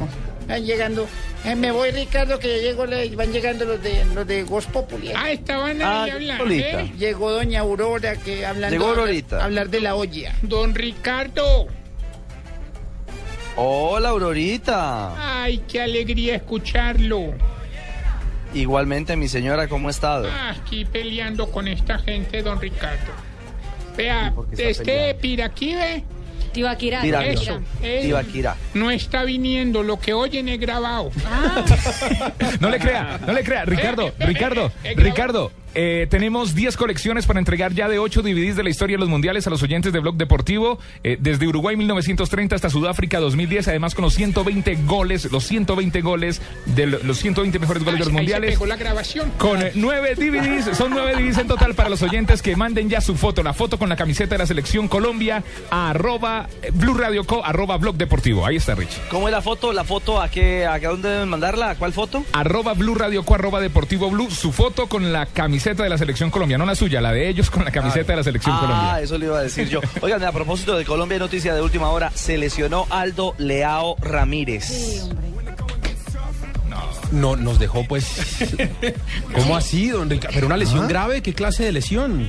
Van 0.48 0.64
llegando. 0.64 1.06
eh, 1.44 1.54
me 1.54 1.70
voy, 1.70 1.90
Ricardo, 1.90 2.38
que 2.38 2.48
ya 2.56 2.62
llegó, 2.62 2.86
la- 2.86 2.96
van 3.14 3.30
llegando 3.32 3.64
los 3.66 3.82
de 3.82 4.04
los 4.14 4.26
de 4.26 4.44
Voz 4.44 4.66
Populi. 4.66 5.12
Ah, 5.14 5.30
estaban 5.30 5.80
ahí 5.82 6.10
hablando. 6.10 6.44
Lolita. 6.44 6.82
¿eh? 6.82 6.92
Llegó 6.98 7.30
doña 7.30 7.60
Aurora 7.60 8.16
que 8.16 8.46
hablando 8.46 8.72
Llegó 8.74 8.86
hablar- 8.88 9.00
Aurorita. 9.00 9.44
hablar 9.44 9.68
de 9.68 9.80
la 9.80 9.94
olla. 9.94 10.32
Don 10.42 10.74
Ricardo. 10.74 11.66
Hola, 13.56 14.10
Aurorita. 14.10 15.42
Ay, 15.42 15.58
qué 15.68 15.82
alegría 15.82 16.36
escucharlo. 16.36 17.34
Igualmente, 18.54 19.16
mi 19.16 19.28
señora, 19.28 19.68
¿cómo 19.68 19.88
ha 19.88 19.90
estado? 19.90 20.28
Ah, 20.32 20.50
aquí 20.58 20.84
peleando 20.84 21.50
con 21.50 21.68
esta 21.68 21.98
gente, 21.98 22.42
don 22.42 22.60
Ricardo. 22.60 23.12
Vea, 23.96 24.32
este 24.56 24.84
peleando? 24.84 25.20
Piraquive 25.20 26.04
Tibaquirá. 26.52 27.00
Tira, 27.02 27.26
Eso. 27.26 27.60
Tibaquira. 27.80 28.56
no 28.74 28.90
está 28.90 29.24
viniendo, 29.24 29.82
lo 29.82 29.98
que 29.98 30.12
oyen 30.12 30.48
es 30.48 30.58
grabado. 30.60 31.10
No 32.60 32.70
le 32.70 32.78
crea, 32.78 33.18
no 33.26 33.32
le 33.32 33.44
crea. 33.44 33.64
Ricardo, 33.64 34.12
Ricardo, 34.18 34.72
eh, 34.82 34.94
grabó. 34.94 35.02
Ricardo, 35.10 35.52
eh, 35.74 36.06
tenemos 36.10 36.54
10 36.54 36.76
colecciones 36.76 37.26
para 37.26 37.38
entregar 37.38 37.72
ya 37.72 37.88
de 37.88 37.98
8 37.98 38.22
DVDs 38.22 38.56
de 38.56 38.62
la 38.64 38.70
historia 38.70 38.96
de 38.96 39.00
los 39.00 39.08
mundiales 39.08 39.46
a 39.46 39.50
los 39.50 39.62
oyentes 39.62 39.92
de 39.92 39.98
Blog 40.00 40.16
Deportivo, 40.16 40.78
eh, 41.04 41.16
desde 41.20 41.46
Uruguay 41.46 41.76
1930 41.76 42.54
hasta 42.56 42.70
Sudáfrica 42.70 43.20
2010, 43.20 43.68
además 43.68 43.94
con 43.94 44.04
los 44.04 44.14
120 44.14 44.76
goles, 44.86 45.30
los 45.30 45.44
120 45.44 46.00
goles 46.00 46.40
de 46.66 46.86
lo- 46.86 46.98
los 47.02 47.18
120 47.18 47.58
mejores 47.58 47.82
goles 47.84 47.98
de 48.00 48.04
los 48.04 48.08
Ahí 48.08 48.14
se 48.14 48.18
mundiales. 48.20 48.50
pegó 48.52 48.66
la 48.66 48.76
grabación. 48.76 49.30
Con 49.38 49.62
eh, 49.62 49.72
nueve 49.74 50.14
DVDs, 50.14 50.76
son 50.76 50.90
nueve 50.90 51.12
DVDs 51.14 51.38
en 51.38 51.46
total 51.48 51.74
para 51.74 51.88
los 51.88 52.02
oyentes 52.02 52.42
que 52.42 52.56
manden 52.56 52.88
ya 52.88 53.00
su 53.00 53.16
foto, 53.16 53.42
la 53.42 53.52
foto 53.54 53.78
con 53.78 53.88
la 53.88 53.96
camiseta 53.96 54.34
de 54.34 54.38
la 54.38 54.46
selección 54.46 54.88
Colombia, 54.88 55.42
a 55.70 55.90
arroba 55.90 56.48
eh, 56.62 56.70
Blue 56.72 56.94
Radio 56.94 57.24
Co, 57.24 57.44
arroba 57.44 57.76
Blog 57.76 57.96
Deportivo. 57.96 58.46
Ahí 58.46 58.56
está, 58.56 58.74
Rich. 58.74 58.98
¿Cómo 59.10 59.28
es 59.28 59.32
la 59.32 59.42
foto? 59.42 59.72
¿La 59.72 59.84
foto 59.84 60.20
a 60.20 60.28
qué, 60.30 60.66
a 60.66 60.78
dónde 60.78 61.08
deben 61.08 61.28
mandarla? 61.28 61.70
¿A 61.70 61.74
cuál 61.76 61.92
foto? 61.92 62.24
Arroba 62.32 62.74
Blue 62.74 62.94
Radio 62.94 63.24
Co, 63.24 63.34
arroba 63.34 63.60
Deportivo 63.60 64.10
Blue, 64.10 64.30
su 64.30 64.52
foto 64.52 64.86
con 64.88 65.12
la 65.12 65.26
camiseta 65.26 65.67
de 65.76 65.88
la 65.88 65.98
selección 65.98 66.30
Colombia, 66.30 66.56
no 66.58 66.64
la 66.66 66.74
suya, 66.74 67.00
la 67.00 67.12
de 67.12 67.28
ellos 67.28 67.50
con 67.50 67.64
la 67.64 67.70
camiseta 67.70 68.12
de 68.12 68.16
la 68.16 68.22
selección 68.24 68.54
ah, 68.56 68.60
Colombia. 68.60 69.00
eso 69.02 69.18
le 69.18 69.26
iba 69.26 69.38
a 69.38 69.42
decir 69.42 69.68
yo. 69.68 69.80
Oigan, 70.00 70.24
a 70.24 70.32
propósito 70.32 70.76
de 70.76 70.84
Colombia, 70.84 71.16
hay 71.16 71.20
noticia 71.20 71.54
de 71.54 71.60
última 71.62 71.90
hora. 71.90 72.10
Se 72.14 72.38
lesionó 72.38 72.86
Aldo 72.90 73.34
Leao 73.38 73.96
Ramírez. 74.00 75.04
No, 77.12 77.36
nos 77.36 77.58
dejó 77.58 77.84
pues. 77.86 78.06
¿Cómo 79.34 79.56
así, 79.56 79.88
don 79.88 80.10
Ricardo? 80.10 80.34
Pero 80.34 80.46
una 80.46 80.56
lesión 80.58 80.84
Ah. 80.84 80.88
grave, 80.88 81.22
¿qué 81.22 81.32
clase 81.32 81.64
de 81.64 81.72
lesión? 81.72 82.28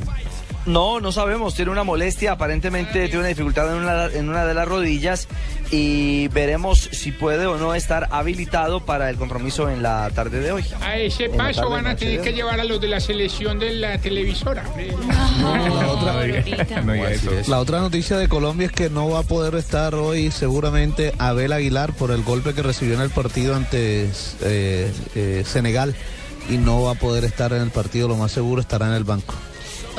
No, 0.66 1.00
no 1.00 1.12
sabemos. 1.12 1.56
Tiene 1.56 1.72
una 1.72 1.84
molestia, 1.84 2.34
aparentemente 2.34 3.06
tiene 3.06 3.20
una 3.20 3.28
dificultad 3.28 3.72
en 3.72 3.82
una, 3.84 4.06
en 4.06 4.30
una 4.30 4.46
de 4.46 4.54
las 4.54 4.68
rodillas 4.68 5.28
y 5.72 6.28
veremos 6.30 6.90
si 6.92 7.12
puede 7.12 7.46
o 7.46 7.58
no 7.58 7.76
estar 7.76 8.08
habilitado 8.12 8.82
para 8.86 9.10
el 9.10 9.18
compromiso 9.18 9.70
en 9.70 9.84
la 9.84 10.10
tarde 10.12 10.42
de 10.42 10.52
hoy. 10.52 10.66
A 10.82 10.98
ese 10.98 11.30
paso 11.30 11.70
van 11.70 11.88
a 11.88 11.96
tener 11.96 12.22
que 12.22 12.34
llevar 12.34 12.60
a 12.60 12.64
los 12.64 12.82
de 12.82 12.88
la 12.88 13.00
selección 13.00 13.60
de 13.60 13.74
la 13.74 13.98
televisora. 14.00 14.64
La 14.78 15.88
otra, 15.88 16.84
No 16.84 16.94
eso. 16.94 17.32
la 17.48 17.60
otra 17.60 17.80
noticia 17.80 18.18
de 18.18 18.28
Colombia 18.28 18.68
es 18.68 18.72
que 18.72 18.90
no 18.90 19.10
va 19.10 19.20
a 19.20 19.24
poder 19.24 19.56
estar 19.56 19.96
hoy 19.96 20.32
seguramente 20.32 21.14
Abel 21.18 21.54
Aguilar 21.54 21.94
por 21.94 22.12
el 22.12 22.24
golpe 22.24 22.54
que 22.54 22.64
recibió 22.64 22.96
en 22.96 23.02
el 23.02 23.10
partido 23.10 23.56
ante 23.56 24.10
eh, 24.42 24.92
eh, 25.16 25.44
Senegal 25.46 25.96
y 26.50 26.58
no 26.58 26.84
va 26.84 26.92
a 26.92 26.96
poder 26.96 27.24
estar 27.26 27.54
en 27.54 27.62
el 27.62 27.70
partido, 27.70 28.08
lo 28.08 28.16
más 28.16 28.32
seguro 28.32 28.62
estará 28.62 28.88
en 28.88 28.94
el 28.94 29.04
banco. 29.04 29.36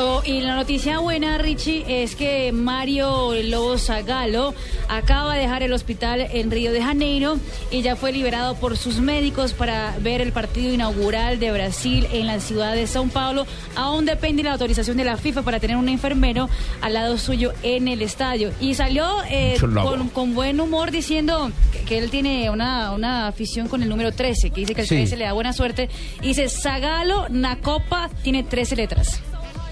Oh, 0.02 0.22
y 0.24 0.40
la 0.40 0.54
noticia 0.54 0.98
buena, 0.98 1.36
Richie, 1.36 1.84
es 1.86 2.16
que 2.16 2.52
Mario 2.52 3.34
Lobo 3.44 3.76
Zagalo 3.76 4.54
acaba 4.88 5.34
de 5.34 5.42
dejar 5.42 5.62
el 5.62 5.74
hospital 5.74 6.22
en 6.32 6.50
Río 6.50 6.72
de 6.72 6.82
Janeiro 6.82 7.36
y 7.70 7.82
ya 7.82 7.96
fue 7.96 8.10
liberado 8.10 8.54
por 8.54 8.78
sus 8.78 8.96
médicos 8.98 9.52
para 9.52 9.94
ver 10.00 10.22
el 10.22 10.32
partido 10.32 10.72
inaugural 10.72 11.38
de 11.38 11.52
Brasil 11.52 12.06
en 12.12 12.26
la 12.26 12.40
ciudad 12.40 12.74
de 12.74 12.84
São 12.84 13.10
Paulo. 13.10 13.46
Aún 13.76 14.06
depende 14.06 14.42
la 14.42 14.52
autorización 14.52 14.96
de 14.96 15.04
la 15.04 15.18
FIFA 15.18 15.42
para 15.42 15.60
tener 15.60 15.76
un 15.76 15.88
enfermero 15.90 16.48
al 16.80 16.94
lado 16.94 17.18
suyo 17.18 17.52
en 17.62 17.86
el 17.86 18.00
estadio. 18.00 18.52
Y 18.58 18.74
salió 18.74 19.06
eh, 19.28 19.56
con, 19.60 20.08
con 20.08 20.34
buen 20.34 20.60
humor 20.60 20.92
diciendo 20.92 21.52
que, 21.72 21.80
que 21.80 21.98
él 21.98 22.08
tiene 22.10 22.48
una, 22.48 22.92
una 22.92 23.26
afición 23.26 23.68
con 23.68 23.82
el 23.82 23.88
número 23.90 24.12
13, 24.12 24.48
que 24.48 24.60
dice 24.62 24.74
que 24.74 24.80
el 24.80 24.86
Sí. 24.88 24.94
13 24.96 25.18
le 25.18 25.24
da 25.26 25.34
buena 25.34 25.52
suerte. 25.52 25.90
Y 26.22 26.28
dice, 26.28 26.48
Zagalo, 26.48 27.28
Nacopa, 27.28 28.08
tiene 28.22 28.44
13 28.44 28.76
letras. 28.76 29.20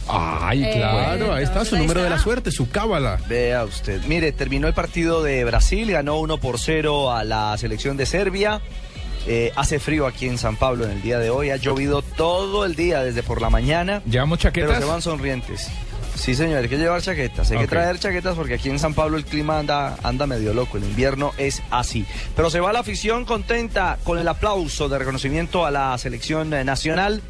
Ay, 0.08 0.64
Eh, 0.64 0.72
claro, 0.76 1.32
ahí 1.34 1.44
está 1.44 1.64
su 1.64 1.74
ahí 1.76 1.82
número 1.82 2.02
de 2.02 2.10
la 2.10 2.18
suerte, 2.18 2.50
su 2.50 2.68
cábala. 2.70 3.18
Vea 3.28 3.64
usted. 3.64 4.02
Mire, 4.06 4.32
terminó 4.32 4.66
el 4.68 4.74
partido 4.74 5.22
de 5.22 5.44
Brasil, 5.44 5.90
ganó 5.90 6.18
1 6.18 6.38
por 6.38 6.58
0 6.58 7.12
a 7.12 7.24
la 7.24 7.56
selección 7.58 7.96
de 7.96 8.06
Serbia. 8.06 8.60
Eh, 9.26 9.52
hace 9.56 9.78
frío 9.78 10.06
aquí 10.06 10.26
en 10.26 10.38
San 10.38 10.56
Pablo 10.56 10.84
en 10.86 10.92
el 10.92 11.02
día 11.02 11.18
de 11.18 11.28
hoy. 11.30 11.50
Ha 11.50 11.56
llovido 11.56 12.00
todo 12.02 12.64
el 12.64 12.74
día 12.74 13.02
desde 13.02 13.22
por 13.22 13.42
la 13.42 13.50
mañana. 13.50 14.02
¿Llevamos 14.06 14.38
Pero 14.38 14.50
chaquetas? 14.52 14.78
se 14.78 14.84
van 14.84 15.02
sonrientes. 15.02 15.68
Sí, 16.14 16.34
señor, 16.34 16.62
hay 16.62 16.68
que 16.68 16.78
llevar 16.78 17.00
chaquetas. 17.00 17.50
Hay 17.50 17.58
que 17.58 17.66
traer 17.68 17.98
chaquetas 17.98 18.34
porque 18.34 18.54
aquí 18.54 18.70
en 18.70 18.78
San 18.78 18.94
Pablo 18.94 19.16
el 19.18 19.24
clima 19.24 19.58
anda, 19.58 19.96
anda 20.02 20.26
medio 20.26 20.52
loco. 20.52 20.78
El 20.78 20.84
invierno 20.84 21.32
es 21.38 21.62
así. 21.70 22.06
Pero 22.34 22.50
se 22.50 22.58
va 22.58 22.72
la 22.72 22.80
afición 22.80 23.24
contenta 23.24 23.98
con 24.02 24.18
el 24.18 24.26
aplauso 24.26 24.88
de 24.88 24.98
reconocimiento 24.98 25.64
a 25.64 25.70
la 25.70 25.96
selección 25.98 26.52
eh, 26.54 26.64
nacional 26.64 27.22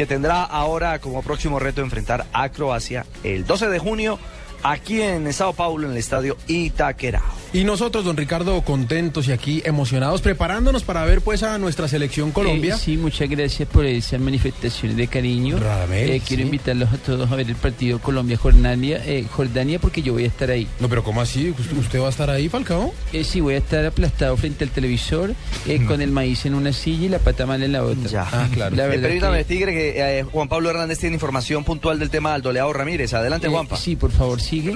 que 0.00 0.06
tendrá 0.06 0.44
ahora 0.44 0.98
como 0.98 1.22
próximo 1.22 1.58
reto 1.58 1.82
enfrentar 1.82 2.24
a 2.32 2.48
Croacia 2.48 3.04
el 3.22 3.44
12 3.44 3.68
de 3.68 3.78
junio 3.78 4.18
aquí 4.62 5.00
en 5.02 5.32
Sao 5.32 5.52
Paulo 5.52 5.86
en 5.86 5.92
el 5.92 5.98
estadio 5.98 6.36
Itaquera. 6.46 7.22
Y 7.52 7.64
nosotros, 7.64 8.04
don 8.04 8.16
Ricardo, 8.16 8.62
contentos 8.62 9.26
y 9.26 9.32
aquí 9.32 9.60
emocionados, 9.64 10.20
preparándonos 10.22 10.84
para 10.84 11.04
ver 11.04 11.20
pues 11.20 11.42
a 11.42 11.58
nuestra 11.58 11.88
selección 11.88 12.30
Colombia. 12.30 12.74
Eh, 12.76 12.78
sí, 12.78 12.96
muchas 12.96 13.28
gracias 13.28 13.68
por 13.68 13.84
esas 13.84 14.20
manifestaciones 14.20 14.96
de 14.96 15.08
cariño. 15.08 15.58
Radamel, 15.58 16.10
Eh, 16.10 16.22
quiero 16.24 16.42
sí. 16.42 16.46
invitarlos 16.46 16.92
a 16.92 16.96
todos 16.98 17.30
a 17.30 17.34
ver 17.34 17.48
el 17.48 17.56
partido 17.56 17.98
Colombia-Jordania, 17.98 19.02
eh, 19.04 19.26
Jordania 19.28 19.80
porque 19.80 20.00
yo 20.02 20.12
voy 20.12 20.24
a 20.24 20.28
estar 20.28 20.48
ahí. 20.50 20.68
No, 20.78 20.88
pero 20.88 21.02
¿cómo 21.02 21.20
así? 21.20 21.50
¿Usted- 21.58 21.76
¿Usted 21.76 22.00
va 22.00 22.06
a 22.06 22.10
estar 22.10 22.30
ahí, 22.30 22.48
Falcao? 22.48 22.94
Eh, 23.12 23.24
sí, 23.24 23.40
voy 23.40 23.54
a 23.54 23.58
estar 23.58 23.84
aplastado 23.84 24.36
frente 24.36 24.62
al 24.62 24.70
televisor 24.70 25.34
eh, 25.66 25.84
con 25.86 26.00
el 26.02 26.12
maíz 26.12 26.46
en 26.46 26.54
una 26.54 26.72
silla 26.72 27.06
y 27.06 27.08
la 27.08 27.18
pata 27.18 27.46
mal 27.46 27.62
en 27.64 27.72
la 27.72 27.82
otra. 27.82 28.08
Ya. 28.08 28.28
Ah, 28.30 28.48
claro. 28.52 28.76
La 28.76 28.86
Eh, 28.94 28.98
permítame, 28.98 29.38
que- 29.38 29.44
Tigre, 29.44 29.72
que 29.72 30.18
eh, 30.20 30.22
Juan 30.22 30.48
Pablo 30.48 30.70
Hernández 30.70 31.00
tiene 31.00 31.14
información 31.14 31.64
puntual 31.64 31.98
del 31.98 32.10
tema 32.10 32.32
del 32.34 32.42
doleado 32.42 32.72
Ramírez. 32.72 33.12
Adelante, 33.12 33.48
Eh, 33.48 33.50
Juanpa. 33.50 33.76
sí, 33.76 33.96
por 33.96 34.12
favor, 34.12 34.40
sigue. 34.50 34.72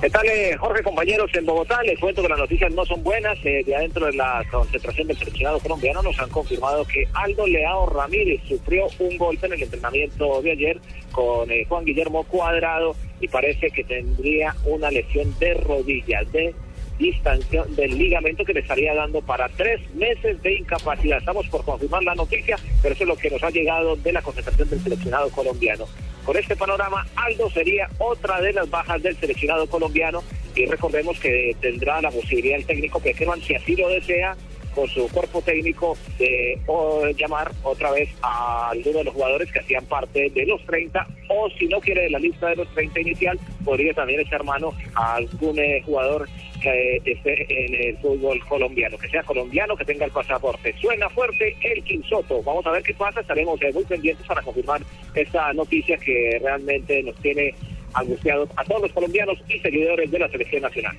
¿Qué 0.00 0.10
tal, 0.10 0.26
eh, 0.26 0.56
Jorge, 0.56 0.82
compañeros 0.82 1.30
en 1.34 1.46
Bogotá? 1.46 1.80
Les 1.84 1.98
cuento 1.98 2.22
que 2.22 2.28
las 2.28 2.38
noticias 2.38 2.72
no 2.72 2.84
son 2.84 3.04
buenas. 3.04 3.38
Eh, 3.44 3.62
de 3.64 3.76
adentro 3.76 4.06
de 4.06 4.14
la 4.14 4.44
concentración 4.50 5.06
del 5.06 5.16
seleccionado 5.16 5.60
colombiano 5.60 6.02
nos 6.02 6.18
han 6.18 6.28
confirmado 6.28 6.84
que 6.84 7.06
Aldo 7.12 7.46
Leao 7.46 7.88
Ramírez 7.88 8.40
sufrió 8.48 8.86
un 8.98 9.16
golpe 9.16 9.46
en 9.46 9.52
el 9.52 9.62
entrenamiento 9.62 10.42
de 10.42 10.50
ayer 10.52 10.80
con 11.12 11.48
eh, 11.52 11.64
Juan 11.68 11.84
Guillermo 11.84 12.24
Cuadrado 12.24 12.96
y 13.20 13.28
parece 13.28 13.70
que 13.70 13.84
tendría 13.84 14.56
una 14.64 14.90
lesión 14.90 15.38
de 15.38 15.54
rodillas, 15.54 16.32
de 16.32 16.52
distensión 17.02 17.74
del 17.74 17.98
ligamento 17.98 18.44
que 18.44 18.54
le 18.54 18.60
estaría 18.60 18.94
dando 18.94 19.20
para 19.20 19.48
tres 19.48 19.80
meses 19.94 20.40
de 20.42 20.54
incapacidad. 20.54 21.18
Estamos 21.18 21.46
por 21.48 21.64
confirmar 21.64 22.02
la 22.04 22.14
noticia, 22.14 22.56
pero 22.80 22.94
eso 22.94 23.04
es 23.04 23.08
lo 23.08 23.16
que 23.16 23.30
nos 23.30 23.42
ha 23.42 23.50
llegado 23.50 23.96
de 23.96 24.12
la 24.12 24.22
concentración 24.22 24.70
del 24.70 24.80
seleccionado 24.80 25.28
colombiano. 25.30 25.86
Con 26.24 26.36
este 26.36 26.54
panorama, 26.54 27.06
Aldo 27.16 27.50
sería 27.50 27.88
otra 27.98 28.40
de 28.40 28.52
las 28.52 28.70
bajas 28.70 29.02
del 29.02 29.16
seleccionado 29.16 29.66
colombiano 29.66 30.22
y 30.54 30.66
recordemos 30.66 31.18
que 31.18 31.56
tendrá 31.60 32.00
la 32.00 32.10
posibilidad 32.10 32.58
el 32.58 32.66
técnico 32.66 33.00
Peckerman, 33.00 33.40
si 33.40 33.54
así 33.54 33.74
lo 33.74 33.88
desea, 33.88 34.36
con 34.74 34.88
su 34.88 35.08
cuerpo 35.08 35.42
técnico 35.42 35.96
de 36.18 36.58
o, 36.66 37.06
llamar 37.08 37.50
otra 37.62 37.90
vez 37.90 38.08
a 38.22 38.70
alguno 38.70 38.98
de 38.98 39.04
los 39.04 39.14
jugadores 39.14 39.52
que 39.52 39.60
hacían 39.60 39.84
parte 39.86 40.30
de 40.30 40.46
los 40.46 40.64
30 40.64 41.06
o 41.28 41.50
si 41.58 41.66
no 41.66 41.80
quiere 41.80 42.02
de 42.02 42.10
la 42.10 42.18
lista 42.18 42.48
de 42.48 42.56
los 42.56 42.68
30 42.68 43.00
inicial, 43.00 43.38
podría 43.64 43.92
también 43.92 44.20
echar 44.20 44.44
mano 44.44 44.72
a 44.94 45.16
algún 45.16 45.58
eh, 45.58 45.82
jugador 45.84 46.28
que 46.62 47.02
esté 47.04 47.64
en 47.64 47.74
el 47.74 47.98
fútbol 47.98 48.40
colombiano, 48.46 48.96
que 48.96 49.08
sea 49.08 49.22
colombiano, 49.22 49.76
que 49.76 49.84
tenga 49.84 50.06
el 50.06 50.12
pasaporte. 50.12 50.74
Suena 50.80 51.08
fuerte 51.10 51.56
el 51.60 51.82
Quinsoto. 51.82 52.42
Vamos 52.42 52.64
a 52.66 52.70
ver 52.70 52.82
qué 52.82 52.94
pasa, 52.94 53.20
estaremos 53.20 53.60
eh, 53.62 53.72
muy 53.72 53.84
pendientes 53.84 54.26
para 54.26 54.42
confirmar 54.42 54.80
esta 55.14 55.52
noticia 55.52 55.96
que 55.98 56.38
realmente 56.42 57.02
nos 57.02 57.16
tiene 57.16 57.54
angustiados 57.94 58.48
a 58.56 58.64
todos 58.64 58.82
los 58.82 58.92
colombianos 58.92 59.38
y 59.48 59.58
seguidores 59.58 60.10
de 60.10 60.18
la 60.18 60.28
selección 60.28 60.62
nacional. 60.62 60.96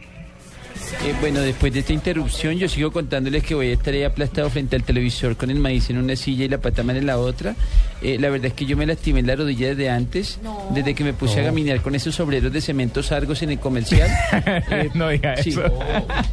Eh, 1.05 1.13
bueno, 1.19 1.41
después 1.41 1.73
de 1.73 1.79
esta 1.81 1.91
interrupción, 1.91 2.57
yo 2.57 2.69
sigo 2.69 2.91
contándoles 2.91 3.43
que 3.43 3.55
voy 3.55 3.69
a 3.69 3.73
estar 3.73 3.93
ahí 3.93 4.03
aplastado 4.03 4.49
frente 4.49 4.75
al 4.75 4.83
televisor 4.83 5.35
con 5.35 5.49
el 5.49 5.59
maíz 5.59 5.89
en 5.89 5.97
una 5.97 6.15
silla 6.15 6.45
y 6.45 6.47
la 6.49 6.59
patamana 6.59 6.99
en 6.99 7.05
la 7.07 7.17
otra. 7.17 7.55
Eh, 8.01 8.17
la 8.19 8.29
verdad 8.29 8.47
es 8.47 8.53
que 8.53 8.65
yo 8.65 8.77
me 8.77 8.85
lastimé 8.85 9.19
en 9.21 9.27
la 9.27 9.35
rodilla 9.35 9.69
desde 9.69 9.89
antes, 9.89 10.39
desde 10.71 10.93
que 10.93 11.03
me 11.03 11.13
puse 11.13 11.41
a 11.41 11.45
caminar 11.45 11.81
con 11.81 11.95
esos 11.95 12.17
obreros 12.21 12.51
de 12.53 12.61
cementos 12.61 13.11
argos 13.11 13.41
en 13.41 13.51
el 13.51 13.59
comercial. 13.59 14.09
Eh, 14.73 14.89
no 14.93 15.09
diga 15.09 15.37
sí, 15.37 15.49
eso. 15.49 15.61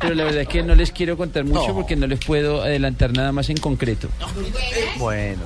pero 0.00 0.14
la 0.14 0.24
verdad 0.24 0.42
es 0.42 0.48
que 0.48 0.62
no 0.62 0.74
les 0.74 0.92
quiero 0.92 1.16
contar 1.16 1.44
mucho 1.44 1.68
No. 1.68 1.74
porque 1.74 1.96
no 1.96 2.06
les 2.06 2.18
puedo 2.24 2.62
adelantar 2.62 3.12
nada 3.12 3.32
más 3.32 3.50
en 3.50 3.56
concreto. 3.58 4.08
Bueno. 4.98 5.42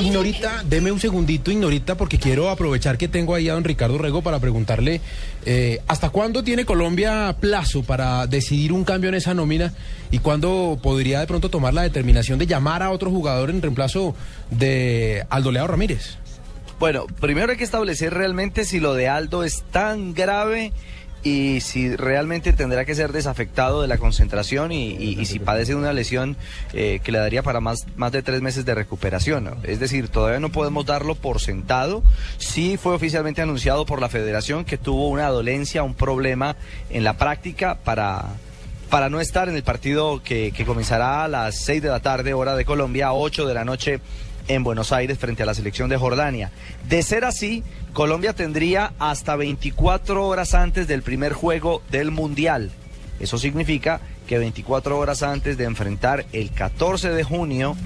Ignorita, 0.00 0.62
deme 0.64 0.92
un 0.92 1.00
segundito, 1.00 1.50
Ignorita, 1.50 1.96
porque 1.96 2.18
quiero 2.18 2.48
aprovechar 2.50 2.96
que 2.98 3.08
tengo 3.08 3.34
ahí 3.34 3.48
a 3.48 3.54
don 3.54 3.64
Ricardo 3.64 3.98
Rego 3.98 4.22
para 4.22 4.38
preguntarle 4.38 5.00
eh, 5.44 5.80
¿hasta 5.86 6.10
cuándo 6.10 6.42
tiene 6.44 6.64
Colombia 6.64 7.34
plazo 7.40 7.82
para 7.82 8.26
decidir 8.26 8.47
un 8.50 8.84
cambio 8.84 9.08
en 9.08 9.14
esa 9.14 9.34
nómina 9.34 9.72
y 10.10 10.18
cuándo 10.18 10.78
podría 10.82 11.20
de 11.20 11.26
pronto 11.26 11.50
tomar 11.50 11.74
la 11.74 11.82
determinación 11.82 12.38
de 12.38 12.46
llamar 12.46 12.82
a 12.82 12.90
otro 12.90 13.10
jugador 13.10 13.50
en 13.50 13.62
reemplazo 13.62 14.14
de 14.50 15.24
Aldo 15.30 15.52
Leao 15.52 15.66
Ramírez? 15.66 16.16
Bueno, 16.78 17.06
primero 17.20 17.50
hay 17.50 17.58
que 17.58 17.64
establecer 17.64 18.14
realmente 18.14 18.64
si 18.64 18.78
lo 18.78 18.94
de 18.94 19.08
Aldo 19.08 19.42
es 19.42 19.62
tan 19.70 20.14
grave 20.14 20.72
y 21.24 21.60
si 21.60 21.96
realmente 21.96 22.52
tendrá 22.52 22.84
que 22.84 22.94
ser 22.94 23.12
desafectado 23.12 23.82
de 23.82 23.88
la 23.88 23.98
concentración 23.98 24.70
y, 24.72 24.90
y- 24.92 25.20
y 25.20 25.26
si 25.26 25.38
padece 25.38 25.72
de 25.72 25.78
una 25.78 25.92
lesión 25.92 26.36
eh, 26.72 27.00
que 27.02 27.10
le 27.12 27.18
daría 27.18 27.42
para 27.42 27.60
más, 27.60 27.86
más 27.96 28.12
de 28.12 28.22
tres 28.22 28.40
meses 28.40 28.64
de 28.64 28.74
recuperación. 28.74 29.44
¿no? 29.44 29.56
Es 29.64 29.80
decir, 29.80 30.08
todavía 30.08 30.38
no 30.40 30.50
podemos 30.50 30.86
darlo 30.86 31.14
por 31.16 31.40
sentado. 31.40 32.02
Sí 32.38 32.76
fue 32.76 32.94
oficialmente 32.94 33.42
anunciado 33.42 33.84
por 33.84 34.00
la 34.00 34.08
federación 34.08 34.64
que 34.64 34.78
tuvo 34.78 35.08
una 35.08 35.28
dolencia, 35.28 35.82
un 35.82 35.94
problema 35.94 36.56
en 36.90 37.04
la 37.04 37.14
práctica 37.18 37.76
para 37.84 38.24
para 38.90 39.10
no 39.10 39.20
estar 39.20 39.50
en 39.50 39.54
el 39.54 39.62
partido 39.62 40.22
que, 40.22 40.50
que 40.56 40.64
comenzará 40.64 41.24
a 41.24 41.28
las 41.28 41.56
6 41.58 41.82
de 41.82 41.88
la 41.90 42.00
tarde, 42.00 42.32
hora 42.32 42.56
de 42.56 42.64
Colombia, 42.64 43.08
a 43.08 43.12
8 43.12 43.46
de 43.46 43.52
la 43.52 43.62
noche 43.66 44.00
en 44.48 44.64
Buenos 44.64 44.92
Aires 44.92 45.18
frente 45.18 45.42
a 45.42 45.46
la 45.46 45.54
selección 45.54 45.88
de 45.88 45.96
Jordania. 45.96 46.50
De 46.88 47.02
ser 47.02 47.24
así, 47.24 47.62
Colombia 47.92 48.32
tendría 48.32 48.92
hasta 48.98 49.36
24 49.36 50.26
horas 50.26 50.54
antes 50.54 50.88
del 50.88 51.02
primer 51.02 51.32
juego 51.32 51.82
del 51.90 52.10
Mundial. 52.10 52.70
Eso 53.20 53.38
significa 53.38 54.00
que 54.26 54.38
24 54.38 54.98
horas 54.98 55.22
antes 55.22 55.56
de 55.56 55.64
enfrentar 55.64 56.26
el 56.32 56.50
14 56.50 57.10
de 57.10 57.24
junio 57.24 57.76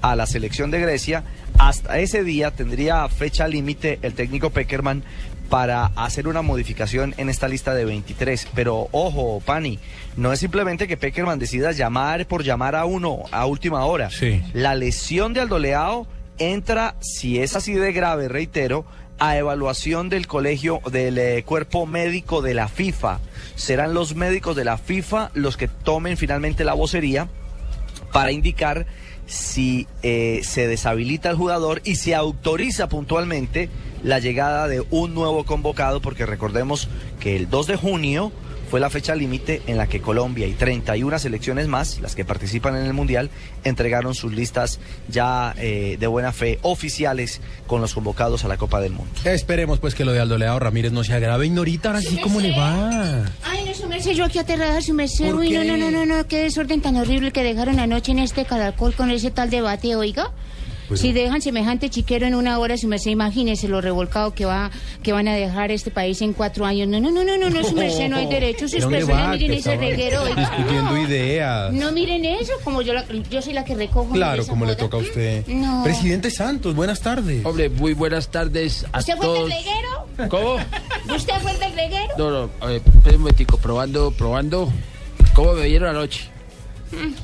a 0.00 0.16
la 0.16 0.26
selección 0.26 0.70
de 0.70 0.80
Grecia, 0.80 1.24
hasta 1.58 1.98
ese 1.98 2.24
día 2.24 2.50
tendría 2.50 3.06
fecha 3.08 3.46
límite 3.46 3.98
el 4.02 4.14
técnico 4.14 4.50
Peckerman 4.50 5.04
para 5.50 5.86
hacer 5.96 6.28
una 6.28 6.42
modificación 6.42 7.12
en 7.18 7.28
esta 7.28 7.48
lista 7.48 7.74
de 7.74 7.84
23. 7.84 8.48
Pero 8.54 8.88
ojo, 8.92 9.42
Pani, 9.44 9.78
no 10.16 10.32
es 10.32 10.38
simplemente 10.38 10.88
que 10.88 10.96
Peckerman 10.96 11.38
decida 11.38 11.72
llamar 11.72 12.26
por 12.26 12.44
llamar 12.44 12.76
a 12.76 12.86
uno 12.86 13.24
a 13.32 13.44
última 13.44 13.84
hora. 13.84 14.08
La 14.54 14.74
lesión 14.76 15.34
de 15.34 15.40
Aldoleao 15.40 16.06
entra, 16.38 16.94
si 17.00 17.40
es 17.40 17.56
así 17.56 17.74
de 17.74 17.92
grave, 17.92 18.28
reitero, 18.28 18.86
a 19.18 19.36
evaluación 19.36 20.08
del 20.08 20.26
colegio, 20.26 20.80
del 20.90 21.18
eh, 21.18 21.42
cuerpo 21.44 21.84
médico 21.84 22.40
de 22.40 22.54
la 22.54 22.68
FIFA. 22.68 23.18
Serán 23.56 23.92
los 23.92 24.14
médicos 24.14 24.56
de 24.56 24.64
la 24.64 24.78
FIFA 24.78 25.30
los 25.34 25.56
que 25.56 25.68
tomen 25.68 26.16
finalmente 26.16 26.64
la 26.64 26.72
vocería 26.72 27.28
para 28.12 28.32
indicar 28.32 28.86
si 29.26 29.86
eh, 30.02 30.40
se 30.42 30.66
deshabilita 30.66 31.30
el 31.30 31.36
jugador 31.36 31.82
y 31.84 31.96
se 31.96 32.14
autoriza 32.14 32.88
puntualmente 32.88 33.68
la 34.02 34.18
llegada 34.18 34.68
de 34.68 34.84
un 34.90 35.14
nuevo 35.14 35.44
convocado, 35.44 36.00
porque 36.00 36.26
recordemos 36.26 36.88
que 37.18 37.36
el 37.36 37.48
2 37.50 37.66
de 37.66 37.76
junio 37.76 38.32
fue 38.70 38.78
la 38.78 38.88
fecha 38.88 39.16
límite 39.16 39.62
en 39.66 39.76
la 39.76 39.88
que 39.88 40.00
Colombia 40.00 40.46
y 40.46 40.52
31 40.52 41.18
selecciones 41.18 41.66
más, 41.66 41.98
las 42.00 42.14
que 42.14 42.24
participan 42.24 42.76
en 42.76 42.86
el 42.86 42.92
Mundial, 42.92 43.28
entregaron 43.64 44.14
sus 44.14 44.32
listas 44.32 44.78
ya 45.08 45.56
eh, 45.58 45.96
de 45.98 46.06
buena 46.06 46.32
fe 46.32 46.60
oficiales 46.62 47.40
con 47.66 47.80
los 47.80 47.94
convocados 47.94 48.44
a 48.44 48.48
la 48.48 48.56
Copa 48.58 48.80
del 48.80 48.92
Mundo. 48.92 49.10
Esperemos 49.24 49.80
pues 49.80 49.96
que 49.96 50.04
lo 50.04 50.12
de 50.12 50.20
Aldo 50.20 50.38
Leao 50.38 50.60
Ramírez 50.60 50.92
no 50.92 51.02
se 51.02 51.14
agrave. 51.14 51.46
Ignorita, 51.46 51.88
ahora 51.88 52.00
sí, 52.00 52.16
¿cómo 52.22 52.40
le 52.40 52.56
va? 52.56 53.24
Ay, 53.42 53.64
no, 53.66 53.74
su 53.74 53.88
merced, 53.88 54.12
yo 54.12 54.24
aquí 54.24 54.38
aterrada, 54.38 54.80
su 54.80 54.94
merced. 54.94 55.30
¿Por 55.30 55.40
Uy, 55.40 55.50
no, 55.50 55.62
qué? 55.62 55.66
no, 55.66 55.76
no, 55.76 55.90
no, 55.90 56.06
no, 56.06 56.28
qué 56.28 56.44
desorden 56.44 56.80
tan 56.80 56.94
horrible 56.96 57.32
que 57.32 57.42
dejaron 57.42 57.80
anoche 57.80 58.12
en 58.12 58.20
este 58.20 58.44
caracol 58.44 58.94
con 58.94 59.10
ese 59.10 59.32
tal 59.32 59.50
debate, 59.50 59.96
oiga. 59.96 60.30
Pues 60.90 61.00
si 61.00 61.12
dejan 61.12 61.40
semejante 61.40 61.88
chiquero 61.88 62.26
en 62.26 62.34
una 62.34 62.58
hora, 62.58 62.76
su 62.76 62.88
merced, 62.88 63.10
imagínese 63.12 63.68
lo 63.68 63.80
revolcado 63.80 64.34
que 64.34 64.44
va, 64.44 64.70
que 65.02 65.12
van 65.12 65.28
a 65.28 65.34
dejar 65.34 65.70
este 65.70 65.90
país 65.90 66.20
en 66.20 66.32
cuatro 66.32 66.66
años. 66.66 66.88
No, 66.88 66.98
no, 67.00 67.10
no, 67.10 67.22
no, 67.24 67.38
no, 67.38 67.48
no, 67.48 67.62
su 67.64 67.74
merced, 67.76 68.08
no 68.08 68.16
hay 68.16 68.26
derecho. 68.26 68.66
Sus 68.68 68.84
personas 68.84 69.06
debate, 69.06 69.38
miren 69.38 69.58
ese 69.58 69.76
reguero. 69.76 70.24
Discutiendo 70.26 70.98
ideas. 70.98 71.72
No 71.72 71.92
miren 71.92 72.24
eso, 72.24 72.52
como 72.64 72.82
yo, 72.82 72.92
la- 72.92 73.06
yo 73.30 73.40
soy 73.40 73.52
la 73.52 73.64
que 73.64 73.74
recojo. 73.76 74.10
Claro, 74.12 74.44
como 74.46 74.64
le 74.66 74.74
toca 74.74 74.96
a 74.96 75.00
usted. 75.00 75.46
No. 75.46 75.84
Presidente 75.84 76.30
Santos, 76.30 76.74
buenas 76.74 77.00
tardes. 77.00 77.44
Hombre, 77.46 77.70
muy 77.70 77.94
buenas 77.94 78.28
tardes 78.28 78.84
a 78.92 78.98
¿Usted 78.98 79.16
fue 79.16 79.26
el 79.26 79.32
todos. 79.34 79.48
del 79.48 79.58
reguero? 79.58 80.28
¿Cómo? 80.28 81.14
¿Usted 81.16 81.34
fue 81.40 81.52
el 81.52 81.58
del 81.60 81.72
reguero? 81.74 82.14
No, 82.18 82.30
no, 82.30 82.50
a 82.60 82.66
ver, 82.66 82.82
espera 82.84 83.14
un 83.16 83.22
momentico, 83.22 83.56
probando, 83.58 84.10
probando. 84.10 84.68
¿Cómo 85.34 85.52
me 85.52 85.66
vieron 85.68 85.88
anoche? 85.90 86.24
Mm, 86.90 87.14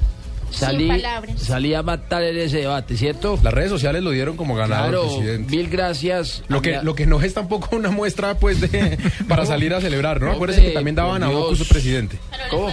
Salí, 0.50 0.88
salí 1.36 1.74
a 1.74 1.82
matar 1.82 2.22
en 2.22 2.36
ese 2.38 2.58
debate, 2.58 2.96
¿cierto? 2.96 3.38
Las 3.42 3.52
redes 3.52 3.68
sociales 3.70 4.02
lo 4.02 4.10
dieron 4.10 4.36
como 4.36 4.54
ganador, 4.54 4.90
Claro, 4.90 5.02
presidente. 5.16 5.56
mil 5.56 5.68
gracias. 5.68 6.42
Lo 6.48 6.62
que, 6.62 6.78
mi- 6.78 6.84
lo 6.84 6.94
que 6.94 7.06
no 7.06 7.20
es 7.20 7.34
tampoco 7.34 7.76
una 7.76 7.90
muestra 7.90 8.38
pues 8.38 8.60
de 8.60 8.98
para 9.28 9.44
salir 9.44 9.74
a 9.74 9.80
celebrar, 9.80 10.18
¿no? 10.20 10.26
Hombre, 10.28 10.36
Acuérdese 10.36 10.62
que 10.62 10.70
también 10.70 10.94
daban 10.94 11.22
a 11.22 11.26
por 11.26 11.34
Bocu 11.36 11.56
su 11.56 11.66
presidente. 11.66 12.18
¿Cómo? 12.50 12.72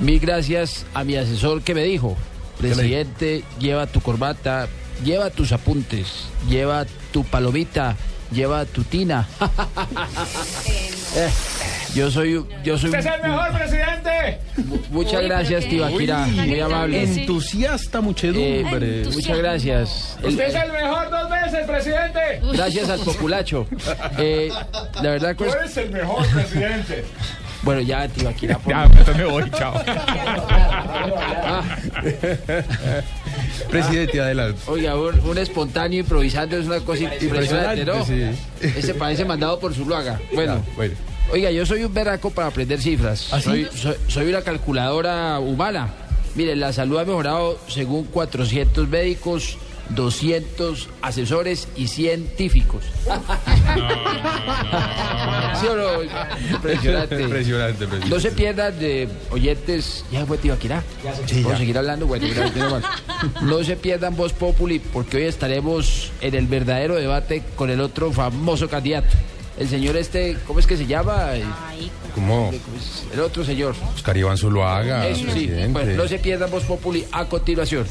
Mil 0.00 0.18
gracias 0.20 0.84
a 0.94 1.04
mi 1.04 1.16
asesor 1.16 1.62
que 1.62 1.74
me 1.74 1.84
dijo? 1.84 2.16
presidente, 2.58 3.44
lleva 3.60 3.86
tu 3.86 4.00
corbata, 4.00 4.66
lleva 5.04 5.28
tus 5.28 5.52
apuntes, 5.52 6.06
lleva 6.48 6.86
tu 7.12 7.22
palomita, 7.24 7.96
lleva 8.32 8.64
tu 8.64 8.82
tina. 8.82 9.28
Eh, 11.18 11.30
yo 11.96 12.10
soy, 12.10 12.44
yo 12.64 12.78
soy. 12.78 12.90
¡Usted 12.90 12.98
es 12.98 13.06
el 13.06 13.22
mejor, 13.30 13.52
presidente! 13.52 14.38
Muchas 14.90 15.22
gracias, 15.22 15.64
Tibaquira, 15.66 16.26
muy 16.26 16.60
amable. 16.60 17.02
Entusiasta 17.02 18.00
muchedumbre. 18.00 19.02
Eh, 19.02 19.08
muchas 19.12 19.38
gracias. 19.38 20.18
El- 20.22 20.28
¡Usted 20.30 20.44
es 20.48 20.54
el 20.54 20.72
mejor 20.72 21.10
dos 21.10 21.30
veces, 21.30 21.66
presidente! 21.66 22.40
gracias 22.52 22.90
al 22.90 23.00
populacho. 23.00 23.66
Eh, 24.18 24.50
la 25.02 25.10
verdad, 25.10 25.30
Tú 25.36 25.44
pues, 25.44 25.54
eres 25.54 25.76
el 25.76 25.90
mejor, 25.90 26.26
presidente. 26.28 27.04
bueno, 27.62 27.80
ya, 27.80 28.06
Tibaquira. 28.08 28.58
por- 28.58 28.72
Ya, 28.72 28.84
entonces 28.84 29.16
me 29.16 29.24
voy, 29.24 29.50
chao. 29.50 29.74
Presidente, 33.70 34.20
adelante. 34.20 34.60
Oiga, 34.66 34.96
un, 34.96 35.18
un 35.20 35.38
espontáneo 35.38 36.00
improvisando 36.00 36.56
es 36.58 36.66
una 36.66 36.80
cosa 36.80 37.02
impresionante, 37.20 37.84
¿no? 37.84 38.04
Sí. 38.04 38.22
Ese 38.60 38.94
parece 38.94 39.24
mandado 39.24 39.58
por 39.58 39.74
Zuluaga. 39.74 40.20
Bueno, 40.34 40.62
Bueno. 40.76 40.94
Oiga, 41.32 41.50
yo 41.50 41.64
soy 41.66 41.84
un 41.84 41.92
berraco 41.94 42.30
para 42.30 42.48
aprender 42.48 42.80
cifras. 42.80 43.28
¿Ah, 43.32 43.38
sí? 43.40 43.44
soy, 43.44 43.68
soy, 43.74 43.94
soy 44.08 44.28
una 44.28 44.42
calculadora 44.42 45.38
humana. 45.40 45.90
Mire, 46.34 46.54
la 46.56 46.72
salud 46.72 46.98
ha 46.98 47.04
mejorado 47.04 47.58
según 47.68 48.04
400 48.04 48.88
médicos, 48.88 49.56
200 49.90 50.88
asesores 51.00 51.68
y 51.76 51.86
científicos. 51.88 52.84
¿Sí 55.60 55.66
o 55.66 55.76
no? 55.76 56.02
Impresionante. 56.02 57.22
Impresionante, 57.22 57.86
presidente. 57.86 58.08
No 58.14 58.20
se 58.20 58.30
pierdan 58.32 58.78
de 58.78 59.08
oyentes. 59.30 60.04
¿Ya 60.12 60.26
fue 60.26 60.36
Tibaquirá? 60.38 60.82
Sí, 61.26 61.36
¿Puedo 61.40 61.54
ya. 61.54 61.58
seguir 61.58 61.78
hablando? 61.78 62.06
Bueno. 62.06 62.26
No 63.40 63.64
se 63.64 63.76
pierdan 63.76 64.14
Voz 64.14 64.34
Populi 64.34 64.78
porque 64.78 65.16
hoy 65.16 65.22
estaremos 65.22 66.12
en 66.20 66.34
el 66.34 66.46
verdadero 66.46 66.96
debate 66.96 67.42
con 67.56 67.70
el 67.70 67.80
otro 67.80 68.12
famoso 68.12 68.68
candidato. 68.68 69.08
El 69.58 69.68
señor 69.68 69.96
este, 69.96 70.36
¿cómo 70.46 70.58
es 70.60 70.66
que 70.66 70.76
se 70.76 70.86
llama? 70.86 71.30
¿Cómo? 72.14 72.50
el 73.12 73.20
otro 73.20 73.44
señor. 73.44 73.74
Oscar 73.94 74.16
Iván 74.16 74.36
Zuluaga. 74.38 75.06
Eso 75.08 75.26
sí. 75.32 75.50
Bueno, 75.70 75.92
no 75.94 76.08
se 76.08 76.18
pierdan 76.18 76.50
Voz 76.50 76.64
Populi 76.64 77.04
a 77.12 77.26
continuación. 77.26 77.86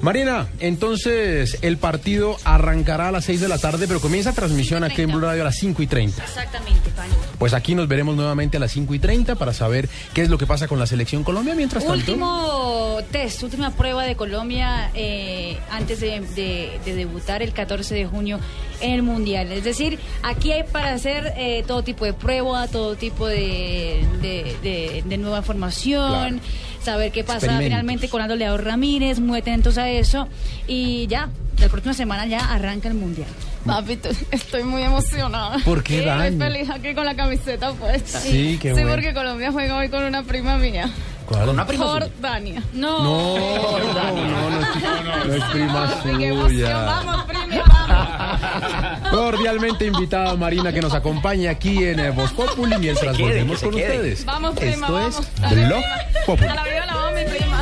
Marina, 0.00 0.46
entonces 0.60 1.58
el 1.60 1.76
partido 1.76 2.36
arrancará 2.44 3.08
a 3.08 3.10
las 3.12 3.24
6 3.24 3.40
de 3.40 3.48
la 3.48 3.58
tarde, 3.58 3.88
pero 3.88 4.00
comienza 4.00 4.32
transmisión 4.32 4.84
aquí 4.84 5.02
en 5.02 5.10
Blue 5.10 5.18
Radio 5.20 5.42
a 5.42 5.46
las 5.46 5.56
5 5.56 5.82
y 5.82 5.88
30. 5.88 6.22
Exactamente, 6.22 6.90
Pani. 6.90 7.12
Pues 7.36 7.52
aquí 7.52 7.74
nos 7.74 7.88
veremos 7.88 8.14
nuevamente 8.14 8.58
a 8.58 8.60
las 8.60 8.70
5 8.70 8.94
y 8.94 9.00
30 9.00 9.34
para 9.34 9.52
saber 9.52 9.88
qué 10.14 10.22
es 10.22 10.28
lo 10.28 10.38
que 10.38 10.46
pasa 10.46 10.68
con 10.68 10.78
la 10.78 10.86
selección 10.86 11.24
Colombia 11.24 11.56
mientras 11.56 11.84
tanto. 11.84 12.12
Último 12.12 12.98
test, 13.10 13.42
última 13.42 13.72
prueba 13.72 14.04
de 14.04 14.14
Colombia 14.14 14.92
eh, 14.94 15.58
antes 15.70 15.98
de, 15.98 16.20
de- 16.36 16.78
de 16.84 16.94
debutar 16.94 17.42
el 17.42 17.52
14 17.52 17.92
de 17.96 18.06
junio 18.06 18.38
en 18.80 18.92
el 18.92 19.02
Mundial. 19.02 19.50
Es 19.52 19.64
decir, 19.64 19.98
aquí 20.22 20.52
hay 20.52 20.62
para 20.64 20.92
hacer 20.92 21.32
eh, 21.36 21.64
todo 21.66 21.82
tipo 21.82 22.04
de 22.04 22.12
prueba, 22.12 22.66
todo 22.68 22.96
tipo 22.96 23.26
de, 23.26 24.04
de- 24.22 24.56
de- 24.62 25.02
de 25.06 25.18
nueva 25.18 25.42
formación, 25.42 26.40
saber 26.82 27.12
qué 27.12 27.24
pasa 27.24 27.58
finalmente 27.58 28.08
con 28.08 28.22
Aldo 28.22 28.36
Leao 28.36 28.56
Ramírez, 28.56 29.20
muy 29.20 29.38
atentos 29.40 29.78
a 29.78 29.88
eso. 29.90 30.28
Y 30.66 31.06
ya, 31.08 31.28
la 31.58 31.68
próxima 31.68 31.94
semana 31.94 32.26
ya 32.26 32.38
arranca 32.52 32.88
el 32.88 32.94
Mundial. 32.94 33.28
Papito, 33.66 34.08
estoy 34.30 34.62
muy 34.62 34.82
emocionada. 34.82 35.58
¿Por 35.64 35.82
qué, 35.82 36.02
Dani? 36.02 36.38
feliz 36.38 36.70
aquí 36.70 36.94
con 36.94 37.04
la 37.04 37.14
camiseta 37.16 37.72
puesta. 37.72 38.20
Sí, 38.20 38.58
qué 38.62 38.68
Sí, 38.68 38.74
bueno. 38.74 38.90
porque 38.92 39.12
Colombia 39.12 39.52
juega 39.52 39.76
hoy 39.76 39.88
con 39.88 40.04
una 40.04 40.22
prima 40.22 40.56
mía. 40.56 40.88
¿Cuál? 41.28 41.48
¿Una 41.50 41.64
Jordania. 41.66 42.62
No. 42.72 43.02
No, 43.04 43.78
no, 43.78 44.12
no, 44.24 44.50
no, 44.50 44.60
es- 44.60 45.26
no 45.26 45.34
es 45.34 45.44
prima 45.52 46.02
suya. 46.02 46.78
Vamos, 46.78 47.24
primi, 47.24 47.58
vamos. 47.66 49.10
Cordialmente 49.10 49.84
invitada 49.86 50.34
Marina 50.36 50.72
que 50.72 50.80
nos 50.80 50.94
acompañe 50.94 51.48
aquí 51.50 51.84
en 51.84 52.00
eh, 52.00 52.10
Voz 52.10 52.32
Populi 52.32 52.76
mientras 52.78 53.14
quede, 53.16 53.26
volvemos 53.26 53.60
con 53.62 53.70
quede. 53.72 53.96
ustedes. 53.96 54.24
Vamos, 54.24 54.54
prima, 54.56 54.72
Esto 54.86 54.92
vamos. 54.94 55.18
es 55.18 55.26
Blog 55.50 55.50
prima. 55.50 56.24
Populi. 56.26 56.48
A 56.48 56.54
la 56.54 56.64
vida 56.64 56.86
la 56.86 56.94
vamos, 56.94 57.12
mi 57.14 57.24
prima. 57.36 57.60